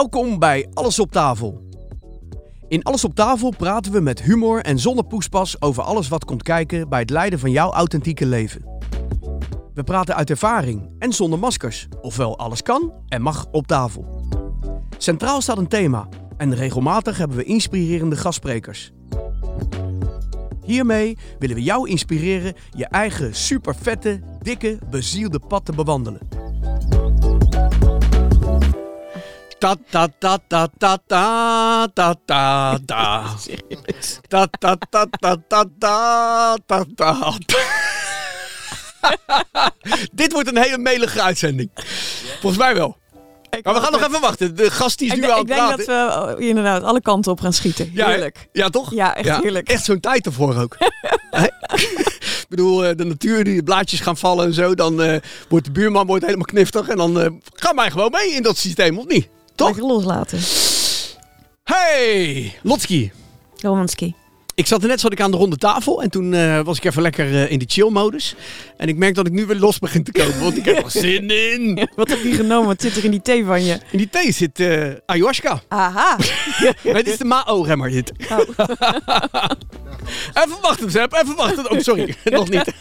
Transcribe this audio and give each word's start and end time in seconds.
Welkom 0.00 0.38
bij 0.38 0.68
Alles 0.72 0.98
op 0.98 1.12
tafel. 1.12 1.68
In 2.68 2.82
Alles 2.82 3.04
op 3.04 3.14
tafel 3.14 3.50
praten 3.56 3.92
we 3.92 4.00
met 4.00 4.22
humor 4.22 4.60
en 4.60 4.78
zonder 4.78 5.04
poespas 5.04 5.62
over 5.62 5.82
alles 5.82 6.08
wat 6.08 6.24
komt 6.24 6.42
kijken 6.42 6.88
bij 6.88 7.00
het 7.00 7.10
leiden 7.10 7.38
van 7.38 7.50
jouw 7.50 7.70
authentieke 7.70 8.26
leven. 8.26 8.64
We 9.74 9.82
praten 9.84 10.14
uit 10.14 10.30
ervaring 10.30 10.90
en 10.98 11.12
zonder 11.12 11.38
maskers, 11.38 11.88
ofwel 12.00 12.38
alles 12.38 12.62
kan 12.62 12.92
en 13.08 13.22
mag 13.22 13.46
op 13.50 13.66
tafel. 13.66 14.24
Centraal 14.98 15.40
staat 15.40 15.58
een 15.58 15.68
thema 15.68 16.08
en 16.36 16.54
regelmatig 16.54 17.18
hebben 17.18 17.36
we 17.36 17.44
inspirerende 17.44 18.16
gastsprekers. 18.16 18.92
Hiermee 20.64 21.18
willen 21.38 21.56
we 21.56 21.62
jou 21.62 21.88
inspireren 21.88 22.54
je 22.70 22.86
eigen 22.86 23.34
supervette, 23.34 24.20
dikke, 24.42 24.78
bezielde 24.90 25.40
pad 25.48 25.64
te 25.64 25.72
bewandelen. 25.72 26.49
Ta 29.60 29.76
ta 29.90 30.08
ta 30.18 30.38
ta 30.48 30.68
ta 30.78 30.98
ta 31.06 31.86
ta 31.94 32.16
ta 32.24 32.78
ta. 32.86 33.24
Ta 34.28 34.46
ta 34.58 34.76
ta 34.90 35.06
ta 35.20 35.36
ta 35.48 35.64
ta 35.78 36.44
ta 36.66 36.84
ta. 36.96 37.32
Dit 40.12 40.32
wordt 40.32 40.48
een 40.48 40.58
hele 40.62 40.78
melige 40.78 41.22
uitzending. 41.22 41.70
Volgens 42.40 42.62
mij 42.62 42.74
wel. 42.74 42.96
Maar 43.62 43.74
we 43.74 43.80
gaan 43.80 43.92
nog 43.92 44.02
even 44.08 44.20
wachten. 44.20 44.56
De 44.56 44.70
gast 44.70 44.98
die 44.98 45.06
is 45.08 45.14
Ik, 45.14 45.20
nu 45.20 45.26
denk- 45.26 45.38
aan 45.38 45.42
ik 45.44 45.48
het 45.48 45.56
denk 45.56 45.86
praten. 45.86 46.18
dat 46.26 46.36
we 46.38 46.42
oh, 46.42 46.48
inderdaad 46.48 46.82
alle 46.82 47.00
kanten 47.00 47.32
op 47.32 47.40
gaan 47.40 47.52
schieten. 47.52 47.90
Ja? 47.94 48.06
Heerlijk. 48.08 48.48
Ja, 48.52 48.68
toch? 48.68 48.90
Ja, 48.94 49.14
echt 49.16 49.42
heerlijk. 49.42 49.68
Echt 49.68 49.84
zo'n 49.84 50.00
tijd 50.00 50.26
ervoor 50.26 50.56
ook. 50.56 50.76
Ik 52.40 52.46
bedoel, 52.48 52.84
eh, 52.84 52.96
de 52.96 53.04
natuur, 53.04 53.44
die 53.44 53.62
blaadjes 53.62 54.00
gaan 54.00 54.16
vallen 54.16 54.46
en 54.46 54.54
zo. 54.54 54.74
Dan 54.74 55.02
eh, 55.02 55.16
wordt 55.48 55.64
de 55.64 55.72
buurman 55.72 56.06
wordt 56.06 56.24
helemaal 56.24 56.44
kniftig. 56.46 56.88
En 56.88 56.96
dan 56.96 57.20
eh 57.20 57.26
gaan 57.54 57.76
wij 57.76 57.90
gewoon 57.90 58.10
mee 58.10 58.30
in 58.34 58.42
dat 58.42 58.56
systeem, 58.58 58.98
of 58.98 59.06
niet? 59.06 59.28
Toch? 59.60 59.68
Lekker 59.68 59.86
loslaten. 59.86 60.38
Hey, 61.64 62.54
Lotski. 62.62 63.12
Romanski. 63.56 64.14
Ik 64.54 64.66
zat 64.66 64.82
er 64.82 64.88
net 64.88 65.00
zat 65.00 65.12
ik 65.12 65.20
aan 65.20 65.30
de 65.30 65.36
ronde 65.36 65.56
tafel 65.56 66.02
en 66.02 66.10
toen 66.10 66.34
eh, 66.34 66.60
was 66.60 66.76
ik 66.76 66.84
even 66.84 67.02
lekker 67.02 67.26
eh, 67.26 67.50
in 67.50 67.58
de 67.58 67.64
chill-modus. 67.68 68.34
En 68.76 68.88
ik 68.88 68.96
merk 68.96 69.14
dat 69.14 69.26
ik 69.26 69.32
nu 69.32 69.46
weer 69.46 69.56
los 69.56 69.78
begin 69.78 70.02
te 70.02 70.12
komen, 70.12 70.40
want 70.40 70.56
ik 70.56 70.64
heb 70.64 70.84
er 70.84 70.90
zin 70.90 71.30
in. 71.30 71.74
Wat 71.96 72.08
heb 72.08 72.22
je 72.22 72.32
genomen? 72.32 72.66
Wat 72.66 72.80
zit 72.80 72.96
er 72.96 73.04
in 73.04 73.10
die 73.10 73.22
thee 73.22 73.44
van 73.44 73.64
je? 73.64 73.78
In 73.90 73.98
die 73.98 74.08
thee 74.08 74.32
zit 74.32 74.60
eh, 74.60 74.90
ayahuasca. 75.06 75.62
Aha. 75.68 76.16
Nee, 76.82 76.94
dit 76.94 77.08
is 77.08 77.18
de 77.18 77.24
Mao-remmer 77.24 77.90
dit. 77.90 78.12
Oh. 78.30 78.38
even 80.42 80.60
wachten, 80.60 80.90
Zep. 80.90 81.12
Even 81.12 81.36
wachten. 81.36 81.70
Oh, 81.70 81.80
sorry. 81.80 82.14
Nog 82.24 82.48
niet. 82.48 82.72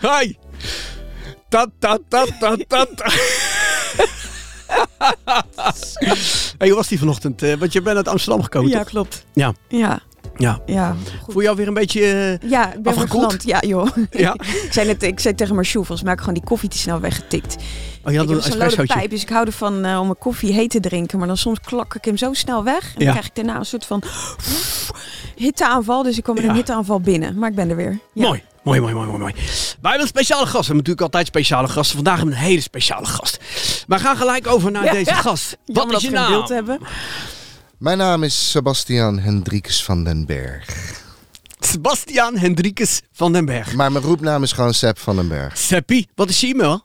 Hi. 0.00 0.36
Ta 1.48 1.66
ta 1.78 1.98
ta 2.08 2.26
ta 2.40 2.56
ta 2.68 2.86
ta. 2.96 3.12
hey, 6.58 6.68
hoe 6.68 6.74
was 6.76 6.88
die 6.88 6.98
vanochtend? 6.98 7.42
Eh, 7.42 7.54
want 7.54 7.72
je 7.72 7.82
bent 7.82 7.96
uit 7.96 8.08
Amsterdam 8.08 8.42
gekomen, 8.42 8.70
Ja, 8.70 8.78
toch? 8.78 8.86
klopt. 8.88 9.24
Ja. 9.32 9.52
Ja, 9.68 10.00
Ja. 10.36 10.60
ja. 10.66 10.96
Voel 11.28 11.42
je 11.42 11.48
alweer 11.48 11.66
een 11.68 11.74
beetje... 11.74 12.00
eh, 12.40 12.50
Ja, 12.50 12.72
ik 12.74 12.82
ben 12.82 12.92
Afgekoeld? 12.94 13.42
Ja, 13.44 13.60
joh. 13.60 13.88
ja? 14.10 14.32
Ik 14.66 14.68
zei, 14.72 14.86
net, 14.86 15.02
ik 15.02 15.20
zei 15.20 15.34
tegen 15.34 15.54
Marjoe, 15.54 15.84
volgens 15.84 16.00
mij 16.02 16.10
heb 16.10 16.18
ik 16.18 16.24
gewoon 16.24 16.40
die 16.40 16.48
koffie 16.48 16.68
te 16.68 16.78
snel 16.78 17.00
weggetikt. 17.00 17.56
Oh, 18.04 18.12
je 18.12 18.18
had 18.18 18.30
ik 18.30 18.36
een 18.54 18.60
heb 18.60 18.70
zo'n 18.70 18.86
pijp, 18.86 19.10
dus 19.10 19.22
ik 19.22 19.28
hou 19.28 19.46
ervan 19.46 19.84
eh, 19.84 19.98
om 19.98 20.04
mijn 20.06 20.18
koffie 20.18 20.52
heet 20.52 20.70
te 20.70 20.80
drinken. 20.80 21.18
Maar 21.18 21.26
dan 21.26 21.36
soms 21.36 21.60
klak 21.60 21.94
ik 21.94 22.04
hem 22.04 22.16
zo 22.16 22.32
snel 22.32 22.64
weg. 22.64 22.82
En 22.94 23.04
dan 23.04 23.08
krijg 23.10 23.26
ik 23.26 23.34
daarna 23.34 23.56
een 23.58 23.64
soort 23.66 23.86
van 23.86 24.02
hitteaanval. 25.36 26.02
Dus 26.02 26.16
ik 26.16 26.22
kwam 26.22 26.34
met 26.34 26.44
Ja. 26.44 26.50
een 26.50 26.56
hitteaanval 26.56 27.00
binnen. 27.00 27.38
Maar 27.38 27.48
ik 27.50 27.54
ben 27.54 27.70
er 27.70 27.76
weer. 27.76 27.98
Ja. 28.12 28.26
Mooi. 28.26 28.42
Mooi, 28.64 28.80
mooi, 28.80 28.94
mooi, 28.94 29.06
mooi, 29.06 29.18
mooi. 29.18 29.32
Wij 29.34 29.44
hebben 29.80 30.00
een 30.00 30.06
speciale 30.06 30.40
gast. 30.46 30.52
We 30.52 30.56
hebben 30.58 30.76
natuurlijk 30.76 31.00
altijd 31.00 31.26
speciale 31.26 31.68
gasten. 31.68 31.94
Vandaag 31.94 32.16
hebben 32.16 32.34
we 32.34 32.40
een 32.40 32.46
hele 32.46 32.60
speciale 32.60 33.06
gast. 33.06 33.38
We 33.86 33.98
gaan 33.98 34.16
gelijk 34.16 34.46
over 34.46 34.70
naar 34.70 34.84
Ja, 34.84 34.92
deze 34.92 35.10
ja. 35.10 35.16
gast. 35.20 35.56
Wat 35.66 35.76
Jammer 35.76 35.96
is 35.96 36.02
dat 36.02 36.10
je 36.10 36.16
naam? 36.16 36.30
beeld 36.30 36.48
hebben. 36.48 36.80
Mijn 37.78 37.98
naam 37.98 38.22
is 38.22 38.50
Sebastian 38.50 39.18
Hendrikus 39.18 39.84
van 39.84 40.04
den 40.04 40.26
Berg. 40.26 40.66
Sebastian 41.60 42.36
Hendrikus 42.36 43.00
van 43.12 43.32
den 43.32 43.44
Berg. 43.44 43.74
Maar 43.74 43.92
mijn 43.92 44.04
roepnaam 44.04 44.42
is 44.42 44.52
gewoon 44.52 44.74
Seb 44.74 44.98
van 44.98 45.16
den 45.16 45.28
Berg. 45.28 45.58
Seppi, 45.58 46.06
wat 46.14 46.28
is 46.28 46.40
je 46.40 46.46
e-mail? 46.46 46.84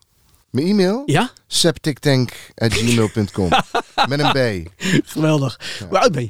Mijn 0.49 0.67
e-mail? 0.67 1.03
Ja? 1.05 1.29
septictank.gmail.com 1.47 3.49
Met 4.09 4.19
een 4.19 4.31
B. 4.31 4.37
Geweldig. 5.05 5.59
Hoe 5.89 5.99
oud 5.99 6.11
ben 6.11 6.23
je? 6.23 6.29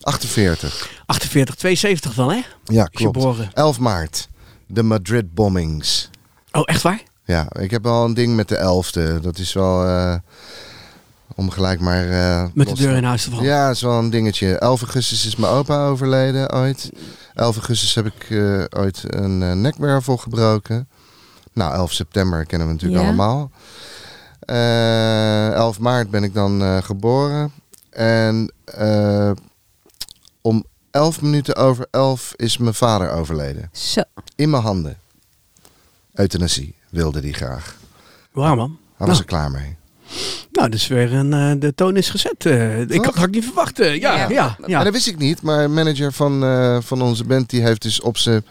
48. 0.00 0.88
48, 1.06 1.54
72 1.56 2.14
dan, 2.14 2.30
hè? 2.30 2.40
Ja, 2.64 2.84
klopt. 2.84 3.16
geboren. 3.16 3.50
11 3.54 3.78
maart. 3.78 4.28
De 4.72 4.82
Madrid 4.82 5.34
bombings. 5.34 6.10
Oh, 6.52 6.62
echt 6.64 6.82
waar? 6.82 7.02
Ja, 7.24 7.46
ik 7.58 7.70
heb 7.70 7.82
wel 7.82 8.04
een 8.04 8.14
ding 8.14 8.36
met 8.36 8.48
de 8.48 8.56
11e. 8.56 9.20
Dat 9.22 9.38
is 9.38 9.52
wel... 9.52 9.86
eh, 9.86 10.14
om 11.34 11.50
gelijk 11.50 11.80
maar... 11.80 12.08
eh, 12.10 12.46
Met 12.54 12.68
de 12.68 12.74
deur 12.74 12.96
in 12.96 13.04
huis 13.04 13.22
te 13.24 13.30
vallen. 13.30 13.44
Ja, 13.44 13.70
is 13.70 13.82
wel 13.82 13.98
een 13.98 14.10
dingetje. 14.10 14.58
11 14.58 14.80
augustus 14.82 15.26
is 15.26 15.36
mijn 15.36 15.52
opa 15.52 15.86
overleden 15.86 16.52
ooit. 16.52 16.90
11 17.34 17.56
augustus 17.56 17.94
heb 17.94 18.06
ik 18.06 18.30
eh, 18.30 18.64
ooit 18.80 19.02
een 19.06 19.60
nekwervel 19.60 20.16
gebroken. 20.16 20.88
Nou, 21.52 21.74
11 21.74 21.92
september 21.92 22.46
kennen 22.46 22.66
we 22.68 22.72
natuurlijk 22.72 23.00
Ja. 23.02 23.06
allemaal. 23.08 23.50
Eh 24.40 25.52
11 25.52 25.78
maart 25.78 26.10
ben 26.10 26.22
ik 26.24 26.34
dan 26.34 26.62
eh, 26.62 26.76
geboren. 26.82 27.52
En 27.90 28.52
eh, 28.64 29.30
om 30.40 30.64
11 30.90 31.22
minuten 31.22 31.56
over 31.56 31.86
11 31.90 32.32
is 32.36 32.58
mijn 32.58 32.74
vader 32.74 33.10
overleden. 33.10 33.68
Zo. 33.72 34.02
In 34.36 34.50
mijn 34.50 34.62
handen. 34.62 34.98
Euthanasie 36.14 36.74
wilde 36.90 37.20
die 37.20 37.32
graag. 37.34 37.76
Wauw, 38.32 38.54
man. 38.54 38.78
Hij 38.96 39.06
was 39.06 39.08
Nou. 39.08 39.18
er 39.18 39.24
klaar 39.24 39.50
mee. 39.50 39.76
Nou, 40.52 40.68
dus 40.68 40.86
weer 40.86 41.12
een, 41.12 41.32
eh, 41.32 41.52
de 41.60 41.74
toon 41.74 41.96
is 41.96 42.10
gezet. 42.10 42.46
Eh, 42.46 42.80
ik 42.80 43.04
had, 43.04 43.16
ik 43.16 43.30
niet 43.30 43.44
verwacht. 43.44 43.78
eh. 43.80 44.00
ja, 44.00 44.14
ja, 44.16 44.28
Ja. 44.28 44.56
ja. 44.66 44.74
Maar 44.76 44.84
dat 44.84 44.92
wist 44.92 45.06
ik 45.06 45.18
niet. 45.18 45.42
Maar 45.42 45.64
een 45.64 45.74
manager 45.74 46.12
van, 46.12 46.44
eh, 46.44 46.78
van 46.80 47.02
onze 47.02 47.24
band 47.24 47.50
die 47.50 47.62
heeft 47.62 47.82
dus 47.82 48.00
op 48.00 48.16
zijn 48.18 48.44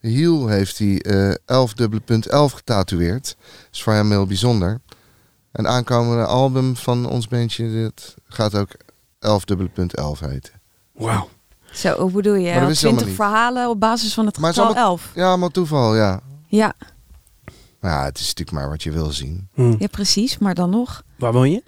hiel 0.00 0.46
heeft 0.48 0.78
hij 0.78 1.00
eh 1.00 1.34
11 1.44 1.72
dubbele 1.74 2.00
punt 2.02 2.26
11 2.26 2.52
getatoeëerd. 2.52 3.24
Dat 3.24 3.68
is 3.72 3.82
voor 3.82 3.92
hem 3.92 4.10
heel 4.10 4.26
bijzonder. 4.26 4.80
Een 5.52 5.68
aankomende 5.68 6.24
album 6.24 6.76
van 6.76 7.06
ons 7.08 7.28
bandje 7.28 7.82
dat 7.82 8.14
gaat 8.28 8.54
ook 8.54 8.68
11 9.18 9.44
dubbele 9.44 9.68
punt 9.68 9.94
11 9.94 10.20
heten. 10.20 10.52
Wauw. 10.92 11.28
Zo, 11.72 11.98
hoe 12.00 12.10
bedoel 12.10 12.34
je? 12.34 12.44
Maar 12.44 12.52
dat 12.52 12.62
Al 12.62 12.68
wist 12.68 12.80
je 12.80 12.86
allemaal 12.86 13.04
20 13.04 13.06
niet. 13.06 13.16
verhalen 13.16 13.68
op 13.68 13.80
basis 13.80 14.14
van 14.14 14.26
het 14.26 14.38
getal 14.38 14.64
allemaal- 14.64 14.82
11. 14.84 15.10
Ja, 15.14 15.36
maar 15.36 15.48
toeval, 15.50 15.96
ja. 15.96 16.20
Ja, 16.46 16.72
ja, 17.80 18.04
het 18.04 18.18
is 18.18 18.26
natuurlijk 18.26 18.56
maar 18.56 18.68
wat 18.68 18.82
je 18.82 18.90
wil 18.90 19.10
zien. 19.12 19.48
Hm. 19.54 19.74
ja, 19.78 19.86
precies. 19.86 20.38
Maar 20.38 20.54
dan 20.54 20.70
nog. 20.70 21.02
Waar 21.18 21.32
woon 21.32 21.50
je? 21.50 21.62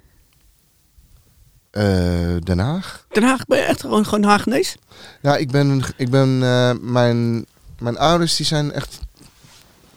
Eh, 1.71 2.35
Den 2.43 2.59
Haag? 2.59 3.05
Den 3.11 3.23
Haag? 3.23 3.45
Ben 3.45 3.57
je 3.57 3.63
echt 3.63 3.81
gewoon, 3.81 4.05
gewoon 4.05 4.23
Haagnees? 4.23 4.75
Ja, 5.21 5.35
ik 5.37 5.51
ben, 5.51 5.81
ik 5.97 6.09
ben 6.09 6.43
eh, 6.43 6.71
mijn, 6.81 7.45
mijn 7.79 7.97
ouders 7.97 8.35
die 8.35 8.45
zijn 8.45 8.71
echt 8.71 8.99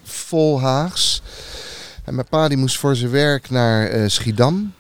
vol 0.03 0.61
Haags. 0.61 1.23
En 2.05 2.15
mijn 2.15 2.27
pa 2.29 2.49
die 2.49 2.57
moest 2.59 2.79
voor 2.79 2.97
zijn 2.97 3.11
werk 3.11 3.51
naar 3.51 3.87
eh, 3.87 4.09
Schiedam, 4.09 4.73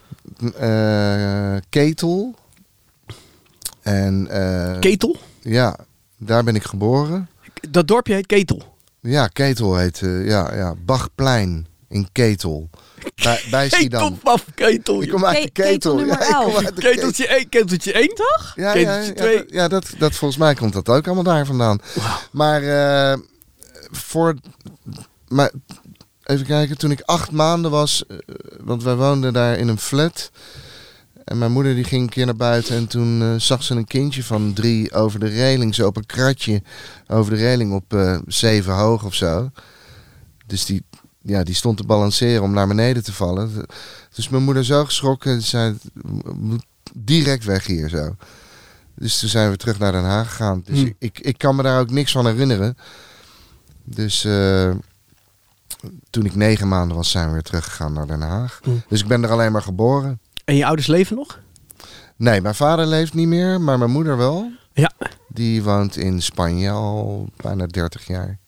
eh, 0.58 1.56
Ketel. 1.68 2.34
En 3.86 4.26
eh, 4.30 4.78
Ketel? 4.80 5.16
ja, 5.42 5.76
daar 6.18 6.44
ben 6.44 6.54
ik 6.54 6.64
geboren. 6.64 7.28
Dat 7.70 7.88
dorpje 7.88 8.14
heet 8.14 8.26
Ketel. 8.26 8.76
Ja, 9.00 9.26
Ketel 9.26 9.76
heet, 9.76 10.02
eh, 10.02 10.26
ja, 10.26 10.54
ja, 10.54 10.74
Bachplein 10.84 11.66
in 11.88 12.08
Ketel. 12.12 12.70
Bij, 13.22 13.40
bij 13.50 13.68
Schiedam. 13.70 14.02
Ketelpaf, 14.02 14.44
ketel. 14.54 15.02
Ik 15.02 15.10
kom 15.10 15.24
uit 15.24 15.42
de 15.42 15.50
Ke- 15.50 15.62
ketel 15.62 15.72
Ketel. 15.72 15.94
nummer 15.96 16.18
Ja, 16.18 16.26
ik 16.28 16.34
kom 16.34 16.42
11. 16.44 16.56
uit 16.56 16.66
de 16.66 16.72
Ketel. 16.74 16.90
Keteltje 16.90 17.26
1, 17.26 17.48
keteltje 17.48 17.92
1, 17.92 18.08
toch? 18.14 18.52
Ja, 18.56 18.64
ja, 18.66 18.72
Keteltje 18.72 19.06
ja, 19.08 19.14
twee. 19.14 19.36
dat, 19.36 19.44
ja 19.50 19.68
dat, 19.68 19.86
dat 19.98 20.14
volgens 20.14 20.40
mij 20.40 20.54
komt 20.54 20.72
dat 20.72 20.88
ook 20.88 21.06
allemaal 21.06 21.24
daar 21.24 21.46
vandaan. 21.46 21.78
Maar 22.30 22.62
eh, 22.62 23.18
voor. 23.90 24.34
Maar 25.28 25.50
even 26.24 26.46
kijken, 26.46 26.78
toen 26.78 26.90
ik 26.90 27.00
acht 27.00 27.30
maanden 27.30 27.70
was, 27.70 28.04
want 28.60 28.82
wij 28.82 28.94
woonden 28.94 29.32
daar 29.32 29.58
in 29.58 29.68
een 29.68 29.78
flat. 29.78 30.30
En 31.26 31.38
mijn 31.38 31.52
moeder 31.52 31.74
die 31.74 31.84
ging 31.84 32.02
een 32.02 32.08
keer 32.08 32.24
naar 32.26 32.36
buiten 32.36 32.76
en 32.76 32.86
toen 32.86 33.22
eh, 33.22 33.34
zag 33.36 33.62
ze 33.62 33.74
een 33.74 33.84
kindje 33.86 34.24
van 34.24 34.52
drie 34.52 34.92
over 34.92 35.20
de 35.20 35.26
reling, 35.26 35.74
zo 35.74 35.86
op 35.86 35.96
een 35.96 36.06
kratje 36.06 36.62
over 37.06 37.32
de 37.32 37.38
reling 37.38 37.72
op 37.72 37.92
eh, 37.94 38.18
zeven 38.26 38.74
hoog 38.74 39.04
of 39.04 39.14
zo. 39.14 39.50
Dus 40.46 40.64
die, 40.64 40.82
ja, 41.22 41.42
die 41.42 41.54
stond 41.54 41.76
te 41.76 41.84
balanceren 41.84 42.42
om 42.42 42.52
naar 42.52 42.66
beneden 42.66 43.04
te 43.04 43.12
vallen. 43.12 43.66
Dus 44.14 44.28
mijn 44.28 44.42
moeder 44.42 44.64
zo 44.64 44.84
geschrokken, 44.84 45.42
ze 45.42 45.48
zei, 45.48 45.76
"We 45.94 46.32
moeten 46.34 46.68
direct 46.94 47.44
weg 47.44 47.66
hier 47.66 47.88
zo. 47.88 48.16
Dus 48.94 49.18
toen 49.18 49.28
zijn 49.28 49.50
we 49.50 49.56
terug 49.56 49.78
naar 49.78 49.92
Den 49.92 50.04
Haag 50.04 50.28
gegaan. 50.28 50.62
Dus 50.64 50.80
Hm. 50.80 50.86
ik, 50.86 50.94
ik, 50.98 51.18
ik 51.20 51.38
kan 51.38 51.56
me 51.56 51.62
daar 51.62 51.80
ook 51.80 51.90
niks 51.90 52.12
van 52.12 52.26
herinneren. 52.26 52.76
Dus 53.84 54.24
eh, 54.24 54.70
toen 56.10 56.24
ik 56.24 56.34
negen 56.34 56.68
maanden 56.68 56.96
was, 56.96 57.10
zijn 57.10 57.26
we 57.26 57.32
weer 57.32 57.42
teruggegaan 57.42 57.92
naar 57.92 58.06
Den 58.06 58.20
Haag. 58.20 58.60
Hm. 58.62 58.70
Dus 58.88 59.00
ik 59.00 59.06
ben 59.08 59.22
er 59.24 59.30
alleen 59.30 59.52
maar 59.52 59.62
geboren. 59.62 60.20
En 60.46 60.56
je 60.56 60.66
ouders 60.66 60.86
leven 60.86 61.16
nog? 61.16 61.40
Nee, 62.16 62.40
mijn 62.40 62.54
vader 62.54 62.86
leeft 62.86 63.14
niet 63.14 63.28
meer, 63.28 63.60
maar 63.60 63.78
mijn 63.78 63.90
moeder 63.90 64.16
wel. 64.16 64.50
Ja. 64.72 64.92
Die 65.28 65.62
woont 65.62 65.96
in 65.96 66.22
Spanje 66.22 66.70
al 66.70 67.28
bijna 67.36 67.66
30 67.66 68.06
jaar. 68.06 68.38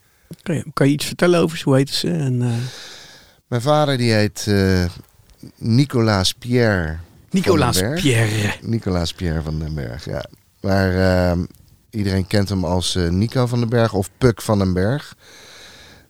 Kan 0.43 0.55
je, 0.55 0.65
kan 0.73 0.87
je 0.87 0.93
iets 0.93 1.05
vertellen 1.05 1.41
over 1.41 1.59
ze? 1.59 1.65
Hoe 1.65 1.77
heet 1.77 1.91
ze? 1.91 2.11
En, 2.11 2.43
eh, 2.43 2.53
Mijn 3.47 3.63
vader 3.63 3.97
die 3.97 4.13
heet 4.13 4.45
eh, 4.49 4.85
Nicolaas 5.57 6.33
Pierre. 6.33 6.97
Nicolaas 7.31 7.81
Berg. 7.81 8.01
Pierre. 8.01 8.55
Nicolaas 8.63 9.13
Pierre 9.13 9.43
van 9.43 9.59
den 9.59 9.75
Berg, 9.75 10.05
ja. 10.05 10.25
Maar 10.61 10.95
ehm, 10.95 11.45
iedereen 11.91 12.27
kent 12.27 12.49
hem 12.49 12.65
als 12.65 12.95
eh, 12.95 13.09
Nico 13.09 13.47
van 13.47 13.59
den 13.59 13.69
Berg 13.69 13.93
of 13.93 14.11
Puk 14.19 14.43
van 14.43 14.59
den 14.59 14.73
Berg. 14.73 15.17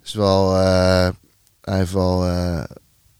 Is 0.05 0.14
wel, 0.14 0.55
hij 0.55 1.12
heeft 1.61 1.93
wel, 1.93 2.26
een 2.26 2.67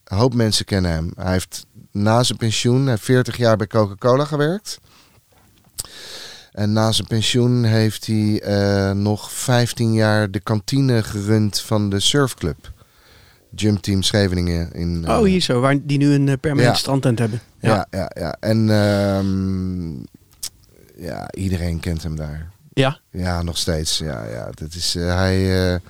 hoop 0.05 0.35
mensen 0.35 0.65
kennen 0.65 0.91
hem. 0.91 1.13
Hij 1.17 1.33
heeft 1.33 1.67
na 2.03 2.23
zijn 2.23 2.39
pensioen, 2.39 2.81
hij 2.81 2.91
heeft 2.91 3.05
40 3.05 3.37
jaar 3.37 3.57
bij 3.57 3.67
Coca-Cola 3.67 4.25
gewerkt. 4.25 4.79
En 6.53 6.73
na 6.73 6.93
zijn 6.93 7.07
pensioen 7.07 7.65
heeft 7.65 8.07
hij 8.07 8.41
eh, 8.43 8.91
nog 8.93 9.33
15 9.33 9.93
jaar 9.93 10.31
de 10.31 10.41
kantine 10.41 11.03
gerund 11.03 11.61
van 11.61 11.91
de 11.91 12.01
surfclub. 12.01 12.73
Jump 13.55 13.79
Team 13.83 14.03
Scheveningen. 14.03 14.73
In, 14.73 15.05
eh, 15.07 15.19
Oh, 15.19 15.25
hier 15.25 15.41
zo, 15.41 15.61
waar 15.61 15.77
die 15.87 15.99
nu 15.99 16.13
een 16.13 16.29
eh, 16.29 16.35
permanent 16.41 16.75
Ja. 16.75 16.81
strandtent 16.81 17.19
hebben. 17.19 17.41
Ja. 17.61 17.87
ja, 17.91 17.99
ja, 17.99 18.11
ja. 18.21 18.37
En 18.41 18.71
ehm, 18.71 19.91
ja, 21.07 21.33
iedereen 21.33 21.81
kent 21.81 22.03
hem 22.03 22.17
daar. 22.17 22.51
Ja. 22.73 23.01
Ja, 23.11 23.43
nog 23.43 23.57
steeds. 23.59 23.99
Ja, 23.99 24.25
ja. 24.25 24.49
Dat 24.55 24.75
is, 24.75 24.95
eh, 24.95 25.15
hij 25.15 25.73
eh, 25.75 25.81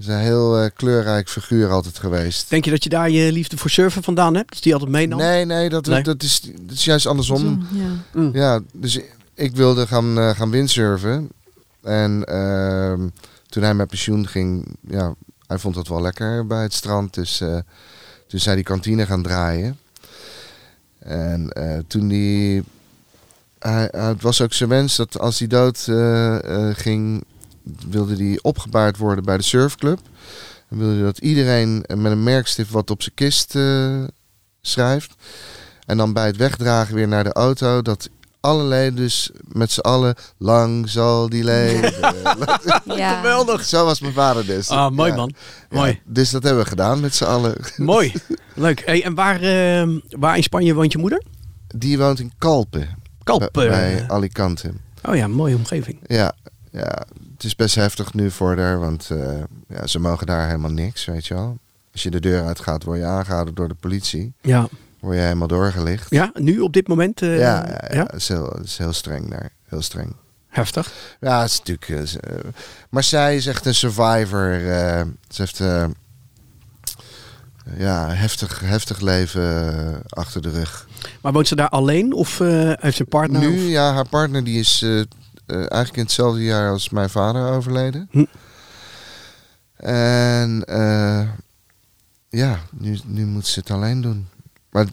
is 0.00 0.06
een 0.06 0.18
heel 0.18 0.58
eh, 0.58 0.70
kleurrijk 0.74 1.28
figuur 1.28 1.70
altijd 1.70 1.98
geweest. 1.98 2.50
Denk 2.50 2.64
je 2.64 2.70
dat 2.70 2.84
je 2.84 2.90
daar 2.90 3.10
je 3.10 3.32
liefde 3.32 3.56
voor 3.56 3.70
surfen 3.70 4.02
vandaan 4.02 4.34
hebt? 4.34 4.50
Dus 4.50 4.60
die 4.60 4.72
altijd 4.72 4.90
meenam? 4.90 5.18
Nee, 5.18 5.44
nee, 5.44 5.68
dat, 5.68 5.86
Nee. 5.86 6.02
Dat, 6.02 6.22
is, 6.22 6.40
dat 6.40 6.76
is 6.76 6.84
juist 6.84 7.06
andersom. 7.06 7.66
Ja. 7.72 7.88
Mm. 8.12 8.30
Ja, 8.32 8.60
dus 8.72 9.00
ik 9.34 9.56
wilde 9.56 9.86
gaan, 9.86 10.18
eh, 10.18 10.30
gaan 10.30 10.50
windsurfen. 10.50 11.28
En 11.82 12.24
ehm, 12.24 13.08
toen 13.48 13.62
hij 13.62 13.74
met 13.74 13.88
pensioen 13.88 14.26
ging, 14.26 14.66
ja, 14.88 15.14
hij 15.46 15.58
vond 15.58 15.74
dat 15.74 15.88
wel 15.88 16.00
lekker 16.00 16.46
bij 16.46 16.62
het 16.62 16.72
strand. 16.72 17.14
Dus 17.14 17.40
eh, 17.40 17.58
toen 18.26 18.40
zei 18.40 18.54
die 18.54 18.64
kantine 18.64 19.06
gaan 19.06 19.22
draaien. 19.22 19.78
En 20.98 21.50
eh, 21.50 21.78
toen 21.86 22.08
die... 22.08 22.62
Hij, 23.58 23.88
het 23.90 24.22
was 24.22 24.40
ook 24.40 24.52
zijn 24.52 24.68
wens 24.68 24.96
dat 24.96 25.18
als 25.18 25.38
hij 25.38 25.48
dood 25.48 25.84
eh, 25.88 26.68
eh, 26.68 26.76
ging, 26.76 27.24
wilde 27.88 28.16
hij 28.16 28.38
opgebaard 28.42 28.96
worden 28.96 29.24
bij 29.24 29.36
de 29.36 29.42
surfclub. 29.42 29.98
Dan 30.68 30.78
wilde 30.78 30.94
hij 30.94 31.02
dat 31.04 31.18
iedereen 31.18 31.84
met 31.94 32.12
een 32.12 32.22
merkstift 32.22 32.70
wat 32.70 32.90
op 32.90 33.02
zijn 33.02 33.14
kist 33.14 33.54
eh, 33.56 34.04
schrijft. 34.60 35.14
En 35.86 35.96
dan 35.96 36.12
bij 36.12 36.26
het 36.26 36.36
wegdragen 36.36 36.94
weer 36.94 37.08
naar 37.08 37.24
de 37.24 37.32
auto, 37.32 37.82
dat 37.82 38.08
alle 38.40 38.64
leden 38.64 38.96
dus 38.96 39.30
met 39.48 39.70
z'n 39.70 39.80
allen 39.80 40.14
lang 40.38 40.88
zal 40.88 41.28
die 41.28 41.44
leven. 41.44 41.92
Ja. 42.84 43.16
Geweldig. 43.16 43.64
Zo 43.64 43.84
was 43.84 44.00
mijn 44.00 44.12
vader 44.12 44.46
dus. 44.46 44.68
Ah, 44.68 44.90
mooi 44.90 45.10
Ja. 45.10 45.16
man. 45.16 45.32
Ja, 45.70 45.76
Mooi. 45.76 46.00
dus 46.04 46.30
dat 46.30 46.42
hebben 46.42 46.62
we 46.62 46.68
gedaan 46.68 47.00
met 47.00 47.14
z'n 47.14 47.24
allen. 47.24 47.56
Mooi. 47.76 48.12
Leuk. 48.54 48.82
Hey, 48.84 49.04
en 49.04 49.14
waar, 49.14 49.40
eh, 49.42 49.88
waar 50.10 50.36
in 50.36 50.42
Spanje 50.42 50.74
woont 50.74 50.92
je 50.92 50.98
moeder? 50.98 51.22
Die 51.66 51.98
woont 51.98 52.20
in 52.20 52.32
Kalpen, 52.38 52.88
eh, 53.24 53.36
bij 53.52 54.04
Alicante. 54.08 54.72
oh 55.08 55.16
ja, 55.16 55.28
mooie 55.28 55.54
omgeving. 55.56 55.98
Ja, 56.06 56.32
ja, 56.72 57.06
het 57.40 57.48
is 57.48 57.56
best 57.56 57.74
heftig 57.74 58.14
nu 58.14 58.30
voor 58.30 58.58
haar, 58.58 58.78
want 58.78 59.10
eh, 59.10 59.38
ja, 59.68 59.86
ze 59.86 59.98
mogen 59.98 60.26
daar 60.26 60.46
helemaal 60.46 60.70
niks, 60.70 61.04
weet 61.04 61.26
je 61.26 61.34
wel. 61.34 61.58
Als 61.92 62.02
je 62.02 62.10
de 62.10 62.20
deur 62.20 62.44
uitgaat, 62.44 62.84
word 62.84 62.98
je 62.98 63.04
aangehouden 63.04 63.54
door 63.54 63.68
de 63.68 63.74
politie. 63.74 64.32
Ja. 64.40 64.68
Word 65.00 65.16
je 65.16 65.22
helemaal 65.22 65.48
doorgelicht. 65.48 66.10
Ja, 66.10 66.30
nu 66.34 66.60
op 66.60 66.72
dit 66.72 66.88
moment? 66.88 67.22
eh, 67.22 67.38
ja, 67.38 67.66
ja, 67.66 67.94
ja, 67.94 68.02
Het, 68.02 68.14
is 68.14 68.28
heel, 68.28 68.46
het 68.56 68.64
is 68.64 68.78
heel 68.78 68.92
streng 68.92 69.30
daar. 69.30 69.50
Heel 69.68 69.82
streng. 69.82 70.12
Heftig. 70.48 70.92
Ja, 71.20 71.40
het 71.42 71.50
is 71.50 71.58
natuurlijk. 71.62 71.88
eh, 72.24 72.32
maar 72.90 73.02
zij 73.04 73.36
is 73.36 73.46
echt 73.46 73.66
een 73.66 73.74
survivor. 73.74 74.58
ze 75.28 75.42
heeft 75.42 75.58
ja, 77.76 78.08
heftig, 78.08 78.60
heftig 78.60 79.00
leven 79.00 80.02
achter 80.08 80.42
de 80.42 80.50
rug. 80.50 80.88
Maar 81.22 81.32
woont 81.32 81.48
ze 81.48 81.56
daar 81.56 81.68
alleen 81.68 82.12
of 82.12 82.38
heeft 82.38 82.96
ze 82.96 83.02
een 83.02 83.08
partner? 83.08 83.40
nu, 83.40 83.48
of- 83.64 83.68
ja, 83.70 83.92
haar 83.92 84.08
partner 84.08 84.44
die 84.44 84.58
is 84.58 84.84
eigenlijk 85.56 85.96
in 85.96 86.02
hetzelfde 86.02 86.42
jaar 86.44 86.70
als 86.70 86.88
mijn 86.90 87.10
vader 87.10 87.50
overleden. 87.50 88.08
Hm. 88.10 88.24
En 89.76 90.64
eh, 90.64 91.28
ja, 92.28 92.58
nu, 92.70 92.98
nu 93.06 93.26
moet 93.26 93.46
ze 93.46 93.58
het 93.60 93.70
alleen 93.70 94.00
doen. 94.00 94.28
Maar 94.70 94.86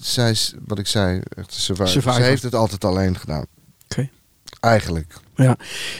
zij 0.00 0.30
is, 0.30 0.54
wat 0.66 0.78
ik 0.78 0.86
zei, 0.86 1.20
echt 1.36 1.54
een 1.54 1.60
survivor. 1.60 1.88
Survivor. 1.92 2.14
Ze 2.20 2.22
heeft 2.26 2.42
het 2.42 2.54
altijd 2.54 2.84
alleen 2.84 3.18
gedaan. 3.18 3.44
Oké. 3.84 4.08
Eigenlijk. 4.60 5.14
Ja. 5.34 5.56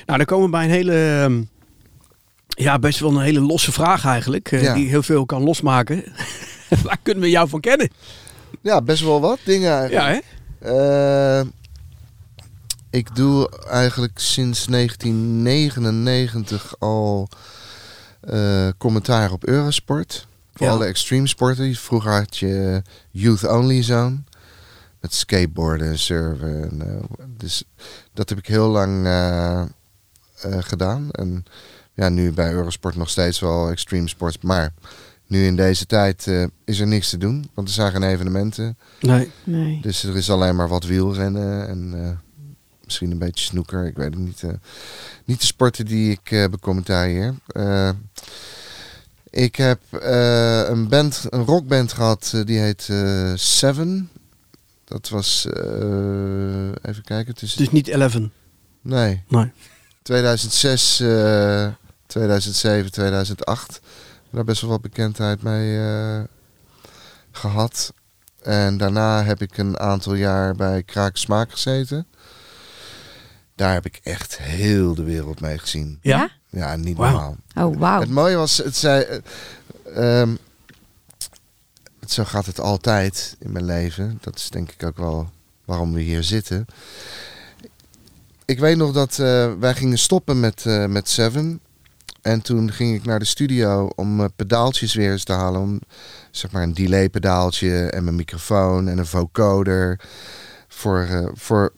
Nou, 0.06 0.18
dan 0.18 0.24
komen 0.24 0.44
we 0.44 0.50
bij 0.50 0.64
een 0.64 0.70
hele... 0.70 1.20
ehm, 1.22 1.42
ja, 2.48 2.78
best 2.78 2.98
wel 3.00 3.10
een 3.10 3.22
hele 3.22 3.40
losse 3.40 3.72
vraag 3.72 4.04
eigenlijk. 4.04 4.52
eh, 4.52 4.62
Ja. 4.62 4.74
Die 4.74 4.88
heel 4.88 5.02
veel 5.02 5.26
kan 5.26 5.42
losmaken. 5.42 6.04
Waar 6.84 6.98
kunnen 7.02 7.22
we 7.22 7.30
jou 7.30 7.48
van 7.48 7.60
kennen? 7.60 7.90
Ja, 8.60 8.82
best 8.82 9.02
wel 9.02 9.20
wat 9.20 9.38
dingen 9.44 9.72
eigenlijk. 9.72 10.24
Ja, 10.60 10.68
hè? 10.68 11.40
Eh, 11.40 11.46
ik 12.90 13.16
doe 13.16 13.50
eigenlijk 13.68 14.18
sinds 14.18 14.66
1999 14.66 16.74
al 16.78 17.28
eh, 18.20 18.68
commentaar 18.78 19.32
op 19.32 19.44
Eurosport. 19.46 20.26
Voor 20.54 20.66
Ja. 20.66 20.72
alle 20.72 20.84
extreme 20.84 21.26
sporten. 21.26 21.74
Vroeger 21.74 22.12
had 22.12 22.36
je 22.36 22.82
Youth 23.10 23.48
Only 23.48 23.82
Zone. 23.82 24.16
Met 25.00 25.14
skateboarden 25.14 25.88
en 25.88 25.98
surfen. 25.98 26.70
En, 26.70 26.82
eh, 26.88 27.04
dus 27.36 27.64
dat 28.14 28.28
heb 28.28 28.38
ik 28.38 28.46
heel 28.46 28.68
lang 28.68 29.06
eh, 29.06 29.60
eh, 29.60 29.66
gedaan. 30.60 31.10
En 31.10 31.44
ja, 31.94 32.08
nu 32.08 32.32
bij 32.32 32.52
Eurosport 32.52 32.96
nog 32.96 33.08
steeds 33.10 33.40
wel 33.40 33.70
extreme 33.70 34.08
sports. 34.08 34.38
Maar 34.40 34.72
nu 35.26 35.46
in 35.46 35.56
deze 35.56 35.86
tijd 35.86 36.26
eh, 36.26 36.44
is 36.64 36.80
er 36.80 36.86
niks 36.86 37.10
te 37.10 37.18
doen. 37.18 37.50
Want 37.54 37.68
er 37.68 37.74
zijn 37.74 37.92
geen 37.92 38.02
evenementen. 38.02 38.78
Nee. 39.00 39.30
Nee. 39.44 39.80
Dus 39.82 40.02
er 40.04 40.16
is 40.16 40.30
alleen 40.30 40.56
maar 40.56 40.68
wat 40.68 40.84
wielrennen 40.84 41.68
en 41.68 41.94
eh, 42.04 42.10
misschien 42.86 43.10
een 43.10 43.18
beetje 43.18 43.44
snoeker. 43.44 43.86
Ik 43.86 43.96
weet 43.96 44.14
het 44.14 44.18
niet. 44.24 44.42
eh. 44.42 44.50
niet 45.24 45.40
de 45.40 45.46
sporten 45.46 45.84
die 45.86 46.10
ik 46.10 46.30
eh 46.30 46.44
becommentarieer. 46.48 47.34
Eh, 47.46 47.90
ik 49.30 49.56
heb 49.56 49.80
een 50.70 50.88
band, 50.88 51.24
een 51.30 51.44
rockband 51.44 51.92
gehad, 51.92 52.32
eh, 52.34 52.44
die 52.44 52.58
heet 52.58 52.82
Seven. 53.40 54.10
Dat 54.84 55.08
was, 55.08 55.46
eh, 55.46 56.68
even 56.82 57.02
kijken, 57.04 57.32
het 57.32 57.42
is, 57.42 57.54
Dus 57.54 57.70
niet 57.70 57.88
11. 57.88 58.18
nee, 58.82 59.22
Nee. 59.28 59.52
2006, 60.02 61.00
eh, 61.00 61.68
2007, 62.06 62.92
2008. 62.92 63.80
Daar 64.30 64.44
best 64.44 64.60
wel 64.60 64.70
wat 64.70 64.80
bekendheid 64.80 65.42
mee 65.42 65.78
eh, 65.78 66.20
gehad. 67.32 67.92
En 68.42 68.76
daarna 68.76 69.24
heb 69.24 69.42
ik 69.42 69.58
een 69.58 69.78
aantal 69.78 70.14
jaar 70.14 70.54
bij 70.54 70.82
Kraak 70.82 71.16
Smaak 71.16 71.50
gezeten. 71.50 72.06
Daar 73.56 73.72
heb 73.72 73.86
ik 73.86 74.00
echt 74.02 74.38
heel 74.38 74.94
de 74.94 75.02
wereld 75.02 75.40
mee 75.40 75.58
gezien. 75.58 75.98
Ja? 76.02 76.30
Ja, 76.50 76.76
niet 76.76 76.98
normaal. 76.98 77.36
Oh, 77.54 77.76
wauw. 77.76 78.00
Het 78.00 78.10
mooie 78.10 78.36
was, 78.36 78.56
het 78.56 78.76
zei, 78.76 79.02
eh, 79.02 80.20
ehm, 80.20 80.34
het, 82.00 82.12
zo 82.12 82.24
gaat 82.24 82.46
het 82.46 82.60
altijd 82.60 83.36
in 83.38 83.52
mijn 83.52 83.64
leven. 83.64 84.18
Dat 84.20 84.36
is 84.36 84.50
denk 84.50 84.70
ik 84.70 84.84
ook 84.84 84.96
wel 84.96 85.30
waarom 85.64 85.92
we 85.92 86.00
hier 86.00 86.22
zitten. 86.22 86.66
Ik 88.44 88.58
weet 88.58 88.76
nog 88.76 88.92
dat 88.92 89.18
eh, 89.18 89.52
wij 89.58 89.74
gingen 89.74 89.98
stoppen 89.98 90.40
met, 90.40 90.66
eh, 90.66 90.86
met 90.86 91.08
Seven. 91.08 91.60
En 92.22 92.42
toen 92.42 92.72
ging 92.72 92.94
ik 92.94 93.04
naar 93.04 93.18
de 93.18 93.24
studio 93.24 93.90
om 93.94 94.30
pedaaltjes 94.36 94.94
weer 94.94 95.12
eens 95.12 95.24
te 95.24 95.32
halen. 95.32 95.60
Om 95.60 95.80
zeg 96.30 96.50
maar 96.50 96.62
een 96.62 96.74
delay 96.74 97.08
pedaaltje 97.08 97.86
en 97.86 98.04
mijn 98.04 98.16
microfoon 98.16 98.88
en 98.88 98.98
een 98.98 99.06
vocoder. 99.06 100.00
Voor, 100.68 101.00
eh, 101.00 101.26
voor, 101.34 101.72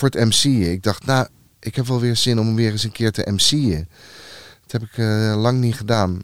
voor 0.00 0.08
het 0.08 0.24
MC'en. 0.24 0.72
Ik 0.72 0.82
dacht, 0.82 1.06
nou, 1.06 1.26
ik 1.58 1.76
heb 1.76 1.86
wel 1.86 2.00
weer 2.00 2.16
zin 2.16 2.38
om 2.38 2.54
weer 2.54 2.70
eens 2.70 2.84
een 2.84 2.92
keer 2.92 3.12
te 3.12 3.30
MC'en. 3.30 3.88
Dat 4.66 4.80
heb 4.80 4.82
ik 4.82 4.98
eh, 4.98 5.34
lang 5.36 5.60
niet 5.60 5.74
gedaan. 5.74 6.22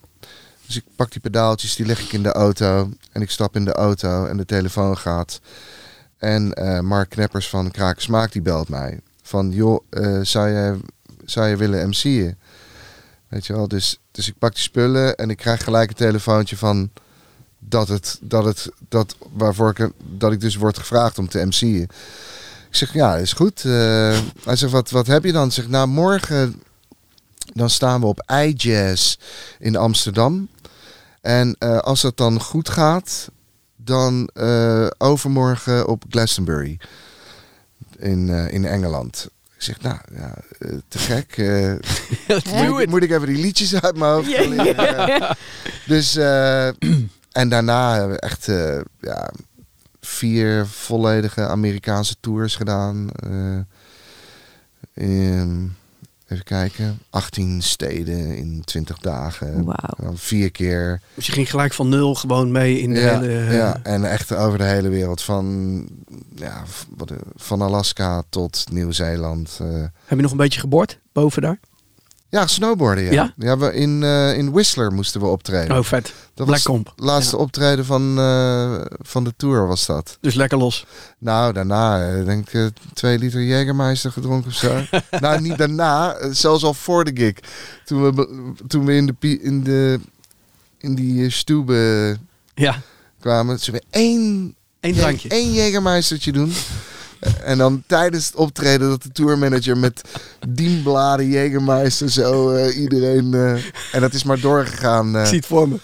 Dus 0.67 0.77
ik 0.77 0.85
pak 0.97 1.13
die 1.13 1.21
pedaaltjes, 1.21 1.77
die 1.77 1.87
leg 1.87 2.01
ik 2.01 2.13
in 2.13 2.23
de 2.23 2.33
auto. 2.33 2.91
En 3.13 3.23
ik 3.23 3.31
stap 3.31 3.57
in 3.57 3.65
de 3.65 3.73
auto 3.73 4.27
en 4.27 4.37
de 4.37 4.45
telefoon 4.45 4.99
gaat. 4.99 5.41
En 6.19 6.53
eh, 6.53 6.81
Mark 6.81 7.09
Kneppers 7.09 7.49
van 7.49 7.71
Kraken 7.71 8.03
Smaak 8.03 8.33
die 8.33 8.43
belt 8.43 8.69
mij. 8.69 9.01
Van, 9.23 9.51
joh, 9.51 9.85
eh, 9.91 10.21
zou, 10.23 10.49
je, 10.49 10.79
zou 11.25 11.47
je 11.47 11.57
willen 11.57 11.89
MC'en? 11.89 12.39
Weet 13.29 13.47
je 13.47 13.53
wel, 13.53 13.69
dus, 13.69 14.01
dus 14.11 14.29
ik 14.29 14.39
pak 14.39 14.53
die 14.53 14.63
spullen 14.63 15.17
en 15.17 15.31
ik 15.31 15.37
krijg 15.37 15.65
gelijk 15.65 15.89
een 15.89 15.97
telefoontje 15.97 16.57
van... 16.57 16.91
Dat 17.59 17.89
het, 17.89 18.19
dat 18.21 18.45
het, 18.45 18.71
dat 18.89 19.17
waarvoor 19.33 19.71
ik, 19.71 19.91
dat 20.05 20.33
ik 20.33 20.41
dus 20.41 20.57
word 20.57 20.79
gevraagd 20.79 21.19
om 21.19 21.29
te 21.29 21.45
MC'en. 21.45 21.89
Ik 22.69 22.77
zeg, 22.77 22.93
ja, 22.93 23.17
is 23.17 23.33
goed. 23.33 23.65
Eh, 23.65 24.19
hij 24.45 24.57
zegt, 24.57 24.73
wat, 24.73 24.91
wat 24.91 25.07
heb 25.07 25.25
je 25.25 25.33
dan? 25.33 25.47
Ik 25.47 25.53
zeg, 25.53 25.69
nou, 25.69 25.89
morgen 25.89 26.63
dan 27.55 27.71
staan 27.71 28.01
we 28.01 28.07
op 28.07 28.23
iJazz 28.27 29.17
in 29.59 29.77
Amsterdam. 29.77 30.49
En 31.21 31.57
eh, 31.59 31.79
als 31.79 32.01
dat 32.01 32.17
dan 32.17 32.41
goed 32.41 32.69
gaat, 32.69 33.31
dan 33.77 34.31
eh, 34.35 34.87
overmorgen 34.99 35.89
op 35.89 36.05
Glastonbury 36.11 36.79
in, 37.99 38.29
in 38.29 38.65
Engeland. 38.65 39.29
Ik 39.57 39.63
zeg, 39.63 39.81
nou, 39.81 39.99
ja, 40.15 40.35
te 40.89 40.99
gek. 40.99 41.37
do 41.37 42.65
moet, 42.73 42.81
ik, 42.81 42.89
moet 42.89 43.03
ik 43.03 43.11
even 43.11 43.27
die 43.27 43.39
liedjes 43.39 43.75
uit 43.81 43.97
mijn 43.97 44.13
hoofd 44.13 44.29
leren? 44.29 45.37
Dus, 45.87 46.17
eh, 46.17 46.69
En 47.37 47.49
daarna 47.49 48.09
echt 48.09 48.49
eh, 48.49 48.81
ja, 49.01 49.31
vier 50.07 50.67
volledige 50.67 51.47
Amerikaanse 51.47 52.17
tours 52.21 52.57
gedaan. 52.57 53.11
Eh, 53.11 53.59
in, 55.05 55.75
even 56.29 56.45
kijken, 56.45 56.99
18 57.11 57.63
steden 57.63 58.37
in 58.37 58.63
20 58.65 58.99
dagen. 58.99 59.65
Dan 59.97 60.19
vier 60.19 60.51
keer. 60.51 61.01
Dus 61.15 61.27
je 61.27 61.33
ging 61.33 61.51
gelijk 61.51 61.73
van 61.73 61.89
nul 61.89 62.15
gewoon 62.15 62.53
mee 62.53 62.81
in 62.81 62.93
de 62.93 63.01
ja, 63.01 63.21
hele... 63.21 63.39
eh, 63.39 63.53
ja, 63.57 63.81
en 63.83 64.11
echt 64.11 64.35
over 64.35 64.59
de 64.59 64.65
hele 64.65 64.89
wereld. 64.89 65.23
Van, 65.23 65.89
ja, 66.35 66.63
eh, 67.07 67.17
van 67.37 67.63
Alaska 67.63 68.23
tot 68.29 68.65
Nieuw-Zeeland. 68.71 69.59
eh. 69.61 69.69
Heb 70.05 70.17
je 70.17 70.23
nog 70.23 70.31
een 70.31 70.37
beetje 70.37 70.61
geboord 70.61 70.99
boven 71.13 71.43
daar? 71.43 71.59
Ja, 72.29 72.47
snowboarden. 72.47 73.05
Ja, 73.05 73.33
Ja? 73.37 73.59
we 73.59 73.75
in, 73.75 74.03
eh, 74.03 74.39
in 74.39 74.53
Whistler 74.53 74.93
moesten 74.93 75.21
we 75.21 75.27
optreden. 75.27 75.77
Oh, 75.79 75.85
vet. 75.85 76.13
dat 76.35 76.47
was 76.49 76.65
het 76.65 76.93
laatste 76.97 77.37
optreden 77.37 77.85
van, 77.85 78.19
eh, 78.19 78.81
van 78.99 79.25
de 79.25 79.33
tour 79.37 79.67
was 79.67 79.87
dat. 79.87 80.19
Dus 80.21 80.35
lekker 80.35 80.59
los. 80.59 80.87
Nou, 81.19 81.53
daarna 81.53 82.09
eh, 82.09 82.25
denk 82.25 82.51
ik 82.51 82.73
twee 82.95 83.19
liter 83.19 83.41
Jägermeister 83.43 84.13
gedronken 84.13 84.51
of 84.51 84.57
zo. 84.57 84.81
nou, 85.21 85.41
niet 85.41 85.59
daarna, 85.59 86.17
zelfs 86.33 86.65
al 86.65 86.75
voor 86.75 87.05
de 87.05 87.11
gig. 87.15 87.35
Toen 87.85 88.15
we, 88.15 88.53
toen 88.67 88.85
we 88.85 88.95
in, 88.95 89.07
de, 89.07 89.41
in, 89.43 89.63
de, 89.63 90.01
in 90.79 90.95
die 90.95 91.31
stube 91.31 92.17
Ja, 92.55 92.81
kwamen, 93.21 93.59
ze 93.61 93.71
weer 93.71 93.83
één, 93.91 94.55
één 94.81 94.95
drankje. 94.95 95.29
één 95.29 95.53
Jägermeistertje 95.53 96.33
doen. 96.33 96.53
En 97.45 97.59
dan 97.59 97.83
tijdens 97.87 98.27
het 98.27 98.35
optreden 98.35 98.89
dat 98.89 99.03
de 99.03 99.13
tourmanager 99.13 99.77
met 99.79 100.01
dienbladen 100.49 101.27
Jägermeister 101.31 102.07
zo 102.09 102.51
eh, 102.51 102.79
iedereen... 102.79 103.35
eh, 103.35 103.53
en 103.93 104.01
dat 104.01 104.13
is 104.15 104.25
maar 104.25 104.41
doorgegaan. 104.41 105.15
eh. 105.15 105.21
Ik 105.21 105.27
zie 105.27 105.37
het 105.37 105.47
voor 105.47 105.69
me. 105.69 105.77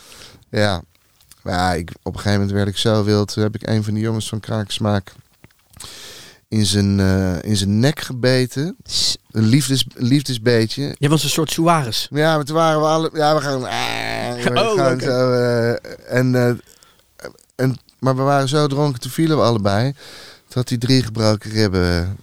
Ja, 0.51 0.83
maar 1.43 1.55
ja, 1.55 1.73
ik, 1.73 1.91
op 2.03 2.13
een 2.15 2.21
gegeven 2.21 2.39
moment 2.41 2.57
werd 2.57 2.69
ik 2.69 2.77
zo 2.77 3.05
wild. 3.05 3.33
Toen 3.33 3.43
heb 3.43 3.55
ik 3.55 3.69
een 3.69 3.85
van 3.85 3.95
die 3.95 4.03
jongens 4.03 4.29
van 4.29 4.41
Kraaksmaak 4.41 5.13
in 6.49 6.67
zijn, 6.67 7.01
eh, 7.01 7.43
in 7.51 7.57
zijn 7.57 7.79
nek 7.81 8.01
gebeten. 8.01 8.77
Een 9.31 9.45
liefdes, 9.47 9.87
liefdesbeetje. 9.95 10.95
Jij 10.99 11.09
was 11.09 11.23
een 11.23 11.31
soort 11.31 11.51
Suarez. 11.51 12.07
Ja, 12.11 12.35
maar 12.37 12.45
toen 12.45 12.57
waren 12.57 12.81
we 12.81 12.87
alle... 12.87 13.11
Ja, 13.13 13.35
we 13.35 13.41
gaan... 13.41 13.63
Oh, 14.59 15.01
zo, 15.01 15.33
eh, 15.33 15.71
en, 16.17 16.35
eh, 16.35 16.53
en, 17.55 17.77
maar 17.99 18.17
we 18.17 18.23
waren 18.23 18.49
zo 18.49 18.67
dronken, 18.67 19.01
toen 19.01 19.11
vielen 19.11 19.37
we 19.37 19.43
allebei. 19.43 19.95
Had 20.55 20.69
hij 20.69 20.79
drie 20.79 21.03
gebroken 21.03 21.51
ribben. 21.51 22.19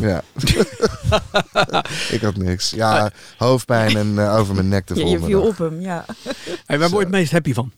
Ja. 0.00 0.22
ik 2.16 2.18
had 2.20 2.36
niks. 2.36 2.70
Ja, 2.70 3.12
hoofdpijn 3.36 3.96
en 3.96 4.18
eh, 4.18 4.36
over 4.36 4.54
mijn 4.54 4.68
nek 4.68 4.86
de 4.86 4.94
Ja, 4.94 5.06
je 5.06 5.18
viel 5.20 5.40
dag. 5.40 5.50
op 5.50 5.58
hem, 5.58 5.80
ja. 5.80 6.04
Hey, 6.66 6.78
waar 6.78 6.88
word 6.90 7.06
je 7.06 7.08
het 7.08 7.16
meest 7.18 7.32
happy 7.32 7.52
van? 7.52 7.72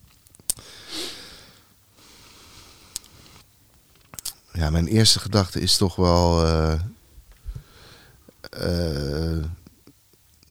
Ja, 4.52 4.70
mijn 4.70 4.86
eerste 4.86 5.18
gedachte 5.18 5.60
is 5.60 5.76
toch 5.76 5.96
wel 5.96 6.44
eh, 6.44 6.72
eh, 8.50 9.44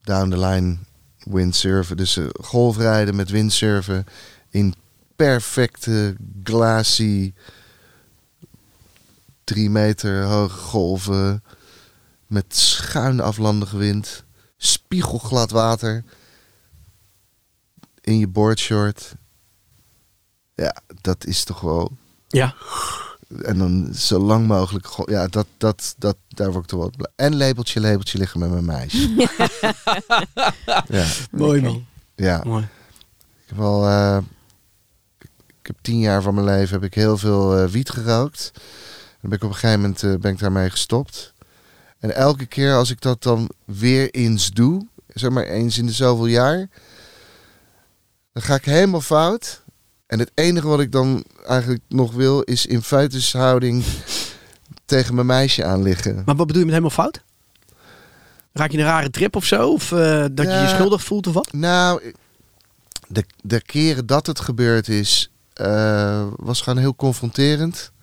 down 0.04 0.30
the 0.30 0.40
line 0.40 0.78
windsurfen. 1.24 1.98
Dus 1.98 2.20
golfrijden 2.42 3.16
met 3.16 3.30
windsurfen 3.30 4.06
in 4.50 4.76
perfecte 5.16 6.16
glassy 6.44 7.34
drie 9.46 9.70
meter 9.70 10.24
hoge 10.24 10.58
golven 10.58 11.44
met 12.28 12.56
schuin 12.56 13.20
aflandige 13.20 13.78
wind, 13.78 14.24
spiegelglad 14.58 15.52
water 15.52 16.04
in 18.02 18.20
je 18.20 18.28
boardshort. 18.28 19.16
Ja, 20.56 20.76
dat 21.02 21.26
is 21.26 21.44
toch 21.44 21.60
wel 21.62 21.92
Ja. 22.28 22.56
en 23.44 23.58
dan 23.58 23.94
zo 23.94 24.20
lang 24.20 24.48
mogelijk. 24.48 24.88
Ja, 25.06 25.28
dat, 25.28 25.48
dat, 25.58 25.96
dat, 25.98 26.18
daar 26.28 26.52
word 26.52 26.64
ik 26.64 26.70
toch 26.70 26.80
wel 26.80 26.92
blij. 26.98 27.12
En 27.16 27.38
labeltje, 27.38 27.80
labeltje 27.82 28.18
liggen 28.18 28.40
met 28.40 28.50
mijn 28.50 28.66
meisje. 28.66 29.10
ja, 30.88 31.06
Mooi 31.32 31.62
man. 31.62 31.86
ja. 32.16 32.42
Mooi. 32.46 32.64
Ik 33.44 33.50
heb 33.52 33.60
al. 33.60 33.88
eh, 33.88 34.18
ik 35.62 35.68
heb 35.68 35.78
tien 35.82 36.00
jaar 36.00 36.22
van 36.22 36.34
mijn 36.34 36.46
leven 36.46 36.74
heb 36.74 36.84
ik 36.84 36.94
heel 36.94 37.18
veel 37.18 37.58
eh, 37.58 37.68
wiet 37.70 37.90
gerookt. 37.90 38.52
Dan 39.26 39.34
ben 39.34 39.44
ik 39.44 39.52
op 39.52 39.56
een 39.56 39.60
gegeven 39.62 39.82
moment 39.82 40.04
eh, 40.04 40.16
ben 40.22 40.32
ik 40.32 40.40
daarmee 40.40 40.70
gestopt. 40.70 41.34
En 42.00 42.16
elke 42.16 42.46
keer 42.46 42.74
als 42.74 42.90
ik 42.90 43.02
dat 43.02 43.24
dan 43.24 43.50
weer 43.66 44.12
eens 44.12 44.52
doe, 44.52 44.88
zeg 45.08 45.30
maar 45.30 45.44
eens 45.44 45.78
in 45.78 45.86
de 45.86 45.92
zoveel 45.92 46.26
jaar, 46.26 46.68
dan 48.34 48.44
ga 48.44 48.56
ik 48.56 48.66
helemaal 48.66 49.02
fout. 49.02 49.64
En 50.08 50.20
het 50.20 50.32
enige 50.34 50.68
wat 50.68 50.80
ik 50.80 50.92
dan 50.92 51.24
eigenlijk 51.46 51.84
nog 51.88 52.14
wil, 52.14 52.42
is 52.42 52.66
in 52.66 52.82
feutushouding 52.82 53.84
tegen 54.86 55.16
mijn 55.16 55.28
meisje 55.28 55.66
aan 55.66 55.82
liggen. 55.82 56.16
Maar 56.26 56.36
wat 56.36 56.48
bedoel 56.48 56.62
je 56.62 56.72
met 56.72 56.76
helemaal 56.76 57.04
fout? 57.04 57.22
Raak 58.54 58.72
je 58.72 58.78
een 58.78 58.84
rare 58.84 59.10
trip 59.10 59.36
of 59.36 59.46
zo? 59.46 59.72
Of 59.72 59.92
eh, 59.92 60.26
dat 60.32 60.46
je 60.46 60.60
je 60.62 60.68
schuldig 60.68 61.04
voelt 61.04 61.28
of 61.28 61.34
wat? 61.34 61.54
Nou, 61.54 62.14
de, 63.08 63.26
de 63.42 63.62
keren 63.62 64.06
dat 64.06 64.28
het 64.28 64.40
gebeurd 64.40 64.88
is, 64.88 65.32
eh, 65.54 66.28
was 66.36 66.62
gewoon 66.62 66.80
heel 66.80 66.96
confronterend. 66.96 67.94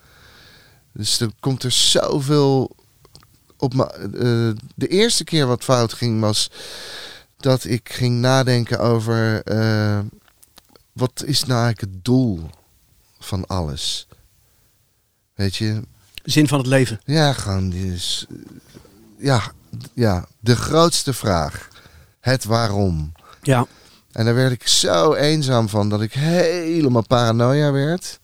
Dus 0.93 1.21
er 1.21 1.31
komt 1.41 1.63
er 1.63 1.71
zoveel 1.71 2.77
op 3.57 3.75
me. 3.75 3.87
eh, 3.87 4.65
de 4.75 4.89
eerste 4.89 5.25
keer 5.25 5.47
wat 5.47 5.65
fout 5.65 5.93
ging 5.93 6.21
was 6.21 6.51
dat 7.37 7.65
ik 7.65 7.93
ging 7.93 8.21
nadenken 8.21 8.79
over 8.81 9.43
eh, 9.43 9.99
wat 10.93 11.23
is 11.27 11.45
nou 11.45 11.65
eigenlijk 11.65 11.95
het 11.95 12.05
doel 12.05 12.51
van 13.19 13.47
alles. 13.47 14.07
Weet 15.35 15.57
je, 15.57 15.83
Zin 16.25 16.49
van 16.49 16.59
het 16.59 16.67
leven. 16.67 17.01
ja, 17.05 17.33
gewoon 17.33 17.71
dus, 17.71 18.27
ja, 19.19 19.43
ja, 19.95 20.27
de 20.41 20.57
grootste 20.57 21.13
vraag. 21.13 21.69
Het 22.21 22.45
waarom. 22.45 23.13
Ja. 23.43 23.67
En 24.13 24.25
daar 24.25 24.35
werd 24.35 24.53
ik 24.53 24.69
zo 24.69 25.15
eenzaam 25.15 25.69
van 25.69 25.89
dat 25.89 26.01
ik 26.01 26.13
helemaal 26.13 27.07
paranoia 27.07 27.73
werd. 27.73 28.21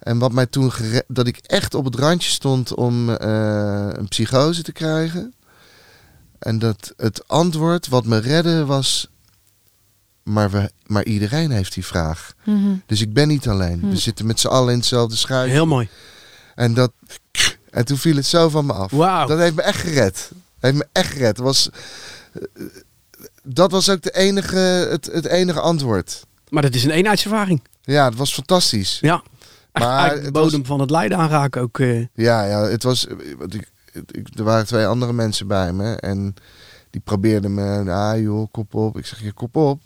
En 0.00 0.18
wat 0.18 0.32
mij 0.32 0.46
toen 0.46 0.72
dat 1.08 1.26
ik 1.26 1.36
echt 1.36 1.74
op 1.74 1.84
het 1.84 1.94
randje 1.94 2.30
stond 2.30 2.74
om 2.74 3.10
eh, 3.10 3.88
een 3.92 4.08
psychose 4.08 4.62
te 4.62 4.72
krijgen. 4.72 5.34
En 6.38 6.58
dat 6.58 6.92
het 6.96 7.28
antwoord 7.28 7.88
wat 7.88 8.04
me 8.04 8.18
redde 8.18 8.64
was. 8.64 9.08
Maar, 10.22 10.50
we, 10.50 10.70
maar 10.86 11.04
iedereen 11.04 11.50
heeft 11.50 11.74
die 11.74 11.84
vraag. 11.86 12.32
Mhm. 12.44 12.74
Dus 12.86 13.00
ik 13.00 13.12
ben 13.12 13.28
niet 13.28 13.48
alleen. 13.48 13.80
We 13.80 13.86
Hm. 13.86 13.94
zitten 13.94 14.26
met 14.26 14.40
z'n 14.40 14.46
allen 14.48 14.72
in 14.72 14.78
hetzelfde 14.78 15.16
schuitje. 15.16 15.52
Heel 15.52 15.66
mooi. 15.66 15.88
En, 16.54 16.74
dat, 16.74 16.92
en 17.70 17.84
toen 17.84 17.96
viel 17.98 18.16
het 18.16 18.26
zo 18.26 18.48
van 18.48 18.66
me 18.66 18.72
af. 18.72 18.90
Wauw. 18.90 19.26
Dat 19.26 19.38
heeft 19.38 19.54
me 19.54 19.62
echt 19.62 19.80
gered. 19.80 20.30
Heeft 20.60 20.76
me 20.76 20.86
echt 20.92 21.12
gered. 21.12 21.28
Het 21.36 21.38
was, 21.46 21.70
eh, 22.32 22.42
dat 23.42 23.70
was 23.70 23.88
ook 23.88 24.02
de 24.02 24.10
enige, 24.16 24.56
het, 24.90 25.06
het 25.12 25.26
enige 25.26 25.60
antwoord. 25.60 26.24
Maar 26.48 26.62
dat 26.62 26.74
is 26.74 26.84
een 26.84 26.90
eenheidservaring. 26.90 27.62
Ja, 27.82 28.04
het 28.04 28.16
was 28.16 28.32
fantastisch. 28.34 28.98
Ja. 29.00 29.22
Maar 29.72 30.22
de 30.22 30.30
bodem 30.30 30.66
van 30.66 30.80
het 30.80 30.90
lijden 30.90 31.18
aanraken 31.18 31.62
ook. 31.62 31.78
eh. 31.78 32.06
Ja, 32.14 32.44
ja 32.44 32.62
het 32.62 32.82
was. 32.82 33.06
Ik, 33.06 33.68
ik, 34.10 34.28
er 34.38 34.44
waren 34.44 34.66
twee 34.66 34.86
andere 34.86 35.12
mensen 35.12 35.46
bij 35.46 35.72
me. 35.72 35.94
En 35.94 36.34
die 36.90 37.00
probeerden 37.00 37.54
me. 37.54 37.90
Ah 37.92 38.20
joh, 38.20 38.48
kop 38.50 38.74
op. 38.74 38.98
Ik 38.98 39.06
zeg 39.06 39.20
je, 39.22 39.32
kop 39.32 39.56
op. 39.56 39.80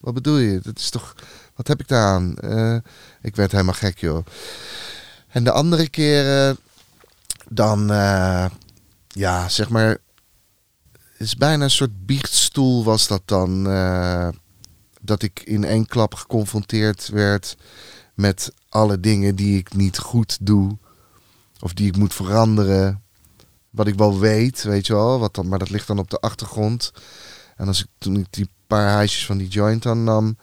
Wat 0.00 0.14
bedoel 0.14 0.36
je? 0.36 0.60
Dat 0.62 0.78
is 0.78 0.90
toch. 0.90 1.14
Wat 1.54 1.66
heb 1.68 1.80
ik 1.80 1.88
daar 1.88 2.06
aan? 2.06 2.36
Eh, 2.36 2.76
ik 3.22 3.36
werd 3.36 3.52
helemaal 3.52 3.74
gek, 3.74 3.98
joh. 3.98 4.26
En 5.28 5.44
de 5.44 5.50
andere 5.52 5.88
keren. 5.88 6.56
Dan. 7.48 7.90
eh, 7.90 8.46
ja, 9.08 9.48
zeg 9.48 9.68
maar. 9.68 9.88
Het 11.12 11.26
is 11.26 11.34
bijna 11.36 11.64
een 11.64 11.70
soort 11.70 12.06
biechtstoel 12.06 12.84
was 12.84 13.06
dat 13.06 13.22
dan. 13.24 13.64
dat 15.00 15.22
ik 15.22 15.40
in 15.44 15.64
één 15.64 15.86
klap 15.86 16.14
geconfronteerd 16.14 17.08
werd 17.08 17.56
met 18.14 18.52
alle 18.76 19.00
dingen 19.00 19.36
die 19.36 19.58
ik 19.58 19.74
niet 19.74 19.98
goed 19.98 20.38
doe. 20.40 20.76
Of 21.60 21.72
die 21.72 21.86
ik 21.86 21.96
moet 21.96 22.14
veranderen. 22.14 23.02
Wat 23.70 23.86
ik 23.86 23.94
wel 23.94 24.18
weet, 24.18 24.62
weet 24.62 24.86
je 24.86 24.92
wel. 24.92 25.18
Wat 25.18 25.34
dan, 25.34 25.48
maar 25.48 25.58
dat 25.58 25.70
ligt 25.70 25.86
dan 25.86 25.98
op 25.98 26.10
de 26.10 26.20
achtergrond. 26.20 26.92
En 27.56 27.66
als 27.66 27.80
ik 27.80 27.86
toen 27.98 28.16
ik 28.16 28.26
die 28.30 28.48
paar 28.66 28.88
huisjes 28.88 29.26
van 29.26 29.36
die 29.36 29.48
joint 29.48 29.82
dan 29.82 30.04
nam. 30.04 30.36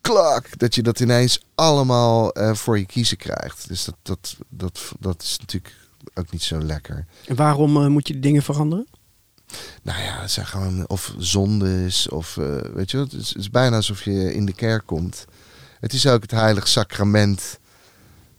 Klak! 0.00 0.58
Dat 0.58 0.74
je 0.74 0.82
dat 0.82 1.00
ineens 1.00 1.44
allemaal 1.54 2.32
eh, 2.32 2.54
voor 2.54 2.78
je 2.78 2.86
kiezen 2.86 3.16
krijgt. 3.16 3.68
Dus 3.68 3.84
dat, 3.84 3.96
dat, 4.02 4.36
dat, 4.48 4.92
dat 5.00 5.22
is 5.22 5.38
natuurlijk 5.38 5.74
ook 6.14 6.30
niet 6.30 6.42
zo 6.42 6.58
lekker. 6.58 7.06
En 7.26 7.36
waarom 7.36 7.76
eh, 7.76 7.86
moet 7.86 8.06
je 8.06 8.12
die 8.12 8.22
dingen 8.22 8.42
veranderen? 8.42 8.86
Nou 9.82 10.02
ja, 10.02 10.20
het 10.20 10.30
zijn 10.30 10.46
gewoon 10.46 10.88
of 10.88 11.14
zondes 11.18 12.08
of 12.08 12.36
eh, 12.36 12.56
weet 12.74 12.90
je, 12.90 12.98
het 12.98 13.12
is, 13.12 13.28
het 13.28 13.38
is 13.38 13.50
bijna 13.50 13.76
alsof 13.76 14.02
je 14.02 14.34
in 14.34 14.46
de 14.46 14.52
kerk 14.52 14.86
komt. 14.86 15.26
Het 15.84 15.92
is 15.92 16.06
ook 16.06 16.22
het 16.22 16.30
heilig 16.30 16.68
sacrament. 16.68 17.58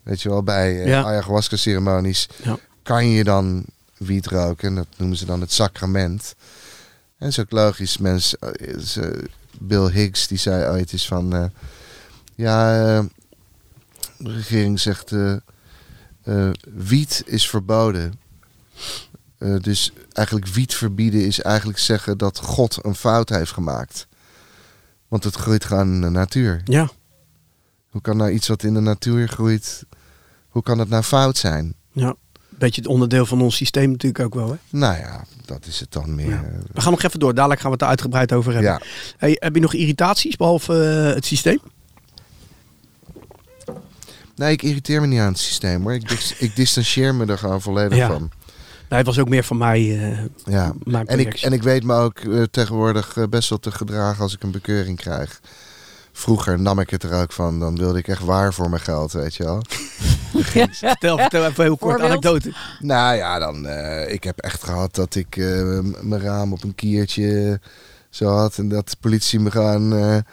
Weet 0.03 0.21
je 0.21 0.29
wel, 0.29 0.43
bij 0.43 0.81
eh 0.81 0.87
Ja. 0.87 1.03
ayahuasca 1.03 1.55
ceremonies 1.55 2.27
Ja. 2.43 2.57
kan 2.83 3.07
je 3.07 3.23
dan 3.23 3.65
wiet 3.97 4.27
roken. 4.27 4.67
En 4.67 4.75
dat 4.75 4.87
noemen 4.97 5.17
ze 5.17 5.25
dan 5.25 5.41
het 5.41 5.51
sacrament. 5.51 6.35
En 7.17 7.33
zo 7.33 7.43
logisch. 7.49 7.97
Mensen, 7.97 8.39
eh, 8.39 9.21
Bill 9.59 9.89
Higgs 9.91 10.27
die 10.27 10.37
zei 10.37 10.69
ooit 10.71 10.93
is 10.93 11.07
van... 11.07 11.35
eh, 11.35 11.45
Ja, 12.35 13.01
de 14.17 14.31
regering 14.33 14.79
zegt 14.79 15.11
wiet 16.73 17.23
is 17.25 17.49
verboden. 17.49 18.13
Dus 19.61 19.91
eigenlijk 20.11 20.47
wiet 20.47 20.73
verbieden 20.75 21.25
is 21.25 21.41
eigenlijk 21.41 21.79
zeggen 21.79 22.17
dat 22.17 22.39
God 22.39 22.77
een 22.81 22.95
fout 22.95 23.29
heeft 23.29 23.51
gemaakt. 23.51 24.07
Want 25.07 25.23
het 25.23 25.35
groeit 25.35 25.65
gewoon 25.65 25.93
in 25.93 26.01
de 26.01 26.09
natuur. 26.09 26.61
Ja. 26.65 26.89
Hoe 27.95 28.03
kan 28.03 28.17
nou 28.17 28.31
iets 28.31 28.47
wat 28.47 28.63
in 28.63 28.73
de 28.73 28.79
natuur 28.79 29.27
groeit, 29.27 29.83
hoe 30.49 30.63
kan 30.63 30.79
het 30.79 30.89
nou 30.89 31.03
fout 31.03 31.37
zijn? 31.37 31.73
ja. 31.91 32.15
Beetje 32.49 32.81
het 32.81 32.89
onderdeel 32.89 33.25
van 33.25 33.41
ons 33.41 33.55
systeem 33.55 33.91
natuurlijk 33.91 34.23
ook 34.25 34.33
wel. 34.33 34.49
Hè? 34.49 34.55
Nou 34.69 34.97
ja, 34.97 35.23
dat 35.45 35.65
is 35.65 35.79
het 35.79 35.91
dan 35.91 36.15
meer. 36.15 36.29
Ja. 36.29 36.43
We 36.73 36.81
gaan 36.81 36.91
nog 36.91 37.03
even 37.03 37.19
door. 37.19 37.33
Dadelijk 37.33 37.59
gaan 37.61 37.69
we 37.69 37.75
het 37.75 37.83
er 37.85 37.89
uitgebreid 37.89 38.33
over 38.33 38.53
hebben. 38.53 38.71
ja. 38.71 38.81
Hey, 39.17 39.35
heb 39.39 39.55
je 39.55 39.61
nog 39.61 39.73
irritaties 39.73 40.35
behalve 40.35 40.83
eh, 41.07 41.13
het 41.15 41.25
systeem? 41.25 41.59
Nee, 44.35 44.51
ik 44.51 44.61
irriteer 44.61 45.01
me 45.01 45.07
niet 45.07 45.19
aan 45.19 45.27
het 45.31 45.39
systeem 45.39 45.81
hoor. 45.81 45.93
Ik, 45.93 46.07
dis- 46.09 46.35
ik 46.37 46.55
distancieer 46.55 47.15
me 47.15 47.25
er 47.25 47.37
gewoon 47.37 47.61
volledig 47.61 47.97
Ja. 47.97 48.07
van. 48.07 48.31
Nee, 48.89 48.97
het 48.97 49.05
was 49.05 49.19
ook 49.19 49.29
meer 49.29 49.43
van 49.43 49.57
mij. 49.57 49.79
eh, 50.11 50.19
Ja. 50.45 50.73
En 51.05 51.19
ik, 51.19 51.33
en 51.33 51.53
ik 51.53 51.63
weet 51.63 51.83
me 51.83 51.93
ook 51.95 52.19
eh, 52.19 52.43
tegenwoordig 52.51 53.17
best 53.29 53.49
wel 53.49 53.59
te 53.59 53.71
gedragen 53.71 54.23
als 54.23 54.33
ik 54.33 54.43
een 54.43 54.51
bekeuring 54.51 54.97
krijg. 54.97 55.39
Vroeger 56.17 56.59
nam 56.59 56.79
ik 56.79 56.89
het 56.89 57.03
er 57.03 57.21
ook 57.21 57.31
van. 57.31 57.59
Dan 57.59 57.77
wilde 57.77 57.99
ik 57.99 58.07
echt 58.07 58.23
waar 58.23 58.53
voor 58.53 58.69
mijn 58.69 58.81
geld, 58.81 59.11
weet 59.11 59.35
je 59.35 59.43
wel. 59.43 59.61
Vertel, 60.71 61.17
vertel 61.17 61.45
even 61.45 61.63
heel 61.63 61.77
kort 61.77 62.01
anekdote. 62.01 62.53
Nou 62.79 63.15
ja, 63.15 63.39
dan, 63.39 63.67
eh, 63.67 64.13
ik 64.13 64.23
heb 64.23 64.39
echt 64.39 64.63
gehad 64.63 64.95
dat 64.95 65.15
ik 65.15 65.37
eh, 65.37 65.79
mijn 66.01 66.21
raam 66.21 66.53
op 66.53 66.63
een 66.63 66.75
kiertje 66.75 67.59
zo 68.09 68.27
had. 68.27 68.57
En 68.57 68.67
dat 68.67 68.89
de 68.89 68.95
politie 68.99 69.39
me 69.39 69.49
eh, 69.49 70.15
ik 70.15 70.23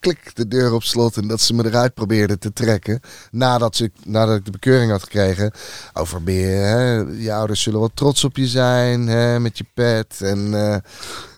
klik 0.00 0.34
de 0.34 0.48
deur 0.48 0.72
op 0.72 0.82
slot 0.82 1.16
en 1.16 1.28
dat 1.28 1.40
ze 1.40 1.54
me 1.54 1.66
eruit 1.66 1.94
probeerden 1.94 2.38
te 2.38 2.52
trekken. 2.52 3.00
Nadat, 3.30 3.76
ze, 3.76 3.90
nadat 4.04 4.36
ik 4.36 4.44
de 4.44 4.50
bekeuring 4.50 4.90
had 4.90 5.02
gekregen. 5.02 5.52
Over 5.92 6.22
meer, 6.22 6.62
hè, 6.66 6.94
je 6.96 7.32
ouders 7.32 7.62
zullen 7.62 7.78
wel 7.78 7.90
trots 7.94 8.24
op 8.24 8.36
je 8.36 8.46
zijn, 8.46 9.06
hè, 9.06 9.40
met 9.40 9.58
je 9.58 9.64
pet. 9.74 10.20
En 10.20 10.54
eh, 10.54 10.76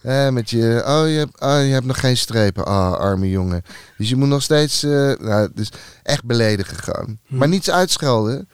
hè, 0.03 0.33
met 0.33 0.51
je, 0.51 0.83
oh 0.87 1.09
je, 1.09 1.19
hebt, 1.19 1.41
oh, 1.41 1.67
je 1.67 1.73
hebt 1.73 1.87
nog 1.87 2.01
geen 2.01 2.17
strepen. 2.17 2.67
Ah, 2.67 2.93
arme 2.93 3.31
jongen. 3.31 3.63
Dus 3.99 4.09
je 4.09 4.17
moet 4.17 4.29
nog 4.29 4.43
steeds, 4.43 4.83
eh, 4.83 5.13
nou, 5.19 5.51
dus 5.55 5.73
echt 6.03 6.25
beledigen 6.25 6.77
gewoon. 6.77 7.19
Hm. 7.27 7.37
Maar 7.37 7.49
niets 7.49 7.71
uitschelden. 7.71 8.49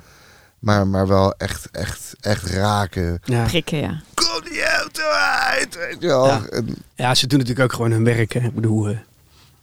Maar, 0.58 0.86
maar 0.86 1.06
wel 1.08 1.34
echt, 1.36 1.68
echt, 1.70 2.14
echt 2.20 2.50
raken. 2.50 3.20
Ja. 3.24 3.44
Prikken, 3.44 3.78
ja. 3.78 4.02
Kom 4.14 4.50
die 4.50 4.64
auto 4.66 5.02
uit! 5.02 5.76
Weet 5.76 5.96
je 6.00 6.06
wel. 6.06 6.26
Ja. 6.26 6.42
En- 6.50 6.76
ja, 6.94 7.14
ze 7.14 7.26
doen 7.26 7.38
natuurlijk 7.38 7.66
ook 7.70 7.76
gewoon 7.76 7.90
hun 7.90 8.04
werk. 8.04 8.32
Hè. 8.32 8.40
Ik 8.40 8.54
bedoel, 8.54 8.88
eh, 8.88 8.96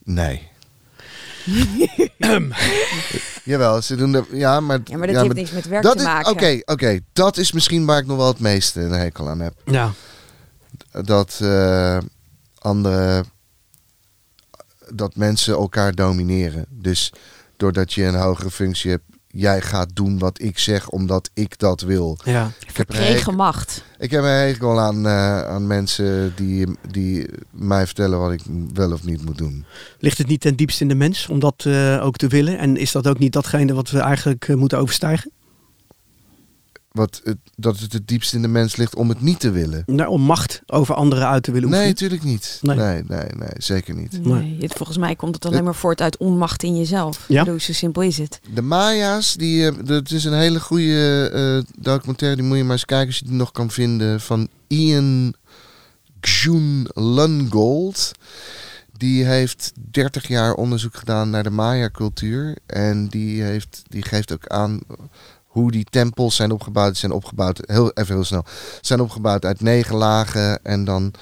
Nee. 0.03 0.51
Jawel, 3.43 3.81
ze 3.81 3.95
doen 3.95 4.13
er. 4.13 4.25
Ja, 4.31 4.60
maar. 4.60 4.79
Ja, 4.83 4.98
maar 4.98 5.07
dat 5.07 5.22
heeft 5.22 5.33
niks 5.33 5.51
met 5.51 5.65
werk 5.67 5.83
dat 5.83 5.91
te 5.91 5.98
is- 5.98 6.03
maken. 6.05 6.31
Oké, 6.31 6.60
oké. 6.65 7.00
Dat 7.13 7.38
is 7.38 7.51
misschien 7.51 7.86
waar 7.86 7.98
ik 8.00 8.05
nog 8.05 8.17
wel 8.17 8.27
het 8.27 8.39
meeste 8.39 8.81
een 8.81 8.91
hekel 8.91 9.29
aan 9.29 9.39
heb. 9.39 9.53
ja. 9.65 9.91
Dat 11.03 11.39
eh, 11.41 11.98
andere. 12.60 13.25
Dat 14.89 15.15
mensen 15.15 15.53
elkaar 15.53 15.95
domineren. 15.95 16.65
Dus 16.69 17.13
doordat 17.57 17.93
je 17.93 18.03
een 18.03 18.15
hogere 18.15 18.51
functie 18.51 18.91
hebt, 18.91 19.03
jij 19.35 19.61
gaat 19.61 19.89
doen 19.93 20.19
wat 20.19 20.41
ik 20.41 20.59
zeg 20.59 20.89
omdat 20.89 21.29
ik 21.33 21.59
dat 21.59 21.81
wil. 21.81 22.17
ja. 22.23 22.51
Ik 22.67 22.77
heb, 22.77 23.31
macht. 23.31 23.83
ik 23.97 24.11
heb 24.11 24.23
een 24.23 24.29
hekel 24.29 24.79
aan, 24.79 25.05
eh, 25.05 25.47
aan 25.47 25.67
mensen 25.67 26.33
die, 26.35 26.67
die 26.91 27.29
mij 27.51 27.85
vertellen 27.85 28.19
wat 28.19 28.31
ik 28.31 28.41
wel 28.74 28.91
of 28.91 29.03
niet 29.03 29.25
moet 29.25 29.37
doen. 29.37 29.65
Ligt 30.00 30.17
het 30.17 30.27
niet 30.27 30.41
ten 30.41 30.55
diepste 30.55 30.81
in 30.81 30.87
de 30.87 30.96
mens 30.96 31.27
om 31.27 31.39
dat 31.39 31.63
eh, 31.65 32.05
ook 32.05 32.15
te 32.17 32.27
willen? 32.27 32.57
En 32.57 32.77
is 32.77 32.91
dat 32.91 33.07
ook 33.07 33.19
niet 33.19 33.33
datgene 33.33 33.74
wat 33.74 33.89
we 33.89 34.00
eigenlijk 34.00 34.48
eh, 34.48 34.55
moeten 34.55 34.77
overstijgen? 34.77 35.31
Wat 36.94 37.22
het, 37.24 37.38
dat 37.56 37.79
het 37.79 37.94
het 37.94 38.08
diepst 38.08 38.34
in 38.34 38.42
de 38.42 38.48
mens 38.48 38.75
ligt 38.75 38.96
om 38.96 39.10
het 39.10 39.22
niet 39.22 39.40
te 39.40 39.51
willen. 39.51 39.84
Nou, 39.86 40.10
om 40.10 40.22
macht 40.22 40.62
over 40.66 40.96
anderen 40.96 41.27
uit 41.27 41.44
te 41.44 41.51
willen 41.51 41.70
Nee, 41.70 41.88
natuurlijk 41.88 42.24
niet. 42.24 42.60
Nee. 42.62 42.75
Nee. 42.75 43.03
nee, 43.08 43.25
nee, 43.38 43.50
zeker 43.58 43.96
niet. 43.96 44.25
Nee, 44.25 44.58
het, 44.60 44.74
volgens 44.74 44.98
mij 44.98 45.16
komt 45.16 45.36
het 45.36 45.46
alleen 45.46 45.64
maar 45.64 45.75
voort 45.75 46.01
uit 46.01 46.18
onmacht 46.18 46.64
in 46.64 46.77
jezelf. 46.77 47.25
Ja? 47.27 47.44
Bedoel, 47.44 47.60
zo 47.60 47.74
simpel 47.74 48.01
is 48.01 48.18
het. 48.18 48.40
De 48.53 48.62
Maya's, 48.62 49.34
die, 49.34 49.68
eh, 49.68 49.74
dat 49.86 50.12
is 50.12 50.24
een 50.24 50.38
hele 50.38 50.60
goede 50.60 51.29
eh, 51.34 51.75
documentaire. 51.84 52.38
Die 52.38 52.48
moet 52.48 52.58
je 52.58 52.64
maar 52.64 52.72
eens 52.72 52.86
kijken 52.86 53.08
als 53.08 53.20
je 53.20 53.25
die 53.25 53.34
nog 53.34 53.51
kan 53.51 53.72
vinden. 53.72 54.22
Van 54.22 54.48
Ian 54.68 55.34
June 56.20 56.90
Lungold. 56.94 58.12
Die 58.98 59.25
heeft 59.25 59.72
30 59.92 60.27
jaar 60.27 60.53
onderzoek 60.53 60.96
gedaan 60.96 61.29
naar 61.29 61.44
de 61.44 61.50
Maya-cultuur. 61.50 62.58
En 62.66 63.08
die, 63.08 63.42
heeft, 63.42 63.82
die 63.88 64.03
geeft 64.03 64.34
ook 64.34 64.48
aan 64.48 64.79
hoe 65.53 65.72
die 65.72 65.85
tempels 65.89 66.35
zijn 66.35 66.51
opgebouwd. 66.51 66.98
Zijn 66.98 67.11
opgebouwd, 67.11 67.61
heel, 67.66 67.92
even 67.92 68.16
heel 68.16 68.24
snel, 68.24 68.46
zijn 68.81 69.01
opgebouwd 69.01 69.46
uit 69.46 69.61
negen 69.61 69.96
lagen 69.96 70.63
en 70.63 70.85
dan 70.85 71.13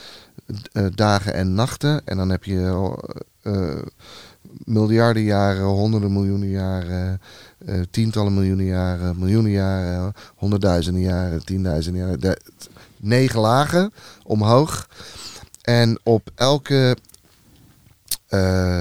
eh, 0.72 0.86
dagen 0.96 1.34
en 1.34 1.54
nachten. 1.54 2.02
En 2.06 2.18
dan 2.18 2.30
heb 2.30 2.44
je 2.44 2.90
eh, 3.42 3.82
miljarden 4.64 5.24
jaren, 5.24 5.64
honderden 5.64 6.14
miljoenen 6.14 6.50
jaren, 6.50 7.22
eh, 7.66 7.82
tientallen 7.92 8.34
miljoenen 8.34 8.66
jaren, 8.66 9.20
miljoenen 9.20 9.52
jaren, 9.52 10.14
honderdduizenden 10.36 11.02
jaren, 11.02 11.46
tienduizenden 11.46 12.02
jaren. 12.02 12.20
De- 12.20 12.42
negen 12.98 13.40
lagen 13.40 13.94
omhoog. 14.24 14.90
En 15.62 16.00
op 16.04 16.30
elke 16.36 16.98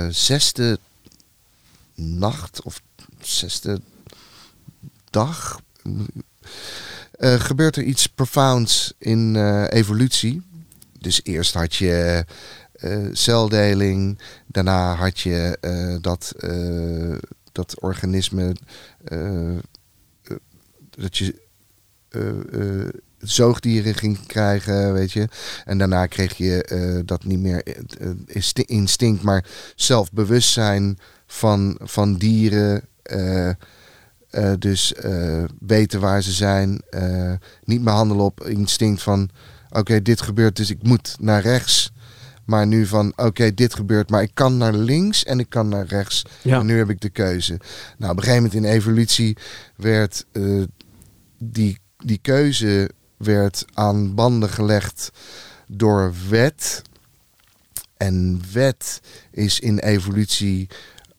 zesde 0.08 0.78
nacht 1.94 2.62
of 2.62 2.80
zesde 3.20 3.80
dag 5.10 5.60
eh, 7.20 7.40
gebeurt 7.40 7.76
er 7.76 7.82
iets 7.82 8.06
profounds 8.06 8.94
in 8.98 9.36
eh, 9.36 9.64
evolutie. 9.68 10.42
Dus 10.98 11.20
eerst 11.22 11.54
had 11.54 11.74
je 11.74 12.24
eh, 12.72 12.98
celdeling, 13.12 14.18
daarna 14.46 14.94
had 14.94 15.20
je 15.20 15.58
dat, 16.00 16.34
dat 17.52 17.80
organisme, 17.80 18.56
dat 20.90 21.16
je 21.16 21.34
zoogdieren 23.18 23.94
ging 23.94 24.26
krijgen, 24.26 24.92
weet 24.92 25.12
je. 25.12 25.28
En 25.64 25.78
daarna 25.78 26.06
kreeg 26.06 26.36
je 26.36 27.02
dat 27.04 27.24
niet 27.24 27.38
meer 27.38 27.62
insti- 28.26 28.62
instinct, 28.66 29.22
maar 29.22 29.44
zelfbewustzijn 29.74 30.98
van, 31.26 31.78
van 31.82 32.16
dieren. 32.16 32.84
Eh, 34.30 34.52
dus 34.58 34.94
eh, 34.94 35.44
weten 35.58 36.00
waar 36.00 36.22
ze 36.22 36.32
zijn. 36.32 36.82
eh, 36.90 37.32
niet 37.64 37.82
meer 37.82 37.94
handelen 37.94 38.24
op 38.24 38.46
instinct 38.46 39.02
van... 39.02 39.30
Oké, 39.70 40.02
dit 40.02 40.20
gebeurt, 40.20 40.56
dus 40.56 40.70
ik 40.70 40.82
moet 40.82 41.16
naar 41.20 41.42
rechts. 41.42 41.92
Maar 42.44 42.66
nu 42.66 42.86
van, 42.86 43.12
oké, 43.16 43.54
dit 43.54 43.74
gebeurt, 43.74 44.10
maar 44.10 44.22
ik 44.22 44.30
kan 44.34 44.56
naar 44.56 44.72
links 44.74 45.24
en 45.24 45.38
ik 45.38 45.48
kan 45.48 45.68
naar 45.68 45.86
rechts. 45.86 46.22
Ja. 46.42 46.58
En 46.58 46.66
nu 46.66 46.78
heb 46.78 46.90
ik 46.90 47.00
de 47.00 47.08
keuze. 47.08 47.60
Nou, 47.98 48.12
op 48.12 48.16
een 48.16 48.22
gegeven 48.22 48.42
moment 48.42 48.64
in 48.64 48.70
evolutie 48.70 49.36
werd 49.76 50.26
die, 51.38 51.78
die 51.96 52.18
keuze 52.22 52.90
werd 53.16 53.64
aan 53.74 54.14
banden 54.14 54.48
gelegd 54.48 55.10
door 55.66 56.14
wet. 56.28 56.82
En 57.96 58.40
wet 58.52 59.00
is 59.30 59.60
in 59.60 59.78
evolutie 59.78 60.68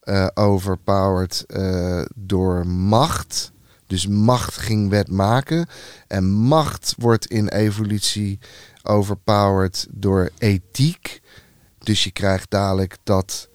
eh, 0.02 0.28
overpowered 0.34 1.44
eh, 1.48 2.02
door 2.16 2.68
macht. 2.68 3.52
Dus 3.88 4.08
macht 4.08 4.58
ging 4.58 4.90
wet 4.90 5.12
maken. 5.12 5.68
En 6.08 6.32
macht 6.32 6.94
wordt 6.98 7.26
in 7.26 7.48
evolutie 7.48 8.40
overpowered 8.84 9.88
door 9.90 10.30
ethiek. 10.38 11.22
Dus 11.78 12.04
je 12.04 12.12
krijgt 12.12 12.52
dadelijk 12.52 12.98
dat 13.04 13.50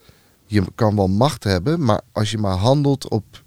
je 0.46 0.64
kan 0.74 0.96
wel 0.96 1.08
macht 1.08 1.44
hebben, 1.44 1.84
maar 1.84 2.00
als 2.12 2.30
je 2.30 2.38
maar 2.38 2.56
handelt 2.56 3.08
op 3.08 3.44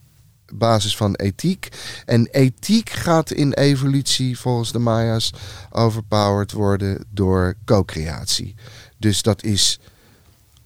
basis 0.54 0.98
van 0.98 1.16
ethiek. 1.16 1.68
En 2.06 2.28
ethiek 2.32 2.90
gaat 2.90 3.32
in 3.32 3.54
evolutie 3.54 4.40
volgens 4.40 4.72
de 4.72 4.80
Maya's 4.80 5.34
overpowered 5.70 6.52
worden 6.52 7.06
door 7.14 7.56
co-creatie. 7.66 8.56
Dus 8.98 9.22
dat 9.22 9.44
is 9.44 9.80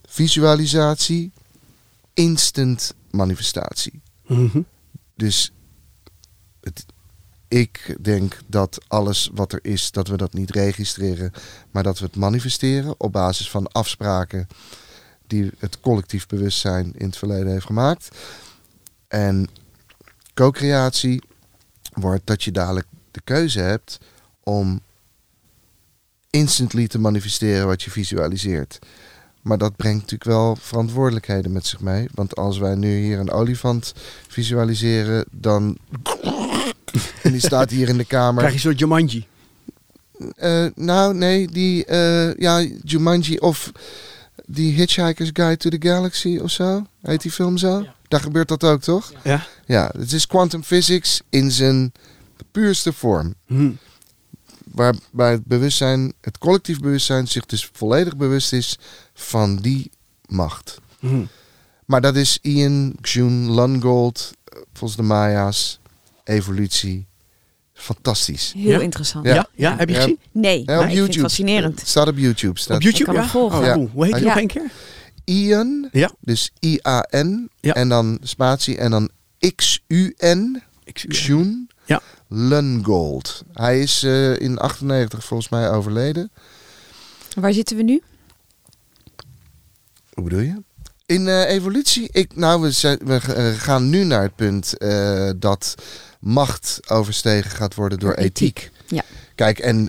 visualisatie, 0.06 1.32
instant 2.13 2.93
manifestatie. 3.12 4.02
Mhm. 4.28 4.62
Dus 5.15 5.52
het, 6.62 6.86
ik 7.47 7.97
denk 8.02 8.39
dat 8.47 8.80
alles 8.88 9.30
wat 9.34 9.54
er 9.54 9.60
is, 9.62 9.91
dat 9.91 10.08
we 10.08 10.17
dat 10.17 10.34
niet 10.34 10.52
registreren, 10.52 11.32
maar 11.71 11.84
dat 11.84 11.99
we 11.99 12.06
het 12.06 12.15
manifesteren 12.15 12.99
op 12.99 13.12
basis 13.12 13.49
van 13.49 13.71
afspraken 13.71 14.47
die 15.28 15.52
het 15.58 15.80
collectief 15.80 16.28
bewustzijn 16.28 16.93
in 16.97 17.06
het 17.06 17.17
verleden 17.17 17.52
heeft 17.52 17.65
gemaakt. 17.65 18.08
En 19.08 19.47
co-creatie 20.34 21.23
wordt 21.93 22.28
dat 22.28 22.43
je 22.43 22.52
dadelijk 22.52 22.88
de 23.12 23.21
keuze 23.23 23.60
hebt 23.60 23.99
om 24.43 24.82
instantly 26.30 26.88
te 26.88 26.99
manifesteren 26.99 27.67
wat 27.67 27.84
je 27.84 27.91
visualiseert. 27.91 28.80
Maar 29.43 29.58
dat 29.58 29.75
brengt 29.75 30.01
natuurlijk 30.01 30.29
wel 30.29 30.58
verantwoordelijkheden 30.60 31.51
met 31.51 31.65
zich 31.65 31.79
mee. 31.79 32.08
Want 32.13 32.36
als 32.36 32.58
wij 32.58 32.75
nu 32.75 32.97
hier 32.97 33.19
een 33.19 33.32
olifant 33.32 33.93
visualiseren, 34.27 35.25
dan. 35.32 35.77
en 37.23 37.32
die 37.32 37.41
staat 37.41 37.69
hier 37.69 37.89
in 37.89 37.97
de 37.97 38.06
kamer. 38.06 38.38
Krijg 38.38 38.49
je 38.49 38.53
een 38.53 38.65
soort 38.65 38.79
Jumanji. 38.79 39.27
Eh, 40.36 40.65
nou, 40.75 41.13
nee, 41.13 41.47
die. 41.47 41.86
eh, 41.86 42.34
ja, 42.36 42.67
Jumanji 42.84 43.38
of 43.38 43.71
die 44.45 44.73
Hitchhiker's 44.73 45.29
Guide 45.34 45.58
to 45.58 45.69
the 45.69 45.88
Galaxy 45.88 46.38
of 46.41 46.51
zo. 46.51 46.86
Heet 47.01 47.21
die 47.21 47.32
film 47.32 47.58
zo? 47.58 47.86
Daar 48.08 48.19
gebeurt 48.19 48.47
dat 48.47 48.63
ook, 48.63 48.82
toch? 48.82 49.12
Ja. 49.23 49.45
Ja, 49.65 49.91
het 49.97 50.12
is 50.12 50.27
quantum 50.27 50.63
physics 50.63 51.21
in 51.29 51.51
zijn 51.51 51.91
puurste 52.51 52.93
vorm. 52.93 53.36
Hm. 53.47 53.71
Waarbij 54.71 55.32
het 55.32 55.45
bewustzijn, 55.45 56.13
het 56.21 56.38
collectief 56.38 56.80
bewustzijn, 56.80 57.28
zich 57.28 57.45
dus 57.45 57.69
volledig 57.73 58.17
bewust 58.17 58.54
is 58.54 58.78
van 59.13 59.56
die 59.56 59.91
macht. 60.28 60.78
Hm. 60.99 61.23
Maar 61.86 62.02
dat 62.02 62.15
is 62.15 62.38
Ian 62.41 62.95
Xun 63.02 63.54
Lungold, 63.56 64.32
eh, 64.43 64.60
volgens 64.73 64.95
de 64.99 65.04
Maya's, 65.06 65.80
evolutie. 66.23 67.06
Fantastisch. 67.73 68.54
Heel 68.58 68.69
Ja? 68.69 68.80
interessant. 68.80 69.26
Ja. 69.26 69.34
Ja. 69.34 69.47
ja, 69.56 69.78
heb 69.78 69.89
je 69.89 69.95
gezien? 69.95 70.19
Nee, 70.32 70.58
Ja, 70.60 70.63
maar 70.65 70.76
op 70.78 70.82
ik 70.84 70.88
vind 70.88 70.97
het 70.97 71.06
YouTube. 71.06 71.21
fascinerend. 71.28 71.82
Staat 71.86 72.08
op 72.08 72.17
YouTube. 72.17 72.60
Staat 72.60 72.76
Op 72.76 72.82
YouTube, 72.82 73.04
kan 73.13 73.13
ja? 73.13 73.30
Oh, 73.34 73.65
Ja. 73.65 73.73
cool. 73.73 73.89
Hoe 73.93 74.06
heet 74.06 74.13
die 74.13 74.23
Ja. 74.23 74.30
nog 74.34 74.41
een 74.41 74.47
keer? 74.47 74.71
Ian, 75.26 75.89
Ja. 75.91 76.12
dus 76.19 76.52
I-A-N, 76.65 77.49
Ja. 77.60 77.73
en 77.73 77.89
dan 77.89 78.17
spatie, 78.21 78.78
en 78.78 78.91
dan 78.91 79.10
X-U-N, 79.56 80.62
Xun 80.93 81.69
Ja. 81.86 82.02
Lungold. 82.36 83.43
Hij 83.54 83.80
is 83.80 84.04
eh, 84.04 84.39
in 84.39 84.58
98 84.58 85.26
volgens 85.26 85.50
mij 85.50 85.72
overleden. 85.72 86.32
Waar 87.36 87.54
zitten 87.54 87.78
we 87.78 87.84
nu? 87.84 88.02
Hoe 90.13 90.24
bedoel 90.24 90.39
je? 90.39 90.62
In 91.06 91.28
eh, 91.28 91.50
evolutie, 91.50 92.10
ik, 92.12 92.36
nou, 92.36 92.62
we, 92.62 92.72
zijn, 92.72 93.00
we 93.04 93.13
eh, 93.13 93.54
gaan 93.54 93.89
nu 93.89 94.04
naar 94.04 94.22
het 94.22 94.36
punt 94.36 94.74
dat 95.39 95.76
macht 96.19 96.80
overstegen 96.88 97.52
gaat 97.52 97.76
worden 97.76 98.00
door 98.00 98.13
ethiek. 98.13 98.58
ethiek. 98.58 98.72
Ja. 98.88 99.04
Kijk, 99.36 99.60
en 99.60 99.86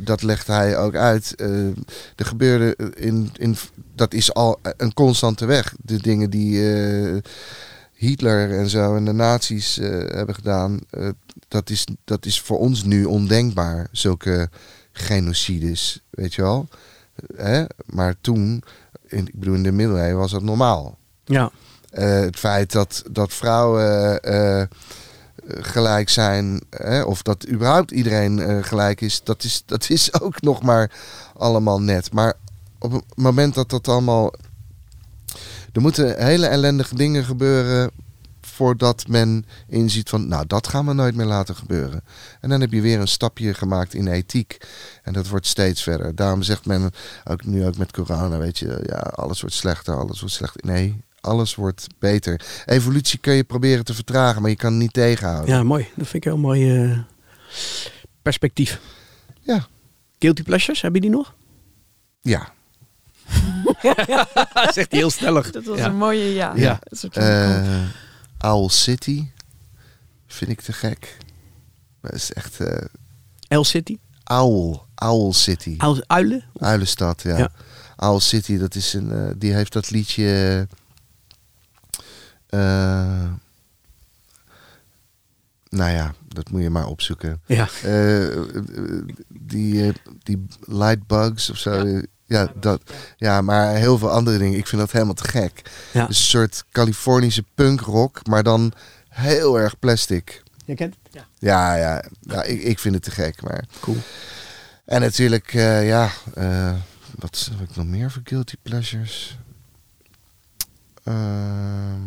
dat 0.00 0.22
legt 0.22 0.46
hij 0.46 0.78
ook 0.78 0.94
uit. 0.94 1.34
er 2.16 2.24
gebeurde 2.24 2.92
in, 2.94 3.30
in, 3.36 3.56
dat 3.94 4.14
is 4.14 4.34
al 4.34 4.58
een 4.76 4.94
constante 4.94 5.46
weg. 5.46 5.74
De 5.82 6.02
dingen 6.02 6.30
die 6.30 6.60
Hitler 7.98 8.58
en 8.58 8.68
zo 8.68 8.96
en 8.96 9.04
de 9.04 9.12
nazi's 9.12 9.78
eh, 9.78 9.88
hebben 9.90 10.34
gedaan, 10.34 10.80
eh, 10.90 11.08
dat, 11.48 11.70
is, 11.70 11.86
dat 12.04 12.26
is 12.26 12.40
voor 12.40 12.58
ons 12.58 12.84
nu 12.84 13.04
ondenkbaar. 13.04 13.88
Zulke 13.92 14.50
genocides, 14.92 16.02
weet 16.10 16.34
je 16.34 16.42
wel. 16.42 16.68
Hè? 17.36 17.64
Maar 17.86 18.14
toen, 18.20 18.62
in, 19.06 19.26
ik 19.26 19.38
bedoel 19.38 19.54
in 19.54 19.62
de 19.62 19.72
middeleeuwen, 19.72 20.18
was 20.18 20.30
dat 20.30 20.42
normaal. 20.42 20.98
Ja. 21.24 21.50
Eh, 21.90 22.20
het 22.20 22.38
feit 22.38 22.72
dat, 22.72 23.02
dat 23.10 23.32
vrouwen 23.32 24.20
gelijk 25.46 26.08
zijn, 26.08 26.60
hè, 26.70 27.02
of 27.02 27.22
dat 27.22 27.48
überhaupt 27.48 27.90
iedereen 27.90 28.64
gelijk 28.64 29.00
is, 29.00 29.22
dat 29.24 29.44
is, 29.44 29.62
dat 29.66 29.90
is 29.90 30.14
ook 30.22 30.40
nog 30.40 30.62
maar 30.62 30.90
allemaal 31.36 31.80
net. 31.80 32.12
Maar 32.12 32.34
op 32.78 32.92
het 32.92 33.04
moment 33.14 33.54
dat 33.54 33.70
dat 33.70 33.88
allemaal. 33.88 34.32
Er 35.72 35.80
moeten 35.80 36.24
hele 36.24 36.46
ellendige 36.46 36.94
dingen 36.94 37.24
gebeuren 37.24 37.90
voordat 38.40 39.08
men 39.08 39.46
inziet 39.68 40.08
van, 40.08 40.28
nou, 40.28 40.46
dat 40.46 40.68
gaan 40.68 40.86
we 40.86 40.92
nooit 40.92 41.14
meer 41.14 41.26
laten 41.26 41.54
gebeuren. 41.54 42.04
En 42.40 42.48
dan 42.48 42.60
heb 42.60 42.72
je 42.72 42.80
weer 42.80 43.00
een 43.00 43.08
stapje 43.08 43.54
gemaakt 43.54 43.94
in 43.94 44.08
ethiek. 44.08 44.56
En 45.02 45.12
dat 45.12 45.28
wordt 45.28 45.46
steeds 45.46 45.82
verder. 45.82 46.14
Daarom 46.14 46.42
zegt 46.42 46.66
men, 46.66 46.90
ook 47.24 47.44
nu 47.44 47.66
ook 47.66 47.78
met 47.78 47.92
corona, 47.92 48.38
weet 48.38 48.58
je, 48.58 48.84
ja, 48.86 48.98
alles 48.98 49.40
wordt 49.40 49.56
slechter, 49.56 49.96
alles 49.96 50.20
wordt 50.20 50.34
slechter. 50.34 50.60
Nee, 50.64 51.02
alles 51.20 51.54
wordt 51.54 51.86
beter. 51.98 52.40
Evolutie 52.66 53.18
kun 53.18 53.34
je 53.34 53.44
proberen 53.44 53.84
te 53.84 53.94
vertragen, 53.94 54.40
maar 54.42 54.50
je 54.50 54.56
kan 54.56 54.72
het 54.72 54.80
niet 54.80 54.92
tegenhouden. 54.92 55.54
ja, 55.54 55.62
mooi. 55.62 55.88
Dat 55.94 56.06
vind 56.06 56.24
ik 56.24 56.24
een 56.24 56.30
heel 56.30 56.40
mooi 56.40 56.82
eh, 56.84 56.98
perspectief. 58.22 58.80
Ja. 59.40 59.66
Guilty 60.18 60.42
pleasures, 60.42 60.80
heb 60.80 60.94
je 60.94 61.00
die 61.00 61.10
nog? 61.10 61.34
Ja. 62.20 62.52
Zegt 64.76 64.90
hij 64.90 64.98
heel 65.00 65.10
stellig. 65.10 65.50
Dat 65.50 65.64
was 65.64 65.78
ja. 65.78 65.86
een 65.86 65.96
mooie, 65.96 66.32
ja. 66.34 66.52
Ja. 66.56 66.78
Eh 67.12 67.82
Owl 68.38 68.68
City 68.68 69.26
vind 70.26 70.50
ik 70.50 70.60
te 70.60 70.72
gek. 70.72 71.16
Dat 72.00 72.12
is 72.12 72.32
echt 72.32 72.60
eh 72.60 72.84
L 73.58 73.62
City. 73.64 73.98
Owl, 74.24 74.76
Owl 74.94 75.32
City. 75.32 75.74
Uil- 75.78 76.04
Uilen. 76.06 76.44
Uilenstad, 76.58 77.22
ja. 77.22 77.38
Ja. 77.38 77.50
Owl 77.96 78.18
City, 78.18 78.58
dat 78.58 78.74
is 78.74 78.92
een, 78.92 79.12
eh, 79.12 79.30
die 79.36 79.52
heeft 79.54 79.72
dat 79.72 79.90
liedje. 79.90 80.66
eh, 82.48 83.24
nou 85.68 85.90
ja, 85.90 86.14
dat 86.28 86.50
moet 86.50 86.62
je 86.62 86.70
maar 86.70 86.86
opzoeken. 86.86 87.40
Ja. 87.46 87.68
Die, 89.28 89.92
die 90.22 90.46
Lightbugs 90.60 91.50
of 91.50 91.56
zo. 91.58 91.86
Ja. 91.86 92.02
Dat, 92.54 92.80
ja, 93.16 93.40
maar 93.40 93.74
heel 93.74 93.98
veel 93.98 94.10
andere 94.10 94.38
dingen. 94.38 94.58
Ik 94.58 94.66
vind 94.66 94.80
dat 94.80 94.92
helemaal 94.92 95.14
te 95.14 95.28
gek. 95.28 95.62
Ja. 95.92 96.06
Dus 96.06 96.18
een 96.18 96.24
soort 96.24 96.64
Californische 96.72 97.44
punkrock, 97.54 98.26
maar 98.26 98.42
dan 98.42 98.72
heel 99.08 99.58
erg 99.58 99.78
plastic. 99.78 100.42
Je 100.64 100.74
kent 100.74 100.96
het? 101.02 101.14
Ja. 101.14 101.26
Ja, 101.38 101.74
ja, 101.74 102.04
ja 102.20 102.42
ik, 102.42 102.62
ik 102.62 102.78
vind 102.78 102.94
het 102.94 103.02
te 103.02 103.10
gek. 103.10 103.42
Maar... 103.42 103.64
Cool. 103.80 103.96
En 104.84 105.00
natuurlijk, 105.00 105.54
eh, 105.54 105.86
ja, 105.86 106.10
eh, 106.34 106.74
wat 107.18 107.50
heb 107.50 107.68
ik 107.68 107.76
nog 107.76 107.86
meer 107.86 108.10
voor 108.10 108.22
guilty 108.24 108.54
pleasures? 108.62 109.38
Ehm 111.04 112.02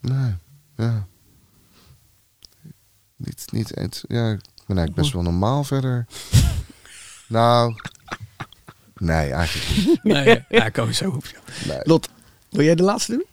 nee, 0.00 0.34
ja. 0.76 1.06
Niet, 3.16 3.44
niet 3.52 3.76
eens, 3.76 4.04
ja, 4.08 4.30
ik 4.30 4.40
ben 4.66 4.76
eigenlijk 4.76 4.94
best 4.94 5.12
wel 5.12 5.22
normaal 5.22 5.64
verder. 5.64 6.06
nou, 7.30 7.74
nee, 8.96 9.32
eigenlijk 9.32 9.68
niet. 9.86 10.02
Nee, 10.14 10.44
ja, 10.48 10.64
ik 10.64 10.94
zo 10.94 11.10
op. 11.10 11.24
Nee. 11.66 11.78
Lot, 11.82 12.08
wil 12.48 12.64
jij 12.64 12.74
de 12.74 12.82
laatste 12.82 13.12
doen? 13.12 13.24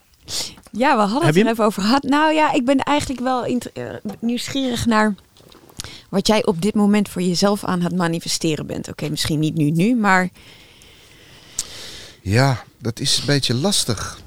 Ja, 0.71 0.95
we 0.95 1.01
hadden 1.01 1.25
Heb 1.25 1.27
het 1.27 1.35
er 1.35 1.41
hem? 1.41 1.47
even 1.51 1.65
over 1.65 1.81
gehad. 1.81 2.03
Nou 2.03 2.33
ja, 2.33 2.53
ik 2.53 2.65
ben 2.65 2.79
eigenlijk 2.79 3.19
wel 3.19 3.45
eh, 3.45 3.83
nieuwsgierig 4.19 4.85
naar 4.85 5.15
wat 6.09 6.27
jij 6.27 6.45
op 6.45 6.61
dit 6.61 6.75
moment 6.75 7.09
voor 7.09 7.21
jezelf 7.21 7.63
aan 7.63 7.81
het 7.81 7.95
manifesteren 7.95 8.65
bent. 8.67 8.87
Oké, 8.87 9.09
misschien 9.09 9.39
niet 9.39 9.55
nu, 9.55 9.71
nu, 9.71 9.95
maar 9.95 10.29
Ja, 12.21 12.63
dat 12.77 12.99
is 12.99 13.17
een 13.17 13.25
beetje 13.25 13.53
lastig. 13.53 14.19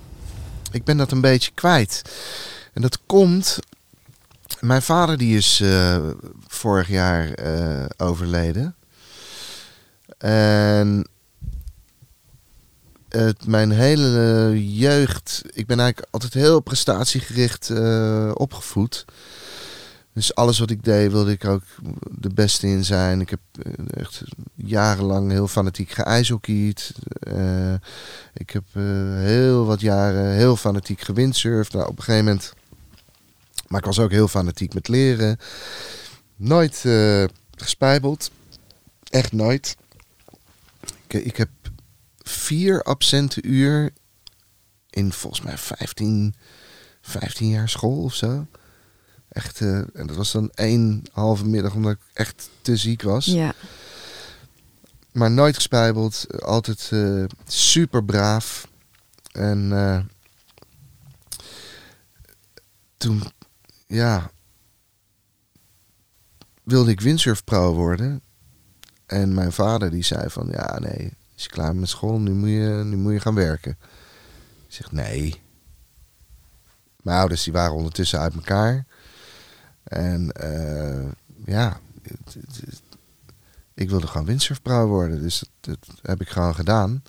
Ik 0.73 0.85
ben 0.85 0.97
dat 0.97 1.13
een 1.13 1.21
beetje 1.21 1.51
kwijt. 1.55 2.03
En 2.73 2.83
dat 2.83 2.99
komt. 3.07 3.59
Mijn 4.61 4.83
vader 4.83 5.17
die 5.19 5.37
is 5.37 5.61
eh, 5.61 5.99
vorig 6.47 6.89
jaar 6.89 7.33
eh, 7.33 7.85
overleden. 7.97 8.75
En 10.21 11.07
mijn 13.47 13.71
hele 13.71 14.55
jeugd. 14.75 15.43
Ik 15.53 15.67
ben 15.67 15.81
eigenlijk 15.81 16.13
altijd 16.13 16.35
heel 16.35 16.61
prestatiegericht 16.61 17.71
eh, 17.71 18.31
opgevoed. 18.35 19.05
Dus 20.13 20.35
alles 20.35 20.59
wat 20.59 20.71
ik 20.71 20.85
deed 20.85 21.13
wilde 21.13 21.31
ik 21.31 21.45
ook 21.45 21.63
de 22.11 22.29
beste 22.35 22.67
in 22.67 22.85
zijn. 22.85 23.21
Ik 23.21 23.31
heb 23.31 23.41
eh, 23.63 23.73
echt 23.91 24.23
jarenlang 24.55 25.31
heel 25.31 25.49
fanatiek 25.49 25.91
geijshockeyd. 25.91 26.93
Eh, 27.21 27.75
ik 28.35 28.51
heb 28.51 28.65
heel 29.15 29.65
wat 29.65 29.81
jaren 29.81 30.33
heel 30.33 30.57
fanatiek 30.57 31.01
gewindsurfd. 31.01 31.73
Nou, 31.73 31.89
op 31.89 31.99
een 31.99 32.05
gegeven 32.05 32.25
moment... 32.25 32.53
Maar 33.69 33.81
ik 33.81 33.87
was 33.87 33.99
ook 33.99 34.11
heel 34.11 34.29
fanatiek 34.29 34.75
met 34.75 34.89
leren. 34.89 35.39
Nooit 36.37 36.85
gespijbeld. 37.57 38.31
Echt 39.11 39.33
nooit. 39.33 39.77
Ik, 41.11 41.25
ik 41.25 41.37
heb 41.37 41.51
vier 42.19 42.83
absente 42.83 43.43
uur 43.43 43.93
in 44.91 45.13
volgens 45.13 45.43
mij 45.43 45.59
15, 45.59 46.35
15 47.01 47.49
jaar 47.49 47.69
school 47.69 48.03
of 48.03 48.15
zo. 48.15 48.47
Echt, 49.29 49.61
eh, 49.61 49.79
en 49.79 50.07
dat 50.07 50.17
was 50.17 50.33
dan 50.33 50.51
één 50.51 51.03
halve 51.13 51.47
middag 51.47 51.75
omdat 51.75 51.93
ik 51.93 52.01
echt 52.13 52.49
te 52.63 52.77
ziek 52.77 53.03
was. 53.03 53.25
ja. 53.25 53.55
Maar 55.13 55.31
nooit 55.31 55.55
gespijbeld. 55.55 56.25
eh, 56.29 56.39
Altijd 56.39 56.89
eh, 56.93 57.25
super 57.47 58.05
braaf. 58.05 58.69
En 59.33 59.73
eh, 59.73 60.01
toen, 62.97 63.23
ja, 63.87 64.31
wilde 66.63 66.91
ik 66.91 67.01
windsurfpro 67.01 67.75
worden. 67.75 68.23
En 69.11 69.35
mijn 69.35 69.53
vader 69.53 69.91
die 69.91 70.03
zei 70.03 70.31
van, 70.31 70.49
ja 70.51 70.79
nee, 70.79 71.13
is 71.37 71.47
klaar 71.47 71.77
met 71.77 71.89
school, 71.89 72.19
nu 72.19 72.33
moet 72.33 72.49
je, 72.49 72.83
nu 72.85 72.97
moet 72.97 73.13
je 73.13 73.21
gaan 73.21 73.35
werken. 73.35 73.71
Ik 74.67 74.75
zeg, 74.75 74.93
nee. 74.93 75.43
Mijn 77.03 77.19
ouders 77.19 77.45
die 77.45 77.53
waren 77.53 77.75
ondertussen 77.75 78.19
uit 78.19 78.35
elkaar. 78.35 78.87
En 79.83 80.33
eh, 80.33 81.09
ja, 81.45 81.81
ik 83.75 83.91
wilde 83.91 84.07
gewoon 84.07 84.27
windsurfpro 84.27 84.87
worden. 84.87 85.21
Dus 85.21 85.45
dat, 85.61 85.79
heb 86.03 86.21
ik 86.21 86.29
gewoon 86.29 86.55
gedaan. 86.55 87.03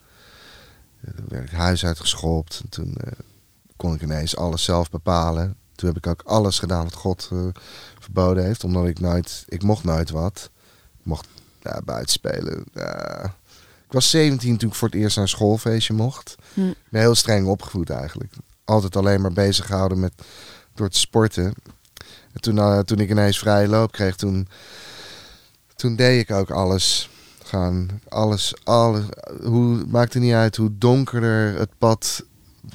Toen 1.16 1.26
werd 1.28 1.52
ik 1.52 1.58
huis 1.58 1.86
uitgeschopt. 1.86 2.60
En 2.64 2.70
toen 2.70 2.96
eh, 2.96 3.12
kon 3.76 3.94
ik 3.94 4.02
ineens 4.02 4.36
alles 4.36 4.64
zelf 4.64 4.90
bepalen. 4.90 5.56
Toen 5.76 5.88
heb 5.88 5.98
ik 5.98 6.08
ook 6.08 6.22
alles 6.22 6.60
gedaan 6.60 6.84
wat 6.84 6.94
God 6.94 7.30
eh, 7.32 7.48
verboden 8.00 8.46
heeft. 8.46 8.64
Omdat 8.64 8.88
ik 8.88 9.00
nooit... 9.00 9.44
Ik 9.48 9.64
mocht 9.64 9.84
nooit 9.84 10.10
wat. 10.10 10.50
Ik 11.00 11.06
mocht 11.06 11.28
ja, 11.64 11.82
buiten 11.86 12.12
spelen. 12.12 12.64
Ja. 12.74 13.24
ik 13.86 13.92
was 13.92 14.10
17 14.10 14.58
toen 14.58 14.70
ik 14.70 14.76
voor 14.76 14.88
het 14.88 14.98
eerst 14.98 15.16
naar 15.16 15.26
een 15.26 15.32
schoolfeestje 15.32 15.94
mocht. 15.94 16.36
Hm. 16.54 16.68
Ik 16.68 16.76
ben 16.90 17.02
heel 17.02 17.16
streng 17.16 17.48
opgevoed 17.48 17.90
eigenlijk. 17.90 18.34
Altijd 18.66 18.96
alleen 18.96 19.22
maar 19.22 19.34
bezig 19.34 19.66
gehouden 19.66 20.00
met 20.00 20.14
door 20.74 20.90
te 20.90 21.00
sporten. 21.00 21.54
En 22.34 22.42
toen, 22.42 22.58
eh, 22.58 22.80
toen 22.80 23.00
ik 23.00 23.10
ineens 23.10 23.40
vrije 23.40 23.68
loop 23.68 23.92
kreeg, 23.92 24.16
toen, 24.16 24.48
toen 25.76 25.96
deed 25.96 26.22
ik 26.22 26.36
ook 26.36 26.52
alles. 26.52 27.10
Gewoon 27.44 27.90
alles, 28.08 28.54
alles. 28.64 29.06
Hoe, 29.44 29.86
maakte 29.88 30.20
niet 30.20 30.34
uit 30.34 30.56
hoe 30.56 30.78
donkerder 30.78 31.60
het 31.60 31.70
pad 31.78 32.24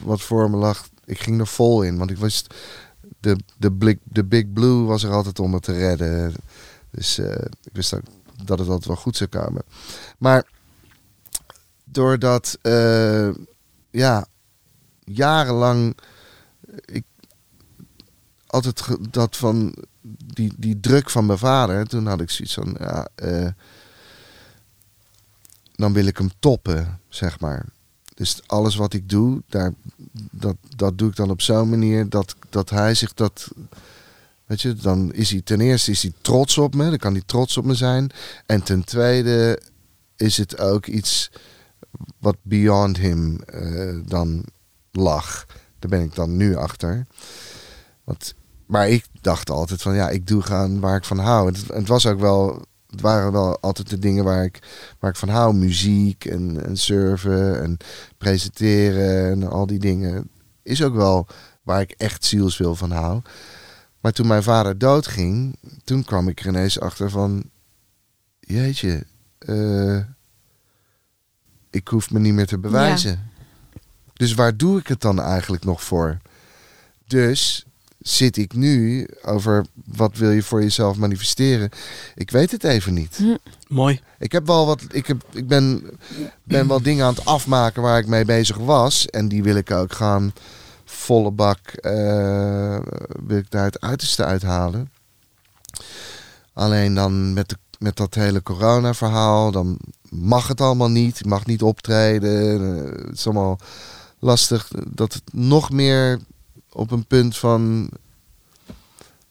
wat 0.02 0.20
voor 0.20 0.50
me 0.50 0.56
lag. 0.56 0.88
Ik 1.04 1.20
ging 1.20 1.40
er 1.40 1.46
vol 1.46 1.82
in, 1.82 1.98
want 1.98 2.10
ik 2.10 2.16
wist, 2.16 2.54
de, 3.20 3.36
de, 3.56 3.72
blik, 3.72 3.98
de 4.04 4.24
Big 4.24 4.52
Blue 4.52 4.84
was 4.84 5.02
er 5.02 5.12
altijd 5.12 5.38
om 5.38 5.50
me 5.50 5.60
te 5.60 5.72
redden. 5.72 6.34
Dus 6.90 7.18
eh, 7.18 7.44
ik 7.62 7.72
wist 7.72 7.94
ook 7.94 8.02
dat 8.44 8.58
het 8.58 8.68
altijd 8.68 8.86
wel 8.86 8.96
goed 8.96 9.16
zou 9.16 9.30
komen. 9.30 9.62
Maar 10.18 10.46
doordat, 11.84 12.58
eh, 12.62 13.30
ja, 13.90 14.26
jarenlang 15.04 15.96
ik 16.84 17.04
altijd 18.46 18.96
dat 19.10 19.36
van 19.36 19.74
die, 20.24 20.52
die 20.56 20.80
druk 20.80 21.10
van 21.10 21.26
mijn 21.26 21.38
vader. 21.38 21.86
Toen 21.86 22.06
had 22.06 22.20
ik 22.20 22.30
zoiets 22.30 22.54
van, 22.54 22.76
ja, 22.78 23.08
eh, 23.14 23.48
dan 25.74 25.92
wil 25.92 26.06
ik 26.06 26.18
hem 26.18 26.30
toppen, 26.38 27.00
zeg 27.08 27.40
maar. 27.40 27.66
Dus 28.14 28.40
alles 28.46 28.76
wat 28.76 28.92
ik 28.92 29.08
doe, 29.08 29.42
daar, 29.48 29.72
dat, 30.30 30.56
dat 30.76 30.98
doe 30.98 31.08
ik 31.08 31.16
dan 31.16 31.30
op 31.30 31.40
zo'n 31.40 31.68
manier 31.68 32.08
dat, 32.08 32.36
dat 32.48 32.70
hij 32.70 32.94
zich 32.94 33.14
dat. 33.14 33.50
Weet 34.46 34.60
je, 34.60 34.74
dan 34.74 35.12
is 35.12 35.30
hij 35.30 35.40
ten 35.42 35.60
eerste 35.60 35.90
is 35.90 36.02
hij 36.02 36.12
trots 36.20 36.58
op 36.58 36.74
me, 36.74 36.88
dan 36.88 36.98
kan 36.98 37.12
hij 37.12 37.22
trots 37.26 37.56
op 37.56 37.64
me 37.64 37.74
zijn. 37.74 38.10
En 38.46 38.62
ten 38.62 38.84
tweede 38.84 39.60
is 40.16 40.36
het 40.36 40.58
ook 40.58 40.86
iets 40.86 41.30
wat 42.18 42.36
beyond 42.42 42.96
him 42.96 43.40
eh, 43.40 43.98
dan 44.04 44.44
lag. 44.90 45.46
Daar 45.78 45.90
ben 45.90 46.02
ik 46.02 46.14
dan 46.14 46.36
nu 46.36 46.56
achter. 46.56 47.06
Want, 48.04 48.34
maar 48.66 48.88
ik 48.88 49.06
dacht 49.20 49.50
altijd 49.50 49.82
van 49.82 49.94
ja, 49.94 50.08
ik 50.08 50.26
doe 50.26 50.42
gaan 50.42 50.80
waar 50.80 50.96
ik 50.96 51.04
van 51.04 51.18
hou. 51.18 51.46
Het, 51.46 51.68
het 51.68 51.88
was 51.88 52.06
ook 52.06 52.20
wel, 52.20 52.62
het 52.90 53.00
waren 53.00 53.32
wel 53.32 53.60
altijd 53.60 53.90
de 53.90 53.98
dingen 53.98 54.24
waar 54.24 54.44
ik, 54.44 54.58
waar 54.98 55.10
ik 55.10 55.16
van 55.16 55.28
hou. 55.28 55.54
Muziek 55.54 56.24
en, 56.24 56.66
en 56.66 56.76
surfen 56.76 57.62
en 57.62 57.76
presenteren 58.18 59.30
en 59.30 59.50
al 59.50 59.66
die 59.66 59.78
dingen. 59.78 60.30
Is 60.62 60.82
ook 60.82 60.94
wel 60.94 61.26
waar 61.62 61.80
ik 61.80 61.90
echt 61.90 62.24
zielsveel 62.24 62.74
van 62.74 62.90
hou. 62.90 63.22
Maar 64.00 64.12
toen 64.12 64.26
mijn 64.26 64.42
vader 64.42 64.78
doodging, 64.78 65.58
toen 65.84 66.04
kwam 66.04 66.28
ik 66.28 66.40
er 66.40 66.46
ineens 66.46 66.80
achter 66.80 67.10
van... 67.10 67.50
Jeetje, 68.40 69.06
eh, 69.38 69.98
ik 71.70 71.88
hoef 71.88 72.10
me 72.10 72.18
niet 72.18 72.34
meer 72.34 72.46
te 72.46 72.58
bewijzen. 72.58 73.30
Dus 74.12 74.34
waar 74.34 74.56
doe 74.56 74.78
ik 74.78 74.86
het 74.86 75.00
dan 75.00 75.20
eigenlijk 75.20 75.64
nog 75.64 75.82
voor? 75.82 76.18
Dus 77.06 77.66
zit 77.98 78.36
ik 78.36 78.54
nu 78.54 79.08
over 79.22 79.66
wat 79.84 80.16
wil 80.16 80.30
je 80.30 80.42
voor 80.42 80.62
jezelf 80.62 80.96
manifesteren? 80.96 81.70
Ik 82.14 82.30
weet 82.30 82.50
het 82.50 82.64
even 82.64 82.94
niet. 82.94 83.18
Mooi. 83.68 84.00
Ik 84.18 84.32
heb 84.32 84.46
wel 84.46 84.66
wat. 84.66 84.82
Ik, 84.90 85.06
heb, 85.06 85.24
ik 85.32 85.46
ben, 85.46 85.90
ben 86.42 86.68
wel 86.68 86.82
dingen 86.82 87.04
aan 87.04 87.14
het 87.14 87.24
afmaken 87.24 87.82
waar 87.82 87.98
ik 87.98 88.06
mee 88.06 88.24
bezig 88.24 88.56
was. 88.56 89.06
En 89.06 89.28
die 89.28 89.42
wil 89.42 89.56
ik 89.56 89.70
ook 89.70 89.92
gaan 89.92 90.32
volle 90.86 91.30
bak. 91.30 91.68
eh, 91.68 92.78
wil 93.26 93.38
ik 93.38 93.50
daar 93.50 93.64
het 93.64 93.80
uiterste 93.80 94.24
uithalen. 94.24 94.90
Alleen 96.52 96.94
dan 96.94 97.32
met, 97.32 97.48
de, 97.48 97.56
met 97.78 97.96
dat 97.96 98.14
hele 98.14 98.42
corona-verhaal. 98.42 99.50
Dan 99.50 99.78
mag 100.10 100.48
het 100.48 100.60
allemaal 100.60 100.90
niet. 100.90 101.18
Je 101.18 101.28
mag 101.28 101.46
niet 101.46 101.62
optreden. 101.62 102.60
eh, 102.76 103.06
het 103.06 103.18
is 103.18 103.24
allemaal 103.24 103.58
lastig. 104.18 104.68
Dat 104.88 105.12
het 105.12 105.32
nog 105.32 105.70
meer 105.70 106.20
op 106.72 106.90
een 106.90 107.06
punt 107.06 107.36
van. 107.36 107.90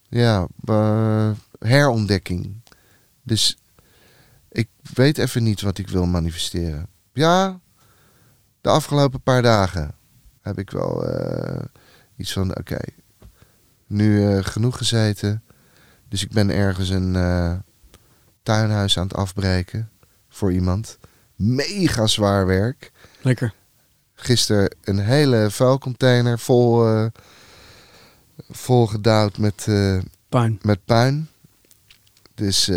Ja, 0.08 0.48
eh, 0.66 1.30
herontdekking. 1.60 2.62
Dus 3.24 3.58
ik 4.50 4.68
weet 4.94 5.18
even 5.18 5.44
niet 5.44 5.62
wat 5.62 5.78
ik 5.78 5.88
wil 5.88 6.06
manifesteren. 6.06 6.88
Ja, 7.14 7.60
de 8.62 8.70
afgelopen 8.70 9.22
paar 9.22 9.42
dagen 9.42 9.96
heb 10.46 10.60
ik 10.60 10.72
wel 10.72 11.08
eh, 11.08 11.64
iets 12.18 12.34
van: 12.34 12.58
oké, 12.58 12.80
nu 13.88 14.28
eh, 14.28 14.44
genoeg 14.44 14.78
gezeten. 14.78 15.44
Dus 16.10 16.24
ik 16.24 16.32
ben 16.32 16.50
ergens 16.50 16.90
een 16.90 17.16
eh, 17.16 17.54
tuinhuis 18.44 18.98
aan 18.98 19.08
het 19.08 19.16
afbreken 19.16 19.90
voor 20.30 20.54
iemand. 20.54 20.98
Mega 21.36 22.08
zwaar 22.08 22.46
werk. 22.46 22.92
Lekker. 23.22 23.54
Gisteren 24.16 24.76
een 24.84 25.00
hele 25.00 25.48
vuilcontainer 25.52 26.40
vol, 26.40 26.88
eh 26.88 27.06
vol 28.50 28.88
gedouwd 28.88 29.38
met, 29.38 29.68
Puin. 30.30 30.60
met 30.62 30.86
puin. 30.86 31.30
Dus 32.34 32.70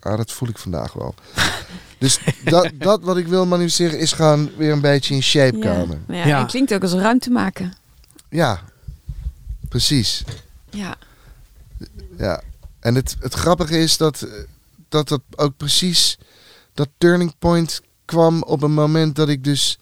ah, 0.00 0.16
dat 0.16 0.32
voel 0.32 0.48
ik 0.48 0.58
vandaag 0.58 0.92
wel. 0.92 1.14
dus 2.02 2.18
dat, 2.44 2.70
dat 2.78 3.02
wat 3.02 3.16
ik 3.16 3.26
wil 3.26 3.46
manifesteren 3.46 3.98
is 3.98 4.12
gewoon 4.12 4.50
weer 4.56 4.72
een 4.72 4.80
beetje 4.80 5.14
in 5.14 5.22
shape 5.22 5.56
Ja. 5.56 5.74
komen. 5.74 6.04
Ja, 6.08 6.26
Ja. 6.26 6.38
Het 6.40 6.50
klinkt 6.50 6.74
ook 6.74 6.82
als 6.82 6.92
ruimte 6.92 7.30
maken. 7.30 7.72
Ja, 8.28 8.60
precies. 9.68 10.24
Ja. 10.70 10.96
Ja. 12.18 12.42
En 12.80 12.94
het, 12.94 13.16
het 13.20 13.34
grappige 13.34 13.78
is 13.78 13.96
dat, 13.96 14.22
eh, 14.22 14.30
dat 14.88 15.08
dat 15.08 15.20
ook 15.36 15.56
precies 15.56 16.18
dat 16.74 16.88
turning 16.98 17.34
point 17.38 17.80
kwam 18.04 18.42
op 18.42 18.62
een 18.62 18.72
moment 18.74 19.16
dat 19.16 19.28
ik 19.28 19.44
dus. 19.44 19.78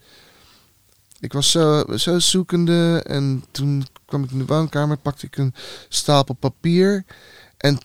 Ik 1.20 1.32
was 1.32 1.50
zo, 1.50 1.84
zo 1.96 2.18
zoekende 2.18 3.02
en 3.06 3.44
toen 3.50 3.86
kwam 4.06 4.24
ik 4.24 4.30
in 4.30 4.38
de 4.38 4.44
woonkamer, 4.44 4.96
pakte 4.96 5.26
ik 5.26 5.36
een 5.36 5.54
stapel 5.88 6.34
papier 6.34 7.04
en 7.56 7.78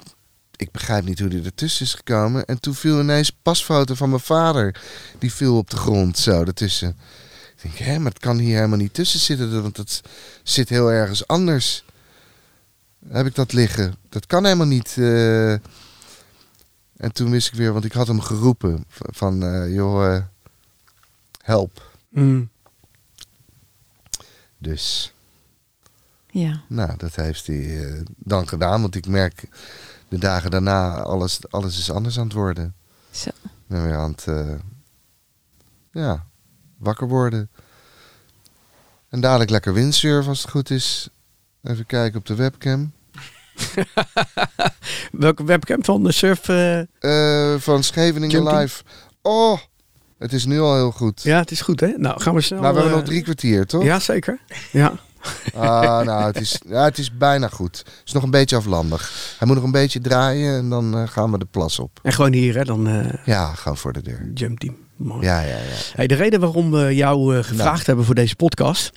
ik 0.58 0.72
begrijp 0.72 1.06
niet 1.06 1.20
hoe 1.20 1.30
die 1.30 1.44
ertussen 1.44 1.86
is 1.86 1.94
gekomen. 1.94 2.46
En 2.46 2.60
toen 2.60 2.76
viel 2.76 3.00
ineens 3.00 3.28
een 3.30 3.36
pasfoto 3.42 3.94
van 3.96 4.10
mijn 4.10 4.22
vader, 4.22 4.82
die 5.20 5.34
viel 5.34 5.58
op 5.58 5.70
de 5.70 5.78
grond 5.78 6.18
zo 6.18 6.44
ertussen. 6.44 6.98
Ik 7.56 7.62
denk, 7.62 7.78
hé, 7.78 7.98
maar 8.00 8.12
het 8.12 8.22
kan 8.22 8.38
hier 8.38 8.56
helemaal 8.56 8.78
niet 8.78 8.94
tussen 8.94 9.20
zitten, 9.20 9.62
want 9.62 9.78
het 9.78 10.02
zit 10.44 10.70
heel 10.70 10.92
ergens 10.92 11.28
anders 11.28 11.84
heb 13.10 13.26
ik 13.26 13.36
dat 13.36 13.54
liggen. 13.54 13.96
Dat 14.10 14.26
kan 14.26 14.44
helemaal 14.44 14.66
niet. 14.68 14.96
eh. 14.98 15.52
En 16.96 17.12
toen 17.14 17.32
wist 17.32 17.48
ik 17.48 17.54
weer, 17.54 17.74
want 17.74 17.86
ik 17.86 17.92
had 17.92 18.08
hem 18.08 18.22
geroepen 18.22 18.86
van, 18.90 19.44
eh, 19.44 19.74
joh, 19.74 20.16
eh, 20.16 20.24
help. 21.42 21.92
Mm. 22.10 22.50
Dus, 24.58 25.14
Ja. 26.30 26.62
nou, 26.68 26.98
dat 26.98 27.16
heeft 27.16 27.48
hij 27.48 27.88
eh, 27.88 28.02
dan 28.18 28.48
gedaan. 28.48 28.82
Want 28.82 28.96
ik 28.96 29.08
merk 29.08 29.44
de 30.10 30.18
dagen 30.18 30.52
daarna, 30.52 31.02
alles, 31.02 31.40
alles 31.50 31.78
is 31.80 31.92
anders 31.92 32.18
aan 32.20 32.24
het 32.26 32.34
worden. 32.34 32.76
Zo. 33.12 33.30
Ben 33.68 33.84
weer 33.84 33.96
aan 33.96 34.12
het, 34.12 34.28
eh, 34.28 34.54
ja, 35.92 36.26
wakker 36.78 37.08
worden. 37.08 37.50
En 39.10 39.22
dadelijk 39.22 39.50
lekker 39.50 39.74
windsurfen 39.74 40.30
als 40.30 40.42
het 40.42 40.52
goed 40.52 40.70
is. 40.70 41.10
Even 41.64 41.86
kijken 41.86 42.20
op 42.20 42.26
de 42.26 42.36
webcam. 42.36 42.92
Welke 45.12 45.44
webcam 45.44 45.84
van 45.84 46.04
de 46.04 46.12
surf? 46.12 46.50
eh, 46.50 46.80
Eh, 46.80 47.60
van 47.60 47.84
Scheveningen 47.84 48.30
Jumping? 48.30 48.60
Live. 48.60 48.84
Oh, 49.22 49.60
het 50.18 50.34
is 50.34 50.46
nu 50.46 50.60
al 50.60 50.76
heel 50.76 50.92
goed. 50.92 51.22
Ja, 51.24 51.38
het 51.40 51.52
is 51.52 51.62
goed 51.62 51.80
hè. 51.80 51.88
Nou, 51.98 52.22
gaan 52.22 52.34
we 52.34 52.42
snel. 52.42 52.62
nou, 52.62 52.74
we 52.74 52.80
hebben 52.80 52.98
nog 52.98 53.08
drie 53.08 53.22
kwartier, 53.22 53.66
toch? 53.66 53.84
Ja, 53.84 54.00
zeker. 54.00 54.40
Ja. 54.72 54.94
Ah, 55.56 56.06
nou, 56.06 56.24
het 56.26 56.40
is, 56.42 56.62
ja, 56.68 56.84
het 56.84 56.98
is 56.98 57.18
bijna 57.18 57.48
goed. 57.48 57.78
Het 57.78 58.02
is 58.06 58.12
nog 58.14 58.24
een 58.24 58.30
beetje 58.32 58.56
aflandig. 58.56 59.12
Hij 59.38 59.48
moet 59.48 59.56
nog 59.56 59.66
een 59.66 59.72
beetje 59.72 60.00
draaien 60.02 60.58
en 60.58 60.70
dan 60.70 60.98
eh, 60.98 61.08
gaan 61.08 61.32
we 61.32 61.38
de 61.38 61.46
plas 61.52 61.80
op. 61.80 62.00
En 62.04 62.14
gewoon 62.14 62.34
hier 62.34 62.56
hè, 62.56 62.64
dan 62.64 62.88
eh 62.88 63.14
Ja, 63.26 63.54
gewoon 63.54 63.78
voor 63.78 63.94
de 63.94 64.02
deur. 64.02 64.30
Jump 64.34 64.60
Team. 64.60 64.76
Mooi. 64.96 65.26
Ja, 65.26 65.40
ja, 65.42 65.48
ja. 65.48 65.62
Hey, 65.96 66.08
de 66.08 66.16
reden 66.16 66.40
waarom 66.40 66.72
we 66.72 66.96
jou 66.96 67.38
eh, 67.38 67.44
gevraagd 67.44 67.74
Nou. 67.74 67.84
hebben 67.86 68.06
voor 68.06 68.16
deze 68.16 68.36
podcast. 68.36 68.92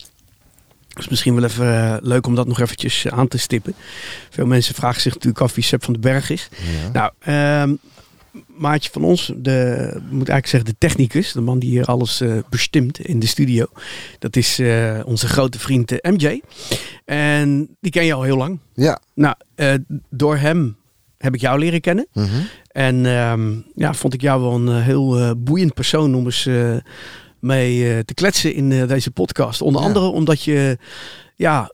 is 0.94 1.08
misschien 1.08 1.34
wel 1.34 1.44
even 1.44 1.98
leuk 2.02 2.26
om 2.26 2.34
dat 2.34 2.46
nog 2.46 2.60
eventjes 2.60 3.08
aan 3.08 3.28
te 3.28 3.38
stippen. 3.38 3.74
Veel 4.30 4.46
mensen 4.46 4.74
vragen 4.74 5.00
zich 5.00 5.14
natuurlijk 5.14 5.42
af 5.42 5.54
wie 5.54 5.64
Sepp 5.64 5.84
van 5.84 5.92
den 5.92 6.02
Berg 6.02 6.30
is. 6.30 6.48
ja. 6.92 6.92
Nou, 6.92 7.12
ehm, 7.20 7.74
maatje 8.46 8.90
van 8.90 9.04
ons, 9.04 9.26
de, 9.36 9.86
ik 9.94 10.00
moet 10.10 10.28
eigenlijk 10.28 10.46
zeggen 10.46 10.70
de 10.70 10.76
technicus, 10.78 11.32
de 11.32 11.40
man 11.40 11.58
die 11.58 11.70
hier 11.70 11.84
alles 11.84 12.20
eh 12.20 12.32
bestimt 12.50 12.98
in 12.98 13.18
de 13.18 13.26
studio. 13.26 13.66
Dat 14.18 14.36
is 14.36 14.58
eh, 14.58 15.00
onze 15.04 15.28
grote 15.28 15.58
vriend 15.58 16.00
eh, 16.00 16.12
MJ. 16.12 16.40
En 17.04 17.76
die 17.80 17.90
ken 17.92 18.04
je 18.04 18.12
al 18.14 18.22
heel 18.22 18.36
lang. 18.36 18.58
ja. 18.74 19.00
Nou, 19.14 19.34
door 20.10 20.36
hem 20.36 20.76
heb 21.18 21.34
ik 21.34 21.40
jou 21.40 21.58
leren 21.58 21.80
kennen. 21.80 22.06
Mhm. 22.12 22.26
En 22.68 23.06
ehm, 23.06 23.52
ja, 23.74 23.94
vond 23.94 24.14
ik 24.14 24.20
jou 24.20 24.40
wel 24.42 24.54
een 24.54 24.82
heel 24.82 25.36
boeiend 25.36 25.74
persoon 25.74 26.14
om 26.14 26.24
eens 26.24 26.48
mee 27.38 28.04
te 28.04 28.14
kletsen 28.14 28.54
in 28.54 28.86
deze 28.86 29.10
podcast. 29.10 29.62
Onder 29.62 29.80
Ja. 29.80 29.86
andere 29.86 30.06
omdat 30.06 30.42
je, 30.42 30.78
ja, 31.36 31.72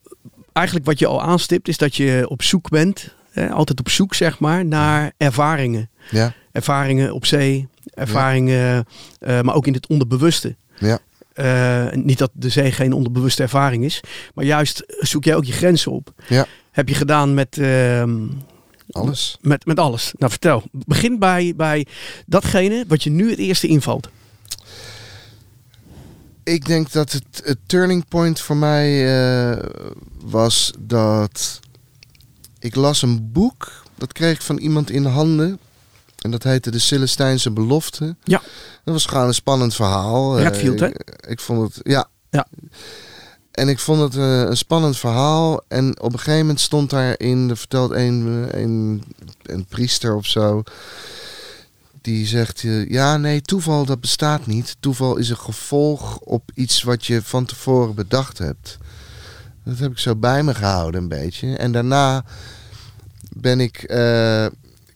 eigenlijk 0.53 0.87
wat 0.87 0.98
je 0.98 1.07
al 1.07 1.22
aanstipt 1.22 1.68
is 1.68 1.79
dat 1.79 1.96
je 1.96 2.24
op 2.29 2.42
zoek 2.42 2.68
bent, 2.68 3.14
hè, 3.31 3.50
altijd 3.50 3.81
op 3.81 3.88
zoek 3.88 4.14
zeg 4.14 4.38
maar, 4.38 4.64
naar 4.64 5.12
ervaringen. 5.16 5.90
Ja, 6.11 6.35
Ervaringen 6.53 7.14
op 7.14 7.27
zee, 7.27 7.69
ervaringen, 7.95 8.87
eh, 9.19 9.40
maar 9.40 9.55
ook 9.55 9.67
in 9.67 9.73
het 9.73 9.87
onderbewuste. 9.87 10.57
ja. 10.79 10.99
Eh, 11.35 11.93
niet 11.93 12.19
dat 12.19 12.31
de 12.33 12.49
zee 12.49 12.73
geen 12.73 12.93
onderbewuste 12.93 13.43
ervaring 13.43 13.85
is, 13.85 14.01
maar 14.35 14.45
juist 14.45 14.85
zoek 14.87 15.25
jij 15.25 15.35
ook 15.35 15.45
je 15.45 15.53
grenzen 15.53 15.93
op. 15.93 16.12
Ja. 16.29 16.47
Heb 16.71 16.88
je 16.88 16.95
gedaan 16.95 17.35
met, 17.35 17.59
ehm, 17.59 18.17
alles. 18.90 19.38
met, 19.40 19.67
met 19.67 19.79
alles. 19.79 20.12
Nou, 20.19 20.31
vertel. 20.31 20.62
Begin 20.73 21.19
bij, 21.19 21.53
bij 21.57 21.87
datgene 22.27 22.85
wat 22.88 23.03
je 23.03 23.11
nu 23.11 23.31
het 23.31 23.38
eerste 23.38 23.67
invalt. 23.67 24.09
Ik 26.45 26.67
denk 26.67 26.93
dat 26.93 27.12
het, 27.12 27.43
het 27.45 27.59
turning 27.67 28.09
point 28.09 28.40
voor 28.40 28.57
mij 28.57 29.17
eh, 29.17 29.64
was 30.21 30.73
dat 30.79 31.61
ik 32.59 32.75
las 32.75 33.03
een 33.03 33.33
boek. 33.33 33.83
Dat 33.95 34.12
kreeg 34.12 34.35
ik 34.35 34.43
van 34.43 34.59
iemand 34.59 34.90
in 34.90 35.05
handen. 35.05 35.59
En 36.25 36.31
dat 36.31 36.43
heette 36.43 36.71
De 36.71 36.79
Celestijnse 36.79 37.51
Belofte. 37.51 38.17
Ja. 38.23 38.43
Dat 38.85 38.95
was 38.95 39.07
gewoon 39.07 39.27
een 39.27 39.35
spannend 39.35 39.75
verhaal. 39.75 40.39
Eh, 40.39 40.43
Redfield, 40.43 40.81
hè? 40.81 40.87
ik, 40.87 41.27
ik 41.29 41.41
vond 41.41 41.75
het, 41.75 41.87
ja. 41.87 42.09
Ja. 42.31 42.47
En 43.51 43.69
ik 43.69 43.79
vond 43.79 44.01
het 44.01 44.17
eh, 44.17 44.41
een 44.41 44.57
spannend 44.57 44.97
verhaal. 44.97 45.63
En 45.69 46.01
op 46.01 46.13
een 46.13 46.19
gegeven 46.19 46.41
moment 46.41 46.61
stond 46.61 46.91
daarin, 46.91 47.51
er 47.51 47.57
vertelt 47.57 47.91
een, 47.91 48.49
een, 48.51 49.03
een 49.43 49.65
priester 49.65 50.15
of 50.15 50.27
zo. 50.27 50.63
Die 52.01 52.27
zegt, 52.27 52.65
eh, 52.65 52.89
ja 52.89 53.17
nee, 53.17 53.43
toeval 53.43 53.85
dat 53.85 54.01
bestaat 54.01 54.47
niet. 54.47 54.77
Toeval 54.81 55.17
is 55.17 55.29
een 55.29 55.37
gevolg 55.37 56.19
op 56.19 56.51
iets 56.55 56.83
wat 56.83 57.07
je 57.07 57.23
van 57.23 57.45
tevoren 57.45 57.95
bedacht 57.95 58.39
hebt. 58.39 58.79
Dat 59.65 59.79
heb 59.79 59.91
ik 59.91 59.99
zo 59.99 60.17
bij 60.17 60.43
me 60.43 60.55
gehouden 60.55 61.03
een 61.03 61.09
beetje. 61.09 61.57
En 61.57 61.73
daarna 61.73 62.25
ben 63.31 63.61
ik, 63.61 63.83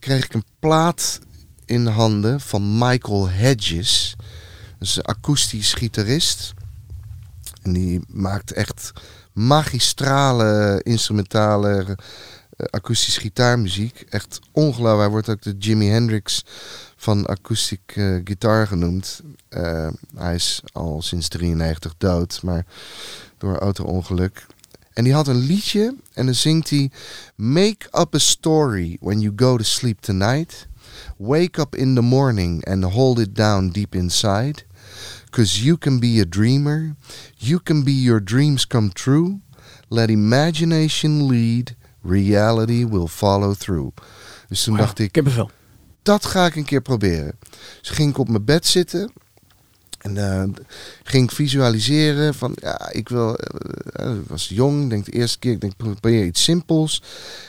kreeg 0.01 0.25
ik 0.25 0.35
een 0.35 0.45
plaat 0.59 1.21
in 1.65 1.87
handen 1.87 2.41
van 2.41 2.79
Michael 2.79 3.29
Hedges. 3.29 4.17
Is 4.81 4.97
een 4.97 5.03
akoestisch 5.03 5.75
gitarist. 5.75 6.55
En 7.63 7.73
die 7.73 8.01
maakt 8.09 8.53
echt 8.53 8.93
magistrale 9.33 10.81
instrumentale 10.83 11.97
eh, 12.57 12.67
akoestisch 12.71 13.19
gitaarmuziek. 13.19 14.07
Echt 14.09 14.41
ongelooflijk. 14.53 15.01
Hij 15.01 15.11
wordt 15.11 15.29
ook 15.29 15.43
de 15.43 15.57
Jimi 15.59 15.87
Hendrix 15.89 16.45
van 16.97 17.27
akoestiek 17.27 17.93
eh, 17.95 18.17
gitaar 18.25 18.67
genoemd. 18.67 19.21
Eh, 19.49 19.89
hij 20.17 20.35
is 20.35 20.63
al 20.73 21.03
sinds 21.03 21.29
93 21.29 21.95
dood, 21.99 22.41
maar 22.43 22.67
door 23.39 23.59
auto-ongeluk. 23.59 24.47
En 24.99 25.05
die 25.05 25.13
had 25.13 25.29
een 25.29 25.47
liedje 25.47 25.95
en 26.13 26.25
dan 26.27 26.35
zingt 26.35 26.71
hij... 26.71 26.91
Make 27.35 27.87
up 28.01 28.15
a 28.15 28.19
story 28.19 28.97
when 29.01 29.21
you 29.21 29.33
go 29.37 29.57
to 29.57 29.63
sleep 29.63 30.01
tonight. 30.01 30.67
Wake 31.17 31.61
up 31.61 31.77
in 31.77 31.95
the 31.95 32.01
morning 32.01 32.65
and 32.67 32.85
hold 32.85 33.19
it 33.19 33.35
down 33.37 33.69
deep 33.69 33.95
inside. 33.95 34.65
Cause 35.31 35.63
you 35.65 35.79
can 35.79 35.99
be 36.01 36.21
a 36.21 36.25
dreamer. 36.29 36.95
You 37.37 37.61
can 37.63 37.85
be 37.85 38.03
your 38.03 38.25
dreams 38.25 38.67
come 38.67 38.89
true. 38.93 39.41
Let 39.89 40.11
imagination 40.11 41.27
lead. 41.29 41.77
Reality 42.03 42.85
will 42.87 43.09
follow 43.09 43.55
through. 43.55 43.97
Dus 44.49 44.63
toen 44.65 44.77
dacht 44.77 44.99
ik, 44.99 45.07
Ik 45.09 45.15
heb 45.15 45.27
er 45.27 45.33
veel. 45.33 45.51
dat 46.03 46.25
ga 46.27 46.47
ik 46.47 46.57
een 46.57 46.65
keer 46.65 46.83
proberen. 46.83 47.39
Dus 47.81 47.91
ging 47.91 48.11
ik 48.11 48.19
op 48.19 48.29
mijn 48.29 48.45
bed 48.45 48.67
zitten. 48.67 49.13
En 50.17 50.43
eh, 50.57 50.63
ging 51.03 51.33
visualiseren 51.33 52.35
van, 52.35 52.53
ja, 52.61 52.91
ik 52.93 53.09
wil, 53.09 53.37
eh, 53.37 54.11
eh, 54.11 54.17
was 54.27 54.49
jong, 54.49 54.91
denk 54.91 55.05
de 55.05 55.13
eerste 55.13 55.39
keer, 55.39 55.53
ik 55.53 55.61
denk, 55.61 55.77
probeer 55.77 56.25
iets 56.25 56.43
simpels. 56.43 57.03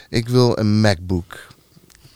Ik 0.10 0.30
wil 0.30 0.58
een 0.60 0.82
MacBook. 0.82 1.48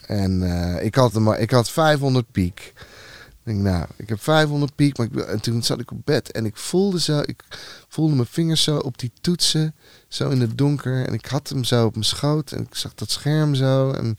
En 0.08 0.41
ik, 0.82 0.95
had 0.95 1.13
maar- 1.13 1.39
ik 1.39 1.51
had 1.51 1.69
500 1.69 2.32
piek. 2.32 2.73
Ik 2.75 3.53
denk, 3.53 3.60
nou, 3.60 3.86
ik 3.95 4.10
heb 4.10 4.21
500 4.21 4.75
piek, 4.75 4.97
maar 4.97 5.08
ik 5.12 5.15
en 5.15 5.39
toen 5.41 5.63
zat 5.63 5.79
ik 5.79 5.91
op 5.91 5.97
bed 6.03 6.32
en 6.32 6.45
ik 6.45 6.58
voelde 6.58 6.99
zo, 6.99 7.19
ik 7.25 7.43
voelde 7.88 8.15
mijn 8.15 8.27
vingers 8.27 8.63
zo 8.63 8.77
op 8.77 8.97
die 8.99 9.12
toetsen, 9.21 9.75
zo 10.08 10.29
in 10.29 10.41
het 10.41 10.58
donker. 10.58 11.06
En 11.06 11.13
ik 11.13 11.25
had 11.25 11.49
hem 11.49 11.63
zo 11.63 11.86
op 11.86 11.93
mijn 11.93 12.06
schoot 12.06 12.51
en 12.51 12.62
ik 12.62 12.75
zag 12.75 12.93
dat 12.95 13.12
scherm 13.12 13.56
zo 13.56 13.91
en 13.91 14.10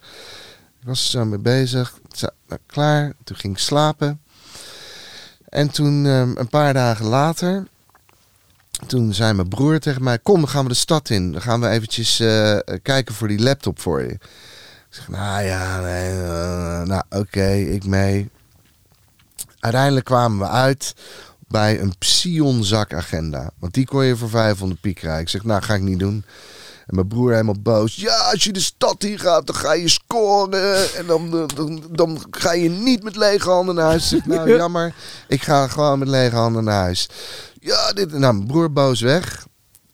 ik 0.80 0.86
was 0.86 1.04
er 1.04 1.10
zo 1.10 1.24
mee 1.24 1.38
bezig. 1.38 1.98
Zo, 2.12 2.26
nou, 2.48 2.60
klaar, 2.66 3.12
toen 3.24 3.36
ging 3.36 3.52
ik 3.52 3.58
slapen. 3.58 4.20
En 5.54 5.70
toen, 5.70 6.06
ehm, 6.06 6.32
een 6.36 6.48
paar 6.48 6.72
dagen 6.72 7.06
later, 7.06 7.66
toen 8.86 9.14
zei 9.14 9.32
mijn 9.32 9.48
broer 9.48 9.78
tegen 9.78 10.02
mij: 10.02 10.18
Kom, 10.18 10.40
dan 10.40 10.48
gaan 10.48 10.62
we 10.62 10.68
de 10.68 10.74
stad 10.74 11.10
in. 11.10 11.32
Dan 11.32 11.42
gaan 11.42 11.60
we 11.60 11.68
eventjes 11.68 12.20
eh, 12.20 12.58
kijken 12.82 13.14
voor 13.14 13.28
die 13.28 13.42
laptop 13.42 13.80
voor 13.80 14.02
je. 14.02 14.08
Ik 14.08 14.20
zeg: 14.88 15.08
Nou 15.08 15.42
ja, 15.42 15.80
nee, 15.80 16.10
eh, 16.10 16.82
nou 16.82 17.02
oké, 17.10 17.52
ik 17.52 17.84
mee. 17.84 18.30
Uiteindelijk 19.58 20.04
kwamen 20.04 20.38
we 20.38 20.48
uit 20.48 20.94
bij 21.48 21.80
een 21.80 21.94
Psion-zak 21.98 22.94
agenda. 22.94 23.50
Want 23.58 23.74
die 23.74 23.86
kon 23.86 24.04
je 24.04 24.16
voor 24.16 24.30
500 24.30 24.80
piek 24.80 24.96
krijgen. 24.96 25.22
Ik 25.22 25.28
zeg: 25.28 25.44
Nou, 25.44 25.62
ga 25.62 25.74
ik 25.74 25.82
niet 25.82 25.98
doen. 25.98 26.24
En 26.86 26.94
mijn 26.94 27.08
broer 27.08 27.30
helemaal 27.30 27.60
boos. 27.62 27.96
Ja, 27.96 28.16
als 28.16 28.44
je 28.44 28.52
de 28.52 28.60
stad 28.60 29.04
in 29.04 29.18
gaat, 29.18 29.46
dan 29.46 29.56
ga 29.56 29.72
je 29.72 29.88
scoren. 29.88 30.94
En 30.94 31.06
dan, 31.06 31.48
dan, 31.54 31.82
dan 31.90 32.24
ga 32.30 32.52
je 32.52 32.68
niet 32.68 33.02
met 33.02 33.16
lege 33.16 33.50
handen 33.50 33.74
naar 33.74 33.84
huis. 33.84 34.14
Nou, 34.24 34.56
jammer. 34.56 34.94
Ik 35.28 35.42
ga 35.42 35.68
gewoon 35.68 35.98
met 35.98 36.08
lege 36.08 36.36
handen 36.36 36.64
naar 36.64 36.82
huis. 36.82 37.08
Ja, 37.60 37.92
dit... 37.92 38.10
Nou, 38.10 38.34
mijn 38.34 38.46
broer 38.46 38.72
boos 38.72 39.00
weg. 39.00 39.46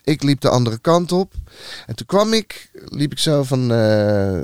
Ik 0.04 0.22
liep 0.22 0.40
de 0.40 0.48
andere 0.48 0.78
kant 0.78 1.12
op. 1.12 1.32
En 1.86 1.94
toen 1.94 2.06
kwam 2.06 2.32
ik, 2.32 2.70
liep 2.72 3.12
ik 3.12 3.18
zo 3.18 3.42
van, 3.42 3.72
eh, 3.72 4.40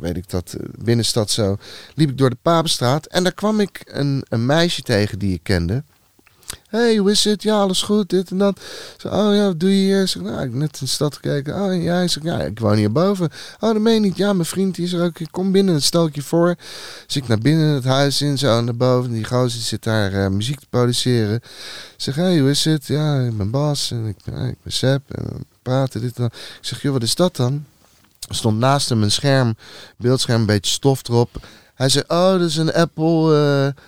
weet 0.00 0.16
ik 0.16 0.30
dat, 0.30 0.56
binnenstad 0.78 1.30
zo. 1.30 1.56
Liep 1.94 2.10
ik 2.10 2.18
door 2.18 2.30
de 2.30 2.38
Papenstraat. 2.42 3.06
En 3.06 3.22
daar 3.22 3.34
kwam 3.34 3.60
ik 3.60 3.80
een, 3.84 4.24
een 4.28 4.46
meisje 4.46 4.82
tegen 4.82 5.18
die 5.18 5.34
ik 5.34 5.42
kende. 5.42 5.84
Hey, 6.68 6.96
hoe 6.96 7.10
is 7.10 7.24
het? 7.24 7.42
Ja, 7.42 7.60
alles 7.60 7.82
goed, 7.82 8.10
dit 8.10 8.30
en 8.30 8.38
dat. 8.38 8.60
Zo, 8.96 9.08
oh 9.08 9.34
ja, 9.34 9.44
wat 9.44 9.60
doe 9.60 9.70
je 9.70 9.76
hier? 9.76 10.02
Ik 10.02 10.08
zeg, 10.08 10.22
nou, 10.22 10.34
ik 10.34 10.40
heb 10.40 10.52
net 10.52 10.72
in 10.72 10.86
de 10.86 10.86
stad 10.86 11.14
gekeken. 11.14 11.62
Oh 11.62 11.82
ja, 11.82 12.00
ik 12.00 12.10
zeg, 12.10 12.22
ja, 12.22 12.40
ik 12.40 12.58
woon 12.58 12.76
hierboven. 12.76 13.30
Oh, 13.60 13.72
dat 13.72 13.82
meen 13.82 13.94
je 13.94 14.00
niet. 14.00 14.16
Ja, 14.16 14.32
mijn 14.32 14.46
vriend 14.46 14.78
is 14.78 14.92
er 14.92 15.04
ook. 15.04 15.18
Ik 15.18 15.28
kom 15.30 15.52
binnen, 15.52 15.74
dat 15.74 15.82
stel 15.82 16.06
ik 16.06 16.14
je 16.14 16.22
voor. 16.22 16.54
Dus 17.06 17.16
ik 17.16 17.28
naar 17.28 17.38
binnen 17.38 17.68
het 17.68 17.84
huis 17.84 18.22
in, 18.22 18.38
zo 18.38 18.60
naar 18.60 18.76
boven. 18.76 19.12
Die 19.12 19.24
gozer 19.24 19.60
zit 19.60 19.82
daar 19.82 20.12
eh, 20.12 20.28
muziek 20.28 20.60
te 20.60 20.66
produceren. 20.70 21.34
Ik 21.34 21.42
zeg, 21.96 22.14
hey, 22.14 22.38
hoe 22.38 22.50
is 22.50 22.64
het? 22.64 22.86
Ja, 22.86 23.20
ik 23.20 23.36
ben 23.36 23.50
Bas 23.50 23.90
en 23.90 24.06
ik, 24.06 24.16
ik 24.26 24.56
ben 24.62 24.72
Seb. 24.72 25.00
En 25.08 25.24
we 25.24 25.44
praten 25.62 26.00
dit 26.00 26.16
en 26.16 26.22
dat. 26.22 26.32
Ik 26.34 26.66
zeg, 26.66 26.82
joh, 26.82 26.92
wat 26.92 27.02
is 27.02 27.14
dat 27.14 27.36
dan? 27.36 27.64
Er 28.28 28.34
stond 28.34 28.58
naast 28.58 28.88
hem 28.88 29.02
een 29.02 29.10
scherm, 29.10 29.56
beeldscherm, 29.96 30.40
een 30.40 30.46
beetje 30.46 30.72
stof 30.72 31.08
erop. 31.08 31.46
Hij 31.74 31.88
zei, 31.88 32.04
oh, 32.08 32.30
dat 32.30 32.40
is 32.40 32.56
een 32.56 32.72
Apple... 32.72 33.34
eh, 33.74 33.82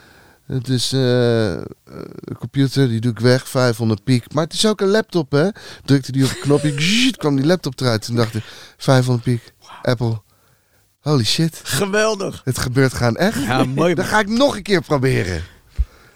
het 0.46 0.68
is 0.68 0.92
eh, 0.92 1.52
een 1.52 2.36
computer, 2.38 2.88
die 2.88 3.00
doe 3.00 3.10
ik 3.10 3.18
weg, 3.18 3.48
500 3.48 4.04
piek. 4.04 4.32
Maar 4.32 4.44
het 4.44 4.52
is 4.52 4.66
ook 4.66 4.80
een 4.80 4.88
laptop, 4.88 5.32
hè? 5.32 5.48
Drukte 5.84 6.12
die 6.12 6.24
op 6.24 6.30
een 6.30 6.40
knopje, 6.40 6.80
zzzzt, 6.80 7.16
kwam 7.16 7.36
die 7.36 7.46
laptop 7.46 7.80
eruit. 7.80 8.02
Toen 8.04 8.16
dacht 8.16 8.34
ik, 8.34 8.44
500 8.76 9.24
piek, 9.24 9.52
Apple. 9.82 10.22
Holy 11.00 11.24
shit, 11.24 11.60
Geweldig. 11.62 12.40
het 12.44 12.58
gebeurt 12.58 12.94
gaan 12.94 13.16
echt. 13.16 13.42
Ja, 13.42 13.64
mooi. 13.64 13.94
Dan 14.04 14.04
ga 14.04 14.18
ik 14.18 14.28
nog 14.28 14.56
een 14.56 14.62
keer 14.62 14.82
proberen. 14.82 15.42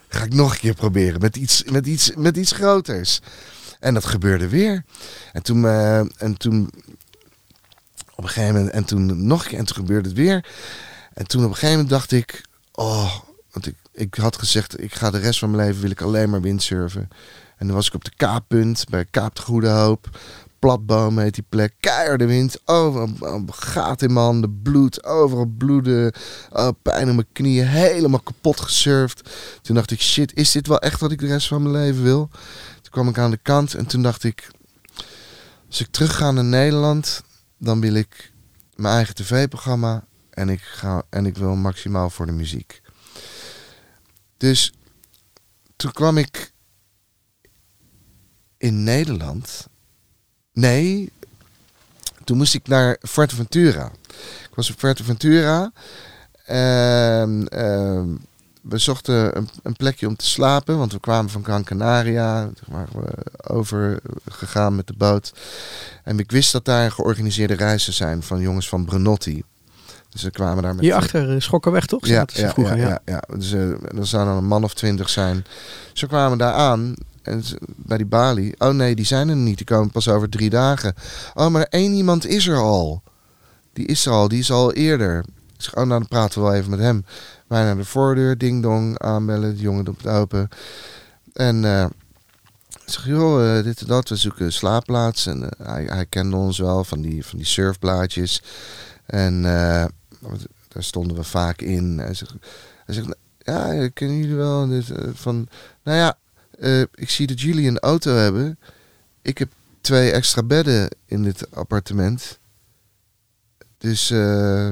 Ga 0.08 0.24
ik 0.24 0.34
nog 0.34 0.52
een 0.52 0.58
keer 0.58 0.74
proberen 0.74 1.20
met 1.20 1.36
iets, 1.36 1.64
met 1.64 1.86
iets, 1.86 2.12
met 2.14 2.36
iets 2.36 2.52
groters. 2.52 3.20
En 3.80 3.94
dat 3.94 4.04
gebeurde 4.04 4.48
weer. 4.48 4.84
En 5.32 5.42
toen, 5.42 5.64
eh, 5.64 5.98
en 5.98 6.36
toen 6.36 6.70
op 8.14 8.24
een 8.24 8.30
gegeven 8.30 8.54
moment, 8.54 8.72
en 8.72 8.84
toen 8.84 9.26
nog 9.26 9.42
een 9.42 9.48
keer, 9.48 9.58
en 9.58 9.64
toen 9.64 9.76
gebeurde 9.76 10.08
het 10.08 10.18
weer. 10.18 10.44
En 11.14 11.26
toen 11.26 11.44
op 11.44 11.48
een 11.48 11.54
gegeven 11.54 11.74
moment 11.74 11.90
dacht 11.90 12.12
ik, 12.12 12.44
oh, 12.72 13.14
want 13.52 13.66
ik, 13.66 13.74
ik 13.98 14.14
had 14.14 14.38
gezegd, 14.38 14.82
ik 14.82 14.94
ga 14.94 15.10
de 15.10 15.18
rest 15.18 15.38
van 15.38 15.50
mijn 15.50 15.66
leven 15.66 15.80
wil 15.80 15.90
ik 15.90 16.00
alleen 16.00 16.30
maar 16.30 16.40
windsurfen. 16.40 17.08
En 17.56 17.66
dan 17.66 17.76
was 17.76 17.86
ik 17.86 17.94
op 17.94 18.04
de 18.04 18.12
Kaappunt, 18.16 18.84
bij 18.90 19.04
Kaap 19.04 19.34
de 19.34 19.42
Goede 19.42 19.68
Hoop. 19.68 20.18
Platboom 20.58 21.18
heet 21.18 21.34
die 21.34 21.44
plek. 21.48 21.74
Keiharde 21.80 22.26
wind. 22.26 22.60
Overal 22.64 23.44
gaat 23.50 24.02
in 24.02 24.12
mijn 24.12 24.24
handen. 24.24 24.60
Bloed. 24.62 25.04
Overal 25.04 25.46
bloeden. 25.58 26.12
Oh, 26.50 26.68
pijn 26.82 27.08
in 27.08 27.14
mijn 27.14 27.26
knieën. 27.32 27.66
Helemaal 27.66 28.20
kapot 28.20 28.60
gesurfd. 28.60 29.30
Toen 29.62 29.74
dacht 29.74 29.90
ik, 29.90 30.00
shit, 30.00 30.36
is 30.36 30.50
dit 30.50 30.66
wel 30.66 30.78
echt 30.78 31.00
wat 31.00 31.12
ik 31.12 31.18
de 31.18 31.26
rest 31.26 31.48
van 31.48 31.62
mijn 31.62 31.74
leven 31.74 32.02
wil? 32.02 32.28
Toen 32.82 32.90
kwam 32.90 33.08
ik 33.08 33.18
aan 33.18 33.30
de 33.30 33.36
kant 33.42 33.74
en 33.74 33.86
toen 33.86 34.02
dacht 34.02 34.24
ik... 34.24 34.48
Als 35.68 35.80
ik 35.80 35.88
terug 35.90 36.16
ga 36.16 36.30
naar 36.30 36.44
Nederland, 36.44 37.22
dan 37.58 37.80
wil 37.80 37.94
ik 37.94 38.32
mijn 38.74 38.94
eigen 38.94 39.14
tv-programma. 39.14 40.04
En 40.30 40.48
ik, 40.48 40.60
ga, 40.60 41.02
en 41.10 41.26
ik 41.26 41.36
wil 41.36 41.54
maximaal 41.54 42.10
voor 42.10 42.26
de 42.26 42.32
muziek. 42.32 42.80
Dus 44.38 44.72
toen 45.76 45.92
kwam 45.92 46.16
ik 46.18 46.52
in 48.56 48.82
Nederland. 48.82 49.66
Nee, 50.52 51.12
Toen 52.24 52.36
moest 52.36 52.54
ik 52.54 52.68
naar 52.68 52.96
Fuerteventura. 53.00 53.92
Ik 54.48 54.54
was 54.54 54.70
op 54.70 54.78
Fuerteventura. 54.78 55.72
En 56.44 57.48
ehm, 57.48 58.08
we 58.62 58.78
zochten 58.78 59.36
een, 59.36 59.48
een 59.62 59.76
plekje 59.76 60.06
om 60.06 60.16
te 60.16 60.26
slapen, 60.26 60.78
want 60.78 60.92
we 60.92 61.00
kwamen 61.00 61.30
van 61.30 61.44
Gran 61.44 61.64
Canaria. 61.64 62.44
Toen 62.44 62.74
waren 62.74 63.00
we 63.00 63.12
overgegaan 63.46 64.76
met 64.76 64.86
de 64.86 64.94
boot. 64.96 65.32
En 66.04 66.18
ik 66.18 66.30
wist 66.30 66.52
dat 66.52 66.64
daar 66.64 66.90
georganiseerde 66.90 67.54
reizen 67.54 67.92
zijn 67.92 68.22
van 68.22 68.40
jongens 68.40 68.68
van 68.68 68.84
Brenotti. 68.84 69.42
Dus 70.08 70.22
we 70.22 70.30
kwamen 70.30 70.62
daar 70.62 70.74
met... 70.74 70.84
Hierachter 70.84 71.34
uh, 71.34 71.40
Schokkenweg, 71.40 71.86
toch? 71.86 72.06
Ja, 72.06 72.24
ja, 72.32 72.48
vroeger, 72.50 72.76
ja, 72.76 72.88
ja, 72.88 73.00
ja. 73.04 73.22
Dus 73.36 73.52
eh, 73.52 73.70
er 73.70 74.06
zou 74.06 74.24
dan 74.26 74.36
een 74.36 74.46
man 74.46 74.64
of 74.64 74.74
twintig 74.74 75.08
zijn. 75.08 75.44
Ze 75.92 76.06
kwamen 76.06 76.38
daar 76.38 76.52
aan 76.52 76.94
en 77.22 77.42
ze- 77.44 77.58
bij 77.76 77.96
die 77.96 78.06
balie. 78.06 78.54
Oh 78.58 78.70
nee, 78.74 78.94
die 78.94 79.04
zijn 79.04 79.28
er 79.28 79.36
niet. 79.36 79.56
Die 79.56 79.66
komen 79.66 79.90
pas 79.90 80.08
over 80.08 80.28
drie 80.28 80.50
dagen. 80.50 80.94
Oh, 81.34 81.48
maar 81.48 81.62
één 81.62 81.92
iemand 81.92 82.26
is 82.26 82.46
er 82.46 82.56
al. 82.56 83.02
Die 83.72 83.86
is 83.86 84.06
er 84.06 84.12
al. 84.12 84.28
Die 84.28 84.38
is 84.38 84.50
al 84.50 84.72
eerder. 84.72 85.18
Ik 85.56 85.64
zeg, 85.64 85.70
oh, 85.76 85.84
nou 85.86 85.88
dan 85.88 86.08
praten 86.08 86.40
we 86.42 86.46
wel 86.48 86.56
even 86.56 86.70
met 86.70 86.80
hem. 86.80 87.04
Wij 87.46 87.62
naar 87.62 87.76
de 87.76 87.84
voordeur, 87.84 88.38
ding 88.38 88.62
dong, 88.62 88.98
aanbellen. 88.98 89.54
De 89.54 89.60
jongen 89.62 89.84
doet 89.84 90.02
het 90.02 90.12
open. 90.12 90.48
En 91.32 91.64
eh, 91.64 91.84
ik 92.84 92.92
zeg, 92.92 93.06
joh, 93.06 93.58
eh, 93.58 93.64
dit 93.64 93.80
en 93.80 93.86
dat. 93.86 94.08
We 94.08 94.16
zoeken 94.16 94.52
slaapplaats. 94.52 95.26
En 95.26 95.50
eh, 95.50 95.66
hij, 95.66 95.84
hij 95.84 96.06
kende 96.06 96.36
ons 96.36 96.58
wel 96.58 96.84
van 96.84 97.00
die, 97.00 97.24
van 97.26 97.38
die 97.38 97.46
surfblaadjes. 97.46 98.42
En 99.06 99.44
eh, 99.44 99.84
daar 100.68 100.82
stonden 100.82 101.16
we 101.16 101.24
vaak 101.24 101.60
in. 101.60 101.98
Hij 101.98 102.14
zegt, 102.14 102.34
hij 102.84 102.94
zegt 102.94 103.16
ja, 103.48 103.88
kennen 103.88 104.16
jullie 104.16 104.36
wel? 104.36 104.70
Eh, 104.70 105.08
van, 105.12 105.48
nou 105.82 105.98
ja, 105.98 106.18
eh, 106.58 106.80
ik 106.80 107.10
zie 107.10 107.26
dat 107.26 107.40
jullie 107.40 107.68
een 107.68 107.78
auto 107.78 108.14
hebben. 108.14 108.58
Ik 109.22 109.38
heb 109.38 109.52
twee 109.80 110.10
extra 110.10 110.42
bedden 110.42 110.88
in 111.04 111.22
dit 111.22 111.54
appartement. 111.54 112.38
Dus 113.78 114.10
eh, 114.10 114.70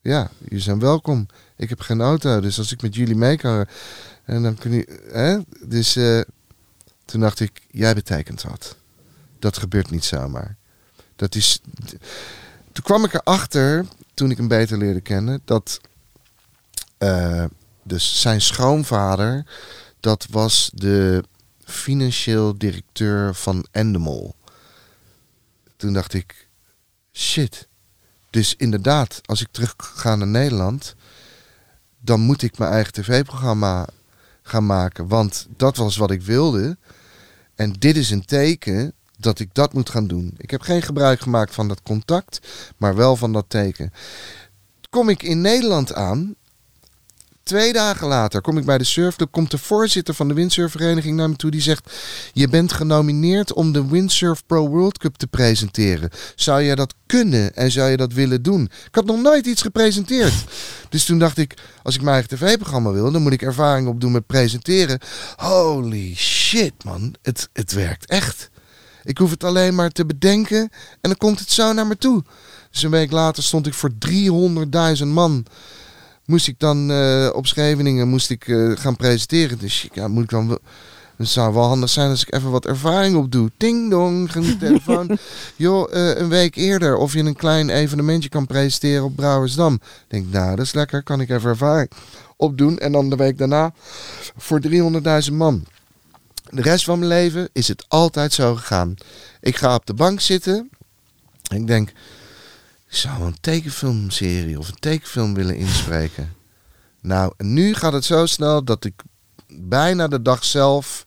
ja, 0.00 0.30
jullie 0.38 0.60
zijn 0.60 0.78
welkom. 0.78 1.26
Ik 1.56 1.68
heb 1.68 1.80
geen 1.80 2.00
auto, 2.00 2.40
dus 2.40 2.58
als 2.58 2.72
ik 2.72 2.82
met 2.82 2.94
jullie 2.94 3.16
mee 3.16 3.36
kan... 3.36 3.66
En 4.24 4.42
dan 4.42 4.54
kun 4.54 4.72
je... 4.72 5.08
Hè? 5.12 5.38
Dus 5.68 5.92
toen 7.04 7.20
dacht 7.20 7.40
ik, 7.40 7.60
jij 7.70 7.94
betekent 7.94 8.42
wat. 8.42 8.76
Dat 9.38 9.58
gebeurt 9.58 9.90
niet 9.90 10.04
zomaar. 10.04 10.56
Dat 11.16 11.34
is... 11.34 11.60
Toen 12.72 12.84
kwam 12.84 13.04
ik 13.04 13.14
erachter, 13.14 13.86
toen 14.20 14.30
ik 14.30 14.36
hem 14.36 14.48
beter 14.48 14.78
leerde 14.78 15.00
kennen, 15.00 15.40
dat 15.44 15.80
eh, 16.98 17.44
dus 17.82 18.20
zijn 18.20 18.40
schoonvader, 18.40 19.46
dat 20.00 20.26
was 20.30 20.70
de 20.74 21.24
financieel 21.64 22.58
directeur 22.58 23.34
van 23.34 23.66
Endemol. 23.70 24.34
Toen 25.76 25.92
dacht 25.92 26.14
ik, 26.14 26.48
shit. 27.12 27.68
Dus 28.30 28.54
inderdaad, 28.56 29.20
als 29.24 29.40
ik 29.40 29.48
terug 29.50 29.74
ga 29.76 30.16
naar 30.16 30.26
Nederland, 30.26 30.94
dan 32.00 32.20
moet 32.20 32.42
ik 32.42 32.58
mijn 32.58 32.72
eigen 32.72 32.92
tv-programma 32.92 33.88
gaan 34.42 34.66
maken. 34.66 35.08
Want 35.08 35.46
dat 35.56 35.76
was 35.76 35.96
wat 35.96 36.10
ik 36.10 36.22
wilde. 36.22 36.76
En 37.54 37.72
dit 37.72 37.96
is 37.96 38.10
een 38.10 38.24
teken 38.24 38.92
dat 39.20 39.38
ik 39.38 39.48
dat 39.52 39.72
moet 39.72 39.90
gaan 39.90 40.06
doen. 40.06 40.34
Ik 40.36 40.50
heb 40.50 40.60
geen 40.60 40.82
gebruik 40.82 41.20
gemaakt 41.20 41.54
van 41.54 41.68
dat 41.68 41.82
contact, 41.82 42.40
maar 42.76 42.94
wel 42.94 43.16
van 43.16 43.32
dat 43.32 43.44
teken. 43.48 43.92
Kom 44.90 45.08
ik 45.08 45.22
in 45.22 45.40
Nederland 45.40 45.94
aan. 45.94 46.34
Twee 47.42 47.72
dagen 47.72 48.06
later 48.06 48.40
kom 48.40 48.58
ik 48.58 48.64
bij 48.64 48.78
de 48.78 48.84
surfclub. 48.84 49.30
Komt 49.30 49.50
de 49.50 49.58
voorzitter 49.58 50.14
van 50.14 50.28
de 50.28 50.34
windsurfvereniging 50.34 51.16
naar 51.16 51.28
me 51.28 51.36
toe. 51.36 51.50
Die 51.50 51.60
zegt: 51.60 51.92
Je 52.32 52.48
bent 52.48 52.72
genomineerd 52.72 53.52
om 53.52 53.72
de 53.72 53.88
Windsurf 53.88 54.42
Pro 54.46 54.68
World 54.68 54.98
Cup 54.98 55.16
te 55.16 55.26
presenteren. 55.26 56.10
Zou 56.34 56.62
jij 56.62 56.74
dat 56.74 56.94
kunnen 57.06 57.54
en 57.56 57.70
zou 57.70 57.90
je 57.90 57.96
dat 57.96 58.12
willen 58.12 58.42
doen? 58.42 58.64
Ik 58.64 58.94
had 58.94 59.04
nog 59.04 59.22
nooit 59.22 59.46
iets 59.46 59.62
gepresenteerd. 59.62 60.34
Dus 60.88 61.04
toen 61.04 61.18
dacht 61.18 61.38
ik: 61.38 61.54
Als 61.82 61.94
ik 61.94 62.02
mijn 62.02 62.14
eigen 62.14 62.36
tv-programma 62.36 62.90
wil, 62.90 63.12
dan 63.12 63.22
moet 63.22 63.32
ik 63.32 63.42
ervaring 63.42 63.88
opdoen 63.88 64.12
met 64.12 64.26
presenteren. 64.26 64.98
Holy 65.36 66.14
shit, 66.16 66.84
man. 66.84 67.14
Het, 67.22 67.48
het 67.52 67.72
werkt 67.72 68.06
echt. 68.06 68.50
Ik 69.10 69.18
hoef 69.18 69.30
het 69.30 69.44
alleen 69.44 69.74
maar 69.74 69.90
te 69.90 70.06
bedenken 70.06 70.60
en 70.90 70.98
dan 71.00 71.16
komt 71.16 71.38
het 71.38 71.50
zo 71.50 71.72
naar 71.72 71.86
me 71.86 71.96
toe. 71.96 72.22
Dus 72.70 72.82
een 72.82 72.90
week 72.90 73.10
later 73.10 73.42
stond 73.42 73.66
ik 73.66 73.74
voor 73.74 73.90
300.000 75.00 75.06
man. 75.06 75.46
Moest 76.24 76.48
ik 76.48 76.58
dan 76.58 76.90
eh, 76.90 77.30
op 77.32 77.46
Scheveningen 77.46 78.08
moest 78.08 78.30
ik, 78.30 78.48
eh, 78.48 78.70
gaan 78.74 78.96
presenteren. 78.96 79.58
Dus 79.58 79.88
ja, 79.92 80.08
moet 80.08 80.22
ik 80.22 80.30
dan 80.30 80.48
wel. 80.48 80.58
Het 81.16 81.28
zou 81.28 81.54
wel 81.54 81.62
handig 81.62 81.90
zijn 81.90 82.10
als 82.10 82.22
ik 82.22 82.34
even 82.34 82.50
wat 82.50 82.66
ervaring 82.66 83.16
opdoe. 83.16 83.50
Ding 83.56 83.90
dong, 83.90 84.32
ging 84.32 84.46
de 84.46 84.56
telefoon. 84.56 85.18
Joh, 85.56 85.94
eh, 85.94 86.18
een 86.18 86.28
week 86.28 86.56
eerder 86.56 86.96
of 86.96 87.12
je 87.12 87.18
een 87.18 87.36
klein 87.36 87.70
evenementje 87.70 88.28
kan 88.28 88.46
presenteren 88.46 89.04
op 89.04 89.16
Brouwersdam. 89.16 89.74
Ik 89.74 89.80
denk, 90.08 90.26
nou, 90.32 90.56
dat 90.56 90.64
is 90.64 90.72
lekker. 90.72 91.02
Kan 91.02 91.20
ik 91.20 91.30
even 91.30 91.50
ervaring 91.50 91.90
opdoen. 92.36 92.78
En 92.78 92.92
dan 92.92 93.10
de 93.10 93.16
week 93.16 93.38
daarna 93.38 93.72
voor 94.36 94.60
300.000 95.28 95.32
man. 95.32 95.64
De 96.50 96.62
rest 96.62 96.84
van 96.84 96.98
mijn 96.98 97.10
leven 97.10 97.48
is 97.52 97.68
het 97.68 97.84
altijd 97.88 98.32
zo 98.32 98.54
gegaan. 98.54 98.94
Ik 99.40 99.56
ga 99.56 99.74
op 99.74 99.86
de 99.86 99.94
bank 99.94 100.20
zitten. 100.20 100.70
En 101.50 101.56
ik 101.56 101.66
denk, 101.66 101.88
ik 102.88 102.96
zou 102.96 103.22
een 103.22 103.40
tekenfilmserie 103.40 104.58
of 104.58 104.68
een 104.68 104.78
tekenfilm 104.78 105.34
willen 105.34 105.56
inspreken. 105.56 106.34
Nou, 107.00 107.32
nu 107.36 107.74
gaat 107.74 107.92
het 107.92 108.04
zo 108.04 108.26
snel 108.26 108.64
dat 108.64 108.84
ik 108.84 109.02
bijna 109.46 110.08
de 110.08 110.22
dag 110.22 110.44
zelf 110.44 111.06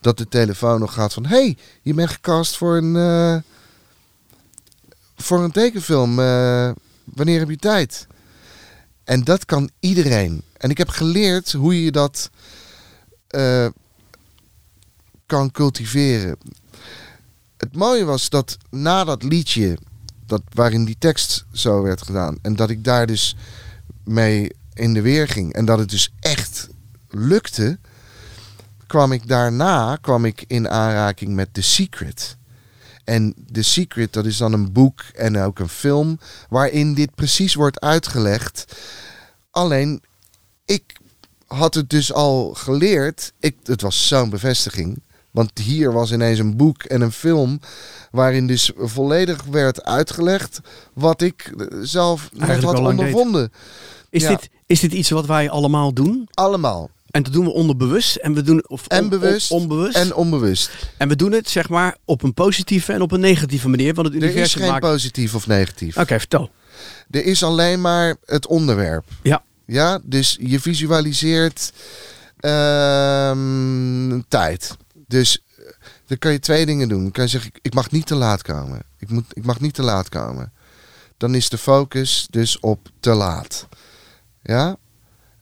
dat 0.00 0.18
de 0.18 0.28
telefoon 0.28 0.80
nog 0.80 0.92
gaat 0.92 1.12
van... 1.12 1.26
hey, 1.26 1.56
je 1.82 1.94
bent 1.94 2.10
gecast 2.10 2.56
voor 2.56 2.76
een, 2.76 2.96
eh, 2.96 3.36
voor 5.16 5.44
een 5.44 5.52
tekenfilm. 5.52 6.18
Eh, 6.18 6.70
wanneer 7.04 7.38
heb 7.38 7.50
je 7.50 7.56
tijd? 7.56 8.06
En 9.04 9.24
dat 9.24 9.44
kan 9.44 9.70
iedereen. 9.80 10.42
En 10.56 10.70
ik 10.70 10.78
heb 10.78 10.88
geleerd 10.88 11.52
hoe 11.52 11.84
je 11.84 11.90
dat 11.90 12.30
eh, 13.26 13.66
kan 15.30 15.50
cultiveren. 15.50 16.36
Het 17.56 17.76
mooie 17.76 18.04
was 18.04 18.28
dat 18.28 18.56
na 18.70 19.04
dat 19.04 19.22
liedje, 19.22 19.78
dat, 20.26 20.42
waarin 20.54 20.84
die 20.84 20.96
tekst 20.98 21.44
zo 21.52 21.82
werd 21.82 22.02
gedaan, 22.02 22.38
en 22.42 22.56
dat 22.56 22.70
ik 22.70 22.84
daar 22.84 23.06
dus 23.06 23.36
mee 24.04 24.50
in 24.74 24.94
de 24.94 25.00
weer 25.00 25.28
ging, 25.28 25.52
en 25.52 25.64
dat 25.64 25.78
het 25.78 25.90
dus 25.90 26.12
echt 26.20 26.68
lukte, 27.08 27.78
kwam 28.86 29.12
ik 29.12 29.28
daarna 29.28 29.96
kwam 30.00 30.24
ik 30.24 30.44
in 30.46 30.68
aanraking 30.68 31.34
met 31.34 31.54
The 31.54 31.62
Secret. 31.62 32.36
En 33.04 33.34
The 33.52 33.62
Secret, 33.62 34.12
dat 34.12 34.26
is 34.26 34.36
dan 34.36 34.52
een 34.52 34.72
boek 34.72 35.02
en 35.14 35.38
ook 35.38 35.58
een 35.58 35.68
film 35.68 36.18
waarin 36.48 36.94
dit 36.94 37.14
precies 37.14 37.54
wordt 37.54 37.80
uitgelegd. 37.80 38.64
Alleen, 39.50 40.02
ik 40.64 40.96
had 41.46 41.74
het 41.74 41.90
dus 41.90 42.12
al 42.12 42.54
geleerd. 42.54 43.32
Ik, 43.40 43.56
het 43.64 43.80
was 43.80 44.08
zo'n 44.08 44.30
bevestiging. 44.30 45.02
Want 45.30 45.58
hier 45.58 45.92
was 45.92 46.12
ineens 46.12 46.38
een 46.38 46.56
boek 46.56 46.82
en 46.82 47.00
een 47.00 47.12
film 47.12 47.60
waarin 48.10 48.46
dus 48.46 48.70
volledig 48.76 49.42
werd 49.50 49.84
uitgelegd 49.84 50.60
wat 50.94 51.20
ik 51.22 51.52
eh, 51.58 51.66
zelf 51.82 52.28
net 52.32 52.40
Eigenlijk 52.48 52.76
had 52.76 52.86
lang 52.86 52.98
deed. 52.98 53.06
ondervonden. 53.14 53.52
Is, 54.10 54.22
Ja. 54.22 54.28
dit, 54.28 54.48
is 54.66 54.80
dit 54.80 54.92
iets 54.92 55.10
wat 55.10 55.26
wij 55.26 55.50
allemaal 55.50 55.92
doen? 55.92 56.28
Allemaal. 56.30 56.90
En 57.10 57.22
dat 57.22 57.32
doen 57.32 57.44
we 57.44 57.52
onderbewust 57.52 58.16
en 58.16 58.34
we 58.34 58.42
doen 58.42 58.64
of 58.68 58.86
En 58.86 59.08
bewust 59.08 59.50
on- 59.50 59.60
onbewust. 59.60 59.96
En 59.96 60.14
onbewust. 60.14 60.70
En 60.98 61.08
we 61.08 61.16
doen 61.16 61.32
het 61.32 61.48
zeg 61.48 61.68
maar 61.68 61.96
op 62.04 62.22
een 62.22 62.34
positieve 62.34 62.92
en 62.92 63.02
op 63.02 63.12
een 63.12 63.20
negatieve 63.20 63.68
manier, 63.68 63.94
want 63.94 64.06
het 64.06 64.16
Er 64.16 64.22
is 64.22 64.28
universum 64.30 64.60
geen 64.60 64.70
maakt. 64.70 64.82
positief 64.84 65.34
of 65.34 65.46
negatief. 65.46 65.96
Oké, 65.96 66.18
vertel. 66.18 66.50
Er 67.10 67.24
is 67.24 67.42
alleen 67.42 67.80
maar 67.80 68.16
het 68.24 68.46
onderwerp. 68.46 69.04
Ja. 69.22 69.42
Ja, 69.66 70.00
dus 70.04 70.36
je 70.40 70.60
visualiseert 70.60 71.72
ehm, 72.90 74.20
tijd. 74.28 74.76
Dus 75.10 75.38
eh, 75.56 75.64
dan 76.06 76.18
kan 76.18 76.32
je 76.32 76.38
twee 76.38 76.66
dingen 76.66 76.88
doen. 76.88 77.02
Dan 77.02 77.10
kan 77.10 77.24
je 77.24 77.30
zeggen, 77.30 77.50
ik- 77.62 77.74
mag 77.74 77.90
niet 77.90 78.06
te 78.06 78.14
laat 78.14 78.42
komen. 78.42 78.82
Ik, 78.98 79.10
moet, 79.10 79.24
ik 79.32 79.44
mag 79.44 79.60
niet 79.60 79.74
te 79.74 79.82
laat 79.82 80.08
komen. 80.08 80.52
Dan 81.16 81.34
is 81.34 81.48
de 81.48 81.58
focus 81.58 82.26
dus 82.30 82.60
op 82.60 82.88
te 83.00 83.10
laat. 83.10 83.66
Ja? 84.42 84.76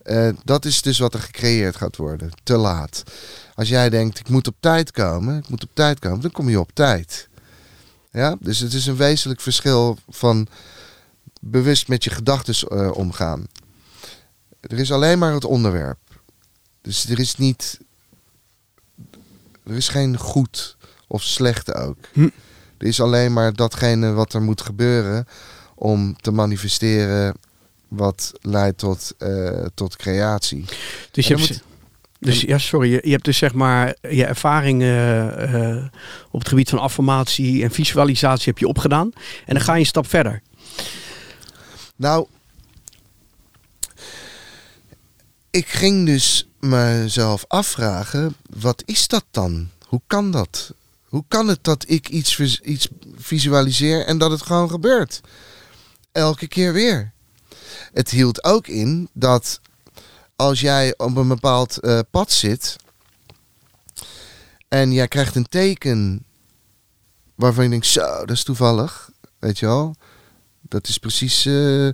Eh, 0.01 0.29
dat 0.43 0.65
is 0.65 0.81
dus 0.81 0.99
wat 0.99 1.13
er 1.13 1.19
gecreëerd 1.19 1.75
gaat 1.75 1.95
worden. 1.95 2.31
Te 2.43 2.57
laat. 2.57 3.03
Als 3.55 3.69
jij 3.69 3.89
denkt, 3.89 4.19
ik 4.19 4.29
moet 4.29 4.47
op 4.47 4.55
tijd 4.59 4.91
komen, 4.91 5.37
ik 5.37 5.49
moet 5.49 5.63
op 5.63 5.69
tijd 5.73 5.99
komen, 5.99 6.21
dan 6.21 6.31
kom 6.31 6.49
je 6.49 6.59
op 6.59 6.71
tijd. 6.73 7.29
Ja? 8.11 8.35
Dus 8.39 8.59
het 8.59 8.73
is 8.73 8.85
een 8.85 8.95
wezenlijk 8.95 9.41
verschil 9.41 9.97
van 10.09 10.47
bewust 11.41 11.87
met 11.87 12.03
je 12.03 12.09
gedachten 12.09 12.55
eh, 12.69 12.91
omgaan. 12.91 13.47
Er 14.59 14.79
is 14.79 14.91
alleen 14.91 15.19
maar 15.19 15.33
het 15.33 15.45
onderwerp. 15.45 15.99
Dus 16.81 17.09
er 17.09 17.19
is 17.19 17.35
niet. 17.35 17.79
Er 19.69 19.75
is 19.75 19.87
geen 19.87 20.17
goed 20.17 20.77
of 21.07 21.23
slecht 21.23 21.73
ook. 21.73 21.97
Hm. 22.13 22.29
Er 22.77 22.87
is 22.87 23.01
alleen 23.01 23.33
maar 23.33 23.53
datgene 23.53 24.11
wat 24.11 24.33
er 24.33 24.41
moet 24.41 24.61
gebeuren 24.61 25.27
om 25.75 26.15
te 26.21 26.31
manifesteren 26.31 27.35
wat 27.87 28.31
leidt 28.41 28.77
tot, 28.77 29.13
eh, 29.17 29.65
tot 29.73 29.95
creatie. 29.95 30.65
Dus 31.11 31.27
je 31.27 31.35
hebt, 31.35 31.63
Dus 32.19 32.41
ja, 32.41 32.57
sorry, 32.57 32.91
je, 32.91 33.01
je 33.03 33.11
hebt 33.11 33.25
dus 33.25 33.37
zeg 33.37 33.53
maar 33.53 33.95
je 34.01 34.25
ervaring 34.25 34.81
eh, 34.81 35.73
eh, 35.73 35.83
op 36.31 36.39
het 36.39 36.49
gebied 36.49 36.69
van 36.69 36.79
affirmatie 36.79 37.63
en 37.63 37.71
visualisatie 37.71 38.45
heb 38.45 38.57
je 38.57 38.67
opgedaan. 38.67 39.11
En 39.45 39.53
dan 39.53 39.61
ga 39.63 39.73
je 39.73 39.79
een 39.79 39.85
stap 39.85 40.07
verder. 40.07 40.41
Nou, 41.95 42.27
ik 45.49 45.67
ging 45.67 46.05
dus 46.05 46.47
mezelf 46.59 47.45
afvragen, 47.47 48.35
wat 48.59 48.83
is 48.85 49.07
dat 49.07 49.25
dan? 49.31 49.69
Hoe 49.85 50.01
kan 50.07 50.31
dat? 50.31 50.73
Hoe 51.05 51.23
kan 51.27 51.47
het 51.47 51.63
dat 51.63 51.83
ik 51.87 52.09
iets, 52.09 52.59
iets 52.61 52.87
visualiseer 53.15 54.05
en 54.05 54.17
dat 54.17 54.31
het 54.31 54.41
gewoon 54.41 54.69
gebeurt? 54.69 55.21
Elke 56.11 56.47
keer 56.47 56.73
weer. 56.73 57.11
Het 57.93 58.09
hield 58.09 58.43
ook 58.43 58.67
in 58.67 59.09
dat 59.13 59.59
als 60.35 60.59
jij 60.59 60.93
op 60.97 61.15
een 61.15 61.27
bepaald 61.27 61.79
eh, 61.79 61.99
pad 62.11 62.31
zit 62.31 62.75
en 64.67 64.91
jij 64.91 65.07
krijgt 65.07 65.35
een 65.35 65.49
teken 65.49 66.25
waarvan 67.35 67.63
je 67.63 67.69
denkt, 67.69 67.85
zo, 67.85 68.01
dat 68.01 68.31
is 68.31 68.43
toevallig, 68.43 69.09
weet 69.39 69.59
je 69.59 69.65
wel. 69.65 69.95
Dat 70.61 70.87
is 70.87 70.97
precies. 70.97 71.45
eh, 71.45 71.89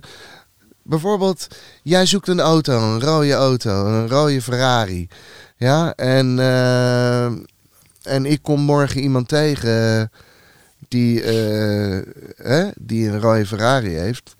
bijvoorbeeld, 0.86 1.46
jij 1.82 2.06
zoekt 2.06 2.28
een 2.28 2.40
auto, 2.40 2.80
een 2.80 3.00
rode 3.00 3.32
auto, 3.32 3.86
een 3.86 4.08
rode 4.08 4.42
Ferrari. 4.42 5.08
Ja, 5.56 5.94
en, 5.94 6.38
eh, 6.38 7.26
en 8.02 8.26
ik 8.26 8.42
kom 8.42 8.60
morgen 8.60 9.00
iemand 9.00 9.28
tegen 9.28 10.10
die, 10.88 11.22
eh, 11.22 12.66
die 12.78 13.08
een 13.08 13.20
rode 13.20 13.46
Ferrari 13.46 13.94
heeft. 13.94 14.34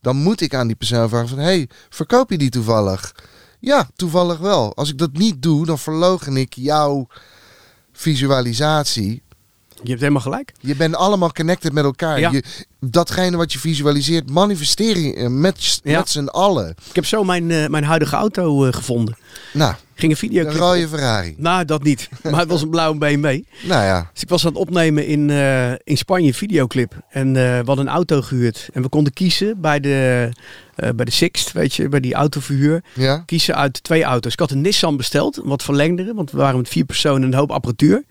Dan 0.00 0.16
moet 0.16 0.40
ik 0.40 0.54
aan 0.54 0.66
die 0.66 0.76
persoon 0.76 1.08
vragen 1.08 1.28
van, 1.28 1.38
hey, 1.38 1.68
verkoop 1.88 2.30
je 2.30 2.38
die 2.38 2.50
toevallig? 2.50 3.14
Ja, 3.58 3.88
toevallig 3.96 4.38
wel. 4.38 4.76
Als 4.76 4.90
ik 4.90 4.98
dat 4.98 5.12
niet 5.12 5.42
doe, 5.42 5.66
dan 5.66 5.78
verlogen 5.78 6.36
ik 6.36 6.54
jouw 6.54 7.06
visualisatie. 7.92 9.22
Je 9.82 9.88
hebt 9.88 10.00
helemaal 10.00 10.22
gelijk. 10.22 10.52
Je 10.60 10.76
bent 10.76 10.94
allemaal 10.94 11.32
connected 11.32 11.72
met 11.72 11.84
elkaar. 11.84 12.20
Ja. 12.20 12.30
Je, 12.30 12.42
datgene 12.80 13.36
wat 13.36 13.52
je 13.52 13.58
visualiseert, 13.58 14.30
manifesteer 14.30 14.98
je 14.98 15.14
eh, 15.14 15.26
met, 15.26 15.80
Ja. 15.84 16.06
z'n 16.06 16.24
allen. 16.26 16.68
Ik 16.88 16.94
heb 16.94 17.06
zo 17.06 17.24
mijn, 17.24 17.50
eh, 17.50 17.66
mijn 17.66 17.84
huidige 17.84 18.16
auto 18.16 18.66
eh, 18.66 18.72
gevonden. 18.72 19.16
Nou, 19.52 19.74
ging 19.98 20.12
een 20.12 20.30
een 20.30 20.46
video. 20.46 20.50
rode 20.50 20.88
Ferrari. 20.88 21.34
Nou, 21.36 21.64
dat 21.64 21.82
niet. 21.82 22.08
Maar 22.30 22.40
het 22.40 22.48
was 22.48 22.62
een 22.62 22.70
blauwe 22.70 22.98
BMW. 22.98 23.24
Nou 23.24 23.84
ja, 23.84 24.10
Dus 24.12 24.22
ik 24.22 24.28
was 24.28 24.44
aan 24.46 24.52
het 24.52 24.60
opnemen 24.60 25.06
in, 25.06 25.30
eh, 25.30 25.72
in 25.84 25.96
Spanje, 25.96 26.26
een 26.26 26.34
videoclip. 26.34 26.94
En 27.08 27.28
eh, 27.28 27.42
we 27.42 27.62
hadden 27.64 27.86
een 27.86 27.92
auto 27.92 28.22
gehuurd. 28.22 28.68
En 28.72 28.82
we 28.82 28.88
konden 28.88 29.12
kiezen 29.12 29.60
bij 29.60 29.80
de, 29.80 30.28
eh, 30.74 30.90
bij 30.90 31.04
de 31.04 31.10
Sixt, 31.10 31.52
weet 31.52 31.74
je, 31.74 31.88
bij 31.88 32.00
die 32.00 32.14
autoverhuur. 32.14 32.84
ja. 32.94 33.22
Kiezen 33.26 33.56
uit 33.56 33.82
twee 33.82 34.02
auto's. 34.02 34.32
Ik 34.32 34.38
had 34.38 34.50
een 34.50 34.60
Nissan 34.60 34.96
besteld, 34.96 35.36
een 35.36 35.48
wat 35.48 35.62
verlengdere. 35.62 36.14
Want 36.14 36.30
we 36.30 36.36
waren 36.38 36.56
met 36.56 36.68
vier 36.68 36.84
personen 36.84 37.22
en 37.22 37.28
een 37.28 37.38
hoop 37.38 37.50
apparatuur. 37.50 38.04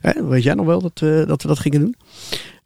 Hè, 0.00 0.26
weet 0.26 0.42
jij 0.42 0.54
nog 0.54 0.66
wel 0.66 0.80
dat, 0.80 0.98
dat 1.28 1.42
we 1.42 1.48
dat 1.48 1.58
gingen 1.58 1.80
doen? 1.80 1.94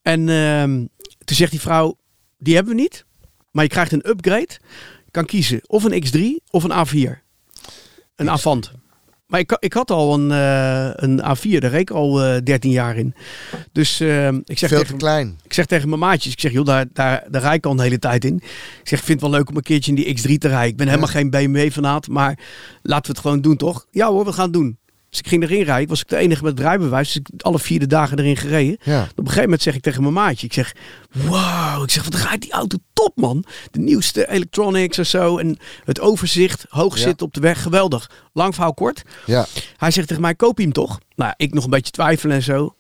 En 0.03 0.29
ehm, 0.29 0.85
toen 1.24 1.37
zegt 1.37 1.51
die 1.51 1.61
vrouw, 1.61 1.97
die 2.39 2.55
hebben 2.55 2.74
we 2.74 2.81
niet. 2.81 3.05
Maar 3.51 3.64
je 3.64 3.70
krijgt 3.70 3.93
een 3.93 4.09
upgrade. 4.09 4.59
Kan 5.11 5.24
kiezen 5.24 5.61
of 5.66 5.85
een 5.85 6.05
X3 6.05 6.45
of 6.51 6.64
een 6.64 6.87
A4. 6.87 7.28
Een 8.19 8.31
Avant. 8.31 8.73
Maar 9.27 9.41
ik, 9.41 9.57
ik 9.61 9.73
had 9.73 9.91
al 9.91 10.14
een, 10.14 10.31
eh, 10.31 10.91
een 10.95 11.21
A4, 11.21 11.59
daar 11.59 11.71
reed 11.71 11.81
ik 11.81 11.91
al 11.91 12.25
eh 12.25 12.43
13 12.45 12.71
jaar 12.71 12.97
in. 12.97 13.14
Dus 13.73 14.01
eh, 14.01 14.29
ik, 14.29 14.59
zeg 14.59 14.69
Veel 14.69 14.79
te 14.79 14.85
tegen, 14.85 14.99
klein. 14.99 15.39
ik 15.45 15.53
zeg 15.53 15.66
tegen 15.66 15.89
mijn 15.89 16.01
maatjes, 16.01 16.33
ik 16.33 16.41
zeg 16.41 16.53
joh, 16.53 16.64
daar, 16.64 16.87
daar, 16.93 17.25
daar 17.31 17.43
rijd 17.43 17.57
ik 17.57 17.66
al 17.66 17.73
een 17.73 17.81
hele 17.81 17.99
tijd 17.99 18.25
in. 18.25 18.35
Ik 18.35 18.89
zeg, 18.89 18.99
ik 18.99 19.05
vind 19.05 19.21
het 19.21 19.31
wel 19.31 19.39
leuk 19.39 19.49
om 19.49 19.57
een 19.57 19.62
keertje 19.62 19.95
in 19.95 19.97
die 19.97 20.19
X3 20.19 20.39
te 20.39 20.49
rijden. 20.49 20.71
Ik 20.71 20.77
ben 20.77 20.87
helemaal 20.87 21.09
geen 21.09 21.31
BMW 21.31 21.71
fanaat, 21.71 22.09
maar 22.09 22.39
laten 22.83 23.07
we 23.07 23.12
het 23.12 23.21
gewoon 23.21 23.41
doen 23.41 23.57
toch? 23.57 23.87
Ja 23.91 24.09
hoor, 24.09 24.25
we 24.25 24.33
gaan 24.33 24.45
het 24.45 24.53
doen. 24.53 24.79
Dus 25.11 25.18
ik 25.18 25.26
ging 25.28 25.42
erin 25.42 25.62
rijden, 25.62 25.88
was 25.88 26.00
ik 26.00 26.09
de 26.09 26.16
enige 26.16 26.44
met 26.44 26.61
rijbewijs. 26.61 27.12
Dus 27.12 27.16
ik 27.16 27.42
alle 27.42 27.59
vier 27.59 27.78
de 27.78 27.86
dagen 27.86 28.18
erin 28.18 28.36
gereden. 28.36 28.76
Ja. 28.82 29.02
Op 29.02 29.18
een 29.18 29.24
gegeven 29.24 29.42
moment 29.42 29.62
zeg 29.62 29.74
ik 29.74 29.82
tegen 29.82 30.02
mijn 30.02 30.14
maatje, 30.14 30.46
ik 30.46 30.52
zeg, 30.52 30.74
wauw, 31.11 31.82
ik 31.82 31.90
zeg, 31.90 32.04
wat 32.04 32.14
rijdt 32.14 32.42
die 32.42 32.52
auto 32.52 32.76
top 32.92 33.16
man. 33.16 33.44
De 33.70 33.78
nieuwste 33.78 34.30
electronics 34.30 34.98
en 34.98 35.06
zo 35.06 35.38
en 35.38 35.59
het 35.84 36.00
overzicht, 36.00 36.66
hoog 36.68 36.96
Ja. 36.96 37.02
zitten 37.02 37.26
op 37.26 37.34
de 37.34 37.40
weg, 37.40 37.62
geweldig. 37.62 38.11
Lang 38.32 38.54
verhaal 38.54 38.74
kort. 38.74 39.02
Ja. 39.26 39.46
Hij 39.76 39.90
zegt 39.90 40.09
tegen 40.09 40.22
mij, 40.22 40.34
koop 40.34 40.56
je 40.59 40.64
hem 40.64 40.72
toch? 40.72 40.98
Nou, 41.16 41.32
ik 41.36 41.54
nog 41.54 41.64
een 41.64 41.70
beetje 41.70 41.92
twijfelen 41.92 42.36
en 42.36 42.42
zo. 42.42 42.64
Op 42.64 42.74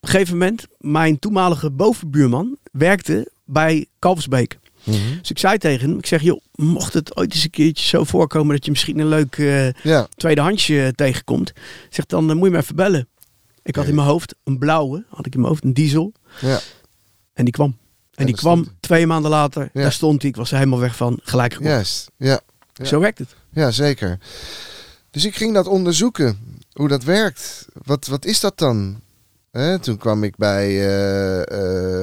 een 0.00 0.08
gegeven 0.08 0.38
moment, 0.38 0.66
mijn 0.78 1.18
toenmalige 1.18 1.70
bovenbuurman 1.70 2.56
werkte 2.72 3.30
bij 3.44 3.86
Mhm. 4.84 5.18
Dus 5.20 5.30
ik 5.30 5.38
zei 5.38 5.58
tegen 5.58 5.88
hem, 5.88 5.98
ik 5.98 6.06
zeg, 6.06 6.22
joh, 6.22 6.40
mocht 6.54 6.94
het 6.94 7.16
ooit 7.16 7.34
eens 7.34 7.44
een 7.44 7.50
keertje 7.50 7.86
zo 7.86 8.04
voorkomen 8.04 8.54
dat 8.54 8.64
je 8.64 8.70
misschien 8.70 8.98
een 8.98 9.08
leuk 9.08 9.36
eh, 9.38 9.72
Ja. 9.72 10.06
tweedehandsje 10.16 10.92
tegenkomt. 10.96 11.52
Zeg, 11.90 12.06
dan 12.06 12.30
eh, 12.30 12.36
moet 12.36 12.44
je 12.46 12.50
me 12.52 12.58
even 12.58 12.76
bellen. 12.76 13.08
Ik 13.62 13.76
had 13.76 13.86
in 13.86 13.94
mijn 13.94 14.06
hoofd 14.06 14.34
een 14.44 14.58
blauwe, 14.58 15.04
had 15.08 15.26
ik 15.26 15.32
in 15.34 15.40
mijn 15.40 15.50
hoofd 15.52 15.64
een 15.64 15.74
diesel. 15.74 16.12
Ja. 16.40 16.60
En 17.32 17.44
die 17.44 17.52
kwam. 17.54 17.76
En, 18.10 18.18
En 18.18 18.26
die 18.26 18.34
kwam 18.34 18.66
twee 18.80 19.06
maanden 19.06 19.30
later, 19.30 19.70
Ja. 19.72 19.80
daar 19.82 19.92
stond 19.92 20.20
hij. 20.22 20.30
Ik 20.30 20.36
was 20.36 20.50
er 20.50 20.56
helemaal 20.58 20.78
weg 20.78 20.96
van, 20.96 21.18
gelijk 21.22 21.52
gekocht. 21.52 21.70
Juist. 21.70 22.10
Ja. 22.16 22.40
ja. 22.74 22.84
Zo 22.84 23.00
werkt 23.00 23.18
het. 23.18 23.34
Ja, 23.52 23.70
zeker. 23.70 24.18
Dus 25.10 25.24
ik 25.24 25.36
ging 25.36 25.54
dat 25.54 25.66
onderzoeken, 25.66 26.38
hoe 26.72 26.88
dat 26.88 27.04
werkt. 27.04 27.66
Wat, 27.84 28.06
wat 28.06 28.24
is 28.24 28.40
dat 28.40 28.58
dan? 28.58 29.00
Toen 29.80 29.96
kwam 29.96 30.24
ik 30.24 30.36
bij 30.36 30.66
eh, 30.68 31.40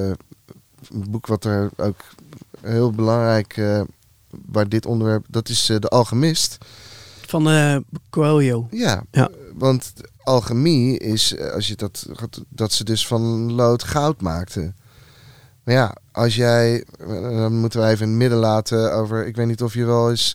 eh, 0.10 0.16
een 0.92 1.06
boek 1.12 1.28
wat 1.28 1.46
er 1.46 1.70
ook 1.78 1.98
heel 2.62 2.92
belangrijk, 2.92 3.58
eh 3.58 3.82
waar 4.46 4.70
dit 4.70 4.86
onderwerp, 4.86 5.26
dat 5.30 5.50
is 5.50 5.70
eh, 5.70 5.78
De 5.80 5.88
Alchemist. 5.88 6.58
Van 7.28 7.50
eh 7.50 7.76
Coelho. 8.10 8.68
Ja, 8.72 9.04
Ja. 9.12 9.30
want 9.54 9.94
alchemie 10.24 11.00
is, 11.00 11.40
als 11.54 11.68
je 11.68 11.76
dat, 11.76 12.06
dat 12.50 12.72
ze 12.72 12.84
dus 12.84 13.08
van 13.08 13.52
lood 13.54 13.84
goud 13.84 14.22
maakten. 14.22 14.76
Maar 15.64 15.76
ja, 15.76 15.96
als 16.12 16.36
jij, 16.36 16.86
dan 17.08 17.60
moeten 17.60 17.80
we 17.82 17.88
even 17.88 18.04
in 18.06 18.10
het 18.10 18.18
midden 18.20 18.38
laten 18.40 18.94
over, 18.94 19.26
ik 19.28 19.36
weet 19.36 19.48
niet 19.48 19.64
of 19.64 19.74
je 19.74 19.86
wel 19.86 20.10
eens 20.10 20.34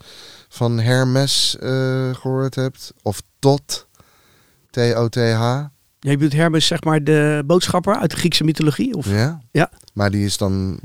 van 0.48 0.78
Hermes 0.78 1.56
eh, 1.60 2.14
gehoord 2.14 2.54
hebt, 2.54 2.92
of 3.02 3.22
Tot, 3.38 3.86
T-O-T-H. 4.70 5.20
Ja, 5.20 5.70
je 5.98 6.10
bedoelt 6.16 6.32
Hermes, 6.32 6.66
zeg 6.66 6.82
maar 6.84 7.04
de 7.04 7.42
boodschapper 7.46 7.94
uit 7.96 8.10
de 8.10 8.16
Griekse 8.16 8.44
mythologie? 8.44 8.94
Of? 8.94 9.06
Ja? 9.10 9.40
Ja. 9.50 9.70
Maar 9.92 10.10
die 10.10 10.24
is 10.24 10.36
dan, 10.36 10.78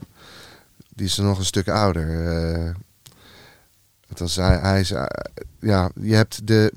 die 0.99 1.07
is 1.07 1.17
nog 1.17 1.37
een 1.37 1.45
stuk 1.45 1.67
ouder. 1.67 2.25
eh. 2.27 2.71
het 4.07 4.19
was, 4.19 4.35
hij, 4.35 4.57
hij 4.57 4.79
is, 4.79 4.91
eh, 4.91 5.05
ja, 5.59 5.89
je 6.01 6.15
hebt 6.15 6.47
de, 6.47 6.73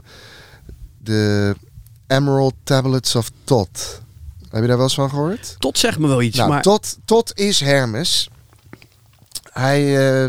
de 0.98 1.54
Emerald 2.06 2.54
Tablets 2.62 3.14
of 3.14 3.30
Tot. 3.44 4.00
Heb 4.50 4.60
je 4.60 4.66
daar 4.66 4.76
wel 4.76 4.86
eens 4.86 4.94
van 4.94 5.10
gehoord? 5.10 5.56
Tot 5.58 5.78
zeg 5.78 5.98
me 5.98 6.08
wel 6.08 6.22
iets, 6.22 6.36
nou, 6.36 6.48
maar 6.48 6.62
Tot, 6.62 6.98
Tot 7.04 7.38
is 7.38 7.60
Hermes. 7.60 8.28
Hij 9.52 10.12
eh, 10.24 10.28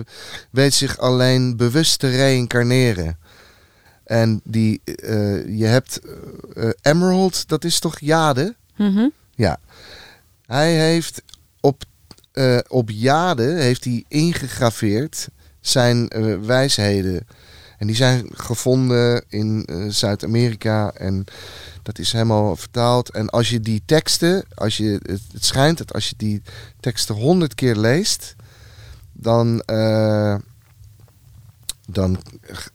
weet 0.50 0.74
zich 0.74 0.98
alleen 0.98 1.58
bewust 1.58 2.00
te 2.00 2.10
reïncarneren. 2.10 3.18
En 4.04 4.42
die, 4.44 4.82
eh, 4.86 5.58
je 5.60 5.66
hebt 5.66 6.00
Emerald, 6.82 7.48
dat 7.48 7.64
is 7.64 7.80
toch 7.80 8.00
jade? 8.00 8.56
Mhm. 8.76 9.08
Ja. 9.36 9.60
Hij 10.46 10.74
heeft 10.76 11.22
op, 11.60 11.84
eh, 12.34 12.58
op 12.68 12.90
jade 12.90 13.44
heeft 13.44 13.84
hij 13.84 14.06
ingegraveerd 14.08 15.28
zijn 15.62 16.10
eh, 16.10 16.36
wijsheden. 16.42 17.28
En 17.78 17.88
die 17.88 17.96
zijn 17.96 18.30
gevonden 18.34 19.24
in 19.28 19.66
eh, 19.66 19.86
Zuid-Amerika 19.88 20.92
en 20.94 21.26
dat 21.84 22.00
is 22.00 22.12
helemaal 22.12 22.56
vertaald. 22.56 23.10
En 23.10 23.30
als 23.30 23.50
je 23.50 23.60
die 23.60 23.82
teksten, 23.86 24.46
als 24.56 24.78
je, 24.78 25.00
het, 25.32 25.46
schijnt 25.46 25.78
dat 25.78 25.94
als 25.94 26.10
je 26.10 26.16
die 26.18 26.42
teksten 26.80 27.16
honderd 27.16 27.56
keer 27.56 27.76
leest, 27.76 28.36
dan, 29.12 29.64
dan, 31.86 32.24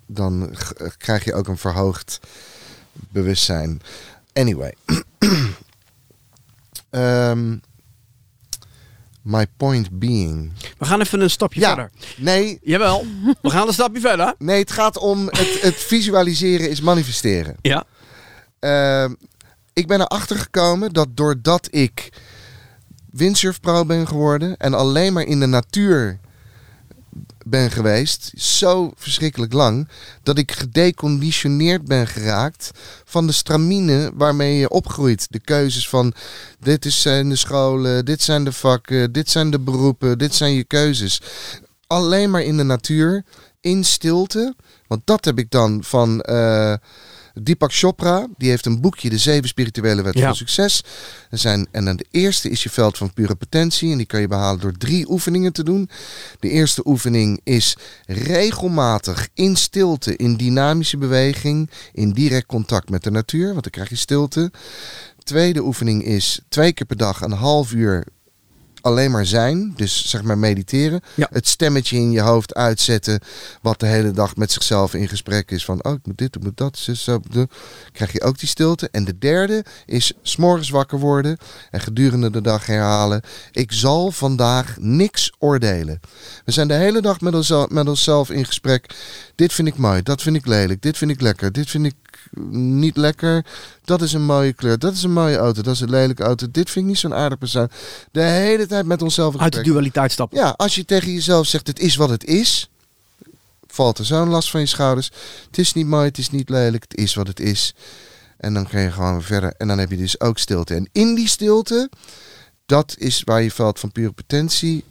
dan 0.06 0.56
krijg 0.98 1.24
je 1.24 1.34
ook 1.34 1.48
een 1.48 1.58
verhoogd 1.58 2.20
bewustzijn. 2.92 3.80
Anyway. 4.32 4.74
Ehm, 6.90 7.56
my 9.28 9.46
point 9.56 9.98
being. 9.98 10.52
we 10.78 10.84
gaan 10.84 11.00
even 11.00 11.20
een 11.20 11.30
stapje 11.30 11.60
Ja. 11.60 11.66
verder. 11.68 11.90
Nee, 12.16 12.58
Jawel, 12.62 13.06
we 13.42 13.50
gaan 13.50 13.66
een 13.66 13.72
stapje 13.72 14.00
verder. 14.00 14.34
nee, 14.48 14.58
het 14.60 14.72
gaat 14.72 14.98
om 14.98 15.26
het, 15.26 15.58
het 15.60 15.74
visualiseren 15.74 16.70
is 16.70 16.80
manifesteren. 16.80 17.56
Ja. 17.62 17.84
Ehm, 18.58 19.14
ik 19.72 19.86
ben 19.86 20.00
erachter 20.00 20.38
gekomen 20.38 20.92
dat 20.92 21.08
doordat 21.14 21.68
ik 21.70 22.08
windsurf 23.10 23.60
pro 23.60 23.84
ben 23.84 24.06
geworden 24.06 24.56
en 24.56 24.74
alleen 24.74 25.12
maar 25.12 25.24
in 25.24 25.40
de 25.40 25.46
natuur 25.46 26.18
ben 27.50 27.70
geweest, 27.70 28.32
zo 28.36 28.92
verschrikkelijk 28.96 29.52
lang, 29.52 29.88
dat 30.22 30.38
ik 30.38 30.52
gedeconditioneerd 30.52 31.84
ben 31.84 32.06
geraakt 32.06 32.70
van 33.04 33.26
de 33.26 33.32
stramine 33.32 34.10
waarmee 34.14 34.56
je 34.56 34.68
opgroeit. 34.68 35.26
De 35.30 35.40
keuzes 35.40 35.88
van 35.88 36.12
dit 36.60 36.84
zijn 36.88 37.28
de 37.28 37.36
scholen, 37.36 38.04
dit 38.04 38.22
zijn 38.22 38.44
de 38.44 38.52
vakken, 38.52 39.12
dit 39.12 39.30
zijn 39.30 39.50
de 39.50 39.60
beroepen, 39.60 40.18
dit 40.18 40.34
zijn 40.34 40.54
je 40.54 40.64
keuzes. 40.64 41.20
Alleen 41.86 42.30
maar 42.30 42.42
in 42.42 42.56
de 42.56 42.62
natuur, 42.62 43.24
in 43.60 43.84
stilte. 43.84 44.54
Want 44.86 45.00
dat 45.04 45.24
heb 45.24 45.38
ik 45.38 45.50
dan 45.50 45.84
van 45.84 46.20
eh, 46.20 46.74
Deepak 47.42 47.72
Chopra, 47.74 48.26
die 48.36 48.48
heeft 48.50 48.66
een 48.66 48.80
boekje, 48.80 49.10
De 49.10 49.18
Zeven 49.18 49.48
Spirituele 49.48 50.02
Wetten 50.02 50.20
Ja. 50.20 50.26
van 50.26 50.36
Succes. 50.36 50.82
Er 51.30 51.38
zijn, 51.38 51.68
en 51.70 51.84
dan 51.84 51.96
de 51.96 52.06
eerste 52.10 52.50
is 52.50 52.62
je 52.62 52.70
veld 52.70 52.98
van 52.98 53.12
pure 53.12 53.34
potentie. 53.34 53.90
En 53.90 53.96
die 53.96 54.06
kan 54.06 54.20
je 54.20 54.28
behalen 54.28 54.60
door 54.60 54.72
drie 54.76 55.10
oefeningen 55.10 55.52
te 55.52 55.64
doen. 55.64 55.90
De 56.40 56.48
eerste 56.48 56.86
oefening 56.86 57.40
is 57.44 57.76
regelmatig 58.06 59.28
in 59.34 59.56
stilte, 59.56 60.16
in 60.16 60.36
dynamische 60.36 60.96
beweging, 60.96 61.70
in 61.92 62.10
direct 62.10 62.46
contact 62.46 62.90
met 62.90 63.02
de 63.02 63.10
natuur. 63.10 63.48
Want 63.50 63.62
dan 63.62 63.72
krijg 63.72 63.88
je 63.88 63.96
stilte. 63.96 64.50
Tweede 65.22 65.62
oefening 65.64 66.04
is 66.04 66.40
twee 66.48 66.72
keer 66.72 66.86
per 66.86 66.96
dag 66.96 67.20
een 67.20 67.32
half 67.32 67.72
uur 67.72 68.06
alleen 68.80 69.10
maar 69.10 69.26
zijn. 69.26 69.72
Dus 69.76 70.08
zeg 70.08 70.22
maar 70.22 70.38
mediteren. 70.38 71.00
Ja. 71.14 71.28
Het 71.32 71.48
stemmetje 71.48 71.96
in 71.96 72.10
je 72.10 72.20
hoofd 72.20 72.54
uitzetten. 72.54 73.20
Wat 73.62 73.80
de 73.80 73.86
hele 73.86 74.10
dag 74.10 74.36
met 74.36 74.52
zichzelf 74.52 74.94
in 74.94 75.08
gesprek 75.08 75.50
is. 75.50 75.64
Van 75.64 75.84
oh, 75.84 75.92
ik 75.92 76.06
moet 76.06 76.18
dit, 76.18 76.36
ik 76.36 76.42
moet 76.42 76.56
dat. 76.56 76.78
Zo, 76.78 76.94
zo, 76.94 77.20
de. 77.30 77.48
Krijg 77.92 78.12
je 78.12 78.22
ook 78.22 78.38
die 78.38 78.48
stilte. 78.48 78.88
En 78.92 79.04
de 79.04 79.18
derde 79.18 79.64
is 79.86 80.12
s'morgens 80.22 80.70
wakker 80.70 80.98
worden. 80.98 81.38
En 81.70 81.80
gedurende 81.80 82.30
de 82.30 82.40
dag 82.40 82.66
herhalen. 82.66 83.22
Ik 83.52 83.72
zal 83.72 84.10
vandaag 84.10 84.76
niks 84.80 85.32
oordelen. 85.38 86.00
We 86.44 86.52
zijn 86.52 86.68
de 86.68 86.74
hele 86.74 87.00
dag 87.00 87.20
met 87.20 87.34
onszelf, 87.34 87.68
met 87.68 87.88
onszelf 87.88 88.30
in 88.30 88.44
gesprek. 88.44 88.94
Dit 89.34 89.52
vind 89.52 89.68
ik 89.68 89.76
mooi. 89.76 90.02
Dat 90.02 90.22
vind 90.22 90.36
ik 90.36 90.46
lelijk. 90.46 90.82
Dit 90.82 90.96
vind 90.98 91.10
ik 91.10 91.20
lekker. 91.20 91.52
Dit 91.52 91.70
vind 91.70 91.86
ik 91.86 91.94
niet 92.50 92.96
lekker. 92.96 93.44
Dat 93.84 94.02
is 94.02 94.12
een 94.12 94.24
mooie 94.24 94.52
kleur. 94.52 94.78
Dat 94.78 94.92
is 94.92 95.02
een 95.02 95.12
mooie 95.12 95.36
auto. 95.36 95.62
Dat 95.62 95.74
is 95.74 95.80
een 95.80 95.90
lelijke 95.90 96.22
auto. 96.22 96.50
Dit 96.50 96.70
vind 96.70 96.84
ik 96.84 96.90
niet 96.90 97.00
zo'n 97.00 97.14
aardig 97.14 97.38
persoon. 97.38 97.68
De 98.12 98.22
hele 98.22 98.66
tijd 98.66 98.86
met 98.86 99.02
onszelf 99.02 99.36
Uit 99.36 99.52
de 99.52 99.62
dualiteit 99.62 100.12
stappen. 100.12 100.38
Ja, 100.38 100.54
als 100.56 100.74
je 100.74 100.84
tegen 100.84 101.12
jezelf 101.12 101.46
zegt: 101.46 101.66
het 101.66 101.78
is 101.78 101.96
wat 101.96 102.08
het 102.08 102.24
is, 102.24 102.70
valt 103.66 103.98
er 103.98 104.04
zo'n 104.04 104.28
last 104.28 104.50
van 104.50 104.60
je 104.60 104.66
schouders. 104.66 105.10
Het 105.46 105.58
is 105.58 105.72
niet 105.72 105.86
mooi, 105.86 106.06
het 106.06 106.18
is 106.18 106.30
niet 106.30 106.48
lelijk, 106.48 106.82
het 106.88 106.98
is 106.98 107.14
wat 107.14 107.26
het 107.26 107.40
is. 107.40 107.74
En 108.36 108.54
dan 108.54 108.68
kun 108.68 108.80
je 108.80 108.90
gewoon 108.90 109.12
weer 109.12 109.22
verder. 109.22 109.54
En 109.56 109.68
dan 109.68 109.78
heb 109.78 109.90
je 109.90 109.96
dus 109.96 110.20
ook 110.20 110.38
stilte. 110.38 110.74
En 110.74 110.88
in 110.92 111.14
die 111.14 111.28
stilte, 111.28 111.90
dat 112.66 112.94
is 112.98 113.22
waar 113.24 113.42
je 113.42 113.50
veld 113.50 113.78
van 113.78 113.92
pure 113.92 114.12
potentie 114.12 114.84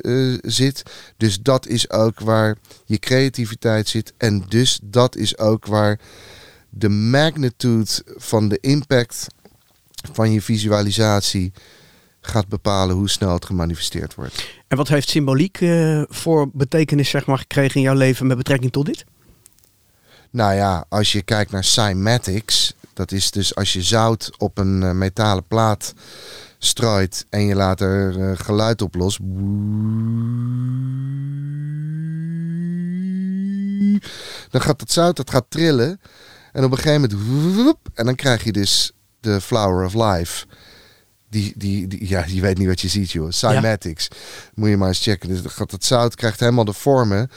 eh, 0.00 0.32
eh, 0.32 0.38
zit. 0.42 0.82
Dus 1.16 1.38
dat 1.40 1.66
is 1.66 1.90
ook 1.90 2.20
waar 2.20 2.56
je 2.84 2.98
creativiteit 2.98 3.88
zit. 3.88 4.12
En 4.16 4.44
dus 4.48 4.78
dat 4.82 5.16
is 5.16 5.38
ook 5.38 5.66
waar 5.66 6.00
de 6.76 6.88
magnitude 6.88 8.02
van 8.16 8.48
de 8.48 8.58
impact 8.60 9.26
van 10.12 10.32
je 10.32 10.42
visualisatie 10.42 11.52
gaat 12.20 12.48
bepalen 12.48 12.96
hoe 12.96 13.10
snel 13.10 13.32
het 13.32 13.44
gemanifesteerd 13.44 14.14
wordt. 14.14 14.48
En 14.68 14.76
wat 14.76 14.88
heeft 14.88 15.08
symboliek 15.08 15.60
eh, 15.60 16.02
voor 16.08 16.50
betekenis 16.52 17.10
zeg 17.10 17.26
maar, 17.26 17.38
gekregen 17.38 17.74
in 17.74 17.82
jouw 17.82 17.94
leven 17.94 18.26
met 18.26 18.36
betrekking 18.36 18.72
tot 18.72 18.86
dit? 18.86 19.04
Nou 20.30 20.54
ja, 20.54 20.84
als 20.88 21.12
je 21.12 21.22
kijkt 21.22 21.50
naar 21.50 21.64
cymatics, 21.64 22.74
dat 22.92 23.12
is 23.12 23.30
dus 23.30 23.54
als 23.54 23.72
je 23.72 23.82
zout 23.82 24.30
op 24.38 24.58
een 24.58 24.82
eh, 24.82 24.92
metalen 24.92 25.46
plaat 25.46 25.94
strooit 26.58 27.26
en 27.30 27.46
je 27.46 27.54
laat 27.54 27.80
er 27.80 28.20
eh, 28.20 28.38
geluid 28.38 28.82
op 28.82 28.94
los. 28.94 29.18
Dan 34.50 34.60
gaat 34.60 34.80
het 34.80 34.92
zout, 34.92 35.16
dat 35.16 35.30
gaat 35.30 35.44
trillen. 35.48 36.00
En 36.54 36.64
op 36.64 36.70
een 36.70 36.78
gegeven 36.78 37.16
moment, 37.56 37.76
en 37.94 38.04
dan 38.04 38.14
krijg 38.14 38.44
je 38.44 38.52
dus 38.52 38.92
de 39.20 39.40
flower 39.40 39.84
of 39.84 39.94
life. 39.94 40.46
Die, 41.30 41.52
die, 41.56 41.86
die, 41.86 42.08
ja, 42.08 42.24
je 42.26 42.40
weet 42.40 42.58
niet 42.58 42.66
wat 42.68 42.80
je 42.80 42.88
ziet, 42.88 43.10
joh. 43.10 43.30
Cymatics. 43.30 44.08
Moet 44.54 44.68
je 44.68 44.76
maar 44.76 44.88
eens 44.88 45.02
checken. 45.02 45.28
Dus 45.28 45.42
dat 45.42 45.52
gaat- 45.52 45.70
dat 45.70 45.84
zout 45.84 46.14
krijgt 46.14 46.40
helemaal 46.40 46.64
de 46.64 46.72
vormen 46.72 47.30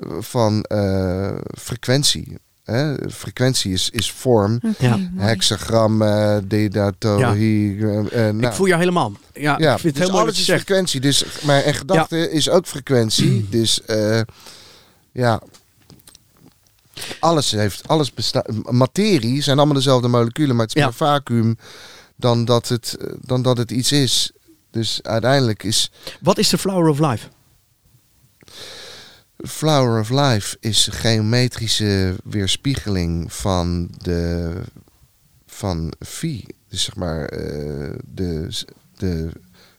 eh, 0.00 0.08
van 0.18 0.62
eh, 0.62 1.32
frequentie. 1.58 2.36
Hè? 2.64 3.10
Frequentie 3.10 3.72
is, 3.72 3.90
is 3.90 4.10
vorm. 4.12 4.60
Ja. 4.78 4.98
Hexagram, 5.16 6.02
eh 6.02 6.36
dedatohi. 6.44 7.80
eh, 7.82 7.98
eh, 7.98 8.34
nou, 8.34 8.46
ik 8.46 8.52
voel 8.52 8.66
jou 8.66 8.78
helemaal. 8.78 9.12
Ja, 9.32 9.56
ja, 9.58 9.72
ik 9.74 9.80
vind 9.80 9.98
het 9.98 10.06
dus 10.06 10.14
alles 10.16 10.34
je 10.46 10.52
is 10.52 10.62
frequentie. 10.62 11.00
Dus, 11.00 11.24
maar 11.42 11.62
en 11.62 11.74
gedachte 11.74 12.30
is 12.30 12.48
ook 12.48 12.66
frequentie. 12.66 13.48
Dus 13.50 13.84
eh, 13.84 14.20
ja, 15.12 15.42
alles 17.20 17.50
heeft, 17.50 17.88
alles 17.88 18.14
bestaat. 18.14 18.70
Materie 18.70 19.42
zijn 19.42 19.56
allemaal 19.56 19.76
dezelfde 19.76 20.08
moleculen, 20.08 20.56
maar 20.56 20.66
het 20.66 20.74
is 20.76 20.80
Ja. 20.82 20.88
meer 20.88 20.96
vacuüm 20.96 21.56
dan 22.16 22.44
dat 22.44 22.68
het, 22.68 22.96
eh, 23.00 23.12
dan 23.20 23.42
dat 23.42 23.56
het 23.58 23.70
iets 23.70 23.92
is. 23.92 24.32
Dus 24.70 25.02
uiteindelijk 25.02 25.62
is 25.62 25.90
Wat 26.20 26.38
is 26.38 26.48
de 26.48 26.58
flower 26.58 26.88
of 26.88 26.98
life? 26.98 27.28
Flower 29.46 30.00
of 30.00 30.10
Life 30.10 30.56
is 30.60 30.88
geometrische 30.92 32.16
weerspiegeling 32.24 33.32
van 33.32 33.88
de 33.98 34.52
van 35.46 35.92
phi. 35.98 36.44
Dus 36.68 36.82
zeg 36.82 36.96
maar 36.96 37.24
eh, 37.24 37.92
de, 38.04 38.48
de 38.96 39.28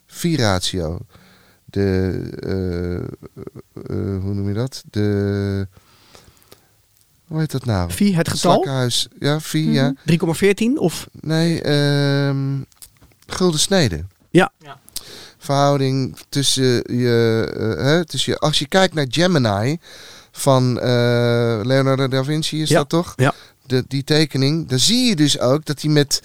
phi-ratio. 0.06 0.98
De, 1.64 2.20
eh, 2.40 2.96
eh, 2.96 4.22
hoe 4.22 4.34
noem 4.34 4.48
je 4.48 4.54
dat? 4.54 4.84
De, 4.90 5.68
hoe 7.26 7.38
heet 7.38 7.50
dat 7.50 7.64
nou? 7.64 7.90
Phi, 7.90 8.14
het 8.14 8.28
getal? 8.28 8.52
Slakkenhuis. 8.52 9.08
Ja, 9.18 9.40
phi, 9.40 9.70
ja. 9.72 9.94
3,14 10.10 10.72
of? 10.74 11.06
Nee, 11.20 11.62
ehm 11.62 12.62
gulden 13.26 13.60
snede. 13.60 14.04
Ja. 14.30 14.52
Ja. 14.58 14.78
Verhouding 15.38 16.16
tussen 16.28 16.64
je, 16.96 17.52
eh, 17.78 17.84
hè, 17.84 18.04
tussen 18.04 18.32
je... 18.32 18.38
Als 18.38 18.58
je 18.58 18.68
kijkt 18.68 18.94
naar 18.94 19.06
Gemini 19.08 19.78
van 20.32 20.80
eh, 20.80 21.60
Leonardo 21.62 22.08
da 22.08 22.24
Vinci, 22.24 22.62
is 22.62 22.68
Ja, 22.68 22.78
dat 22.78 22.88
toch? 22.88 23.12
ja. 23.16 23.34
De, 23.66 23.84
die 23.88 24.04
tekening. 24.04 24.68
Dan 24.68 24.78
zie 24.78 25.04
je 25.08 25.16
dus 25.16 25.38
ook 25.38 25.64
dat 25.64 25.82
hij 25.82 25.90
met, 25.90 26.20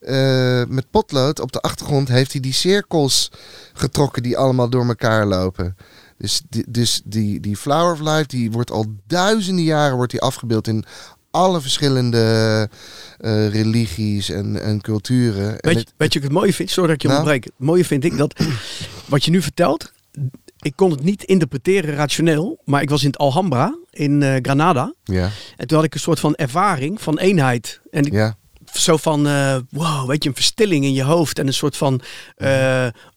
eh, 0.00 0.62
met 0.68 0.90
potlood 0.90 1.40
op 1.40 1.52
de 1.52 1.60
achtergrond... 1.60 2.08
heeft 2.08 2.32
hij 2.32 2.40
die 2.40 2.52
cirkels 2.52 3.30
getrokken 3.72 4.22
die 4.22 4.38
allemaal 4.38 4.68
door 4.68 4.86
elkaar 4.86 5.26
lopen. 5.26 5.76
Dus, 6.20 6.42
die, 6.48 6.64
dus 6.68 7.02
die, 7.04 7.40
die 7.40 7.56
Flower 7.56 7.92
of 7.92 8.00
Life, 8.00 8.26
die 8.26 8.50
wordt 8.50 8.70
al 8.70 8.86
duizenden 9.06 9.64
jaren 9.64 9.96
wordt 9.96 10.10
die 10.10 10.20
afgebeeld 10.20 10.66
in 10.68 10.84
alle 11.30 11.60
verschillende 11.60 12.68
eh, 13.18 13.48
religies 13.48 14.30
en, 14.30 14.62
en 14.62 14.80
culturen. 14.80 15.50
En 15.50 15.58
Weet, 15.60 15.72
je, 15.72 15.78
het- 15.78 15.92
weet 15.96 16.12
je 16.12 16.18
wat 16.20 16.28
ik 16.28 16.34
het 16.34 16.40
mooie 16.40 16.52
vind? 16.54 16.70
Sorry 16.70 16.86
dat 16.86 16.96
ik 16.96 17.02
je 17.02 17.08
Nou? 17.08 17.20
onderbreek. 17.20 17.44
Het 17.52 17.66
mooie 17.66 17.84
vind 17.84 18.04
ik 18.04 18.16
dat 18.16 18.42
wat 19.06 19.24
je 19.24 19.30
nu 19.30 19.42
vertelt, 19.42 19.92
ik 20.58 20.72
kon 20.76 20.90
het 20.90 21.02
niet 21.02 21.22
interpreteren 21.24 21.94
rationeel, 21.94 22.60
maar 22.64 22.82
ik 22.82 22.90
was 22.90 23.00
in 23.02 23.06
het 23.10 23.18
Alhambra 23.18 23.78
in 23.90 24.22
eh, 24.22 24.34
Granada. 24.42 24.94
ja, 25.04 25.30
En 25.56 25.66
toen 25.66 25.76
had 25.76 25.86
ik 25.86 25.94
een 25.94 26.00
soort 26.00 26.20
van 26.20 26.34
ervaring 26.34 27.00
van 27.00 27.18
eenheid. 27.18 27.80
En 27.90 28.04
ik, 28.04 28.12
ja, 28.12 28.36
zo 28.72 28.96
van, 28.96 29.26
eh, 29.26 29.56
wow, 29.70 30.08
weet 30.08 30.22
je, 30.22 30.28
een 30.28 30.34
verstilling 30.34 30.84
in 30.84 30.92
je 30.92 31.02
hoofd 31.02 31.38
en 31.38 31.46
een 31.46 31.54
soort 31.54 31.76
van 31.76 32.00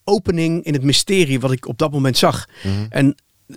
opening 0.03 0.63
in 0.63 0.73
het 0.73 0.83
mysterie 0.83 1.39
wat 1.39 1.51
ik 1.51 1.67
op 1.67 1.77
dat 1.77 1.91
moment 1.91 2.17
zag. 2.17 2.45
mhm. 2.63 2.85
En 2.89 3.15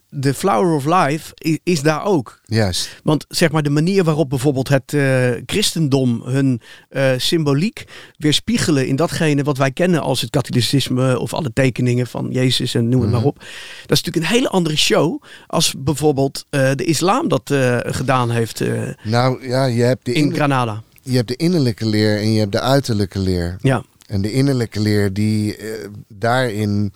de 0.08 0.34
Flower 0.34 0.74
of 0.74 0.84
Life 0.84 1.32
is, 1.34 1.58
is 1.62 1.82
daar 1.82 2.04
ook. 2.04 2.40
juist. 2.44 3.00
Want 3.02 3.24
zeg 3.28 3.50
maar 3.52 3.62
de 3.62 3.70
manier 3.70 4.04
waarop 4.04 4.28
bijvoorbeeld 4.28 4.68
het 4.68 4.92
eh, 4.94 5.30
christendom 5.46 6.22
hun 6.24 6.60
eh, 6.88 7.10
symboliek 7.16 7.84
weerspiegelen 8.16 8.86
in 8.86 8.96
datgene 8.96 9.42
wat 9.42 9.58
wij 9.58 9.70
kennen 9.70 10.00
als 10.00 10.20
het 10.20 10.30
katholicisme 10.30 11.18
of 11.18 11.34
alle 11.34 11.52
tekeningen 11.52 12.06
van 12.06 12.28
Jezus 12.30 12.74
en 12.74 12.88
noem 12.88 13.00
het 13.00 13.10
Mhm. 13.10 13.18
maar 13.18 13.26
op. 13.26 13.38
Dat 13.86 13.96
is 13.96 14.02
natuurlijk 14.02 14.26
een 14.26 14.32
hele 14.38 14.48
andere 14.48 14.76
show 14.76 15.22
als 15.46 15.74
bijvoorbeeld 15.78 16.46
eh, 16.50 16.70
de 16.74 16.84
islam 16.84 17.28
dat 17.28 17.54
gedaan 17.86 18.30
heeft 18.30 18.62
Nou 19.04 19.48
ja, 19.48 19.64
je 19.64 19.82
hebt, 19.82 20.04
de 20.04 20.12
in 20.12 20.34
Granada. 20.34 20.82
je 21.02 21.16
hebt 21.16 21.28
de 21.28 21.36
innerlijke 21.36 21.86
leer 21.86 22.16
en 22.18 22.32
je 22.32 22.38
hebt 22.38 22.52
de 22.52 22.60
uiterlijke 22.60 23.18
leer. 23.18 23.56
Ja, 23.60 23.82
En 24.06 24.20
de 24.22 24.32
innerlijke 24.32 24.80
leer, 24.80 25.12
die 25.12 25.56
eh, 25.56 25.88
daarin 26.08 26.92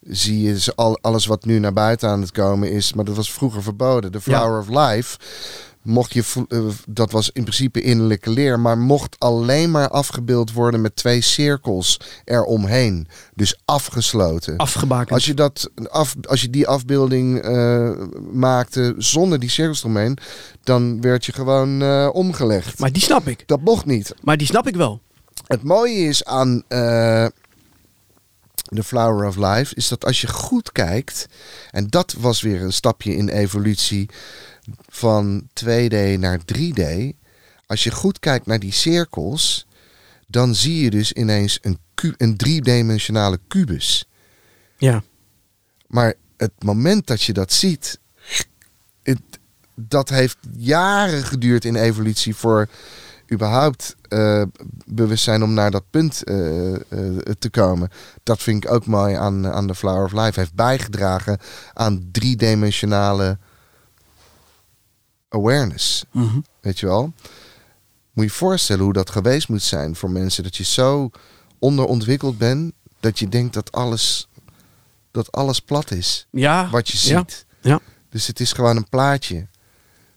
zie 0.00 0.42
je 0.42 0.52
dus 0.52 0.76
al, 0.76 0.98
alles 1.00 1.26
wat 1.26 1.44
nu 1.44 1.58
naar 1.58 1.72
buiten 1.72 2.08
aan 2.08 2.20
het 2.20 2.32
komen 2.32 2.70
is. 2.72 2.92
Maar 2.92 3.04
dat 3.04 3.16
was 3.16 3.32
vroeger 3.32 3.62
verboden. 3.62 4.12
De 4.12 4.20
Flower 4.20 4.60
of 4.60 4.68
Life. 4.68 5.18
Mocht 5.82 6.12
je, 6.12 6.24
eh, 6.48 6.58
dat 6.88 7.10
was 7.10 7.30
in 7.30 7.42
principe 7.42 7.80
innerlijke 7.80 8.30
leer, 8.30 8.60
maar 8.60 8.78
mocht 8.78 9.16
alleen 9.18 9.70
maar 9.70 9.88
afgebeeld 9.88 10.52
worden 10.52 10.80
met 10.80 10.96
twee 10.96 11.20
cirkels 11.20 12.00
eromheen. 12.24 13.08
Dus 13.34 13.60
afgesloten. 13.64 14.56
afgebakend. 14.56 15.10
Als 15.10 15.26
je, 15.26 15.34
dat 15.34 15.70
af, 15.88 16.14
als 16.28 16.40
je 16.40 16.50
die 16.50 16.66
afbeelding 16.66 17.40
eh, 17.40 17.90
maakte 18.32 18.94
zonder 18.98 19.38
die 19.38 19.50
cirkels 19.50 19.80
eromheen, 19.80 20.18
dan 20.62 21.00
werd 21.00 21.24
je 21.24 21.32
gewoon 21.32 22.10
omgelegd. 22.12 22.78
Maar 22.78 22.92
die 22.92 23.02
snap 23.02 23.28
ik. 23.28 23.42
dat 23.46 23.60
mocht 23.60 23.86
niet. 23.86 24.14
Maar 24.20 24.36
die 24.36 24.46
snap 24.46 24.66
ik 24.66 24.76
wel. 24.76 25.00
Het 25.52 25.62
mooie 25.62 26.08
is 26.08 26.24
aan 26.24 26.62
eh 26.68 27.26
The 28.62 28.82
Flower 28.82 29.26
of 29.26 29.36
Life, 29.36 29.74
is 29.74 29.88
dat 29.88 30.04
als 30.04 30.20
je 30.20 30.26
goed 30.28 30.72
kijkt, 30.72 31.26
en 31.70 31.86
dat 31.86 32.12
was 32.12 32.42
weer 32.42 32.62
een 32.62 32.72
stapje 32.72 33.16
in 33.16 33.28
evolutie 33.28 34.08
van 34.88 35.48
2D 35.64 36.18
naar 36.18 36.40
3D. 36.54 36.82
Als 37.66 37.84
je 37.84 37.90
goed 37.90 38.18
kijkt 38.18 38.46
naar 38.46 38.58
die 38.58 38.72
cirkels, 38.72 39.66
dan 40.26 40.54
zie 40.54 40.82
je 40.82 40.90
dus 40.90 41.12
ineens 41.12 41.58
een, 41.62 41.78
een 42.16 42.36
driedimensionale 42.36 43.38
kubus. 43.48 44.08
Ja. 44.76 45.02
Maar 45.86 46.14
het 46.36 46.62
moment 46.62 47.06
dat 47.06 47.22
je 47.22 47.32
dat 47.32 47.52
ziet, 47.52 47.98
het, 49.02 49.20
dat 49.74 50.08
heeft 50.08 50.36
jaren 50.56 51.24
geduurd 51.24 51.64
in 51.64 51.76
evolutie 51.76 52.34
voor 52.34 52.68
überhaupt 53.32 53.96
eh, 54.08 54.42
bewust 54.86 55.24
zijn 55.24 55.42
om 55.42 55.54
naar 55.54 55.70
dat 55.70 55.84
punt 55.90 56.24
eh, 56.24 56.74
eh, 56.74 56.80
te 57.38 57.50
komen. 57.50 57.88
Dat 58.22 58.42
vind 58.42 58.64
ik 58.64 58.70
ook 58.70 58.86
mooi 58.86 59.14
aan, 59.14 59.46
aan 59.46 59.66
The 59.66 59.74
Flower 59.74 60.04
of 60.04 60.12
Life. 60.12 60.40
Heeft 60.40 60.54
bijgedragen 60.54 61.38
aan 61.72 62.08
driedimensionale 62.12 63.38
awareness. 65.28 66.04
Mhm. 66.12 66.38
Weet 66.60 66.80
je 66.80 66.86
wel? 66.86 67.02
Moet 68.12 68.24
je 68.24 68.30
je 68.30 68.36
voorstellen 68.36 68.84
hoe 68.84 68.92
dat 68.92 69.10
geweest 69.10 69.48
moet 69.48 69.62
zijn 69.62 69.96
voor 69.96 70.10
mensen. 70.10 70.42
Dat 70.42 70.56
je 70.56 70.64
zo 70.64 71.10
onderontwikkeld 71.58 72.38
bent 72.38 72.72
dat 73.00 73.18
je 73.18 73.28
denkt 73.28 73.54
dat 73.54 73.72
alles, 73.72 74.28
dat 75.10 75.32
alles 75.32 75.60
plat 75.60 75.90
is. 75.90 76.26
Ja. 76.30 76.68
Wat 76.70 76.88
je 76.88 77.08
Ja. 77.08 77.18
ziet. 77.18 77.46
Ja. 77.60 77.80
Dus 78.10 78.26
het 78.26 78.40
is 78.40 78.52
gewoon 78.52 78.76
een 78.76 78.88
plaatje. 78.88 79.46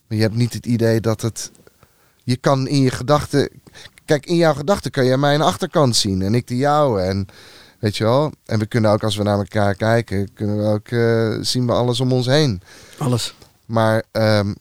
Maar 0.08 0.18
je 0.18 0.24
hebt 0.24 0.36
niet 0.36 0.54
het 0.54 0.66
idee 0.66 1.02
dat 1.02 1.22
het. 1.22 1.52
Je 2.26 2.36
kan 2.36 2.68
in 2.68 2.82
je 2.82 2.92
gedachten. 2.92 3.50
Kijk, 4.06 4.26
in 4.26 4.36
jouw 4.36 4.54
gedachten 4.54 4.92
kan 4.92 5.06
jij 5.06 5.18
mijn 5.18 5.42
achterkant 5.42 5.96
zien 5.96 6.22
en 6.22 6.36
ik 6.36 6.48
de 6.48 6.58
jouwe. 6.58 7.02
En 7.02 7.28
weet 7.80 7.98
je 7.98 8.04
wel. 8.04 8.32
En 8.46 8.60
we 8.60 8.66
kunnen 8.66 8.92
ook 8.92 9.04
als 9.04 9.16
we 9.16 9.24
naar 9.24 9.38
elkaar 9.38 9.76
kijken, 9.76 10.34
kunnen 10.34 10.58
we 10.58 10.64
ook 10.64 10.88
eh, 10.88 11.38
zien 11.42 11.66
we 11.66 11.72
alles 11.72 12.00
om 12.00 12.12
ons 12.12 12.26
heen. 12.26 12.62
Alles. 12.98 13.34
Maar 13.66 14.04
ehm, 14.12 14.54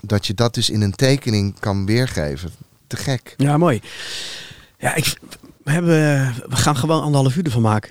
dat 0.00 0.26
je 0.26 0.34
dat 0.34 0.54
dus 0.54 0.70
in 0.70 0.82
een 0.82 0.94
tekening 0.94 1.58
kan 1.58 1.86
weergeven. 1.86 2.50
Te 2.86 2.96
gek. 2.96 3.34
Ja, 3.36 3.56
mooi. 3.56 3.82
Ja, 4.78 4.94
ik, 4.94 5.18
we, 5.64 5.70
hebben, 5.70 6.34
we 6.48 6.56
gaan 6.56 6.76
gewoon 6.76 7.02
anderhalf 7.02 7.36
uur 7.36 7.44
ervan 7.44 7.62
maken. 7.62 7.90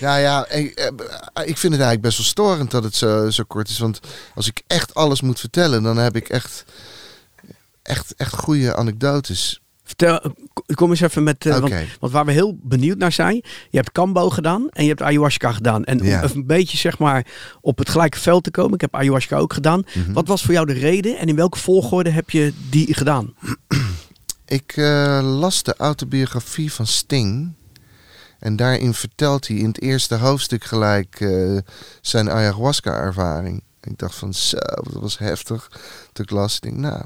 Ja, 0.00 0.16
ja, 0.16 0.48
ik, 0.48 0.74
eh, 0.74 0.86
ik 1.34 1.58
vind 1.58 1.72
het 1.72 1.82
eigenlijk 1.82 2.00
best 2.00 2.16
wel 2.16 2.26
storend 2.26 2.70
dat 2.70 2.84
het 2.84 2.94
zo, 2.94 3.30
zo 3.30 3.44
kort 3.46 3.68
is. 3.68 3.78
Want 3.78 4.00
als 4.34 4.46
ik 4.46 4.62
echt 4.66 4.94
alles 4.94 5.20
moet 5.20 5.40
vertellen, 5.40 5.82
dan 5.82 5.96
heb 5.96 6.16
ik 6.16 6.28
echt, 6.28 6.64
echt, 7.82 8.14
echt 8.14 8.34
goede 8.34 8.74
anekdotes. 8.76 9.60
Vertel, 9.84 10.34
kom 10.74 10.90
eens 10.90 11.00
even 11.00 11.22
met. 11.22 11.46
Oké. 11.46 11.60
want, 11.60 11.72
want 12.00 12.12
waar 12.12 12.24
we 12.24 12.32
heel 12.32 12.58
benieuwd 12.62 12.98
naar 12.98 13.12
zijn. 13.12 13.34
Je 13.70 13.76
hebt 13.76 13.92
Kambo 13.92 14.30
gedaan 14.30 14.68
en 14.70 14.82
je 14.82 14.88
hebt 14.88 15.02
ayahuasca 15.02 15.52
gedaan. 15.52 15.84
En 15.84 16.00
om 16.00 16.06
Ja. 16.06 16.22
een 16.34 16.46
beetje 16.46 16.76
zeg 16.76 16.98
maar 16.98 17.26
op 17.60 17.78
het 17.78 17.88
gelijke 17.88 18.18
veld 18.18 18.44
te 18.44 18.50
komen. 18.50 18.74
Ik 18.74 18.80
heb 18.80 18.94
ayahuasca 18.94 19.36
ook 19.36 19.52
gedaan. 19.52 19.82
Mhm. 19.94 20.12
Wat 20.12 20.26
was 20.28 20.42
voor 20.42 20.54
jou 20.54 20.66
de 20.66 20.72
reden 20.72 21.18
en 21.18 21.26
in 21.28 21.36
welke 21.36 21.58
volgorde 21.58 22.10
heb 22.10 22.30
je 22.30 22.52
die 22.70 22.94
gedaan? 22.94 23.34
Ik 24.46 24.72
eh, 24.76 25.20
las 25.22 25.62
de 25.62 25.74
autobiografie 25.76 26.72
van 26.72 26.86
Sting. 26.86 27.52
En 28.38 28.56
daarin 28.56 28.94
vertelt 28.94 29.48
hij 29.48 29.56
in 29.56 29.66
het 29.66 29.80
eerste 29.80 30.14
hoofdstuk 30.16 30.64
gelijk 30.64 31.20
eh, 31.20 31.56
zijn 32.00 32.30
ayahuasca-ervaring. 32.30 33.62
Ik 33.80 33.98
dacht 33.98 34.14
van 34.14 34.34
zo, 34.34 34.56
dat 34.82 35.00
was 35.00 35.18
heftig. 35.18 35.70
Toen 36.12 36.24
ik 36.24 36.30
las, 36.30 36.54
ik 36.54 36.62
denk 36.62 36.76
nou, 36.76 37.02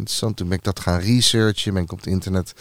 interessant. 0.00 0.36
Toen 0.36 0.48
ben 0.48 0.58
ik 0.58 0.64
dat 0.64 0.80
gaan 0.80 1.00
researchen. 1.00 1.74
Ben 1.74 1.82
ik 1.82 1.92
op 1.92 1.98
het 1.98 2.06
internet 2.06 2.52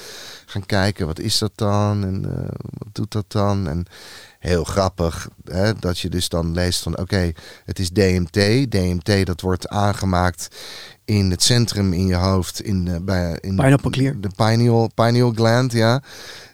gaan 0.46 0.66
kijken, 0.66 1.06
wat 1.06 1.20
is 1.20 1.38
dat 1.38 1.52
dan? 1.56 2.04
En 2.04 2.26
eh, 2.26 2.48
wat 2.78 2.96
doet 2.96 3.12
dat 3.12 3.26
dan? 3.28 3.68
En 3.68 3.86
heel 4.40 4.64
grappig 4.64 5.30
hè, 5.44 5.74
dat 5.74 6.00
je 6.00 6.10
dus 6.10 6.30
dan 6.30 6.54
leest 6.54 6.82
van 6.82 6.98
oké, 6.98 7.32
het 7.66 7.80
is 7.80 7.90
DMT. 7.90 8.72
DMT 8.72 9.26
dat 9.26 9.42
wordt 9.42 9.68
aangemaakt 9.68 10.48
in 11.06 11.32
het 11.32 11.44
centrum 11.44 11.94
in 11.94 12.08
je 12.08 12.16
hoofd. 12.16 12.62
In, 12.62 12.86
de 12.86 13.02
bij, 13.02 13.38
in 13.42 13.56
Pineapple 13.56 14.20
de 14.20 14.30
pineal, 14.36 14.90
pineal 14.96 15.32
gland, 15.36 15.72
ja. 15.72 16.02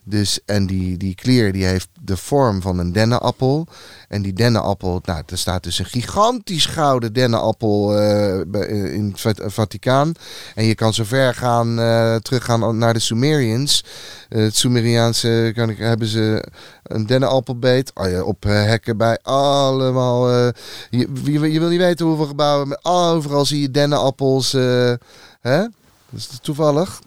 Dus, 0.07 0.39
en 0.45 0.65
die, 0.67 0.97
die 0.97 1.15
klier 1.15 1.51
die 1.53 1.65
heeft 1.65 1.87
de 2.01 2.17
vorm 2.17 2.61
van 2.61 2.79
een 2.79 2.91
dennenappel. 2.91 3.67
En 4.07 4.21
die 4.21 4.33
dennenappel, 4.33 5.01
nou, 5.05 5.21
er 5.25 5.37
staat 5.37 5.63
dus 5.63 5.79
een 5.79 5.85
gigantisch 5.85 6.65
gouden 6.65 7.13
dennenappel 7.13 7.97
eh, 7.97 8.39
eh, 8.41 8.93
in 8.93 9.07
het 9.09 9.21
Va- 9.21 9.49
Vaticaan. 9.49 10.13
En 10.55 10.65
je 10.65 10.75
kan 10.75 10.93
zo 10.93 11.03
ver 11.03 11.33
gaan, 11.33 11.79
eh, 11.79 12.15
teruggaan 12.15 12.77
naar 12.77 12.93
de 12.93 12.99
Sumerians. 12.99 13.83
Eh, 14.29 14.41
het 14.41 14.55
Sumeriaanse 14.55 15.51
kan 15.55 15.69
ik, 15.69 15.77
hebben 15.77 16.07
ze 16.07 16.43
een 16.83 17.05
dennenappelbeet. 17.05 17.91
Oh 17.93 18.27
op 18.27 18.45
eh, 18.45 18.51
hekken 18.51 18.97
bij 18.97 19.17
allemaal. 19.21 20.29
eh, 20.31 20.47
je, 20.89 21.07
je, 21.51 21.59
wil 21.59 21.69
niet 21.69 21.79
weten 21.79 22.05
hoeveel 22.05 22.25
gebouwen. 22.25 22.79
Overal 22.85 23.45
zie 23.45 23.61
je 23.61 23.71
dennenappels. 23.71 24.53
eh, 24.53 24.93
hè? 25.41 25.63
Dat 26.09 26.19
is 26.19 26.39
toevallig. 26.41 26.99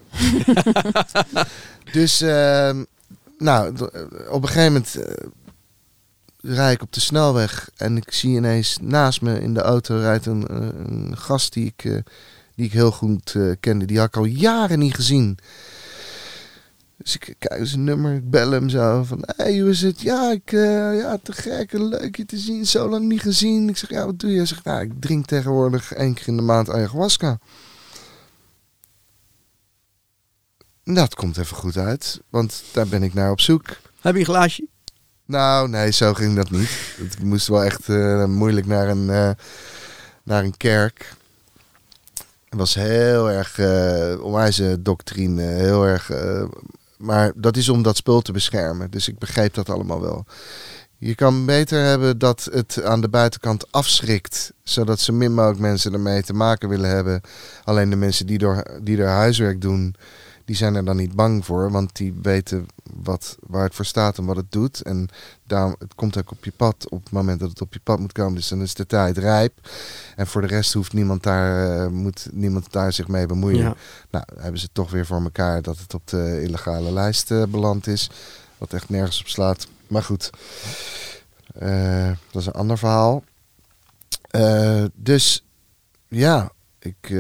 dus, 1.93 2.21
ehm, 2.21 2.85
nou, 3.39 3.75
d- 3.75 3.83
op 4.31 4.43
een 4.43 4.49
gegeven 4.49 4.73
moment 4.73 4.97
eh, 4.97 5.27
rijd 6.41 6.75
ik 6.75 6.83
op 6.83 6.93
de 6.93 7.01
snelweg 7.01 7.71
en 7.77 7.97
ik 7.97 8.13
zie 8.13 8.37
ineens 8.37 8.79
naast 8.81 9.21
me 9.23 9.41
in 9.41 9.55
de 9.55 9.61
auto 9.61 9.97
rijdt 9.97 10.27
een, 10.27 10.47
eh, 10.49 10.57
een 10.87 11.17
gast 11.17 11.53
die 11.53 11.67
ik, 11.77 11.85
eh, 11.85 11.99
die 12.55 12.67
ik 12.67 12.73
heel 12.73 12.91
goed 12.91 13.35
eh, 13.35 13.51
kende. 13.61 13.85
Die 13.85 13.99
had 13.99 14.07
ik 14.09 14.17
al 14.17 14.25
jaren 14.25 14.79
niet 14.79 14.95
gezien. 14.95 15.39
Dus 16.97 17.15
ik 17.15 17.35
kijk 17.39 17.67
zijn 17.67 17.85
nummer, 17.85 18.15
ik 18.15 18.31
bel 18.31 18.51
hem 18.51 18.69
zo 18.69 19.03
van, 19.05 19.23
hey, 19.37 19.59
hoe 19.59 19.71
is 19.71 19.83
het? 19.83 20.01
Ja, 20.01 20.31
ik, 20.33 20.53
eh, 20.53 20.99
ja, 20.99 21.19
te 21.23 21.33
gek, 21.33 21.73
leuk 21.73 22.17
je 22.17 22.25
te 22.27 22.39
zien, 22.39 22.67
zo 22.67 22.89
lang 22.89 23.05
niet 23.09 23.21
gezien. 23.21 23.69
Ik 23.69 23.77
zeg, 23.77 23.91
ja, 23.91 24.05
wat 24.05 24.19
doe 24.19 24.31
je? 24.31 24.37
Hij 24.37 24.47
zegt, 24.47 24.65
nou, 24.65 24.81
ik 24.83 24.93
drink 25.01 25.27
tegenwoordig 25.27 25.93
één 25.93 26.15
keer 26.15 26.29
in 26.29 26.37
de 26.37 26.43
maand 26.43 26.71
ayahuasca. 26.71 27.39
Dat 30.95 31.15
komt 31.15 31.37
even 31.39 31.57
goed 31.57 31.77
uit, 31.77 32.21
want 32.31 32.63
daar 32.73 32.87
ben 32.87 33.03
ik 33.03 33.15
naar 33.15 33.31
op 33.31 33.41
zoek. 33.41 33.67
Heb 34.01 34.15
je 34.15 34.21
een 34.21 34.25
glaasje? 34.27 34.67
Nou, 35.25 35.69
nee, 35.69 35.91
zo 35.93 36.15
ging 36.15 36.37
dat 36.37 36.51
niet. 36.51 36.71
Ik 36.99 37.23
moest 37.23 37.47
wel 37.49 37.65
echt 37.65 37.89
eh, 37.89 38.25
moeilijk 38.25 38.67
naar 38.67 38.89
een, 38.89 39.11
eh, 39.11 39.31
naar 40.23 40.45
een 40.45 40.57
kerk. 40.57 41.15
Het 42.49 42.59
was 42.59 42.75
heel 42.75 43.31
erg 43.31 43.59
uh, 43.59 44.25
onwijze 44.25 44.83
doctrine, 44.83 45.43
heel 45.43 45.85
erg. 45.87 46.11
eh, 46.11 46.45
maar 46.99 47.33
dat 47.35 47.57
is 47.57 47.69
om 47.69 47.83
dat 47.83 47.97
spul 47.97 48.21
te 48.21 48.33
beschermen. 48.33 48.91
Dus 48.91 49.09
ik 49.09 49.19
begreep 49.19 49.55
dat 49.55 49.69
allemaal 49.71 50.01
wel. 50.01 50.27
Je 50.99 51.15
kan 51.15 51.47
beter 51.47 51.85
hebben 51.85 52.19
dat 52.19 52.49
het 52.53 52.83
aan 52.83 53.01
de 53.01 53.09
buitenkant 53.09 53.73
afschrikt, 53.73 54.53
zodat 54.63 55.01
zo 55.01 55.13
min 55.13 55.35
mogelijk 55.35 55.61
mensen 55.61 55.93
ermee 55.93 56.23
te 56.23 56.33
maken 56.33 56.69
willen 56.69 56.91
hebben. 56.91 57.21
Alleen 57.65 57.91
de 57.91 57.97
mensen 57.97 58.27
die, 58.27 58.39
door, 58.39 58.63
die 58.83 58.99
er 58.99 59.09
huiswerk 59.09 59.61
doen, 59.61 59.95
die 60.49 60.57
zijn 60.57 60.75
er 60.75 60.85
dan 60.85 60.97
niet 60.97 61.15
bang 61.15 61.45
voor, 61.45 61.71
want 61.71 61.97
die 61.97 62.15
weten 62.23 62.67
wat, 63.03 63.37
waar 63.47 63.65
het 63.65 63.75
voor 63.75 63.85
staat 63.85 64.19
en 64.19 64.25
wat 64.25 64.37
het 64.37 64.53
doet. 64.53 64.83
En 64.83 65.09
daarom, 65.47 65.75
het 65.79 65.95
komt 65.95 66.19
ook 66.19 66.31
op 66.31 66.45
je 66.45 66.53
pad 66.57 66.89
op 66.89 67.03
het 67.03 67.13
moment 67.13 67.41
dat 67.41 67.49
het 67.49 67.61
op 67.61 67.73
je 67.73 67.81
pad 67.81 67.99
moet 67.99 68.13
komen. 68.13 68.35
Dus 68.35 68.49
dan 68.49 68.63
is 68.63 68.75
de 68.75 68.87
tijd 68.87 69.19
rijp. 69.19 69.69
En 70.17 70.27
voor 70.27 70.41
de 70.41 70.47
rest 70.47 70.73
hoeft 70.73 70.93
niemand 70.93 71.23
daar, 71.23 71.79
uh, 71.79 71.87
moet 71.87 72.29
niemand 72.33 72.73
daar 72.73 72.93
zich 72.93 73.09
mee 73.09 73.27
bemoeien. 73.27 73.63
Ja. 73.63 73.75
Nou, 74.11 74.25
hebben 74.39 74.61
ze 74.61 74.69
toch 74.73 74.91
weer 74.91 75.07
voor 75.07 75.23
elkaar 75.23 75.63
dat 75.63 75.79
het 75.79 75.95
op 75.95 76.07
de 76.07 76.43
illegale 76.43 76.93
lijst 76.93 77.31
uh, 77.31 77.45
beland 77.45 77.87
is. 77.87 78.11
Wat 78.59 78.73
echt 78.73 78.89
nergens 78.89 79.21
op 79.21 79.29
slaat. 79.29 79.67
Maar 79.87 80.03
goed, 80.03 80.31
uh, 81.63 82.11
dat 82.31 82.41
is 82.41 82.47
een 82.47 82.53
ander 82.53 82.79
verhaal. 82.79 83.25
Dus 84.95 85.45
ja, 86.09 86.53
ik 86.79 87.15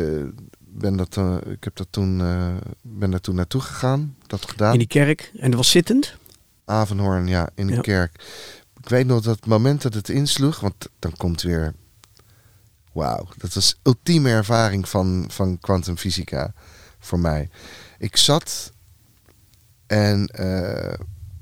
ben 0.78 0.96
dat, 0.96 1.16
uh, 1.16 1.36
ik 1.46 1.64
heb 1.64 1.76
dat 1.76 1.86
toen, 1.90 2.20
uh, 2.20 2.56
ben 2.82 3.10
daar 3.10 3.20
toen 3.20 3.34
naartoe 3.34 3.60
gegaan, 3.60 4.16
dat 4.26 4.48
gedaan. 4.50 4.72
In 4.72 4.78
die 4.78 4.88
kerk 4.88 5.30
en 5.38 5.50
dat 5.50 5.58
was 5.58 5.70
zittend? 5.70 6.16
Avenhoorn, 6.64 7.26
ja, 7.26 7.48
in 7.54 7.66
de 7.66 7.72
Ja. 7.74 7.80
kerk. 7.80 8.24
Ik 8.80 8.88
weet 8.88 9.06
nog 9.06 9.22
dat 9.22 9.36
het 9.36 9.46
moment 9.46 9.82
dat 9.82 9.94
het 9.94 10.08
insloeg, 10.08 10.60
want 10.60 10.74
dan 10.98 11.12
komt 11.16 11.42
weer, 11.42 11.74
wauw, 12.92 13.28
dat 13.36 13.54
was 13.54 13.78
ultieme 13.82 14.30
ervaring 14.30 14.88
van 14.88 15.24
van 15.28 15.58
kwantumfysica 15.60 16.52
voor 16.98 17.18
mij. 17.18 17.48
Ik 17.98 18.16
zat 18.16 18.72
en 19.86 20.30
uh, 20.40 20.92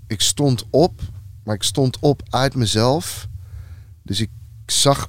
ik 0.06 0.20
stond 0.20 0.64
op, 0.70 1.00
maar 1.44 1.54
ik 1.54 1.62
stond 1.62 1.98
op 2.00 2.22
uit 2.30 2.54
mezelf. 2.54 3.28
Dus 4.02 4.20
ik 4.20 4.30
zag 4.66 5.08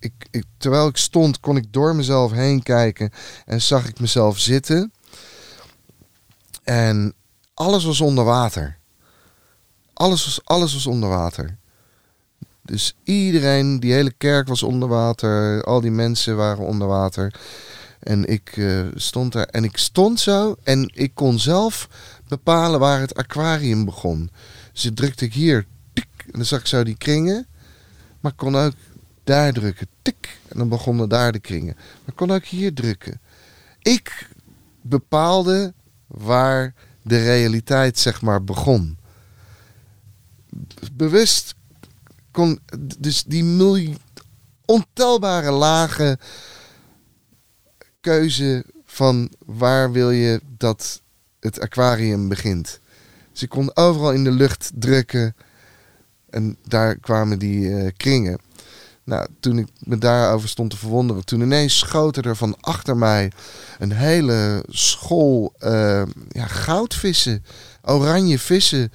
ik, 0.00 0.44
terwijl 0.58 0.88
ik 0.88 0.96
stond, 0.96 1.40
kon 1.40 1.56
ik 1.56 1.72
door 1.72 1.96
mezelf 1.96 2.32
heen 2.32 2.62
kijken 2.62 3.10
en 3.46 3.62
zag 3.62 3.88
ik 3.88 4.00
mezelf 4.00 4.38
zitten. 4.38 4.92
En 6.62 7.14
alles 7.54 7.84
was 7.84 8.00
onder 8.00 8.24
water. 8.24 8.78
Alles 9.92 10.24
was, 10.24 10.40
alles 10.44 10.72
was 10.72 10.86
onder 10.86 11.08
water. 11.08 11.58
Dus 12.62 12.96
iedereen, 13.04 13.80
die 13.80 13.92
hele 13.92 14.12
kerk 14.12 14.48
was 14.48 14.62
onder 14.62 14.88
water. 14.88 15.64
Al 15.64 15.80
die 15.80 15.90
mensen 15.90 16.36
waren 16.36 16.64
onder 16.64 16.88
water. 16.88 17.34
En 18.00 18.24
ik 18.24 18.56
uh, 18.56 18.86
stond 18.94 19.32
daar. 19.32 19.46
En 19.46 19.64
ik 19.64 19.76
stond 19.76 20.20
zo. 20.20 20.56
En 20.62 20.90
ik 20.94 21.14
kon 21.14 21.38
zelf 21.38 21.88
bepalen 22.28 22.80
waar 22.80 23.00
het 23.00 23.14
aquarium 23.14 23.84
begon. 23.84 24.30
Dus 24.72 24.90
drukte 24.94 25.24
ik 25.24 25.34
hier. 25.34 25.66
En 25.94 26.32
dan 26.32 26.44
zag 26.44 26.60
ik 26.60 26.66
zo 26.66 26.84
die 26.84 26.96
kringen. 26.96 27.46
Maar 28.20 28.32
ik 28.32 28.36
kon 28.36 28.56
ook 28.56 28.72
daar 29.30 29.52
drukken. 29.52 29.86
Tik. 30.02 30.38
En 30.48 30.58
dan 30.58 30.68
begonnen 30.68 31.08
daar 31.08 31.32
de 31.32 31.38
kringen. 31.38 31.76
Maar 32.04 32.14
kon 32.14 32.30
ook 32.30 32.44
hier 32.44 32.74
drukken. 32.74 33.20
Ik 33.82 34.28
bepaalde 34.80 35.74
waar 36.06 36.74
de 37.02 37.22
realiteit 37.22 37.98
zeg 37.98 38.22
maar 38.22 38.44
begon. 38.44 38.98
Bewust 40.92 41.54
kon 42.30 42.60
dus 42.98 43.24
die 43.24 43.96
ontelbare 44.64 45.50
lage 45.50 46.18
keuze 48.00 48.64
van 48.84 49.30
waar 49.46 49.92
wil 49.92 50.10
je 50.10 50.40
dat 50.56 51.02
het 51.40 51.60
aquarium 51.60 52.28
begint. 52.28 52.80
Dus 53.32 53.42
ik 53.42 53.48
kon 53.48 53.76
overal 53.76 54.12
in 54.12 54.24
de 54.24 54.30
lucht 54.30 54.70
drukken 54.74 55.34
en 56.30 56.56
daar 56.68 56.96
kwamen 56.96 57.38
die 57.38 57.76
eh, 57.76 57.90
kringen. 57.96 58.38
Nou, 59.10 59.26
toen 59.40 59.58
ik 59.58 59.68
me 59.78 59.98
daarover 59.98 60.48
stond 60.48 60.70
te 60.70 60.76
verwonderen, 60.76 61.24
toen 61.24 61.40
ineens 61.40 61.78
schoten 61.78 62.22
er 62.22 62.36
van 62.36 62.56
achter 62.60 62.96
mij 62.96 63.32
een 63.78 63.92
hele 63.92 64.64
school 64.68 65.54
eh, 65.58 66.02
ja, 66.28 66.46
goudvissen, 66.46 67.44
oranje 67.82 68.38
vissen. 68.38 68.92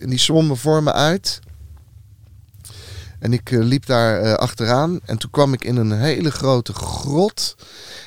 En 0.00 0.08
die 0.08 0.18
zwommen 0.18 0.56
voor 0.56 0.82
me 0.82 0.92
uit. 0.92 1.40
En 3.18 3.32
ik 3.32 3.50
eh, 3.50 3.58
liep 3.58 3.86
daar 3.86 4.20
eh, 4.20 4.32
achteraan 4.32 5.00
en 5.04 5.18
toen 5.18 5.30
kwam 5.30 5.52
ik 5.52 5.64
in 5.64 5.76
een 5.76 5.92
hele 5.92 6.30
grote 6.30 6.72
grot. 6.72 7.56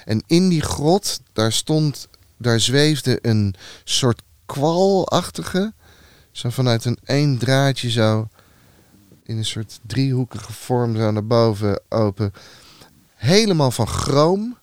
En 0.05 0.24
in 0.28 0.49
die 0.49 0.61
grot, 0.61 1.22
daar 1.34 1.51
stond, 1.51 2.07
daar 2.38 2.59
zweefde 2.59 3.20
een 3.22 3.55
soort 3.84 4.22
kwalachtige. 4.45 5.74
Zo 6.32 6.49
vanuit 6.49 6.86
een 6.86 6.97
één 7.03 7.38
draadje 7.38 7.91
zo 7.91 8.28
in 9.34 9.40
een 9.40 9.46
soort 9.46 9.80
driehoekige 9.88 10.54
vorm 10.54 10.96
zo 10.96 11.12
naar 11.12 11.26
boven 11.26 11.80
open. 11.90 12.34
Helemaal 13.16 13.72
van 13.72 13.88
chroom. 13.88 14.58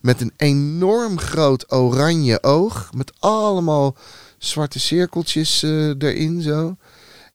Met 0.00 0.20
een 0.20 0.32
enorm 0.36 1.18
groot 1.18 1.72
oranje 1.72 2.42
oog. 2.42 2.90
Met 2.96 3.12
allemaal 3.18 3.96
zwarte 4.38 4.80
cirkeltjes 4.80 5.62
eh, 5.62 5.88
erin 5.88 6.42
zo. 6.42 6.76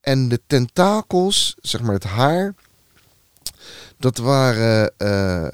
En 0.02 0.30
de 0.30 0.42
tentakels, 0.48 1.56
zeg 1.62 1.82
maar 1.82 1.94
het 1.94 2.04
haar. 2.04 2.54
Dat 3.98 4.18
waren 4.18 4.94
eh, 4.98 5.46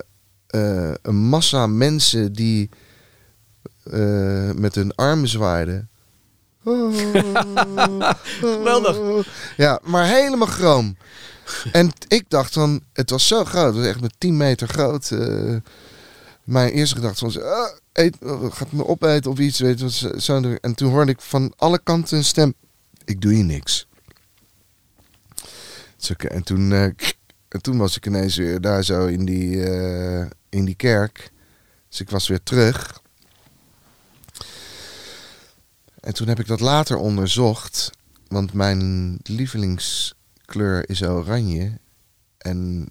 eh, 0.47 0.93
een 1.01 1.15
massa 1.15 1.67
mensen 1.67 2.33
die 2.33 2.69
met 4.55 4.75
hun 4.75 4.95
armen 4.95 5.27
zwaaiden. 5.27 5.89
Geweldig. 8.39 9.27
Ja, 9.57 9.79
maar 9.83 10.05
helemaal 10.05 10.47
chroom. 10.47 10.97
En 11.71 11.91
ik 12.07 12.29
dacht 12.29 12.53
dan, 12.53 12.81
het 12.93 13.09
was 13.09 13.27
zo 13.27 13.45
groot, 13.45 13.65
het 13.65 13.75
was 13.75 13.85
echt 13.85 14.01
met 14.01 14.13
10 14.17 14.37
meter 14.37 14.67
groot. 14.67 15.11
eh. 15.11 15.55
mijn 16.43 16.71
eerste 16.71 16.95
gedachte 16.95 17.25
was, 17.25 17.39
ah, 17.39 17.69
eet, 17.93 18.17
oh, 18.21 18.51
gaat 18.51 18.71
me 18.71 18.87
opeten 18.87 19.31
of 19.31 19.39
iets, 19.39 19.59
weet 19.59 19.91
zo. 20.17 20.41
En 20.61 20.75
toen 20.75 20.91
hoorde 20.91 21.11
ik 21.11 21.21
van 21.21 21.53
alle 21.55 21.79
kanten 21.83 22.17
een 22.17 22.23
stem, 22.23 22.53
ik 23.05 23.21
doe 23.21 23.33
hier 23.33 23.45
niks. 23.45 23.87
En, 26.17 26.43
toen, 26.43 26.71
eh, 26.71 26.83
en 27.47 27.61
toen 27.61 27.77
was 27.77 27.97
ik 27.97 28.05
ineens 28.05 28.35
weer 28.35 28.61
daar 28.61 28.83
zo 28.83 29.05
in 29.05 29.25
die, 29.25 29.63
eh, 29.63 30.25
in 30.49 30.65
die 30.65 30.75
kerk. 30.75 31.31
Dus 31.89 31.99
ik 32.01 32.09
was 32.09 32.27
weer 32.27 32.43
terug. 32.43 33.00
En 36.01 36.13
toen 36.13 36.27
heb 36.27 36.39
ik 36.39 36.47
dat 36.47 36.59
later 36.59 36.97
onderzocht. 36.97 37.89
Want 38.27 38.53
mijn 38.53 39.17
lievelingskleur 39.23 40.89
is 40.89 41.03
oranje. 41.03 41.71
En 42.37 42.89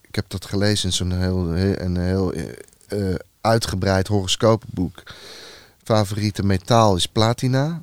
ik 0.00 0.14
heb 0.14 0.28
dat 0.28 0.44
gelezen 0.44 0.88
in 0.88 0.94
zo'n 0.94 1.12
heel, 1.12 1.56
een 1.56 1.96
heel 1.96 2.32
eh, 2.32 3.14
uitgebreid 3.40 4.06
horoscoopboek. 4.06 5.02
Favoriete 5.82 6.44
metaal 6.44 6.96
is 6.96 7.06
platina. 7.06 7.82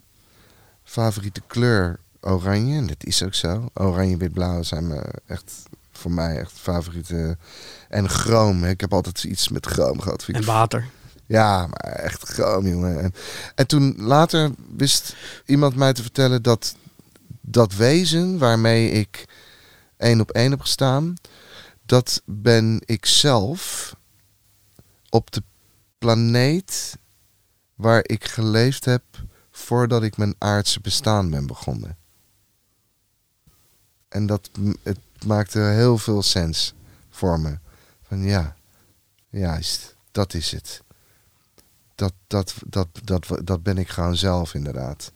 Favoriete 0.83 1.41
kleur 1.47 1.99
oranje. 2.19 2.77
En 2.77 2.87
dat 2.87 3.03
is 3.03 3.23
ook 3.23 3.33
zo. 3.33 3.69
Oranje, 3.73 4.17
wit, 4.17 4.33
blauw 4.33 4.63
zijn 4.63 4.87
me 4.87 5.01
echt 5.25 5.53
voor 5.91 6.11
mij 6.11 6.39
echt 6.39 6.51
favoriete. 6.51 7.37
En 7.89 8.09
chroom. 8.09 8.63
Ik 8.63 8.81
heb 8.81 8.93
altijd 8.93 9.23
iets 9.23 9.49
met 9.49 9.65
chroom 9.65 10.01
gehad. 10.01 10.25
En 10.27 10.45
water. 10.45 10.89
Ja, 11.31 11.67
maar 11.67 11.93
echt 11.93 12.23
chroom, 12.23 12.67
jongen. 12.67 12.99
En, 12.99 13.13
en 13.55 13.67
toen 13.67 13.95
later 13.97 14.51
wist 14.77 15.15
iemand 15.45 15.75
mij 15.75 15.93
te 15.93 16.01
vertellen 16.01 16.41
dat 16.41 16.75
dat 17.41 17.73
wezen 17.73 18.37
waarmee 18.37 18.91
ik 18.91 19.25
één 19.97 20.21
op 20.21 20.31
één 20.31 20.51
heb 20.51 20.61
gestaan, 20.61 21.15
dat 21.85 22.21
ben 22.25 22.81
ik 22.85 23.05
zelf 23.05 23.95
op 25.09 25.31
de 25.31 25.43
planeet 25.97 26.97
waar 27.75 28.01
ik 28.03 28.25
geleefd 28.25 28.85
heb 28.85 29.03
voordat 29.51 30.03
ik 30.03 30.17
mijn 30.17 30.35
aardse 30.37 30.79
bestaan 30.79 31.29
ben 31.29 31.47
begonnen. 31.47 31.97
En 34.07 34.25
dat 34.25 34.49
het 34.83 34.99
maakte 35.25 35.59
heel 35.59 35.97
veel 35.97 36.21
sens 36.21 36.73
voor 37.09 37.39
me. 37.39 37.57
Van 38.07 38.23
ja, 38.23 38.55
juist, 39.29 39.95
dat 40.11 40.33
is 40.33 40.51
het 40.51 40.81
dat, 42.01 42.13
dat, 42.27 42.53
dat, 42.65 42.87
dat, 43.03 43.27
dat 43.43 43.63
ben 43.63 43.77
ik 43.77 43.89
gewoon 43.89 44.15
zelf 44.15 44.53
inderdaad. 44.53 45.11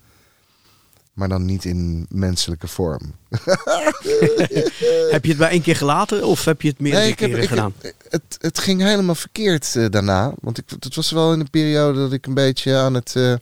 Maar 1.14 1.30
dan 1.30 1.46
niet 1.46 1.66
in 1.66 2.06
menselijke 2.10 2.68
vorm. 2.68 3.16
Heb 5.12 5.24
je 5.24 5.30
het 5.30 5.38
bij 5.38 5.50
één 5.50 5.62
keer 5.62 5.76
gelaten 5.76 6.24
of 6.24 6.46
heb 6.46 6.62
je 6.62 6.68
het 6.68 6.80
meerdere 6.80 7.16
keren 7.16 7.42
ik 7.42 7.50
gedaan? 7.50 7.74
het, 8.10 8.38
het 8.40 8.60
ging 8.60 8.82
helemaal 8.82 9.16
verkeerd 9.16 9.76
eh, 9.76 9.86
daarna. 9.90 10.34
Want 10.42 10.58
ik, 10.58 10.64
het 10.80 10.96
was 10.96 11.12
wel 11.12 11.34
in 11.34 11.40
een 11.40 11.50
periode 11.50 12.00
dat 12.00 12.14
ik 12.14 12.26
een 12.26 12.34
beetje 12.34 12.76
aan 12.76 12.94
het 12.94 13.16
eh, 13.16 13.34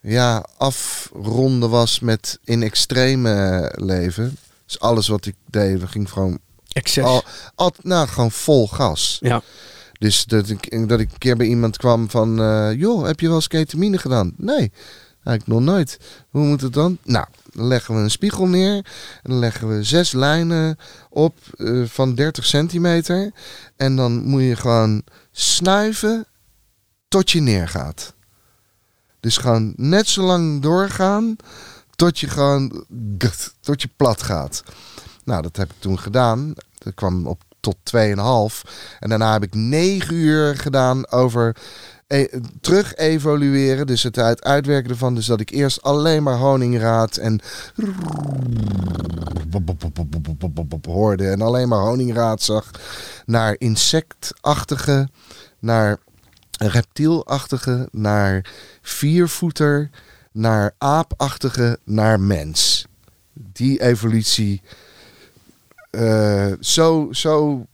ja, 0.00 0.46
afronden 0.56 1.70
was 1.70 2.00
met 2.00 2.38
in 2.44 2.62
extreme 2.62 3.72
leven. 3.76 4.36
Dus 4.66 4.80
alles 4.80 5.08
wat 5.08 5.26
ik 5.26 5.34
deed, 5.46 5.82
ging 5.84 6.10
gewoon, 6.10 6.38
Excess. 6.72 7.06
al, 7.06 7.22
al, 7.54 7.74
nou, 7.82 8.08
gewoon 8.08 8.30
vol 8.30 8.68
gas. 8.68 9.18
Ja. 9.20 9.42
Dus 10.00 10.24
dat 10.24 10.48
ik, 10.48 10.88
dat 10.88 11.00
ik 11.00 11.12
een 11.12 11.18
keer 11.18 11.36
bij 11.36 11.46
iemand 11.46 11.76
kwam 11.76 12.10
van... 12.10 12.40
eh, 12.40 12.72
joh, 12.72 13.06
heb 13.06 13.20
je 13.20 13.26
wel 13.26 13.36
eens 13.36 13.48
ketamine 13.48 13.98
gedaan? 13.98 14.32
Nee, 14.36 14.72
eigenlijk 15.24 15.46
nog 15.46 15.60
nooit. 15.60 15.98
Hoe 16.30 16.46
moet 16.46 16.60
het 16.60 16.72
dan? 16.72 16.98
Nou, 17.02 17.26
dan 17.52 17.66
leggen 17.66 17.94
we 17.94 18.00
een 18.00 18.10
spiegel 18.10 18.46
neer. 18.46 18.74
En 19.22 19.30
dan 19.30 19.38
leggen 19.38 19.68
we 19.68 19.82
zes 19.82 20.12
lijnen 20.12 20.78
op 21.10 21.38
eh, 21.56 21.84
van 21.84 22.14
30 22.14 22.44
centimeter. 22.44 23.32
En 23.76 23.96
dan 23.96 24.24
moet 24.24 24.42
je 24.42 24.56
gewoon 24.56 25.02
snuiven 25.30 26.26
tot 27.08 27.30
je 27.30 27.40
neergaat. 27.40 28.14
Dus 29.20 29.36
gewoon 29.36 29.72
net 29.76 30.08
zo 30.08 30.22
lang 30.22 30.62
doorgaan 30.62 31.36
tot 31.96 32.18
je 32.18 32.28
gewoon 32.28 32.84
tot 33.60 33.82
je 33.82 33.88
plat 33.96 34.22
gaat. 34.22 34.62
Nou, 35.24 35.42
dat 35.42 35.56
heb 35.56 35.70
ik 35.70 35.76
toen 35.78 35.98
gedaan. 35.98 36.52
Dat 36.78 36.94
kwam 36.94 37.26
op 37.26 37.42
tot 37.60 37.76
2,5. 37.96 38.70
En 38.98 39.08
daarna 39.08 39.32
heb 39.32 39.42
ik 39.42 39.54
9 39.54 40.14
uur 40.14 40.56
gedaan 40.56 41.10
over 41.10 41.56
e 42.06 42.26
terug 42.60 42.94
evolueren. 42.94 43.86
Dus 43.86 44.02
het 44.02 44.18
uit 44.18 44.44
uitwerken 44.44 44.90
ervan. 44.90 45.14
Dus 45.14 45.26
dat 45.26 45.40
ik 45.40 45.50
eerst 45.50 45.82
alleen 45.82 46.22
maar 46.22 46.36
honingraad 46.36 47.16
en 47.16 47.40
hoorde. 50.82 51.28
En 51.28 51.40
alleen 51.40 51.68
maar 51.68 51.78
honingraad 51.78 52.42
zag. 52.42 52.70
Naar 53.26 53.54
insectachtige. 53.58 55.08
Naar 55.58 55.98
reptielachtige. 56.58 57.88
Naar 57.92 58.50
viervoeter. 58.82 59.90
Naar 60.32 60.74
aapachtige. 60.78 61.78
Naar 61.84 62.20
mens. 62.20 62.86
Die 63.32 63.82
evolutie 63.82 64.62
eh, 65.90 66.52
zo, 66.60 67.08
zo, 67.12 67.66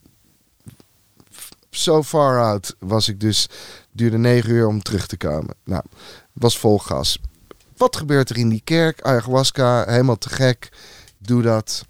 zo 1.70 2.02
far 2.02 2.42
out 2.42 2.76
was 2.78 3.08
ik 3.08 3.20
dus. 3.20 3.48
Duurde 3.92 4.18
negen 4.18 4.50
uur 4.50 4.66
om 4.66 4.82
terug 4.82 5.06
te 5.06 5.16
komen. 5.16 5.54
Nou, 5.64 5.82
was 6.32 6.58
vol 6.58 6.78
gas. 6.78 7.20
Wat 7.76 7.96
gebeurt 7.96 8.30
er 8.30 8.36
in 8.36 8.48
die 8.48 8.60
kerk? 8.64 9.02
Ayahuasca, 9.02 9.84
helemaal 9.86 10.18
te 10.18 10.28
gek. 10.28 10.68
Doe 11.18 11.42
dat. 11.42 11.84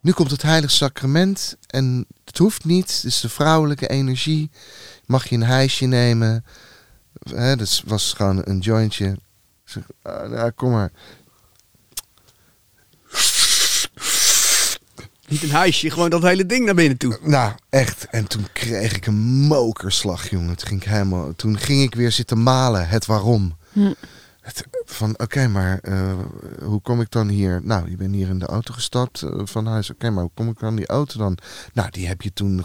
Nu 0.00 0.12
komt 0.12 0.30
het 0.30 0.42
heilig 0.42 0.70
sacrament. 0.70 1.56
En 1.66 2.06
het 2.24 2.38
hoeft 2.38 2.64
niet. 2.64 3.02
Is 3.06 3.20
de 3.20 3.28
vrouwelijke 3.28 3.88
energie. 3.88 4.50
Mag 5.06 5.28
je 5.28 5.34
een 5.34 5.42
hijsje 5.42 5.86
nemen. 5.86 6.44
Dat 7.22 7.82
was 7.86 8.12
gewoon 8.12 8.42
een 8.44 8.58
jointje. 8.58 9.16
Zeg, 9.64 9.82
ah, 10.02 10.30
nou, 10.30 10.50
kom 10.50 10.70
maar. 10.70 10.92
Niet 15.28 15.42
een 15.42 15.50
huisje, 15.50 15.90
gewoon 15.90 16.10
dat 16.10 16.22
hele 16.22 16.46
ding 16.46 16.64
naar 16.64 16.74
binnen 16.74 16.98
toe. 16.98 17.18
Nou, 17.22 17.52
echt. 17.68 18.06
En 18.10 18.26
toen 18.26 18.46
kreeg 18.52 18.96
ik 18.96 19.06
een 19.06 19.20
mokerslag, 19.24 20.30
jongen. 20.30 20.56
Toen 20.56 20.68
ging 20.68 20.82
ik, 20.82 20.88
helemaal, 20.88 21.32
toen 21.36 21.58
ging 21.58 21.82
ik 21.82 21.94
weer 21.94 22.12
zitten 22.12 22.42
malen. 22.42 22.88
Het 22.88 23.06
waarom. 23.06 23.56
Hm. 23.72 23.92
Het, 24.40 24.64
van, 24.84 25.18
oké, 25.18 25.48
maar 25.48 25.78
eh, 25.82 26.12
hoe 26.62 26.80
kom 26.80 27.00
ik 27.00 27.10
dan 27.10 27.28
hier? 27.28 27.60
Nou, 27.62 27.90
je 27.90 27.96
bent 27.96 28.14
hier 28.14 28.28
in 28.28 28.38
de 28.38 28.46
auto 28.46 28.74
gestapt 28.74 29.22
eh, 29.22 29.40
van 29.44 29.66
huis. 29.66 29.90
Oké, 29.90 30.10
maar 30.10 30.22
hoe 30.22 30.32
kom 30.34 30.48
ik 30.48 30.62
aan 30.62 30.76
die 30.76 30.86
auto 30.86 31.18
dan? 31.18 31.38
Nou, 31.72 31.90
die 31.90 32.06
heb 32.06 32.22
je 32.22 32.32
toen... 32.32 32.64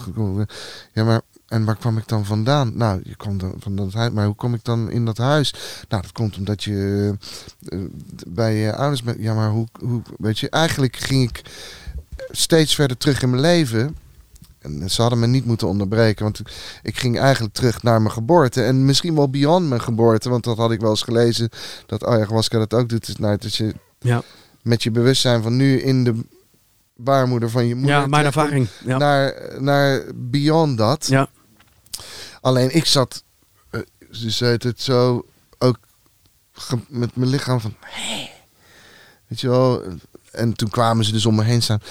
Ja, 0.93 1.03
maar... 1.03 1.21
En 1.47 1.65
waar 1.65 1.75
kwam 1.75 1.97
ik 1.97 2.07
dan 2.07 2.25
vandaan? 2.25 2.77
Nou, 2.77 3.01
je 3.03 3.15
kwam 3.15 3.37
dan 3.37 3.55
van 3.59 3.75
dat 3.75 3.93
huis. 3.93 4.11
Maar 4.11 4.25
hoe 4.25 4.35
kom 4.35 4.53
ik 4.53 4.63
dan 4.63 4.91
in 4.91 5.05
dat 5.05 5.17
huis? 5.17 5.53
Nou, 5.89 6.01
dat 6.01 6.11
komt 6.11 6.37
omdat 6.37 6.63
je 6.63 7.13
eh, 7.65 7.79
bij 8.27 8.55
je 8.55 8.75
ouders 8.75 9.03
bent. 9.03 9.19
Ja, 9.19 9.33
maar 9.33 9.49
hoe, 9.49 9.67
hoe... 9.79 10.01
Weet 10.17 10.39
je, 10.39 10.49
eigenlijk 10.49 10.95
ging 10.95 11.29
ik 11.29 11.41
steeds 12.31 12.75
verder 12.75 12.97
terug 12.97 13.21
in 13.21 13.29
mijn 13.29 13.41
leven. 13.41 13.97
En 14.59 14.89
ze 14.89 15.01
hadden 15.01 15.19
me 15.19 15.27
niet 15.27 15.45
moeten 15.45 15.67
onderbreken, 15.67 16.23
want 16.23 16.41
ik 16.83 16.97
ging 16.97 17.19
eigenlijk 17.19 17.53
terug 17.53 17.83
naar 17.83 18.01
mijn 18.01 18.13
geboorte. 18.13 18.63
En 18.63 18.85
misschien 18.85 19.15
wel 19.15 19.29
beyond 19.29 19.67
mijn 19.67 19.81
geboorte, 19.81 20.29
want 20.29 20.43
dat 20.43 20.57
had 20.57 20.71
ik 20.71 20.79
wel 20.79 20.89
eens 20.89 21.01
gelezen. 21.01 21.49
Dat 21.85 22.05
ayahuasca 22.05 22.57
dat 22.57 22.73
ook 22.73 22.89
doet. 22.89 23.19
Nou, 23.19 23.37
dat 23.37 23.55
je 23.55 23.75
Ja, 23.99 24.21
met 24.61 24.83
je 24.83 24.91
bewustzijn 24.91 25.41
van 25.41 25.55
nu 25.55 25.81
in 25.81 26.03
de 26.03 26.19
baarmoeder 26.95 27.49
van 27.49 27.67
je 27.67 27.75
moeder. 27.75 27.95
ja 27.95 28.07
mijn 28.07 28.25
ervaring. 28.25 28.67
Ja. 28.85 28.97
Naar, 28.97 29.33
naar 29.59 30.03
beyond 30.15 30.77
dat. 30.77 31.07
ja. 31.07 31.29
Alleen 32.41 32.75
ik 32.75 32.85
zat, 32.85 33.23
eh, 33.69 33.81
ze 34.11 34.29
zei 34.29 34.55
het 34.57 34.81
zo, 34.81 35.25
ook 35.57 35.77
met 36.87 37.15
mijn 37.15 37.29
lichaam 37.29 37.59
van, 37.59 37.75
"Hé." 37.79 38.29
weet 39.27 39.41
je 39.41 39.49
wel. 39.49 39.83
En 40.31 40.53
toen 40.53 40.69
kwamen 40.69 41.05
ze 41.05 41.11
dus 41.11 41.25
om 41.25 41.35
me 41.35 41.43
heen 41.43 41.61
staan. 41.61 41.81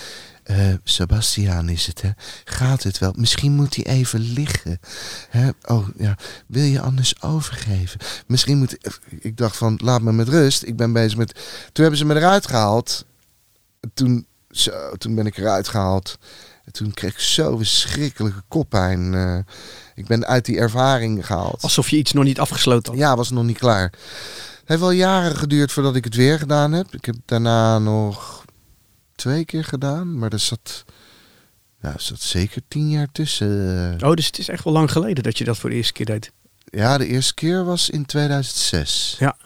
Eh, 0.50 0.74
Sebastiaan 0.84 1.68
is 1.68 1.86
het, 1.86 2.02
hè? 2.02 2.10
Gaat 2.44 2.82
het 2.82 2.98
wel? 2.98 3.12
Misschien 3.16 3.52
moet 3.52 3.74
hij 3.76 3.84
even 3.86 4.20
liggen. 4.20 4.80
Hè? 5.28 5.48
Oh 5.66 5.88
ja, 5.98 6.16
wil 6.46 6.62
je 6.64 6.80
anders 6.80 7.22
overgeven? 7.22 8.00
Misschien 8.26 8.58
moet. 8.58 8.76
Ik 9.20 9.36
dacht 9.36 9.56
van, 9.56 9.80
laat 9.82 10.02
me 10.02 10.12
met 10.12 10.28
rust. 10.28 10.62
Ik 10.62 10.76
ben 10.76 10.92
bezig 10.92 11.18
met. 11.18 11.32
Toen 11.72 11.82
hebben 11.82 11.96
ze 11.96 12.04
me 12.04 12.14
eruit 12.14 12.46
gehaald. 12.46 13.04
Toen, 13.94 14.26
zo, 14.50 14.72
toen 14.98 15.14
ben 15.14 15.26
ik 15.26 15.36
eruit 15.36 15.68
gehaald. 15.68 16.18
En 16.64 16.72
toen 16.72 16.94
kreeg 16.94 17.12
ik 17.12 17.18
zo 17.20 17.56
verschrikkelijke 17.56 18.42
koppijn. 18.48 19.14
eh. 19.14 19.38
ik 19.94 20.06
ben 20.06 20.26
uit 20.26 20.44
die 20.44 20.58
ervaring 20.58 21.26
gehaald. 21.26 21.62
Alsof 21.62 21.90
je 21.90 21.96
iets 21.96 22.12
nog 22.12 22.24
niet 22.24 22.40
afgesloten 22.40 22.92
had. 22.92 23.00
Ja, 23.00 23.16
was 23.16 23.30
nog 23.30 23.44
niet 23.44 23.58
klaar. 23.58 23.82
Het 24.60 24.78
heeft 24.78 24.80
wel 24.80 24.90
jaren 24.90 25.36
geduurd 25.36 25.72
voordat 25.72 25.96
ik 25.96 26.04
het 26.04 26.14
weer 26.14 26.38
gedaan 26.38 26.72
heb. 26.72 26.94
Ik 26.94 27.04
heb 27.04 27.14
daarna 27.24 27.78
nog 27.78 28.39
twee 29.20 29.44
keer 29.44 29.64
gedaan, 29.64 30.18
maar 30.18 30.32
er 30.32 30.38
zat, 30.38 30.84
er 31.80 31.94
zat 32.00 32.20
zeker 32.20 32.62
tien 32.68 32.90
jaar 32.90 33.08
tussen. 33.12 33.98
Oh, 34.04 34.12
dus 34.14 34.26
het 34.26 34.38
is 34.38 34.48
echt 34.48 34.64
wel 34.64 34.72
lang 34.72 34.92
geleden 34.92 35.22
dat 35.24 35.38
je 35.38 35.44
dat 35.44 35.58
voor 35.58 35.70
de 35.70 35.76
eerste 35.76 35.92
keer 35.92 36.06
deed. 36.06 36.32
Ja, 36.64 36.98
de 36.98 37.06
eerste 37.06 37.34
keer 37.34 37.64
was 37.64 37.90
in 37.90 38.06
2006. 38.06 39.16
Ja. 39.18 39.36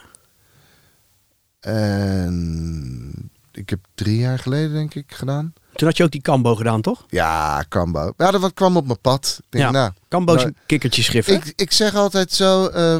En 1.60 3.30
ik 3.52 3.70
heb 3.70 3.78
drie 3.94 4.18
jaar 4.18 4.38
geleden, 4.38 4.72
denk 4.72 4.94
ik, 4.94 5.12
gedaan. 5.14 5.52
Toen 5.74 5.88
had 5.88 5.96
je 5.96 6.04
ook 6.04 6.10
die 6.10 6.20
Cambo 6.20 6.54
gedaan, 6.54 6.80
toch? 6.80 7.04
Ja, 7.08 7.62
Kambo. 7.68 8.12
Ja, 8.16 8.30
dat 8.30 8.54
kwam 8.54 8.76
op 8.76 8.86
mijn 8.86 9.00
pad. 9.00 9.36
Ik 9.40 9.44
denk, 9.50 9.64
Ja. 9.64 9.70
nou, 9.70 9.92
Cambo 10.08 10.34
is 10.34 10.42
Nou, 10.42 10.52
een 10.54 10.62
kikkertjesschrift, 10.66 11.28
hè? 11.28 11.34
Ik, 11.34 11.52
ik 11.56 11.72
zeg 11.72 11.94
altijd 11.94 12.32
zo. 12.32 12.66
eh, 12.66 12.98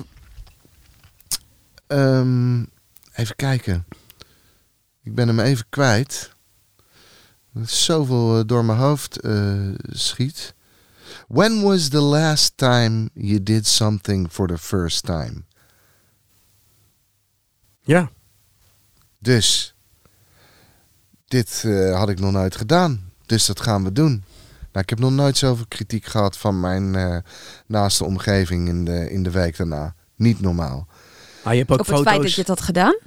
ehm, 1.87 2.62
even 3.14 3.37
kijken. 3.37 3.85
Ik 5.03 5.14
ben 5.14 5.29
hem 5.29 5.41
even 5.41 5.64
kwijt. 5.68 6.33
Zoveel 7.62 8.38
eh, 8.38 8.42
door 8.46 8.64
mijn 8.64 8.78
hoofd 8.78 9.20
eh, 9.20 9.55
schiet. 9.90 10.55
When 11.28 11.62
was 11.62 11.88
the 11.88 12.00
last 12.00 12.52
time 12.57 13.09
you 13.14 13.42
did 13.42 13.66
something 13.66 14.28
for 14.30 14.46
the 14.46 14.59
first 14.59 15.02
time? 15.05 15.42
Ja. 17.80 18.11
Dus, 19.18 19.74
dit 21.26 21.62
eh, 21.66 21.96
had 21.98 22.09
ik 22.09 22.20
nog 22.20 22.32
nooit 22.32 22.57
gedaan. 22.57 23.12
Dus 23.26 23.46
dat 23.46 23.61
gaan 23.61 23.84
we 23.84 23.92
doen. 23.92 24.24
Nou, 24.72 24.84
ik 24.86 24.90
heb 24.90 24.98
nog 24.98 25.11
nooit 25.11 25.36
zoveel 25.36 25.64
kritiek 25.68 26.05
gehad 26.05 26.36
van 26.36 26.61
mijn 26.61 26.94
eh, 26.94 27.16
naaste 27.66 28.05
omgeving 28.05 28.68
in 28.68 28.84
de, 28.84 29.11
in 29.11 29.22
de 29.22 29.30
week 29.30 29.57
daarna. 29.57 29.94
Niet 30.16 30.40
normaal. 30.40 30.86
Maar 31.44 31.52
je 31.52 31.59
hebt 31.59 31.70
ook 31.70 31.78
Op 31.80 31.86
het 31.86 31.94
foto's. 31.96 32.11
feit 32.12 32.22
dat 32.22 32.32
je 32.32 32.40
het 32.40 32.48
had 32.48 32.61
gedaan? 32.61 32.98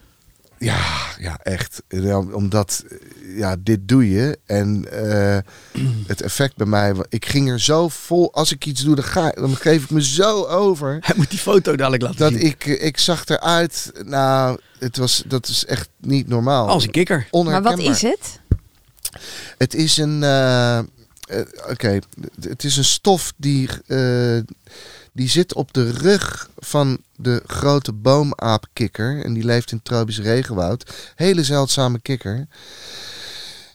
Ja, 0.59 0.79
ja, 1.19 1.39
echt. 1.43 1.83
Omdat, 2.31 2.83
eh, 2.89 3.37
ja, 3.37 3.55
dit 3.59 3.87
doe 3.87 4.11
je. 4.11 4.39
En 4.45 4.91
eh, 4.91 5.37
het 6.07 6.21
effect 6.21 6.55
bij 6.55 6.67
mij, 6.67 6.93
ik 7.09 7.25
ging 7.25 7.49
er 7.49 7.59
zo 7.59 7.87
vol. 7.87 8.33
Als 8.33 8.51
ik 8.51 8.65
iets 8.65 8.83
doe, 8.83 8.95
dan, 8.95 9.03
ga, 9.03 9.29
dan 9.31 9.55
geef 9.55 9.83
ik 9.83 9.89
me 9.89 10.03
zo 10.03 10.45
over. 10.45 10.97
Hij 11.01 11.15
moet 11.17 11.29
die 11.29 11.39
foto 11.39 11.75
dadelijk 11.75 12.03
laten 12.03 12.17
Dat 12.19 12.31
zien. 12.31 12.41
ik, 12.41 12.65
eh, 12.65 12.85
ik 12.85 12.97
zag 12.97 13.25
eruit. 13.25 13.91
Nou, 14.05 14.59
het 14.79 14.97
was, 14.97 15.23
dat 15.25 15.47
is 15.47 15.65
echt 15.65 15.89
niet 16.01 16.27
normaal. 16.27 16.67
Als 16.67 16.83
een 16.83 16.91
kikker. 16.91 17.27
Maar 17.31 17.61
wat 17.61 17.79
is 17.79 18.01
het? 18.01 18.39
Het 19.57 19.73
is 19.73 19.97
een. 19.97 20.23
Oké, 21.69 21.99
het 22.39 22.63
is 22.63 22.77
een 22.77 22.83
stof 22.83 23.33
die. 23.37 23.69
Eh, 25.17 25.23
die 25.23 25.29
zit 25.29 25.53
op 25.53 25.73
de 25.73 25.91
rug 25.91 26.49
van 26.57 26.97
de 27.15 27.43
grote 27.47 27.93
boomaapkikker. 27.93 29.23
En 29.25 29.33
die 29.33 29.43
leeft 29.45 29.71
in 29.71 29.81
tropisch 29.83 30.19
regenwoud. 30.19 31.11
Hele 31.15 31.43
zeldzame 31.43 31.99
kikker. 32.01 32.47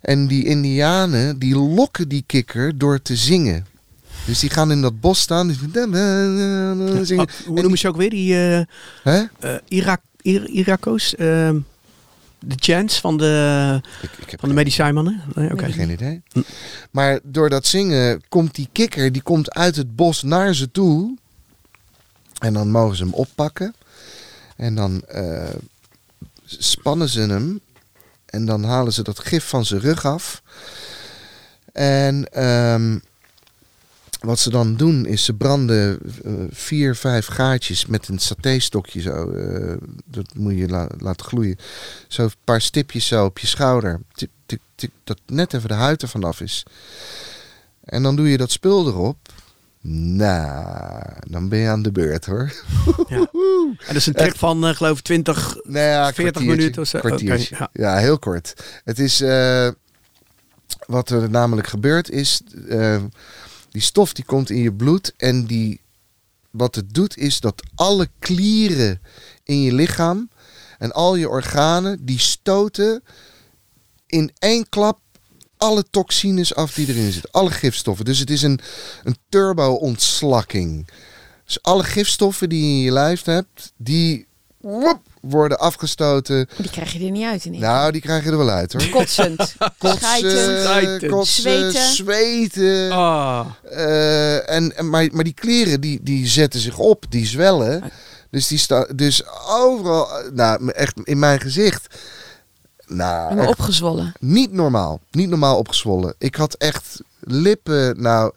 En 0.01 0.27
die 0.27 0.45
Indianen 0.45 1.39
die 1.39 1.57
lokken 1.57 2.09
die 2.09 2.25
kikker 2.27 2.79
door 2.79 3.03
te 3.03 3.17
zingen. 3.17 3.67
Dus 4.27 4.39
die 4.39 4.51
gaan 4.51 4.71
in 4.71 4.83
dat 4.83 5.01
bos 5.01 5.21
staan. 5.21 5.47
Die 5.49 5.59
zingen. 7.03 7.27
Oh, 7.29 7.47
hoe 7.47 7.61
noemen 7.61 7.79
ze 7.79 7.89
ook 7.89 7.97
weer? 7.97 8.11
Die 8.11 8.35
eh 8.35 8.65
Hè? 9.03 9.23
eh, 9.41 9.55
Irak, 9.69 10.01
Ir- 10.23 10.49
Irako's? 10.49 11.15
ehm, 11.15 11.59
de 12.39 12.55
chants 12.59 13.01
van 13.01 13.17
de, 13.17 13.81
Ik, 14.03 14.11
ik 14.19 14.31
heb 14.31 14.41
van 14.41 14.49
de 14.49 14.55
medicijnmannen? 14.55 15.21
Nee, 15.35 15.53
oké. 15.53 15.73
Geen 15.73 15.91
idee. 15.91 16.23
Maar 16.91 17.21
door 17.23 17.49
dat 17.51 17.67
zingen 17.67 18.21
komt 18.29 18.55
die 18.55 18.69
kikker, 18.73 19.13
die 19.13 19.23
komt 19.23 19.51
uit 19.55 19.77
het 19.77 19.97
bos 19.97 20.23
naar 20.23 20.55
ze 20.55 20.71
toe. 20.71 21.17
En 22.43 22.53
dan 22.53 22.71
mogen 22.71 22.97
ze 22.97 23.03
hem 23.03 23.15
oppakken. 23.15 23.75
En 24.57 24.75
dan 24.75 25.03
eh, 25.03 25.55
spannen 26.45 27.09
ze 27.09 27.21
hem. 27.21 27.61
En 28.27 28.45
dan 28.47 28.65
halen 28.65 28.93
ze 28.93 29.03
dat 29.03 29.19
gif 29.19 29.49
van 29.49 29.65
zijn 29.65 29.81
rug 29.81 30.05
af. 30.07 30.43
En 31.73 32.33
ehm, 32.33 32.99
wat 34.21 34.39
ze 34.39 34.51
dan 34.51 34.77
doen 34.77 35.07
is 35.07 35.25
ze 35.25 35.33
branden 35.35 35.99
eh, 36.25 36.33
vier, 36.51 36.97
vijf 36.97 37.27
gaatjes 37.27 37.87
met 37.87 38.09
een 38.09 38.19
satéstokje 38.19 39.01
zo. 39.01 39.31
eh, 39.31 39.77
dat 40.05 40.35
moet 40.35 40.57
je 40.57 40.69
la- 40.69 40.89
laten 40.99 41.27
gloeien. 41.27 41.59
Zo 42.09 42.23
een 42.23 42.33
paar 42.45 42.61
stipjes 42.61 43.07
zo 43.07 43.25
op 43.25 43.39
je 43.39 43.47
schouder. 43.47 44.01
Dat 45.05 45.21
net 45.27 45.55
even 45.55 45.69
de 45.69 45.75
huid 45.75 46.03
ervan 46.03 46.25
af 46.25 46.41
is. 46.41 46.63
En 47.85 48.03
dan 48.03 48.17
doe 48.17 48.29
je 48.31 48.37
dat 48.37 48.51
spul 48.51 48.87
erop. 48.87 49.17
Nou, 49.85 51.03
dan 51.29 51.49
ben 51.49 51.59
je 51.59 51.69
aan 51.69 51.83
de 51.83 51.93
beurt 51.93 52.27
hoor. 52.27 52.53
En 53.09 53.77
dat 53.87 53.97
is 53.97 54.07
een 54.07 54.13
trip 54.13 54.39
van, 54.39 54.67
eh, 54.67 54.75
geloof 54.75 54.99
ik, 54.99 55.05
20... 55.05 55.57
Nou 55.63 55.79
ja, 55.87 56.13
40 56.13 56.15
kwartiertje, 56.15 56.57
minuten 56.57 56.83
of 56.83 56.89
zo. 56.89 56.99
kwartiertje. 56.99 57.69
Ja. 57.73 57.97
heel 57.97 58.19
kort. 58.19 58.81
Het 58.85 58.99
is 58.99 59.21
eh, 59.21 59.69
wat 60.87 61.11
er 61.11 61.31
namelijk 61.31 61.67
gebeurt 61.67 62.11
is 62.11 62.43
eh, 62.69 63.03
die 63.71 63.83
stof 63.83 64.13
die 64.13 64.25
komt 64.25 64.51
in 64.51 64.63
je 64.63 64.73
bloed 64.73 65.13
en 65.17 65.47
die 65.47 65.81
wat 66.51 66.75
het 66.75 66.95
doet 66.95 67.17
is 67.17 67.41
dat 67.41 67.63
alle 67.75 68.09
klieren 68.19 69.01
in 69.45 69.63
je 69.63 69.73
lichaam 69.73 70.31
en 70.79 70.93
al 70.93 71.15
je 71.15 71.29
organen 71.29 72.05
die 72.05 72.19
stoten 72.19 73.03
in 74.07 74.33
één 74.39 74.69
klap 74.69 74.99
alle 75.63 75.85
toxines 75.91 76.55
af 76.55 76.73
die 76.75 76.89
erin 76.89 77.13
zitten, 77.13 77.31
alle 77.31 77.51
gifstoffen. 77.51 78.05
Dus 78.05 78.19
het 78.19 78.31
is 78.31 78.43
een, 78.43 78.61
een 79.05 79.17
turbo-ontslakking. 79.29 80.89
Dus 81.45 81.63
alle 81.63 81.85
gifstoffen 81.85 82.49
die 82.49 82.61
je 82.63 82.73
in 82.73 82.81
je 82.81 82.93
lijf 82.93 83.25
hebt, 83.25 83.73
die 83.77 84.27
woep, 84.61 85.01
worden 85.21 85.59
afgestoten. 85.59 86.49
Die 86.57 86.71
krijg 86.71 86.93
je 86.93 87.05
er 87.05 87.11
niet 87.11 87.25
uit 87.25 87.45
in. 87.45 87.59
Nou, 87.59 87.93
die 87.93 88.01
krijg 88.01 88.25
je 88.25 88.31
er 88.31 88.39
wel 88.39 88.49
uit 88.51 88.73
hoor. 88.73 88.89
Kotsend. 88.89 89.55
Kotsen, 89.79 91.25
Zweten. 91.25 91.83
zweten. 91.83 92.91
Ah, 92.91 93.47
Eh, 93.71 94.51
en, 94.51 94.77
en, 94.77 94.91
maar, 94.91 95.09
maar 95.13 95.25
die 95.25 95.35
kleren 95.35 95.81
die, 95.81 96.01
die 96.03 96.27
zetten 96.27 96.61
zich 96.61 96.79
op, 96.79 97.05
die 97.09 97.27
zwellen. 97.27 97.83
Dus, 98.31 98.47
die 98.47 98.59
sta, 98.59 98.87
dus 98.95 99.23
overal, 99.49 100.19
eh, 100.19 100.31
nou 100.33 100.71
echt 100.71 100.95
in 101.05 101.19
mijn 101.19 101.41
gezicht. 101.41 101.95
Nou, 102.95 103.29
Helemaal 103.29 103.51
opgezwollen. 103.51 104.13
niet 104.21 104.53
normaal. 104.53 105.01
Niet 105.11 105.29
normaal 105.29 105.59
opgezwollen. 105.59 106.15
Ik 106.19 106.35
had 106.35 106.55
echt 106.55 107.03
lippen, 107.21 108.03
nou, 108.03 108.33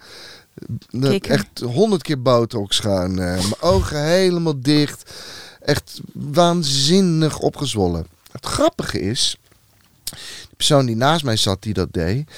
echt 1.22 1.60
honderd 1.60 2.01
keer 2.01 2.22
botox 2.22 2.80
gaan. 2.80 3.10
eh, 3.10 3.16
mijn 3.34 3.62
ogen 3.62 4.03
helemaal 4.03 4.60
dicht. 4.62 5.14
Echt 5.62 5.99
waanzinnig 6.14 7.39
opgezwollen. 7.39 8.06
Het 8.32 8.45
grappige 8.45 8.99
is, 9.01 9.38
de 10.49 10.56
persoon 10.56 10.86
die 10.86 10.95
naast 10.95 11.24
mij 11.24 11.36
zat 11.36 11.62
die 11.62 11.74
dat 11.74 11.93
deed, 11.93 12.30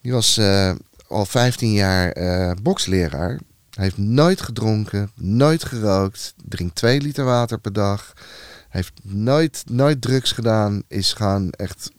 die 0.00 0.12
was 0.12 0.36
eh, 0.36 0.72
al 1.08 1.26
15 1.26 1.72
jaar 1.72 2.10
eh, 2.12 2.52
boksleraar. 2.62 3.38
Hij 3.70 3.84
heeft 3.84 3.98
nooit 3.98 4.40
gedronken, 4.40 5.10
nooit 5.14 5.64
gerookt, 5.64 6.34
drinkt 6.48 6.74
2 6.74 7.00
liter 7.00 7.24
water 7.24 7.58
per 7.58 7.72
dag. 7.72 8.12
Heeft 8.78 9.00
nooit, 9.02 9.62
nooit 9.70 10.00
drugs 10.02 10.32
gedaan, 10.32 10.82
is 10.88 11.12
gaan 11.12 11.50
echt 11.50 11.90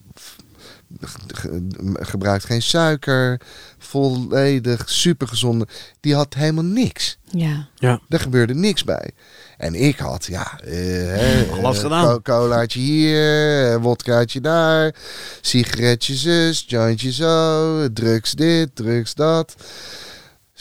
gebruikt 2.00 2.46
geen 2.46 2.62
suiker, 2.62 3.42
volledig 3.78 4.90
supergezonde. 4.90 5.68
Die 6.00 6.16
had 6.16 6.34
helemaal 6.34 6.64
niks. 6.64 7.18
Ja. 7.24 7.68
Ja. 7.76 8.00
Er 8.10 8.20
gebeurde 8.20 8.54
niks 8.56 8.84
bij. 8.84 9.12
En 9.58 9.76
ik 9.76 9.98
had, 9.98 10.26
ja, 10.26 10.60
eh, 10.60 11.52
Alles 11.58 11.78
eh, 11.78 11.84
gedaan. 11.84 12.06
co- 12.06 12.22
Colaatje 12.22 12.80
hier, 12.80 13.72
eh, 13.74 13.82
wodkaatje 13.82 14.42
daar, 14.42 14.96
sigaretje 15.42 16.16
zus, 16.16 16.64
jointje 16.68 17.12
zo, 17.12 17.88
drugs 17.94 18.32
dit, 18.32 18.76
drugs 18.76 19.14
dat. 19.14 19.56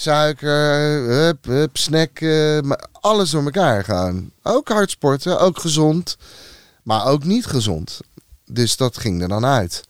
Suiker, 0.03 1.09
hup, 1.09 1.45
hup, 1.45 1.77
snacken, 1.77 2.67
maar 2.67 2.87
alles 2.93 3.31
door 3.31 3.45
elkaar 3.45 3.85
gaan. 3.85 4.31
Ook 4.43 4.69
hard 4.69 4.91
sporten, 4.91 5.41
ook 5.41 5.59
gezond, 5.61 6.17
maar 6.83 7.07
ook 7.07 7.25
niet 7.25 7.47
gezond. 7.47 8.01
Dus 8.47 8.77
dat 8.77 8.99
ging 8.99 9.23
er 9.23 9.29
dan 9.29 9.45
uit. 9.45 9.85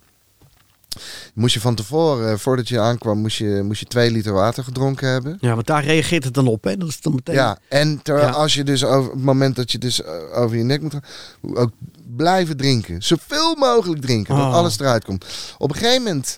Moest 1.35 1.55
je 1.55 1.61
van 1.61 1.75
tevoren, 1.75 2.39
voordat 2.39 2.69
je 2.69 2.81
aankwam, 2.81 3.19
moest 3.19 3.37
je, 3.37 3.61
moest 3.65 3.81
je 3.81 3.87
twee 3.87 4.11
liter 4.11 4.33
water 4.33 4.65
gedronken 4.65 5.09
hebben. 5.09 5.39
ja, 5.41 5.55
want 5.55 5.67
daar 5.67 5.85
reageert 5.85 6.25
het 6.25 6.35
dan 6.35 6.47
op. 6.47 6.65
Hè? 6.65 6.77
Dat 6.77 6.89
is 6.89 7.01
dan 7.01 7.15
meteen... 7.15 7.35
Ja, 7.35 7.59
en 7.69 8.01
Ja. 8.03 8.29
als 8.31 8.55
je 8.55 8.65
dus 8.65 8.85
over 8.85 9.11
het 9.11 9.23
moment 9.23 9.57
dat 9.57 9.73
je 9.73 9.79
dus 9.79 10.03
eh, 10.03 10.13
over 10.33 10.57
je 10.57 10.63
nek 10.63 10.83
moet 10.83 10.93
gaan, 10.93 11.57
ook 11.57 11.71
blijven 12.17 12.57
drinken. 12.57 13.03
Zoveel 13.03 13.55
mogelijk 13.55 14.01
drinken, 14.01 14.37
dat 14.37 14.45
Oh. 14.47 14.55
alles 14.55 14.79
eruit 14.79 15.05
komt. 15.05 15.25
Op 15.59 15.71
een 15.71 15.77
gegeven 15.77 16.03
moment 16.03 16.37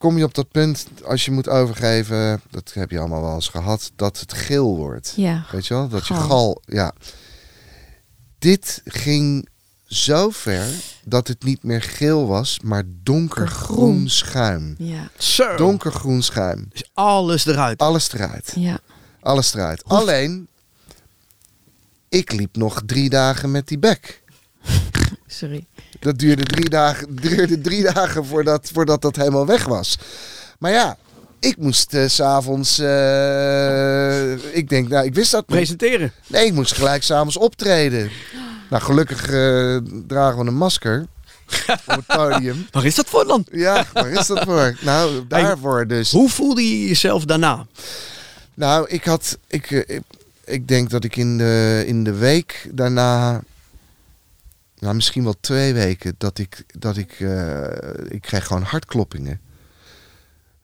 kom 0.00 0.18
je 0.18 0.24
op 0.24 0.34
dat 0.34 0.50
punt, 0.50 0.86
als 1.04 1.24
je 1.24 1.30
moet 1.30 1.48
overgeven, 1.48 2.40
dat 2.50 2.72
heb 2.72 2.90
je 2.90 2.98
allemaal 2.98 3.20
wel 3.22 3.34
eens 3.34 3.48
gehad, 3.48 3.90
dat 3.96 4.20
het 4.20 4.32
geel 4.32 4.76
wordt. 4.76 5.12
Ja. 5.16 5.46
Weet 5.50 5.66
je 5.66 5.74
wel? 5.74 5.88
Dat 5.88 6.06
je 6.06 6.14
Gal. 6.14 6.62
ja. 6.66 6.92
Dit 8.38 8.80
ging 8.84 9.48
zo 9.86 10.30
ver 10.30 10.66
dat 11.04 11.28
het 11.28 11.44
niet 11.44 11.62
meer 11.62 11.82
geel 11.82 12.26
was, 12.26 12.60
maar 12.62 12.82
donkergroen 12.86 13.76
Groen. 13.76 14.10
schuim. 14.10 14.74
Ja. 14.78 15.10
Zo. 15.18 15.56
Donkergroen 15.56 16.22
schuim. 16.22 16.68
Is 16.72 16.90
alles 16.94 17.46
eruit. 17.46 17.78
Alles 17.80 18.12
eruit. 18.12 18.52
Ja. 18.56 18.78
Alles 19.20 19.54
eruit. 19.54 19.84
Alleen, 19.84 20.48
ik 22.08 22.32
liep 22.32 22.56
nog 22.56 22.82
drie 22.86 23.10
dagen 23.10 23.50
met 23.50 23.68
die 23.68 23.78
bek. 23.78 24.22
Sorry. 25.26 25.66
Dat 26.00 26.18
duurde 26.18 26.42
drie 26.42 26.68
dagen, 26.68 27.14
duurde 27.22 27.60
drie 27.60 27.82
dagen 27.92 28.26
voordat, 28.26 28.70
voordat 28.72 29.02
dat 29.02 29.16
helemaal 29.16 29.46
weg 29.46 29.64
was. 29.64 29.98
Maar 30.58 30.72
ja, 30.72 30.96
ik 31.40 31.56
moest 31.56 31.94
eh, 31.94 32.08
s 32.08 32.14
s'avonds... 32.14 32.78
eh, 32.78 34.32
ik 34.56 34.68
denk, 34.68 34.88
nou, 34.88 35.04
ik 35.06 35.14
wist 35.14 35.30
dat 35.30 35.48
niet. 35.48 35.56
Presenteren. 35.56 36.12
Nee, 36.26 36.46
ik 36.46 36.52
moest 36.52 36.72
gelijk 36.72 37.02
s'avonds 37.02 37.36
optreden. 37.36 38.10
Nou, 38.70 38.82
gelukkig 38.82 39.30
eh, 39.30 39.76
dragen 40.06 40.38
we 40.38 40.46
een 40.46 40.56
masker 40.56 41.06
op 41.86 41.96
het 41.96 42.06
podium. 42.06 42.66
Waar 42.72 42.84
is 42.84 42.94
dat 42.94 43.06
voor 43.08 43.26
dan? 43.26 43.46
Ja, 43.52 43.86
waar 43.92 44.10
is 44.10 44.26
dat 44.26 44.44
voor? 44.44 44.76
Nou, 44.80 45.26
daarvoor 45.28 45.86
dus. 45.86 46.12
Hoe 46.12 46.28
voelde 46.28 46.62
je 46.68 46.86
jezelf 46.88 47.24
daarna? 47.24 47.66
Nou, 48.54 48.88
ik 48.88 49.04
had. 49.04 49.38
Ik, 49.46 49.70
eh, 49.70 49.96
ik, 49.96 50.02
ik 50.44 50.68
denk 50.68 50.90
dat 50.90 51.04
ik 51.04 51.16
in 51.16 51.38
de, 51.38 51.82
in 51.86 52.04
de 52.04 52.14
week 52.14 52.68
daarna. 52.72 53.42
Nou, 54.80 54.94
misschien 54.94 55.24
wel 55.24 55.34
twee 55.40 55.72
weken. 55.74 56.14
Dat 56.18 56.38
ik. 56.38 56.64
Dat 56.66 56.96
ik. 56.96 57.12
eh, 57.20 57.64
ik 58.08 58.20
kreeg 58.20 58.46
gewoon 58.46 58.62
hartkloppingen. 58.62 59.40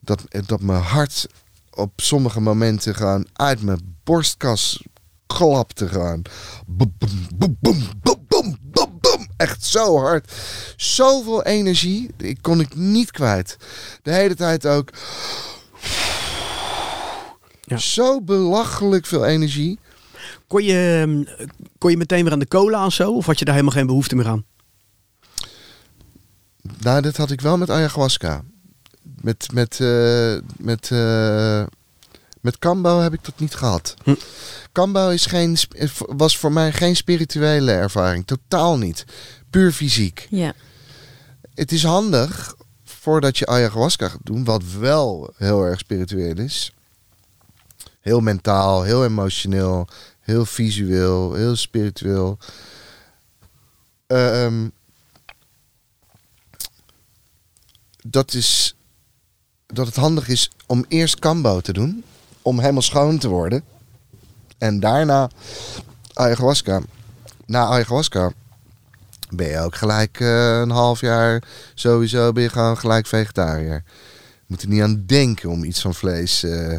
Dat, 0.00 0.22
dat 0.46 0.60
mijn 0.60 0.82
hart 0.82 1.26
op 1.70 1.92
sommige 1.96 2.40
momenten 2.40 2.94
gewoon 2.94 3.26
uit 3.32 3.62
mijn 3.62 3.96
borstkas 4.04 4.82
klapte. 5.26 5.88
Gewoon. 5.88 6.22
Boem, 6.66 6.94
boem, 6.98 7.56
boem, 7.60 7.88
boem, 8.00 8.26
boem, 8.28 8.58
boem. 9.00 9.26
Echt 9.36 9.64
zo 9.64 9.98
hard. 9.98 10.32
Zoveel 10.76 11.42
energie. 11.44 12.10
Ik 12.16 12.38
kon 12.40 12.60
ik 12.60 12.74
niet 12.74 13.10
kwijt. 13.10 13.56
De 14.02 14.12
hele 14.12 14.34
tijd 14.34 14.66
ook. 14.66 14.90
Ja. 17.62 17.76
Zo 17.76 18.20
belachelijk 18.22 19.06
veel 19.06 19.24
energie. 19.24 19.78
Kon 20.46 20.64
je, 20.64 21.04
ehm, 21.06 21.46
kon 21.78 21.90
je 21.90 21.96
meteen 21.96 22.22
weer 22.22 22.32
aan 22.32 22.38
de 22.38 22.48
cola 22.48 22.84
en 22.84 22.92
zo? 22.92 23.12
Of 23.12 23.26
had 23.26 23.38
je 23.38 23.44
daar 23.44 23.54
helemaal 23.54 23.76
geen 23.76 23.86
behoefte 23.86 24.16
meer 24.16 24.26
aan? 24.28 24.44
Nou, 26.80 27.00
dat 27.00 27.16
had 27.16 27.30
ik 27.30 27.40
wel 27.40 27.56
met 27.56 27.70
ayahuasca. 27.70 28.42
Met, 29.20 29.48
met, 29.52 29.80
eh, 29.80 30.36
met, 30.58 30.90
eh, 30.90 31.64
met 32.40 32.58
Kambo 32.58 33.00
heb 33.00 33.12
ik 33.12 33.24
dat 33.24 33.38
niet 33.38 33.54
gehad. 33.54 33.94
Hm. 34.04 34.14
Kambo 34.72 35.08
is 35.08 35.26
geen, 35.26 35.56
sp- 35.56 35.74
was 36.16 36.38
voor 36.38 36.52
mij 36.52 36.72
geen 36.72 36.96
spirituele 36.96 37.72
ervaring. 37.72 38.26
Totaal 38.26 38.78
niet. 38.78 39.04
Puur 39.50 39.72
fysiek. 39.72 40.26
Ja. 40.30 40.52
Het 41.54 41.72
is 41.72 41.84
handig 41.84 42.54
voordat 42.84 43.38
je 43.38 43.46
ayahuasca 43.46 44.08
gaat 44.08 44.20
doen, 44.26 44.44
wat 44.44 44.62
wel 44.78 45.32
heel 45.36 45.62
erg 45.64 45.78
spiritueel 45.78 46.36
is. 46.38 46.72
Heel 48.00 48.20
mentaal, 48.20 48.82
heel 48.82 49.04
emotioneel, 49.04 49.88
heel 50.26 50.46
visueel, 50.46 51.34
heel 51.34 51.56
spiritueel. 51.56 52.38
Ehm, 54.06 54.68
dat 58.02 58.34
is 58.34 58.76
dat 59.66 59.86
het 59.86 59.96
handig 59.96 60.28
is 60.28 60.50
om 60.66 60.84
eerst 60.88 61.18
kambo 61.18 61.60
te 61.60 61.72
doen, 61.72 62.04
om 62.42 62.58
helemaal 62.58 62.82
schoon 62.82 63.18
te 63.18 63.28
worden. 63.28 63.64
En 64.58 64.80
daarna 64.80 65.30
ayahuasca. 66.12 66.80
Na 67.46 67.64
ayahuasca 67.64 68.32
ben 69.30 69.48
je 69.48 69.58
ook 69.58 69.74
gelijk 69.74 70.20
eh, 70.20 70.58
een 70.58 70.70
half 70.70 71.00
jaar 71.00 71.42
sowieso 71.74 72.32
ben 72.32 72.42
je 72.42 72.48
gewoon 72.48 72.78
gelijk 72.78 73.06
vegetariër. 73.06 73.82
Je 74.36 74.44
moet 74.46 74.62
er 74.62 74.68
niet 74.68 74.82
aan 74.82 75.02
denken 75.06 75.50
om 75.50 75.64
iets 75.64 75.80
van 75.80 75.94
vlees, 75.94 76.42
eh, 76.42 76.76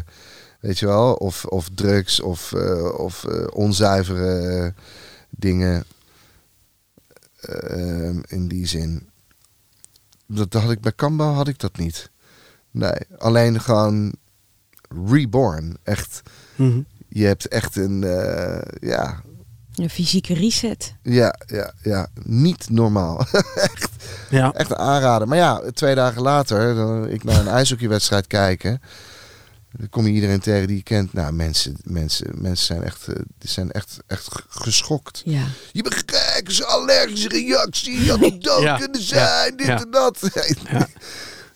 weet 0.60 0.78
je 0.78 0.86
wel, 0.86 1.14
of, 1.14 1.44
of 1.44 1.68
drugs 1.74 2.20
of, 2.20 2.52
eh, 2.52 2.98
of 2.98 3.24
eh, 3.24 3.46
onzuivere 3.52 4.38
eh, 4.64 4.82
dingen 5.30 5.84
eh, 7.40 8.16
in 8.26 8.48
die 8.48 8.66
zin. 8.66 9.08
Dat 10.26 10.52
had 10.52 10.70
ik 10.70 10.80
bij 10.80 10.92
Kambo 10.92 11.24
had 11.32 11.48
ik 11.48 11.58
dat 11.58 11.76
niet. 11.76 12.10
Nee, 12.70 12.98
alleen 13.18 13.60
gewoon 13.60 14.12
reborn. 15.06 15.76
Echt, 15.82 16.22
Mhm. 16.56 16.80
je 17.08 17.24
hebt 17.24 17.48
echt 17.48 17.76
een, 17.76 18.04
eh, 18.04 18.88
ja, 18.88 19.22
Een 19.74 19.90
fysieke 19.90 20.34
reset. 20.34 20.94
ja, 21.02 21.34
ja, 21.46 21.72
ja, 21.82 22.08
niet 22.22 22.70
normaal. 22.70 23.20
echt, 23.54 23.90
Ja. 24.30 24.52
echt 24.52 24.70
een 24.70 24.76
aanrader. 24.76 25.28
Maar 25.28 25.38
ja, 25.38 25.62
twee 25.72 25.94
dagen 25.94 26.22
later, 26.22 26.74
dan 26.74 27.08
ik 27.08 27.24
naar 27.24 27.40
een 27.40 27.48
ijshockeywedstrijd 27.48 28.26
kijken. 28.26 28.80
Dan 29.78 29.88
kom 29.88 30.06
je 30.06 30.12
iedereen 30.12 30.40
tegen 30.40 30.66
die 30.66 30.76
je 30.76 30.82
kent. 30.82 31.12
Nou, 31.12 31.32
mensen, 31.32 31.76
mensen, 31.84 32.30
mensen 32.34 32.66
zijn 32.66 32.82
echt, 32.82 33.08
eh, 33.08 33.14
die 33.38 33.50
zijn 33.50 33.72
echt, 33.72 33.98
echt 34.06 34.28
geschokt. 34.48 35.22
Ja. 35.24 35.46
Je 35.72 35.82
bent 35.82 35.94
gek, 35.94 36.48
is 36.48 36.58
een 36.58 36.64
allergische 36.64 37.28
reactie. 37.28 38.04
Je 38.04 38.10
had 38.10 38.20
dood 38.42 38.62
Ja, 38.62 38.76
kunnen 38.76 39.00
ja, 39.00 39.06
zijn, 39.06 39.56
dit 39.56 39.66
ja. 39.66 39.80
en 39.80 39.90
dat. 39.90 40.18
Ja. 40.70 40.88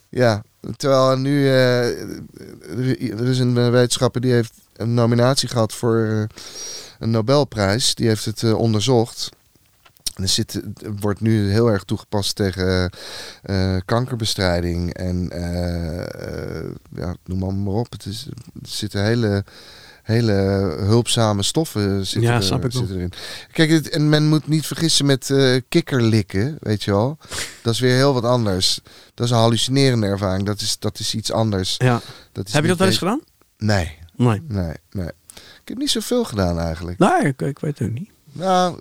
Ja, 0.09 0.43
terwijl 0.77 1.17
nu 1.17 1.47
eh, 1.47 2.01
er 3.19 3.29
is 3.29 3.39
een 3.39 3.71
wetenschapper 3.71 4.21
die 4.21 4.33
heeft 4.33 4.53
een 4.77 4.95
nominatie 4.95 5.49
gehad 5.49 5.73
voor 5.73 5.99
eh, 5.99 6.39
een 6.99 7.11
Nobelprijs. 7.11 7.95
Die 7.95 8.09
heeft 8.09 8.25
het 8.25 8.53
onderzocht. 8.53 9.29
Er 10.15 10.29
zit, 10.29 10.61
wordt 11.01 11.21
nu 11.21 11.51
heel 11.51 11.69
erg 11.71 11.85
toegepast 11.85 12.35
tegen 12.37 12.91
eh, 13.43 13.77
kankerbestrijding 13.85 14.95
en 14.95 15.31
eh, 15.31 15.99
eh, 16.61 16.71
ja, 16.97 17.17
noem 17.25 17.39
maar, 17.39 17.55
maar 17.55 17.75
op. 17.75 17.93
Het 17.93 18.07
is, 18.07 18.27
er 18.27 18.69
zitten 18.69 19.05
hele, 19.05 19.45
hele 20.03 20.33
hulpzame 20.79 21.43
stoffen 21.43 22.07
zitten, 22.07 22.31
Ja, 22.31 22.41
snap 22.41 22.65
ik 22.65 22.73
wel. 22.73 22.81
zitten 22.81 22.97
erin. 22.97 23.13
Kijk, 23.53 23.87
en 23.87 24.09
men 24.09 24.29
moet 24.29 24.47
niet 24.47 24.67
vergissen 24.67 25.07
met 25.07 25.31
eh 25.31 25.61
kikkerlikken, 25.69 26.57
weet 26.61 26.83
je 26.83 26.91
wel. 26.91 27.19
Dat 27.63 27.75
is 27.75 27.81
weer 27.81 27.95
heel 27.97 28.15
wat 28.15 28.25
anders. 28.25 28.81
Dat 29.15 29.27
is 29.27 29.33
een 29.33 29.39
hallucinerende 29.39 30.07
ervaring. 30.07 30.47
Dat 30.47 30.61
is, 30.61 30.79
dat 30.79 30.99
is 30.99 31.15
iets 31.15 31.33
anders. 31.33 31.75
ja. 31.79 32.01
Dat 32.33 32.47
is 32.47 32.53
Heb 32.53 32.63
je 32.63 32.69
dat 32.69 32.79
wel 32.79 32.89
eens 32.89 32.99
gedaan? 32.99 33.21
Nee, 33.59 33.99
Nee. 34.17 34.43
nee, 34.49 34.75
nee. 34.91 35.11
Ik 35.35 35.69
heb 35.69 35.77
niet 35.79 35.91
zoveel 35.91 36.25
gedaan 36.25 36.59
eigenlijk. 36.59 36.99
Nee, 36.99 37.21
ik, 37.27 37.43
ik 37.43 37.59
weet 37.59 37.79
het 37.79 37.89
ook 37.89 37.95
niet. 37.95 38.11
Nou, 38.33 38.79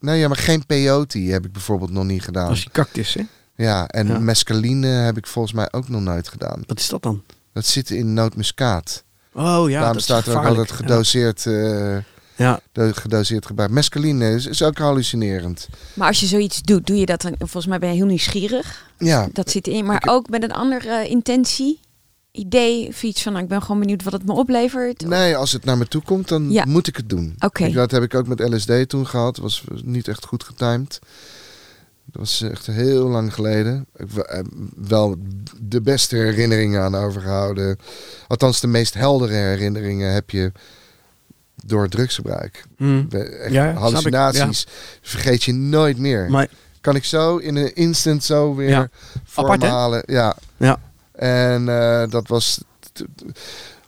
nee, 0.00 0.18
ja, 0.18 0.28
maar 0.28 0.36
geen 0.36 0.66
peyote 0.66 1.18
heb 1.18 1.44
ik 1.46 1.52
bijvoorbeeld 1.52 1.90
nog 1.90 2.04
niet 2.04 2.22
gedaan. 2.22 2.48
Als 2.48 2.62
je 2.62 2.70
cactus, 2.70 3.14
hè? 3.14 3.22
Ja, 3.56 3.86
en 3.88 4.06
Ja. 4.06 4.18
mescaline 4.18 4.86
heb 4.86 5.16
ik 5.16 5.26
volgens 5.26 5.54
mij 5.54 5.68
ook 5.72 5.88
nog 5.88 6.00
nooit 6.00 6.28
gedaan. 6.28 6.62
Wat 6.66 6.78
is 6.78 6.88
dat 6.88 7.02
dan? 7.02 7.22
Dat 7.52 7.66
zit 7.66 7.90
in 7.90 8.14
nootmuskaat. 8.14 9.04
Oh 9.32 9.42
ja, 9.42 9.54
Daarom 9.68 9.86
dat 9.86 9.96
is 9.96 10.02
staat 10.02 10.26
er 10.26 10.36
ook 10.38 10.44
altijd 10.44 10.70
gedoseerd, 10.72 11.46
eh, 11.46 11.96
Ja. 12.36 12.60
do- 12.72 12.92
gedoseerd 12.92 13.46
gebruik. 13.46 13.70
Mescaline 13.70 14.34
is, 14.34 14.46
is 14.46 14.62
ook 14.62 14.78
hallucinerend. 14.78 15.68
Maar 15.94 16.08
als 16.08 16.20
je 16.20 16.26
zoiets 16.26 16.62
doet, 16.62 16.86
doe 16.86 16.96
je 16.96 17.06
dat 17.06 17.20
dan... 17.20 17.34
Volgens 17.38 17.66
mij 17.66 17.78
ben 17.78 17.88
je 17.88 17.94
heel 17.94 18.06
nieuwsgierig. 18.06 18.84
Ja, 18.98 19.28
Dat 19.32 19.50
zit 19.50 19.66
in. 19.66 19.84
Maar 19.84 19.96
Ik- 20.04 20.10
ook 20.10 20.28
met 20.28 20.42
een 20.42 20.52
andere 20.52 20.88
eh, 20.88 21.10
intentie. 21.10 21.80
Idee 22.32 22.88
of 22.88 23.02
iets 23.02 23.22
van... 23.22 23.32
nou, 23.32 23.44
ik 23.44 23.50
ben 23.50 23.62
gewoon 23.62 23.80
benieuwd 23.80 24.02
wat 24.02 24.12
het 24.12 24.26
me 24.26 24.32
oplevert. 24.32 25.06
nee, 25.06 25.36
als 25.36 25.52
het 25.52 25.64
naar 25.64 25.78
me 25.78 25.88
toe 25.88 26.02
komt, 26.02 26.28
dan 26.28 26.50
Ja. 26.50 26.64
moet 26.64 26.86
ik 26.86 26.96
het 26.96 27.08
doen. 27.08 27.34
Oké. 27.38 27.70
Dat 27.70 27.90
heb 27.90 28.02
ik 28.02 28.14
ook 28.14 28.26
met 28.26 28.40
LSD 28.40 28.88
toen 28.88 29.06
gehad. 29.06 29.36
was 29.36 29.64
niet 29.84 30.08
echt 30.08 30.24
goed 30.24 30.44
getimed. 30.44 30.98
Dat 32.04 32.20
was 32.22 32.42
echt 32.42 32.66
heel 32.66 33.08
lang 33.08 33.34
geleden. 33.34 33.86
Ik 33.96 34.06
heb 34.06 34.10
wel- 34.26 34.44
wel 34.76 35.16
de 35.60 35.80
beste 35.80 36.16
herinneringen 36.16 36.82
aan 36.82 36.94
overgehouden. 36.94 37.78
Althans, 38.28 38.60
de 38.60 38.66
meest 38.66 38.94
heldere 38.94 39.32
herinneringen 39.34 40.12
heb 40.12 40.30
je 40.30 40.52
door 41.64 41.88
drugsgebruik. 41.88 42.64
Hm. 42.76 43.08
De- 43.08 43.18
echt 43.24 43.52
Ja, 43.52 43.70
ik. 43.70 43.76
hallucinaties 43.76 44.66
vergeet 45.02 45.42
je 45.42 45.52
nooit 45.52 45.98
meer. 45.98 46.30
Maar 46.30 46.48
Kan 46.80 46.96
ik 46.96 47.04
zo 47.04 47.36
in 47.36 47.56
een 47.56 47.74
instant 47.74 48.24
zo 48.24 48.54
weer 48.54 48.68
Ja. 48.68 48.88
voor 49.24 49.44
Apart, 49.44 49.62
hè? 49.62 49.68
halen. 49.68 50.02
Ja. 50.06 50.36
Ja. 50.56 50.80
En 51.20 51.68
eh, 51.68 52.10
dat 52.10 52.28
was 52.28 52.60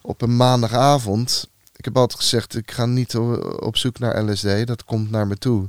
op 0.01 0.23
een 0.23 0.37
maandagavond. 0.37 1.49
Ik 1.77 1.85
heb 1.85 1.97
altijd 1.97 2.21
gezegd, 2.21 2.57
ik 2.57 2.71
ga 2.71 2.87
niet 2.87 3.17
op 3.59 3.77
zoek 3.77 3.99
naar 3.99 4.23
LSD. 4.23 4.67
Dat 4.67 4.85
komt 4.85 5.11
naar 5.11 5.27
me 5.27 5.37
toe. 5.37 5.69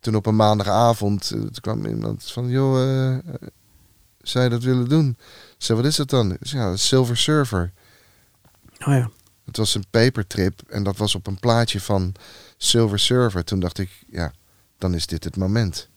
Toen 0.00 0.14
op 0.16 0.26
een 0.26 0.36
maandagavond 0.36 1.22
eh, 1.22 1.40
toen 1.40 1.60
kwam 1.60 1.86
iemand 1.86 2.30
van, 2.30 2.48
joh, 2.48 2.82
eh, 2.82 3.18
zou 4.22 4.44
je 4.44 4.50
dat 4.50 4.62
willen 4.62 4.88
doen? 4.88 5.08
Ik 5.18 5.54
zei, 5.58 5.78
wat 5.78 5.86
is 5.86 5.96
dat 5.96 6.10
dan? 6.10 6.36
Zei, 6.40 6.62
ja, 6.62 6.76
Silver 6.76 7.16
Surfer. 7.16 7.72
oh 8.78 8.94
ja. 8.94 9.10
Het 9.44 9.56
was 9.56 9.74
een 9.74 9.86
papertrip 9.90 10.62
en 10.68 10.82
dat 10.82 10.96
was 10.96 11.14
op 11.14 11.26
een 11.26 11.38
plaatje 11.38 11.80
van 11.80 12.14
Silver 12.56 12.98
Surfer. 12.98 13.44
Toen 13.44 13.60
dacht 13.60 13.78
ik, 13.78 13.90
ja, 14.10 14.32
dan 14.78 14.94
is 14.94 15.06
dit 15.06 15.24
het 15.24 15.36
moment. 15.36 15.88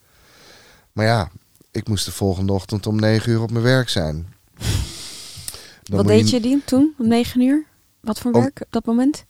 Maar 0.91 1.05
ja, 1.05 1.31
ik 1.71 1.88
moest 1.88 2.05
de 2.05 2.11
volgende 2.11 2.53
ochtend 2.53 2.88
om 2.88 2.99
negen 2.99 3.31
uur 3.31 3.41
op 3.41 3.51
mijn 3.51 3.63
werk 3.63 3.89
zijn. 3.89 4.34
Wat 5.84 6.07
deed 6.07 6.30
je 6.30 6.39
die 6.41 6.61
toen 6.65 6.93
om 6.97 7.07
negen 7.07 7.41
uur? 7.41 7.65
Wat 7.99 8.19
voor 8.19 8.31
Om- 8.31 8.41
werk 8.41 8.61
op 8.61 8.72
dat 8.72 8.85
moment? 8.85 9.26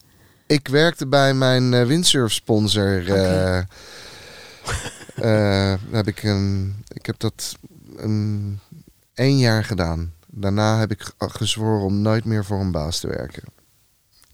Ik 0.48 0.68
werkte 0.68 1.08
bij 1.08 1.34
mijn 1.34 1.74
eh, 1.74 1.86
windsurf 1.86 2.34
sponsor. 2.34 3.10
eh, 3.12 3.58
eh, 5.16 5.80
heb 5.92 6.08
ik, 6.08 6.24
een, 6.24 6.76
ik 6.88 7.06
heb 7.06 7.20
dat 7.20 7.56
een, 7.96 8.60
één 9.14 9.38
jaar 9.38 9.64
gedaan. 9.64 10.14
Daarna 10.28 10.80
heb 10.80 10.92
ik 10.92 11.02
ge- 11.02 11.14
gezworen 11.18 11.86
om 11.86 12.02
nooit 12.02 12.26
meer 12.26 12.46
voor 12.46 12.60
een 12.60 12.72
baas 12.72 13.00
te 13.00 13.08
werken. 13.08 13.44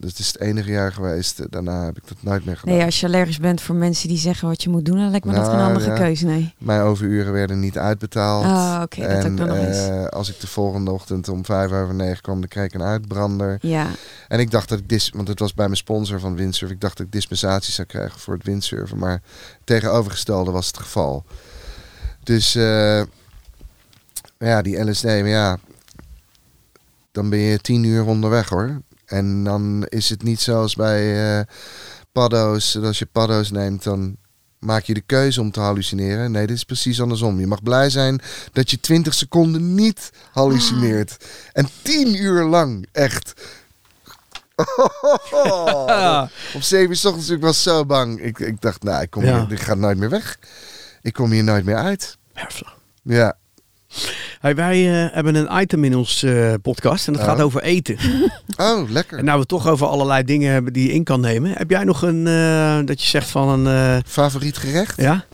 Dus 0.01 0.09
het 0.09 0.19
is 0.19 0.27
het 0.27 0.39
enige 0.39 0.71
jaar 0.71 0.91
geweest. 0.93 1.39
eh, 1.39 1.45
Daarna 1.49 1.85
heb 1.85 1.97
ik 1.97 2.07
dat 2.07 2.17
nooit 2.19 2.45
meer 2.45 2.57
gedaan. 2.57 2.75
Nee, 2.75 2.85
als 2.85 2.99
je 2.99 3.05
allergisch 3.05 3.37
bent 3.39 3.61
voor 3.61 3.75
mensen 3.75 4.07
die 4.07 4.17
zeggen 4.17 4.47
wat 4.47 4.63
je 4.63 4.69
moet 4.69 4.85
doen, 4.85 4.97
dan 4.97 5.09
lijkt 5.09 5.25
me 5.25 5.31
dat 5.33 5.41
Nou, 5.41 5.53
geen 5.55 5.63
handige 5.63 5.89
ja. 5.89 5.95
keuze, 5.95 6.25
nee. 6.25 6.53
Mijn 6.57 6.81
overuren 6.81 7.33
werden 7.33 7.59
niet 7.59 7.77
uitbetaald. 7.77 8.45
Ah, 8.45 8.79
oké, 8.83 9.01
dat 9.07 9.25
ook 9.25 9.37
dan 9.37 9.47
nog 9.47 9.57
eens. 9.57 9.77
eh, 9.77 10.05
als 10.05 10.29
ik 10.29 10.39
de 10.39 10.47
volgende 10.47 10.91
ochtend 10.91 11.27
om 11.29 11.45
vijf 11.45 11.71
over 11.71 11.93
negen 11.95 12.21
kwam, 12.21 12.39
dan 12.39 12.49
kreeg 12.49 12.63
ik 12.65 12.73
een 12.73 12.81
uitbrander. 12.81 13.57
Ja, 13.61 13.87
En 14.27 14.39
ik 14.39 14.51
dacht 14.51 14.69
dat 14.69 14.79
ik 14.79 14.89
dis, 14.89 15.09
want 15.09 15.27
het 15.27 15.39
was 15.39 15.53
bij 15.53 15.65
mijn 15.65 15.77
sponsor 15.77 16.19
van 16.19 16.35
windsurf, 16.35 16.71
ik 16.71 16.81
dacht 16.81 16.97
dat 16.97 17.05
ik 17.05 17.11
dispensatie 17.11 17.73
zou 17.73 17.87
krijgen 17.87 18.19
voor 18.19 18.33
het 18.33 18.43
windsurfen, 18.45 18.97
maar 18.97 19.21
tegenovergestelde 19.63 20.51
was 20.51 20.67
het 20.67 20.77
geval. 20.77 21.23
Dus 22.23 22.55
eh, 22.55 23.01
ja, 24.37 24.61
die 24.61 24.89
LSD, 24.89 25.03
maar 25.03 25.27
ja, 25.27 25.57
dan 27.11 27.29
ben 27.29 27.39
je 27.39 27.59
tien 27.59 27.83
uur 27.83 28.05
onderweg 28.05 28.49
hoor. 28.49 28.81
En 29.09 29.43
dan 29.43 29.85
is 29.87 30.09
het 30.09 30.23
niet 30.23 30.39
zoals 30.39 30.75
bij 30.75 31.37
eh 31.39 31.45
paddo's, 32.11 32.77
als 32.77 32.99
je 32.99 33.05
paddo's 33.05 33.51
neemt, 33.51 33.83
dan 33.83 34.17
maak 34.59 34.83
je 34.83 34.93
de 34.93 35.01
keuze 35.01 35.41
om 35.41 35.51
te 35.51 35.59
hallucineren. 35.59 36.31
Nee, 36.31 36.47
dit 36.47 36.55
is 36.55 36.63
precies 36.63 37.01
andersom. 37.01 37.39
Je 37.39 37.47
mag 37.47 37.63
blij 37.63 37.89
zijn 37.89 38.21
dat 38.51 38.71
je 38.71 38.79
20 38.79 39.13
seconden 39.13 39.75
niet 39.75 40.11
hallucineert. 40.31 41.17
En 41.53 41.69
10 41.81 42.15
uur 42.15 42.43
lang, 42.43 42.87
echt. 42.91 43.33
Op 46.55 46.61
7 46.61 46.89
uur 46.89 46.99
ochtends 47.07 47.29
ik 47.29 47.41
was 47.41 47.63
zo 47.63 47.85
bang. 47.85 48.21
Ik, 48.21 48.39
ik 48.39 48.61
dacht, 48.61 48.83
nou, 48.83 49.01
ik, 49.01 49.09
kom 49.09 49.23
Ja. 49.25 49.39
hier, 49.39 49.51
ik 49.51 49.61
ga 49.61 49.73
nooit 49.73 49.97
meer 49.97 50.09
weg. 50.09 50.39
Ik 51.01 51.13
kom 51.13 51.31
hier 51.31 51.43
nooit 51.43 51.65
meer 51.65 51.75
uit. 51.77 52.17
Heftig. 52.33 52.75
Ja. 53.03 53.37
Hey, 54.39 54.55
wij 54.55 55.03
eh, 55.05 55.13
hebben 55.13 55.35
een 55.35 55.61
item 55.61 55.83
in 55.83 55.95
ons 55.95 56.23
eh, 56.23 56.53
podcast 56.61 57.07
en 57.07 57.13
dat 57.13 57.21
Oh. 57.21 57.27
gaat 57.27 57.41
over 57.41 57.61
eten. 57.61 57.97
Oh, 58.57 58.89
lekker. 58.89 59.17
En 59.17 59.23
nou 59.23 59.33
we 59.35 59.39
het 59.39 59.49
toch 59.49 59.67
over 59.67 59.87
allerlei 59.87 60.23
dingen 60.23 60.51
hebben 60.51 60.73
die 60.73 60.87
je 60.87 60.93
in 60.93 61.03
kan 61.03 61.21
nemen. 61.21 61.51
Heb 61.53 61.69
jij 61.69 61.83
nog 61.83 62.01
een, 62.01 62.27
eh, 62.27 62.79
dat 62.85 63.01
je 63.01 63.07
zegt 63.09 63.29
van 63.29 63.49
een, 63.49 63.67
eh, 63.67 63.97
Favoriet 64.05 64.57
gerecht? 64.57 65.01
ja? 65.01 65.25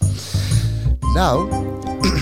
Nou, 1.14 1.52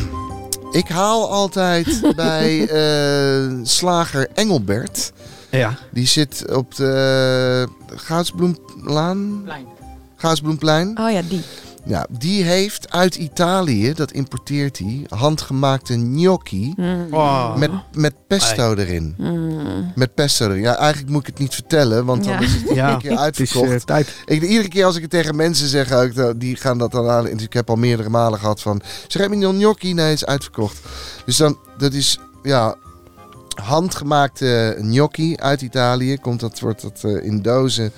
ik 0.71 0.87
haal 0.87 1.31
altijd 1.31 2.01
bij 2.15 2.67
eh, 2.67 3.59
slager 3.63 4.27
Engelbert. 4.33 5.11
Ja. 5.49 5.77
Die 5.91 6.07
zit 6.07 6.45
op 6.55 6.75
de 6.75 7.67
Gaatsbloemlaan. 7.95 9.43
Gaatsbloemplein. 10.15 10.97
oh 10.99 11.11
ja, 11.11 11.21
die. 11.29 11.41
Ja, 11.85 12.05
die 12.19 12.43
heeft 12.43 12.91
uit 12.91 13.15
Italië, 13.15 13.93
dat 13.93 14.11
importeert 14.11 14.77
hij, 14.79 15.05
handgemaakte 15.09 15.93
gnocchi 15.93 16.73
Mm. 16.77 17.07
Oh. 17.11 17.55
met, 17.57 17.71
met 17.93 18.13
pesto 18.27 18.73
erin. 18.73 19.15
Mm. 19.17 19.91
Met 19.95 20.13
pesto 20.13 20.45
erin. 20.49 20.61
Ja, 20.61 20.75
eigenlijk 20.77 21.11
moet 21.11 21.21
ik 21.21 21.27
het 21.27 21.37
niet 21.39 21.53
vertellen, 21.53 22.05
want 22.05 22.23
dan 22.23 22.33
Ja. 22.33 22.39
is 22.39 22.53
het 22.53 22.69
Ja, 22.75 22.93
een 22.93 22.99
keer 22.99 23.11
is 23.11 23.17
uitverkocht. 23.17 23.69
eh, 23.71 23.75
tijd. 23.77 24.13
Ik, 24.25 24.41
iedere 24.43 24.67
keer 24.67 24.85
als 24.85 24.95
ik 24.95 25.01
het 25.01 25.11
tegen 25.11 25.35
mensen 25.35 25.67
zeg, 25.67 25.91
ook, 25.91 26.39
die 26.39 26.55
gaan 26.55 26.77
dat 26.77 26.91
dan 26.91 27.09
aan. 27.09 27.27
Ik 27.27 27.53
heb 27.53 27.69
al 27.69 27.75
meerdere 27.75 28.09
malen 28.09 28.39
gehad 28.39 28.61
van, 28.61 28.81
heb 29.07 29.29
je 29.29 29.35
nog 29.37 29.53
gnocchi? 29.55 29.93
Nee, 29.93 30.05
het 30.05 30.15
is 30.15 30.25
uitverkocht. 30.25 30.79
Dus 31.25 31.37
dan, 31.37 31.57
dat 31.77 31.93
is, 31.93 32.19
ja, 32.43 32.75
handgemaakte 33.61 34.75
gnocchi 34.79 35.35
uit 35.35 35.61
Italië. 35.61 36.17
Komt 36.17 36.39
dat, 36.39 36.59
wordt 36.59 36.81
dat 36.81 36.99
eh, 37.03 37.25
in 37.25 37.41
dozen, 37.41 37.91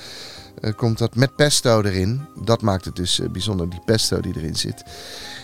komt 0.76 0.98
dat 0.98 1.15
met 1.15 1.36
pesto 1.36 1.82
erin. 1.82 2.22
Dat 2.44 2.61
maakt 2.61 2.86
het 2.86 2.95
dus 2.95 3.19
eh, 3.19 3.30
bijzonder, 3.30 3.69
die 3.69 3.82
pesto 3.86 4.19
die 4.19 4.34
erin 4.38 4.56
zit. 4.56 4.84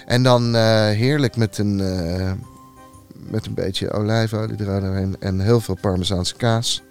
En 0.05 0.23
dan 0.23 0.55
eh, 0.55 0.61
heerlijk 0.89 1.35
met 1.35 1.57
een, 1.57 1.79
eh, 1.79 2.31
met 3.29 3.45
een 3.45 3.53
beetje 3.53 3.91
olijfolie 3.91 4.55
eroverheen 4.61 5.15
en 5.19 5.39
heel 5.39 5.59
veel 5.61 5.77
parmezaanse 5.81 6.35
kaas. 6.35 6.81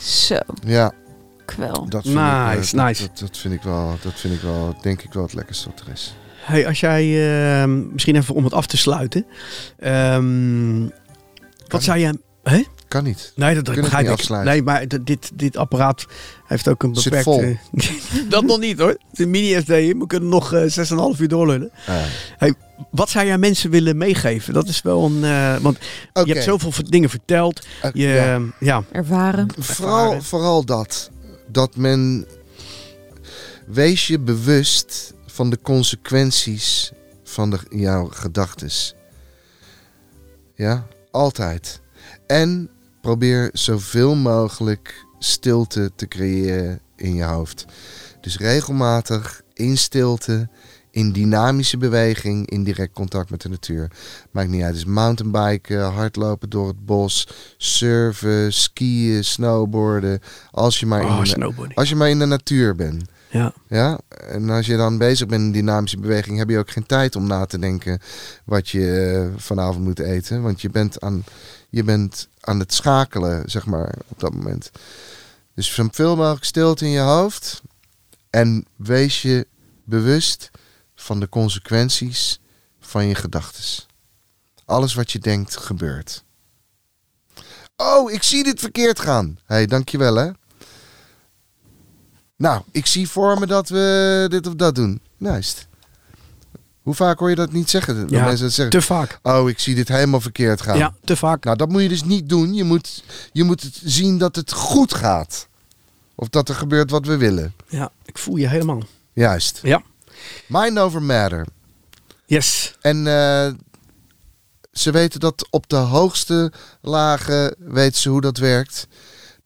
Zo, 0.00 0.38
Ja, 0.64 0.92
kwel. 1.44 1.86
dat 1.88 2.02
vind, 2.02 2.14
ik, 2.14 2.20
eh, 2.20 2.54
Nice, 2.56 2.76
dat- 2.76 2.86
nice. 2.86 3.08
Dat, 3.20 3.36
vind 3.38 3.54
ik 3.54 3.62
wel, 3.62 3.96
dat 4.02 4.12
vind 4.14 4.34
ik 4.34 4.40
wel, 4.40 4.76
denk 4.82 5.02
ik 5.02 5.12
wel 5.12 5.22
het 5.22 5.34
lekkerste 5.34 5.68
wat 5.70 5.80
er 5.86 5.92
is. 5.92 6.14
Hey, 6.44 6.66
als 6.66 6.80
jij, 6.80 7.02
eh, 7.62 7.68
misschien 7.92 8.16
even 8.16 8.34
om 8.34 8.44
het 8.44 8.52
af 8.52 8.66
te 8.66 8.76
sluiten. 8.76 9.26
Ehm, 9.78 10.82
wat 11.68 11.82
zou 11.82 11.98
jij... 11.98 12.14
Hè? 12.42 12.62
Kan 12.88 13.04
niet. 13.04 13.32
Nee, 13.36 13.54
dat 13.54 13.64
begrijp 13.64 13.92
niet 14.02 14.12
ik. 14.12 14.18
afsluiten. 14.18 14.52
Nee, 14.52 14.62
maar 14.62 14.86
dit, 15.04 15.30
dit 15.34 15.56
apparaat 15.56 16.06
heeft 16.46 16.68
ook 16.68 16.82
een 16.82 16.94
Zit 16.94 17.12
beperkte... 17.12 17.58
dat 18.28 18.44
nog 18.44 18.58
niet 18.58 18.78
hoor. 18.78 18.88
Het 18.88 18.98
is 19.12 19.18
een 19.18 19.30
mini-SD. 19.30 19.66
We 19.68 20.04
kunnen 20.06 20.28
nog 20.28 20.52
eh 20.52 20.62
6,5 21.14 21.20
uur 21.20 21.28
doorlullen. 21.28 21.70
Ah, 22.38 22.50
Wat 22.90 23.10
zou 23.10 23.26
jij 23.26 23.38
mensen 23.38 23.70
willen 23.70 23.96
meegeven? 23.96 24.54
Dat 24.54 24.68
is 24.68 24.82
wel 24.82 25.04
een... 25.04 25.24
eh, 25.24 25.56
want 25.56 25.78
je 26.12 26.32
hebt 26.32 26.44
zoveel 26.44 26.72
dingen 26.88 27.10
verteld. 27.10 27.66
Eh, 27.82 27.90
Je, 27.94 28.06
ja. 28.08 28.40
ja. 28.60 28.84
Ervaren. 28.92 29.48
Vooral, 29.58 29.98
ervaren. 30.02 30.22
vooral 30.22 30.64
dat. 30.64 31.10
Dat 31.48 31.76
men. 31.76 32.26
Wees 33.66 34.06
je 34.06 34.18
bewust 34.18 35.14
van 35.26 35.50
de 35.50 35.58
consequenties 35.62 36.92
van 37.24 37.50
de, 37.50 37.58
jouw 37.70 38.08
gedachtes. 38.12 38.94
Ja, 40.54 40.86
altijd. 41.10 41.80
En 42.26 42.68
probeer 43.04 43.50
zoveel 43.52 44.14
mogelijk 44.14 45.06
stilte 45.18 45.90
te 45.96 46.08
creëren 46.08 46.80
in 46.96 47.14
je 47.14 47.24
hoofd. 47.24 47.64
Dus 48.20 48.38
regelmatig 48.38 49.42
in 49.54 49.76
stilte, 49.78 50.48
in 50.90 51.12
dynamische 51.12 51.76
beweging, 51.76 52.50
in 52.50 52.64
direct 52.64 52.92
contact 52.92 53.30
met 53.30 53.42
de 53.42 53.48
natuur. 53.48 53.90
Maakt 54.30 54.48
niet 54.48 54.62
uit. 54.62 54.74
Dus 54.74 54.84
mountainbiken, 54.84 55.92
hardlopen 55.92 56.50
door 56.50 56.66
het 56.66 56.86
bos, 56.86 57.28
surfen, 57.56 58.52
skiën, 58.52 59.24
snowboarden. 59.24 60.20
Als 60.50 60.80
je 60.80 60.86
maar, 60.86 61.04
Oh, 61.04 61.20
in, 61.24 61.40
de, 61.40 61.70
als 61.74 61.88
je 61.88 61.96
maar 61.96 62.10
in 62.10 62.18
de 62.18 62.26
natuur 62.26 62.74
bent. 62.74 63.02
Ja. 63.30 63.52
Ja, 63.68 63.98
en 64.28 64.50
als 64.50 64.66
je 64.66 64.76
dan 64.76 64.98
bezig 64.98 65.26
bent 65.26 65.42
in 65.42 65.52
dynamische 65.52 66.00
beweging, 66.00 66.38
heb 66.38 66.48
je 66.50 66.58
ook 66.58 66.70
geen 66.70 66.86
tijd 66.86 67.16
om 67.16 67.26
na 67.26 67.46
te 67.46 67.58
denken 67.58 68.00
wat 68.44 68.68
je 68.68 69.20
eh, 69.34 69.40
vanavond 69.40 69.84
moet 69.84 69.98
eten. 69.98 70.42
Want 70.42 70.60
je 70.60 70.70
bent, 70.70 71.00
aan, 71.00 71.24
je 71.74 71.84
bent 71.84 72.28
aan 72.40 72.58
het 72.58 72.74
schakelen, 72.74 73.50
zeg 73.50 73.66
maar, 73.66 73.94
op 74.08 74.20
dat 74.20 74.34
moment. 74.34 74.70
Dus 75.54 75.74
zoveel 75.74 76.16
mogelijk 76.16 76.44
stilte 76.44 76.84
in 76.84 76.90
je 76.90 77.00
hoofd. 77.00 77.62
En 78.30 78.66
wees 78.76 79.22
je 79.22 79.46
bewust 79.84 80.50
van 80.94 81.20
de 81.20 81.28
consequenties 81.28 82.40
van 82.80 83.06
je 83.06 83.14
gedachten. 83.14 83.84
Alles 84.64 84.94
wat 84.94 85.12
je 85.12 85.18
denkt 85.18 85.56
gebeurt. 85.56 86.24
Oh, 87.76 88.12
ik 88.12 88.22
zie 88.22 88.44
dit 88.44 88.60
verkeerd 88.60 89.00
gaan. 89.00 89.38
Hé, 89.46 89.54
hey, 89.54 89.66
dankjewel 89.66 90.14
hè. 90.14 90.30
Nou, 92.36 92.62
ik 92.70 92.86
zie 92.86 93.08
voor 93.08 93.38
me 93.38 93.46
dat 93.46 93.68
we 93.68 94.26
dit 94.28 94.46
of 94.46 94.54
dat 94.54 94.74
doen. 94.74 95.00
Juist. 95.16 95.66
Hoe 96.84 96.94
vaak 96.94 97.18
hoor 97.18 97.30
je 97.30 97.34
dat 97.36 97.52
niet 97.52 97.70
zeggen? 97.70 98.00
Dat 98.00 98.10
Ja, 98.10 98.24
mensen 98.24 98.44
dat 98.44 98.54
zeggen. 98.54 98.80
Te 98.80 98.86
vaak. 98.86 99.18
Oh, 99.22 99.48
ik 99.48 99.58
zie 99.58 99.74
dit 99.74 99.88
helemaal 99.88 100.20
verkeerd 100.20 100.62
gaan. 100.62 100.78
Ja, 100.78 100.94
te 101.04 101.16
vaak. 101.16 101.44
Nou, 101.44 101.56
dat 101.56 101.68
moet 101.68 101.82
je 101.82 101.88
dus 101.88 102.04
niet 102.04 102.28
doen. 102.28 102.54
Je 102.54 102.64
moet, 102.64 103.04
je 103.32 103.44
moet 103.44 103.62
het 103.62 103.80
zien 103.84 104.18
dat 104.18 104.36
het 104.36 104.52
goed 104.52 104.94
gaat. 104.94 105.48
Of 106.14 106.28
dat 106.28 106.48
er 106.48 106.54
gebeurt 106.54 106.90
wat 106.90 107.06
we 107.06 107.16
willen. 107.16 107.54
Ja, 107.68 107.90
ik 108.04 108.18
voel 108.18 108.36
je 108.36 108.48
helemaal. 108.48 108.82
Juist. 109.12 109.58
Ja. 109.62 109.82
Mind 110.46 110.78
over 110.78 111.02
matter. 111.02 111.46
Yes. 112.26 112.76
En 112.80 113.06
eh, 113.06 113.52
ze 114.72 114.90
weten 114.90 115.20
dat 115.20 115.46
op 115.50 115.68
de 115.68 115.76
hoogste 115.76 116.52
lagen 116.80 117.54
weten 117.58 118.00
ze 118.00 118.08
hoe 118.08 118.20
dat 118.20 118.38
werkt. 118.38 118.86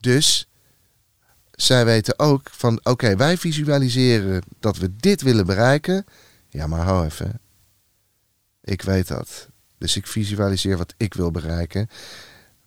Dus 0.00 0.48
zij 1.52 1.84
weten 1.84 2.18
ook 2.18 2.48
van 2.50 2.80
oké, 2.82 3.16
wij 3.16 3.36
visualiseren 3.36 4.42
dat 4.60 4.76
we 4.76 4.96
dit 4.96 5.22
willen 5.22 5.46
bereiken. 5.46 6.04
Ja, 6.48 6.66
maar 6.66 6.80
hou 6.84 7.04
even. 7.04 7.40
Ik 8.62 8.82
weet 8.82 9.08
dat. 9.08 9.48
Dus 9.78 9.96
ik 9.96 10.06
visualiseer 10.06 10.76
wat 10.76 10.94
ik 10.96 11.14
wil 11.14 11.30
bereiken. 11.30 11.88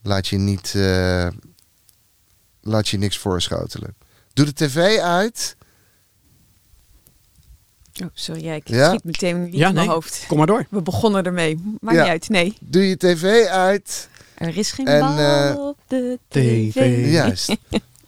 Laat 0.03 0.27
je 0.27 0.37
niet. 0.37 0.75
eh, 0.75 1.27
laat 2.61 2.87
je 2.87 2.97
niks 2.97 3.17
voorschotelen. 3.17 3.95
Doe 4.33 4.45
de 4.45 4.53
tv 4.53 4.97
uit. 4.99 5.55
Oh, 8.03 8.07
sorry, 8.13 8.43
ja, 8.43 8.53
ik 8.53 8.67
Ja? 8.67 8.89
schiet 8.89 9.03
meteen 9.03 9.43
niet 9.43 9.53
Ja, 9.53 9.67
in 9.67 9.73
mijn 9.73 9.85
nee. 9.85 9.95
hoofd. 9.95 10.23
Kom 10.27 10.37
maar 10.37 10.47
door. 10.47 10.65
We 10.69 10.81
begonnen 10.81 11.23
ermee. 11.23 11.77
Maakt 11.79 11.95
Ja. 11.95 12.01
niet 12.01 12.11
uit, 12.11 12.29
nee. 12.29 12.57
Doe 12.61 12.87
je 12.89 12.97
tv 12.97 13.45
uit. 13.45 14.09
Er 14.35 14.57
is 14.57 14.71
geen 14.71 14.85
En, 14.87 14.99
bal 14.99 15.17
eh, 15.17 15.55
op 15.67 15.77
de 15.87 16.19
TV. 16.27 16.71
tv. 16.71 17.11
Juist. 17.11 17.55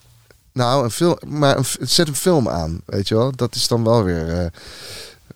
nou, 0.53 0.83
een 0.83 0.91
film, 0.91 1.17
maar 1.27 1.57
een, 1.57 1.65
zet 1.87 2.07
een 2.07 2.15
film 2.15 2.49
aan, 2.49 2.81
weet 2.85 3.07
je 3.07 3.15
wel. 3.15 3.31
Dat 3.35 3.55
is 3.55 3.67
dan 3.67 3.83
wel 3.83 4.03
weer 4.03 4.39
eh, 4.39 4.45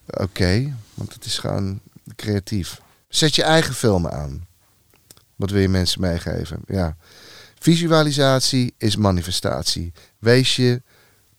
oké, 0.07 0.77
want 0.93 1.13
het 1.13 1.25
is 1.25 1.37
gewoon 1.37 1.79
creatief. 2.15 2.81
Zet 3.07 3.35
je 3.35 3.43
eigen 3.43 3.73
film 3.73 4.07
aan. 4.07 4.47
Wat 5.35 5.49
wil 5.49 5.61
je 5.61 5.69
mensen 5.69 6.01
meegeven? 6.01 6.59
Ja. 6.67 6.97
Visualisatie 7.59 8.73
is 8.77 8.95
manifestatie. 8.95 9.93
Wees 10.19 10.55
je 10.55 10.81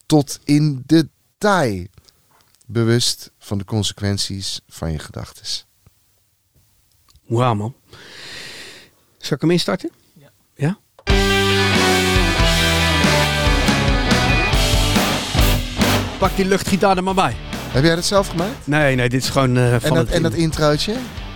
tot 0.06 0.40
in 0.44 0.82
detail 0.86 1.86
bewust 2.66 3.30
van 3.38 3.58
de 3.58 3.64
consequenties 3.64 4.60
van 4.68 4.92
je 4.92 4.98
gedachten. 4.98 5.66
Wauw, 7.26 7.54
man. 7.54 7.74
Zal 9.18 9.36
ik 9.36 9.40
hem 9.40 9.50
instarten? 9.50 9.90
Ja. 10.12 10.30
Ja? 10.54 10.78
Pak 16.18 16.36
die 16.36 16.44
luchtgitaar 16.44 16.96
er 16.96 17.02
maar 17.02 17.14
bij. 17.14 17.47
Heb 17.78 17.86
jij 17.86 17.94
dat 17.96 18.04
zelf 18.04 18.28
gemaakt? 18.28 18.50
Nee, 18.64 18.94
nee, 18.96 19.08
dit 19.08 19.22
is 19.22 19.28
gewoon 19.28 19.56
eh, 19.56 19.62
van 19.70 19.80
En 19.82 19.94
dat, 19.94 20.06
het 20.06 20.10
en 20.14 20.22
dat 20.22 20.32
introotje? 20.34 20.94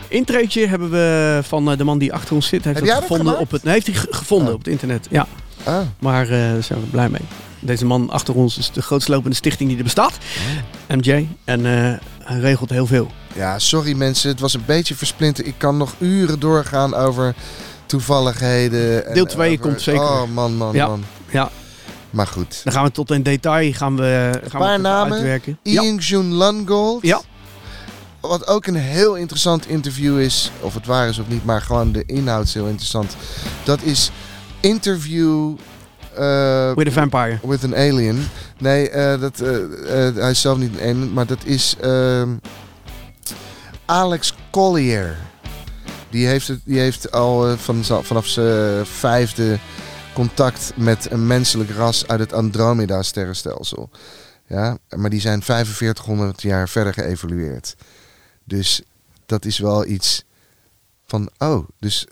introotje 0.09 0.66
hebben 0.66 0.90
we 0.90 1.40
van 1.43 1.70
eh, 1.70 1.77
de 1.78 1.85
man 1.85 1.98
die 1.98 2.12
achter 2.12 2.35
ons 2.35 2.47
zit. 2.47 2.64
Heeft 2.64 2.77
Heb 2.78 2.86
dat 2.89 2.97
gevonden 2.98 3.39
op 3.39 3.51
het. 3.51 3.62
Nee, 3.62 3.73
heeft 3.74 3.86
hij 3.86 3.94
ge- 3.97 4.06
gevonden 4.10 4.48
Oh. 4.48 4.52
op 4.55 4.59
het 4.59 4.69
internet. 4.69 5.06
Ja, 5.10 5.27
Ah, 5.64 5.78
maar 5.98 6.23
eh, 6.24 6.31
daar 6.52 6.62
zijn 6.62 6.81
we 6.81 6.86
blij 6.86 7.09
mee. 7.09 7.20
Deze 7.60 7.85
man 7.85 8.10
achter 8.10 8.35
ons 8.35 8.59
is 8.59 8.70
de 8.70 8.82
grootst 8.82 9.09
lopende 9.09 9.36
stichting 9.36 9.69
die 9.69 9.78
er 9.78 9.85
bestaat. 9.85 10.19
MJ. 10.89 11.28
En 11.44 11.64
hij 11.64 12.39
regelt 12.40 12.70
heel 12.70 12.86
veel. 12.86 13.10
Ja, 13.35 13.59
sorry 13.59 13.93
mensen, 13.93 14.31
het 14.31 14.40
was 14.40 14.55
een 14.55 14.62
beetje 14.66 14.94
versplinterd. 14.94 15.47
Ik 15.47 15.55
kan 15.56 15.77
nog 15.77 15.94
uren 15.98 16.40
doorgaan 16.40 16.94
over 16.94 17.35
toevalligheden. 17.86 19.06
en 19.06 19.14
Deel 19.14 19.24
twee 19.27 19.51
over- 19.52 19.60
komt 19.69 19.81
zeker. 19.82 20.02
Oh 20.02 20.23
man, 20.35 20.56
man, 20.56 20.74
Ja. 20.74 20.86
man. 20.86 21.05
Ja, 21.31 21.51
Maar 22.12 22.26
goed. 22.26 22.60
dan 22.64 22.72
gaan 22.72 22.84
we 22.84 22.90
tot 22.90 23.10
in 23.10 23.22
detail 23.22 23.72
gaan 23.72 23.97
we, 23.97 24.30
gaan 24.48 24.60
we 24.60 24.66
paar 24.66 24.80
namen. 24.80 25.12
uitwerken. 25.12 25.59
Ja. 25.62 25.82
Ian 25.82 25.97
Jun 25.97 26.36
Lungold. 26.36 27.02
Ja. 27.02 27.20
Wat 28.20 28.47
ook 28.47 28.66
een 28.66 28.74
heel 28.74 29.14
interessant 29.16 29.68
interview 29.68 30.20
is. 30.20 30.51
Of 30.60 30.74
het 30.74 30.86
waar 30.86 31.09
is 31.09 31.18
of 31.18 31.28
niet, 31.28 31.44
maar 31.44 31.60
gewoon 31.62 31.93
de 31.93 32.02
inhoud 32.06 32.44
is 32.44 32.55
heel 32.55 32.66
interessant. 32.66 33.16
Dat 33.64 33.82
is 33.82 34.10
interview... 34.60 35.55
eh, 36.14 36.72
With 36.74 36.89
a 36.89 36.90
Vampire. 36.90 37.39
With 37.43 37.64
an 37.64 37.74
alien. 37.74 38.28
Nee, 38.59 38.90
eh, 38.90 39.20
dat, 39.20 39.40
eh, 39.40 39.51
hij 40.14 40.30
is 40.30 40.40
zelf 40.40 40.59
niet 40.59 40.74
een 40.74 40.80
alien, 40.80 41.12
maar 41.12 41.26
dat 41.26 41.44
is 41.44 41.76
ehm, 41.80 42.28
Alex 43.86 44.34
Collier. 44.51 45.16
Die 46.10 46.26
heeft, 46.26 46.48
het, 46.48 46.60
die 46.64 46.78
heeft 46.78 47.12
al 47.12 47.56
van, 47.56 47.84
vanaf 48.02 48.26
zijn 48.26 48.86
vijfde 48.86 49.59
contact 50.12 50.72
met 50.76 51.10
een 51.10 51.26
menselijk 51.26 51.70
ras 51.70 52.06
uit 52.06 52.20
het 52.20 52.32
Andromeda-sterrenstelsel. 52.32 53.90
Ja, 54.47 54.78
maar 54.97 55.10
die 55.10 55.20
zijn 55.20 55.43
4500 55.43 56.43
jaar 56.43 56.68
verder 56.68 56.93
geëvolueerd. 56.93 57.76
Dus 58.44 58.82
dat 59.26 59.44
is 59.44 59.59
wel 59.59 59.86
iets 59.86 60.24
van, 61.06 61.30
oh, 61.39 61.68
dus 61.78 62.06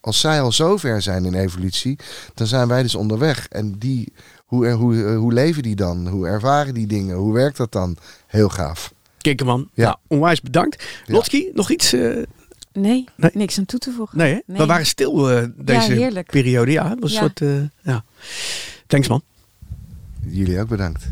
als 0.00 0.20
zij 0.20 0.40
al 0.40 0.52
zo 0.52 0.76
ver 0.76 1.02
zijn 1.02 1.24
in 1.24 1.34
evolutie, 1.34 1.98
dan 2.34 2.46
zijn 2.46 2.68
wij 2.68 2.82
dus 2.82 2.94
onderweg. 2.94 3.48
En 3.48 3.78
die, 3.78 4.12
hoe, 4.46 4.70
hoe, 4.70 5.04
eh, 5.04 5.16
hoe 5.16 5.32
leven 5.32 5.62
die 5.62 5.76
dan? 5.76 6.08
Hoe 6.08 6.26
ervaren 6.26 6.74
die 6.74 6.86
dingen? 6.86 7.16
Hoe 7.16 7.32
werkt 7.32 7.56
dat 7.56 7.72
dan? 7.72 7.96
Heel 8.26 8.48
gaaf. 8.48 8.92
Kikkerman. 9.18 9.68
Ja. 9.74 9.84
Ja. 9.84 9.98
onwijs 10.06 10.40
bedankt. 10.40 10.82
Ja. 11.06 11.14
Lotski, 11.14 11.50
nog 11.54 11.70
iets? 11.70 11.92
eh, 11.92 12.22
Nee, 12.80 13.04
Nee. 13.16 13.30
niks 13.34 13.58
aan 13.58 13.64
toe 13.64 13.78
te 13.78 13.92
voegen. 13.92 14.18
nee. 14.18 14.42
We 14.46 14.66
waren 14.66 14.86
stil 14.86 15.30
eh, 15.30 15.44
deze 15.56 16.22
periode. 16.26 16.70
Ja, 16.72 16.88
het 16.90 17.00
was 17.00 17.12
Ja. 17.12 17.22
een 17.22 17.30
soort... 17.36 17.40
eh, 17.50 17.92
ja. 17.92 18.04
Thanks 18.86 19.08
man. 19.08 19.22
Jullie 20.26 20.60
ook 20.60 20.68
bedankt. 20.68 21.08